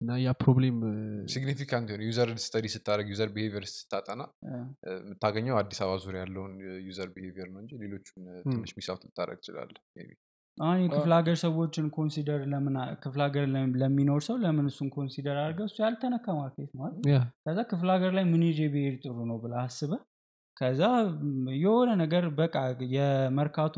እና 0.00 0.12
ያ 0.20 0.30
problem 0.40 0.78
significant 1.32 1.88
የሆነ 1.90 2.02
user 2.08 2.30
study 2.44 2.66
ስታደረግ 2.72 3.06
user 3.12 3.28
behavior 3.34 3.64
ስታጠና 3.72 4.22
የምታገኘው 4.94 5.56
አዲስ 5.60 5.78
አበባ 5.84 5.96
ዙሪያ 6.04 6.22
ያለውን 6.24 6.54
user 6.88 7.08
behavior 7.14 7.48
ነው 7.54 7.60
እንጂ 7.62 7.72
ሌሎቹን 7.82 8.24
ትንሽ 8.46 8.72
miss 8.78 8.92
out 8.92 9.02
ልታደረግ 9.06 9.38
ትችላለ 9.42 9.74
አሁን 10.58 10.78
የክፍለ 10.82 11.12
ሀገር 11.18 11.36
ሰዎችን 11.42 11.86
consider 11.94 12.40
ለምን 12.50 12.74
ክፍለ 13.02 13.20
ሀገር 13.26 13.44
ለሚኖር 13.80 14.20
ሰው 14.26 14.36
ለምን 14.42 14.66
እሱን 14.70 14.88
consider 14.94 15.36
አድርገው? 15.40 15.66
እሱ 15.66 15.76
ያልተነካ 15.84 16.26
market 16.38 16.70
ማለት 16.80 16.98
yeah 17.10 17.16
ከዛ 17.46 17.58
ክፍለ 17.70 17.88
ሀገር 17.96 18.12
ላይ 18.18 18.24
ምን 18.32 18.42
ይዤ 18.48 18.60
ብሄድ 18.74 18.96
ጥሩ 19.04 19.16
ነው 19.30 19.38
ብለህ 19.42 19.60
አስበህ? 19.64 20.00
ከዛ 20.56 20.80
የሆነ 21.62 21.90
ነገር 22.02 22.24
በቃ 22.38 22.56
የመርካቶ 22.94 23.76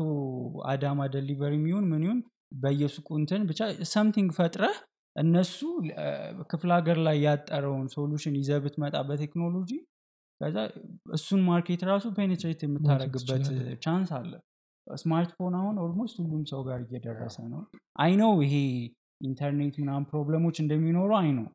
አዳማ 0.71 1.07
delivery 1.13 1.53
የሚሆን 1.57 1.85
ምን 1.91 2.03
ይሁን 2.05 2.19
በየሱቁ 2.63 3.07
እንትን 3.19 3.41
ብቻ 3.49 3.61
something 3.93 4.29
ፈጥረህ 4.37 4.77
እነሱ 5.15 5.57
ክፍለ 6.51 6.69
ሀገር 6.77 6.97
ላይ 7.07 7.17
ያጠረውን 7.25 7.87
solution 7.95 8.35
ይዘህ 8.39 8.59
ብትመጣ 8.65 8.97
በቴክኖሎጂ 9.09 9.71
ከዛ 10.41 10.57
እሱን 11.15 11.41
market 11.47 11.81
ራሱ 11.89 12.05
penetrate 12.17 12.61
የምታደረግበት 12.65 13.39
ትችላለህ። 13.39 13.79
chance 13.85 14.11
አለ 14.17 14.31
ስማርትፎን 14.97 15.55
አሁን 15.59 15.75
almost 15.83 16.15
ሁሉም 16.21 16.43
ሰው 16.51 16.61
ጋር 16.67 16.79
እየደረሰ 16.85 17.37
ነው። 17.53 17.61
I 17.99 18.11
know 18.21 18.31
ይሄ 18.45 18.55
ኢንተርኔት 19.21 19.75
ምናምን 19.81 20.03
problem 20.09 20.40
ኦች 20.40 20.57
እንደሚኖሩ 20.63 21.11
I 21.19 21.29
know 21.37 21.47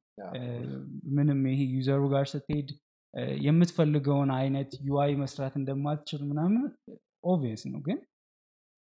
ምንም 1.17 1.41
ይሄ 1.51 1.61
user 1.75 1.93
ኡ 1.93 2.03
ጋር 2.15 2.25
ስትሄድ 2.33 2.71
የምትፈልገውን 3.45 4.31
አይነት 4.37 4.71
UI 4.89 5.13
መስራት 5.23 5.55
እንደማትችል 5.61 6.21
ምናምን 6.31 6.65
obvious 7.25 7.63
ነው። 7.73 7.81
ግን 7.87 7.99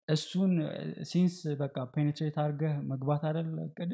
እሱን 0.08 0.54
since 1.10 1.36
በቃ 1.62 1.76
penetrate 1.94 2.38
አድርገህ 2.44 2.74
መግባት 2.92 3.22
አይደል 3.30 3.50
እቅድ? 3.66 3.92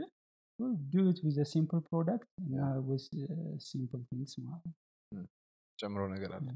do 0.92 0.98
it 0.98 1.05
with 1.05 1.18
simple 1.26 1.82
product 1.88 2.30
እና 2.42 2.56
simple 3.68 4.02
things 4.10 4.34
ማለት 4.44 4.64
ነው። 5.12 5.26
ጨምሮ 5.80 6.02
ነገር 6.14 6.32
አለ። 6.38 6.48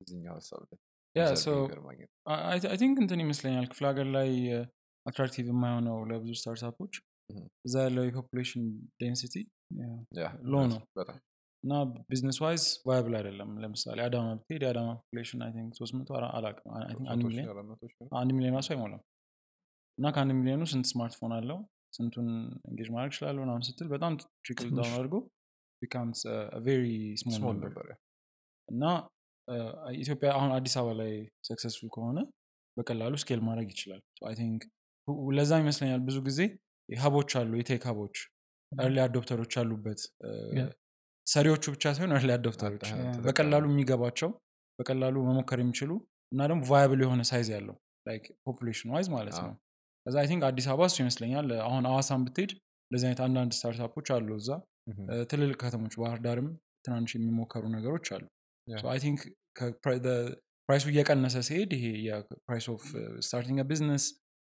እዚኛው 0.00 0.34
ሀሳብ 0.38 0.62
ላይ 0.64 0.78
yeah 1.16 1.22
ማግኘት 1.84 2.10
I 2.66 2.76
think 2.80 2.96
እንትን 3.02 3.22
ይመስለኛል 3.24 3.64
ክፍለ 3.70 3.84
ሀገር 3.90 4.06
ላይ 4.16 4.30
attractive 5.06 5.46
የማይሆነው 5.50 5.96
ለብዙ 6.10 6.32
startup 6.40 6.71
ኦች. 6.71 6.94
እዛ 7.66 7.74
ያለው 7.84 8.04
የ 8.06 8.15
population 8.15 8.62
density 9.00 9.34
low 10.46 10.62
ነው። 10.72 10.80
በጣም 10.98 11.18
እና 11.64 11.72
business 12.10 12.38
wise 12.42 12.64
viable 12.88 13.14
አይደለም። 13.18 13.50
ለምሳሌ 13.62 13.98
አዳማ 14.04 14.28
ብትሄድ 14.38 14.62
የአዳማ 14.66 14.90
population 15.00 15.40
I 15.46 15.50
think 15.56 15.72
ሶስት 15.80 15.94
መቶ 15.98 16.10
አንድ 17.08 17.22
ሚሊዮን 17.26 17.48
አንድ 18.20 18.30
ሚሊዮን 18.36 18.56
ራሱ 18.58 18.70
አይሞላም። 18.74 19.02
እና 19.98 20.10
ከአንድ 20.14 20.32
ሚሊዮኑ 20.38 20.64
ስንት 20.72 20.86
ስማርትፎን 20.90 21.34
አለው? 21.38 21.58
ስንቱን 21.96 22.28
engage 22.68 22.88
ማድረግ 22.94 23.12
ይችላለሁ 23.12 23.40
ምናምን 23.44 23.64
ስትል 23.68 23.88
በጣም 23.94 24.12
trickle 24.44 24.68
down 24.70 24.92
አድርጎ 24.98 25.14
becomes 25.82 26.20
very 26.64 26.86
small 27.22 27.56
ነበር 27.64 27.86
እና 28.68 28.82
ኢትዮጵያ 30.00 30.28
አሁን 30.36 30.50
አዲስ 30.56 30.74
አበባ 30.80 30.92
ላይ 31.00 31.12
successful 31.48 31.88
ከሆነ 31.94 32.18
በቀላሉ 32.76 33.14
scale 33.22 33.40
ማድረግ 33.46 33.68
ይችላል። 33.74 34.00
I 34.28 34.34
think 34.40 34.62
ለዛ 35.38 35.52
ይመስለኛል 35.62 36.00
ብዙ 36.08 36.16
ጊዜ 36.28 36.40
hub 36.88 37.06
ኦች 37.06 37.30
አሉ 37.40 37.52
የ 37.60 37.67
tech 37.67 37.82
hub 37.90 38.01
ኦች 38.01 38.16
early 38.72 38.98
adopter 39.04 39.34
ኦች 39.34 39.52
አሉበት. 39.60 40.00
ሰሪዎቹ 41.26 41.64
ብቻ 41.74 41.84
ሳይሆን 41.96 42.12
early 42.16 42.30
adopter 42.36 42.66
ኦች 42.66 42.84
በቀላሉ 43.26 43.64
የሚገባቸው 43.72 44.30
በቀላሉ 44.78 45.16
መሞከር 45.28 45.58
የሚችሉ 45.62 45.90
እና 46.32 46.40
ደግሞ 46.50 46.62
viable 46.70 47.00
የሆነ 47.04 47.22
size 47.30 47.48
ያለው 47.54 47.76
like 48.06 48.24
population 48.46 48.90
wise 48.94 49.08
ማለት 49.16 49.36
ነው። 49.44 49.52
ከዛ 50.06 50.16
I 50.22 50.26
think 50.30 50.42
አዲስ 50.48 50.66
አበባ 50.72 50.86
እሱ 50.90 50.96
ይመስለኛል። 51.02 51.48
አሁን 51.66 51.84
አዋሳን 51.90 52.22
ብትሄድ 52.26 52.52
እንደዚህ 52.90 53.06
አይነት 53.08 53.20
አንዳንድ 53.26 53.52
startup 53.56 53.89
ኦች 53.89 54.08
አሉ 54.14 54.28
እዛ። 54.38 54.48
ትልልቅ 55.30 55.56
ከተሞች 55.62 55.94
ባህር 56.00 56.18
ዳርም 56.24 56.48
ትናንሽ 56.84 57.12
የሚሞከሩ 57.16 57.64
ነገሮች 57.74 58.06
አሉ. 58.16 58.24
I 58.92 58.98
think 59.04 59.20
price 60.68 60.79
ኡ 60.79 60.84
እየቀነሰ 60.92 61.36
ሲሄድ 61.46 61.70
ይሄ 61.76 61.86
የ 62.06 62.23
price 62.23 62.66
of 62.74 62.82
starting 63.26 63.60
business 63.70 64.04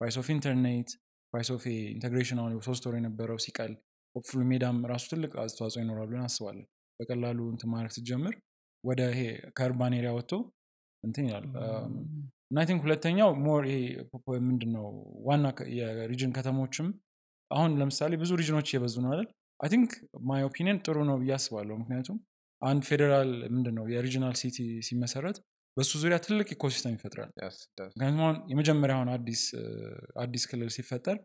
price 0.02 0.16
of 0.22 0.28
internet 0.36 0.90
price 1.34 1.50
of 1.56 1.64
integration 1.94 2.40
አሁን 2.42 2.54
ሶስት 2.68 2.86
ወር 2.88 2.96
የነበረው 3.00 3.38
ሲቀል 3.46 3.74
hopeful 4.16 4.42
ሜዳም 4.50 4.80
ራሱ 4.92 5.04
ትልቅ 5.12 5.32
አስተዋጽኦ 5.44 5.82
ይኖራል 5.84 6.08
ብለን 6.10 6.26
አስባለን 6.28 6.66
በቀላሉ 7.00 7.40
እንትን 7.54 7.70
ማድረግ 7.74 7.92
ስትጀምር 7.92 8.34
ወደ 8.84 9.02
ይሄ 9.12 9.22
ከ 9.58 9.69
urban 9.69 9.96
area 10.00 10.12
ወጥቶ 10.18 10.34
እንትን 11.04 11.26
ይላል። 11.28 11.46
እና 12.50 12.58
I 12.62 12.66
think 12.70 12.82
ሁለተኛው 12.86 13.30
more 13.46 13.64
ይሄ 13.70 13.78
ምንድን 14.48 14.72
ነው 14.78 14.86
ዋና 15.28 15.46
የ 15.78 15.92
region 15.92 16.34
ከተሞችም 16.38 16.88
አሁን 17.52 17.72
ለምሳሌ 17.80 18.12
ብዙ 18.22 18.32
region 18.42 18.57
ኦች 18.57 18.68
እየበዙ 18.72 18.96
ነው 19.04 19.10
አይደል? 19.14 19.28
I 19.60 19.70
think 19.74 19.92
my 20.30 20.44
opinion 20.48 20.78
ጥሩ 20.86 20.98
ነው 21.10 21.16
ብዬ 21.22 21.32
አስባለሁ። 21.38 21.76
ምክንያቱም 21.82 22.18
አንድ 22.62 22.82
ፌዴራል 22.90 23.32
ምንድን 23.54 23.76
ነው 23.80 23.86
የ 23.94 24.02
regional 24.02 24.36
city 24.42 24.58
ሲመሰረት 24.88 25.38
በሱ 25.78 25.92
ዙሪያ 26.02 26.18
ትልቅ 26.26 26.48
ecosystem 26.56 26.94
ይፈጥራል. 26.98 27.30
ምክንያቱም 27.96 28.22
አሁን 28.24 28.38
የመጀመሪያውን 28.52 29.10
አዲስ 30.24 30.44
ክልል 30.50 30.70
ሲፈጠር 30.76 31.18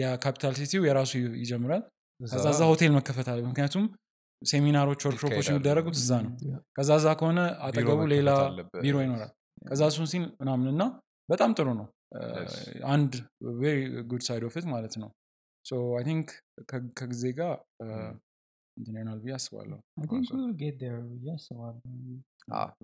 የ 0.00 0.12
capital 0.12 0.54
city 0.60 0.75
ው 0.75 0.82
የራሱ 0.88 1.12
ይጀምራል 1.42 1.82
ከዛ 2.20 2.44
እዛ 2.54 2.62
ሆቴል 2.70 2.92
መከፈት 2.96 3.26
አለ 3.32 3.40
ምክንያቱም 3.48 3.84
ሴሚናሮች 4.42 5.00
ወርክሾፖች 5.06 5.46
የሚደረጉት 5.50 5.96
እዛ 6.00 6.10
ነው 6.24 6.32
Yeah. 6.46 6.58
ከዛ 6.76 6.90
እዛ 7.00 7.08
ከሆነ 7.20 7.40
አጠገቡ 7.66 8.00
ሌላ 8.14 8.30
ቢሮ 8.84 8.96
ይኖራል 9.04 9.30
ከዛ 9.68 9.82
እሱን 9.92 10.08
ሲል 10.12 10.24
ምናምን 10.40 10.66
እና 10.72 10.82
በጣም 11.28 11.50
ጥሩ 11.58 11.68
ነው. 11.80 11.86
አንድ 12.92 13.12
very 13.60 13.78
good 14.10 14.22
side 14.26 14.42
of 14.48 14.56
it 14.60 14.66
ማለት 14.74 14.94
ነው 15.02 15.08
so 15.64 15.78
I 15.98 16.04
think 16.08 16.28
ከጊዜ 16.98 17.24
ጋር 17.38 17.54
እንትን 18.76 18.94
ይሆናል 18.96 19.18
ብዬ 19.22 19.32
አስባለሁ 19.36 19.78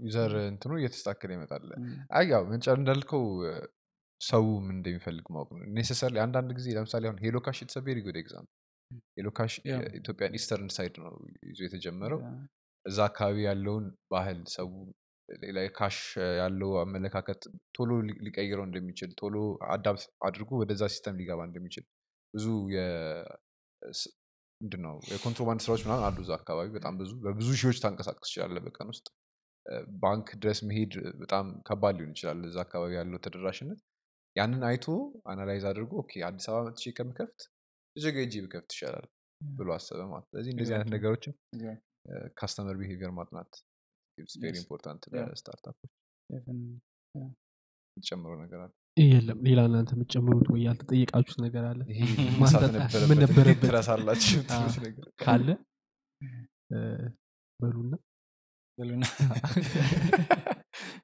user 0.04 0.32
እንትኑ 0.46 0.72
እየተስተካከለ 0.78 1.30
ይመጣል 1.36 1.66
ያው 2.30 2.42
ምንጫ 2.48 2.66
እንዳልከው 2.76 3.24
እ፣ 3.44 3.52
ሰው 4.20 4.44
ምን 4.60 4.74
እንደሚፈልግ 4.76 5.26
ማወቅ 5.34 5.48
ነው 5.54 5.62
necessarily 5.76 6.18
አንዳንድ 6.24 6.50
ጊዜ 6.58 6.66
ለምሳሌ 6.76 7.04
አሁን 7.08 7.20
HelloCash 7.24 7.60
it's 7.64 7.76
very 7.86 8.00
good 8.04 8.18
example 8.20 8.58
HelloCash 9.16 9.52
Yeah. 9.62 9.80
የኢትዮጵያን 9.86 10.34
eastern 10.38 10.70
side 10.74 10.94
ነው 11.02 11.14
ይዞ 11.48 11.58
የተጀመረው. 11.66 12.20
እዛ 12.86 12.98
አካባቢ 13.08 13.36
ያለውን 13.46 13.84
ባህል 14.12 14.38
ሰው 14.54 14.68
ለ 15.28 15.58
cash 15.76 15.98
ያለው 16.40 16.70
አመለካከት 16.80 17.42
ቶሎ 17.76 17.90
ሊቀይረው 18.26 18.64
እንደሚችል 18.68 19.10
ቶሎ 19.20 19.36
adapt 19.74 20.04
አድርጎ 20.28 20.50
ወደዛ 20.62 20.82
system 20.94 21.18
ሊገባ 21.20 21.40
እንደሚችል 21.48 21.84
ብዙ 22.34 22.46
ምንድን 24.62 24.80
ነው 24.86 24.94
የኮንትሮባንድ 25.10 25.60
ስራዎች 25.64 25.82
ምናምን 25.86 26.04
አሉ 26.08 26.16
እዛ 26.24 26.32
አካባቢ 26.38 26.68
በጣም 26.76 26.94
ብዙ 27.00 27.10
በብዙ 27.24 27.48
ሺዎች 27.62 27.78
ታንቀሳቀስ 27.84 28.28
ይችላለ 28.30 28.58
በቀን 28.66 28.88
ውስጥ 28.92 29.06
ባንክ 30.04 30.28
ድረስ 30.42 30.58
መሄድ 30.68 30.92
በጣም 31.22 31.46
ከባድ 31.68 31.94
ሊሆን 31.98 32.12
ይችላል 32.14 32.38
እዛ 32.48 32.56
አካባቢ 32.66 32.92
ያለው 32.98 33.20
ተደራሽነት 33.26 33.80
ያንን 34.36 34.62
አይቶ 34.68 34.86
analyze 35.30 35.64
አድርጎ 35.70 35.92
okay 36.02 36.12
አዲስ 36.28 36.46
አበባ 36.50 36.62
መጥቼ 36.68 36.92
ከምከፍት 36.98 37.40
ጅግጅጋ 37.96 38.34
ብከፍት 38.44 38.70
ይሻላል 38.76 39.06
ብሎ 39.40 39.68
አሰበ 39.76 40.00
ማለት 40.12 40.26
ስለዚህ 40.30 40.50
እንደዚህ 40.54 40.74
አይነት. 40.76 40.88
ነገሮችን. 40.94 41.34
customer 42.38 42.76
behavior 42.80 43.12
ማጥናት. 43.18 43.50
important. 44.52 45.02
ለ 45.14 45.25
startup 45.25 45.64
ኦች. 45.64 45.92
የምትጨምረው 46.30 48.36
ነገር 48.44 48.60
አለ 48.64 48.72
የለም 48.96 49.38
ሌላ 49.46 49.60
እናንተ 49.68 49.90
የምትጨምሩት 49.94 50.48
ወይ 50.52 50.60
ያልተጠየቃችሁት 50.66 51.38
ነገር 51.44 51.64
አለ? 51.68 51.80
ምን 53.08 53.18
ነበረበት? 53.18 53.62
ትረሳላችሁ 53.64 54.40
ነገር 54.82 55.06
ካለ? 55.20 55.48
በሉና። 57.60 57.94
በሉና 58.78 59.02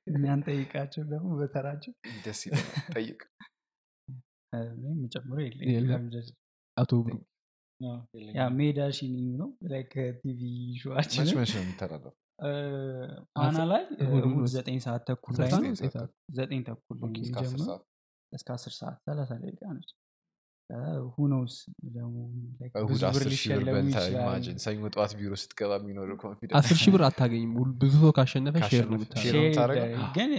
እኛን 0.08 0.40
ጠይቃቸው 0.46 1.02
ደግሞ 1.10 1.28
በተራቸው። 1.40 1.92
ደስ 2.24 2.40
ጠይቅ። 2.92 3.18
የለም። 4.52 4.94
የለኝም 5.74 6.06
አቶ 6.76 6.92
ሜዳ 8.54 8.80
ነው። 9.38 9.48
ቲቪ 10.22 10.40
መች 11.36 11.52
ነው 11.54 11.62
የሚተላለፈው 11.62 12.14
ፋና 13.34 13.58
ላይ 13.70 13.82
ነው። 14.24 14.46
ዘጠኝ 14.48 14.76
ሰዓት 14.80 15.02
ተኩል 15.08 15.34
ላይ? 15.38 15.50
ዘጠኝ 16.36 16.60
ተኩል 16.68 16.98
እስከ 18.32 18.48
አስር 18.52 18.72
ሰዓት? 18.78 18.96
ሰላሳ 19.06 19.30
ደቂቃ 19.42 19.62
ነች። 19.70 19.90
ሁኖስ 21.14 21.54
ደግሞ 21.94 22.16
ሰኞ 24.58 24.80
ጠዋት 24.94 25.12
ቢሮ 25.18 25.32
ስትገባ 25.42 25.72
confidence 26.22 26.56
አስር 26.58 26.76
ሺህ 26.80 26.90
ብር 26.94 27.02
አታገኝም። 27.08 27.52
ብዙ 27.80 27.94
ሰው 28.02 28.12
ካሸነፈ 28.18 28.56
share 28.68 28.86
ነው 28.90 28.98
ግን 30.16 30.30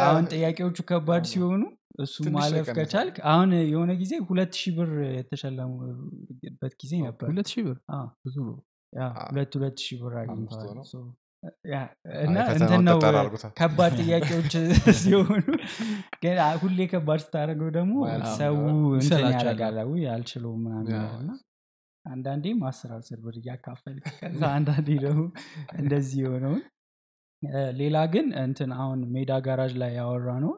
አሁን 0.00 0.24
ጥያቄዎቹ 0.32 0.78
ከባድ 0.90 1.24
ሲሆኑ 1.32 1.62
እሱ 2.04 2.16
ማለፍ 2.34 2.66
ከቻልክ 2.78 3.16
አሁን 3.30 3.50
የሆነ 3.66 3.92
ጊዜ 4.00 4.12
ሁለት 4.28 4.54
ሺህ 4.60 4.72
ብር 4.78 4.90
የተሸለሙበት 5.12 6.72
ጊዜ 6.82 6.92
ነበር። 7.06 7.28
ሁለት 7.30 7.48
ሺህ 7.52 7.62
ብር? 7.68 7.78
ብዙ 8.24 8.36
ነው። 8.48 8.56
ሁለት 9.30 9.52
ሁለት 9.58 9.78
ሺህ 9.84 9.96
ብር 10.02 10.14
አግኝተዋል 10.22 10.76
እና 12.24 12.36
እንትን 12.54 12.82
ነው 12.88 12.98
ከባድ 13.58 13.92
ጥያቄዎች 14.00 14.54
ሲሆኑ 15.00 15.44
ግን 16.22 16.38
ሁሌ 16.62 16.78
ከባድ 16.92 17.20
ስታደርገው 17.24 17.70
ደግሞ 17.78 17.94
ሰው 18.38 18.56
እንትን 18.98 19.24
ያደርጋል 19.28 19.78
ውይ 19.90 20.06
አልችለውም 20.14 20.62
ምናምን 20.66 21.28
አንዳንዴም 22.04 22.58
አስር 22.68 22.90
አስር 22.96 23.18
ብር 23.22 23.36
እያካፈል 23.40 23.96
ከዛ 24.18 24.42
አንዳንዴ 24.56 24.88
ደግሞ 25.04 25.22
እንደዚህ 25.78 26.18
የሆነውን 26.24 26.62
ሌላ 27.78 27.96
ግን 28.12 28.26
እንትን 28.44 28.70
አሁን 28.78 29.00
ሜዳ 29.14 29.32
ጋራጅ 29.46 29.72
ላይ 29.82 29.90
ያወራነው 29.98 30.52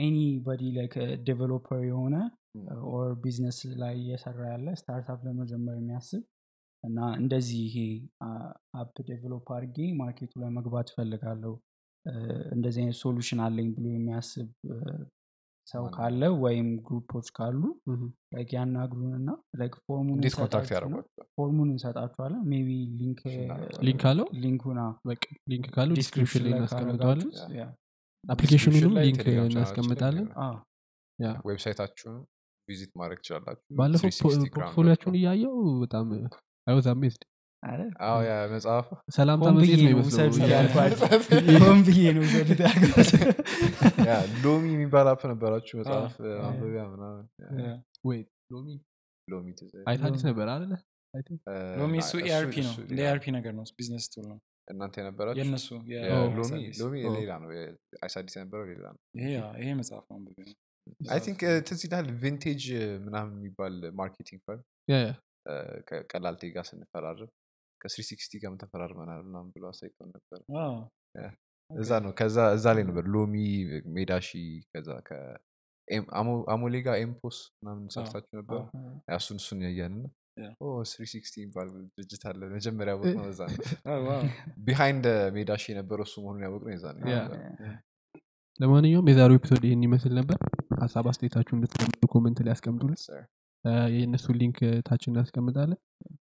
anybody 0.00 0.62
like 0.76 0.94
developer 1.26 1.80
የሆነ. 1.88 2.14
or 2.90 3.08
business 3.22 3.58
ላይ 3.80 3.94
እየሰራ 4.00 4.40
ያለ 4.52 4.68
startup 4.80 5.20
ለመጀመር 5.26 5.74
የሚያስብ 5.78 6.22
እና 6.84 6.98
እንደዚህ 7.20 7.60
ይሄ 7.66 7.76
app 8.80 8.96
develop 9.08 9.46
አድርጌ 9.54 9.78
market 10.00 10.24
ኡ 10.24 10.32
ላይ 10.42 10.50
መግባት 10.56 10.88
እፈልጋለሁ። 10.92 11.54
እንደዚህ 12.54 12.80
አይነት 12.82 12.98
solution 13.00 13.38
አለኝ 13.44 13.68
ብሎ 13.76 13.86
የሚያስብ 13.92 14.48
ሰው? 15.66 15.84
ካለ 15.94 16.20
ወይም 16.42 16.66
group 16.86 17.09
ኦች 17.09 17.28
ካሉ 17.36 17.62
like 18.34 18.50
ያናግሩን 18.56 19.14
እና 19.16 19.30
like 19.60 19.74
form 19.84 19.99
ኡን 19.99 20.14
እንዴት 20.16 20.34
contact 20.36 20.54
እንሰጣችሁና- 20.60 20.76
ያደርጓቸዋል 20.76 21.26
form 21.36 21.53
ኡን 21.53 21.70
እንሰጣችኋለን። 21.72 22.42
maybe 22.50 22.68
link 23.00 23.20
link 23.86 24.04
አለው? 24.10 24.26
link 24.42 24.59
ኡና 24.59 24.80
በቃ 25.10 25.22
link 25.50 25.66
ካለው 25.74 25.96
description 26.00 26.44
ላይ 26.46 26.54
እናስቀምጠዋለን። 26.54 27.32
application 28.24 28.69
ኡንም 28.69 28.94
link 29.00 29.24
እናስቀምጣለን። 29.48 30.28
website 31.48 31.78
ኣችሁን 31.78 32.16
visit 32.68 32.92
ማድረግ 33.00 33.18
ትችላላችሁ። 33.20 33.64
ባለፈው 33.78 34.10
360 34.12 34.46
ግራም 34.46 34.64
portfolio 34.66 34.91
ኣችሁን 34.91 35.16
እያየው 35.18 35.52
በጣም 35.82 36.06
ሰላምታ 39.16 39.46
መጽሔት 39.56 39.78
ነው 39.78 39.84
ነው 39.84 39.92
ይመስለው 39.92 40.26
ውሰዱት 40.26 40.40
ያ- 40.44 40.56
ያልኳቸው። 40.56 41.60
ሆን 41.62 41.78
ብዬ 41.86 42.00
ነው 42.12 42.24
ሎሚ 44.44 44.64
የሚባል 44.74 45.06
አፕ 45.12 45.22
ነበራችሁ 45.32 45.74
መጽሐፍ? 45.80 46.12
ማንበቢያ 46.42 46.82
ምናምን? 46.92 47.24
አይታዲስ 49.88 50.22
ነበር 50.28 50.46
አለ 50.54 50.62
ሎሚ 51.80 51.92
እሱ 52.02 52.12
ኤአርፒ 52.26 52.54
ነው 52.60 52.72
እሱ- 52.72 52.84
እንደ 52.84 52.98
ያ፣ 52.98 53.06
ኤአርፒ 53.06 53.26
ነገር 53.36 53.52
ነው 53.54 53.64
ቢዝነስ 53.76 54.06
ቱል 54.12 54.24
ነው። 54.30 54.38
እናንተ 54.68 54.94
የነበራችሁ? 55.00 55.38
ሎሚ 56.80 56.94
ሌላ 57.16 57.32
ነው 57.42 57.50
አይሳዲስ 58.02 58.34
የነበረው 58.38 58.64
ሌላ 58.70 58.84
ነው። 58.94 59.00
ይሄ 59.58 59.68
መጽሐፍ 59.80 60.04
ነው 60.12 60.18
ቲንክ 61.20 61.40
ትዝ 61.66 61.80
ይልሃል 61.84 62.08
ቪንቴጅ 62.20 62.64
ምናምን 63.06 63.32
የሚባል 63.38 63.76
ማርኬቲንግ 63.98 64.40
ፈርም 64.46 64.64
ከቀላልቴ 65.88 66.42
ጋር 66.54 66.64
ስንፈራርም 66.68 67.30
ከስሪ 67.80 68.02
ሲክስቲ 68.08 68.32
ጋር 68.42 68.52
ተፈራርመናል 68.60 69.20
ምናምን 69.26 69.48
ብሎ 69.54 69.64
አሳይተው 69.70 70.06
ነበር 70.08 70.40
እዛ 71.70 71.90
ነው 72.02 72.12
ከዛ 72.18 72.38
እዛ 72.56 72.66
ላይ 72.76 72.84
ነበር 72.88 73.04
ሎሚ 73.14 73.34
ሜዳሺ 73.94 74.28
ከዛ 74.72 74.88
አሞሌ 76.52 76.74
ጋር 76.86 76.94
ኤምፖስ 77.02 77.36
ምናምን 77.56 77.82
ሰርታችሁ 77.94 78.32
ነበር? 78.38 78.60
እሱን 79.16 79.36
እሱን 79.40 79.58
ያያን 79.66 79.92
ነው። 79.98 80.10
ያ። 80.40 80.48
ስሪ 80.90 81.04
ሲክስቲ 81.12 81.34
የሚባል 81.40 81.68
ድርጅት 81.90 82.22
አለ 82.30 82.40
መጀመሪያ 82.54 82.94
ቦታ 83.00 83.12
ነው 83.18 83.28
እዛ 83.30 83.40
ነው። 83.48 83.58
ቢሃይንድ 84.66 85.04
ሜዳሺ 85.36 85.64
የነበረው 85.72 86.06
እሱ 86.08 86.14
መሆኑን 86.24 86.42
ያወቅ 86.46 86.62
ነው። 86.66 86.72
የዛ 86.74 86.86
ነው 86.96 87.06
ለማንኛውም 88.60 89.08
የዛሬው 89.10 89.38
episode 89.38 89.64
ይህን 89.66 89.82
ይመስል 89.86 90.12
ነበር። 90.18 90.38
ሀሳብ 90.82 91.06
አስተያየታችሁ 91.10 91.54
እንድትቀምጡ 91.56 92.02
comment 92.12 92.38
ላይ. 92.42 92.54
እ፣ 93.10 93.18
የእነሱን 93.94 94.36
link 94.38 94.58
ታች 94.88 95.02
እናስቀምጣለን። 95.08 95.78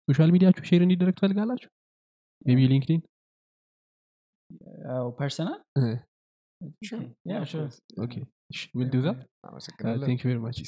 social 0.09 0.31
media 0.31 0.45
ኣችሁ 0.45 0.65
share 0.65 0.83
እንዲደረግ 0.83 1.15
ትፈልጋላችሁ? 1.15 1.71
maybe 2.47 2.61
LinkedIn 2.73 3.03
personal? 5.19 5.61
We'll 8.77 8.89
do 8.93 9.01
that 9.03 9.21
thank 10.07 10.21
you 10.25 10.29
very 10.29 10.39
much 10.39 10.59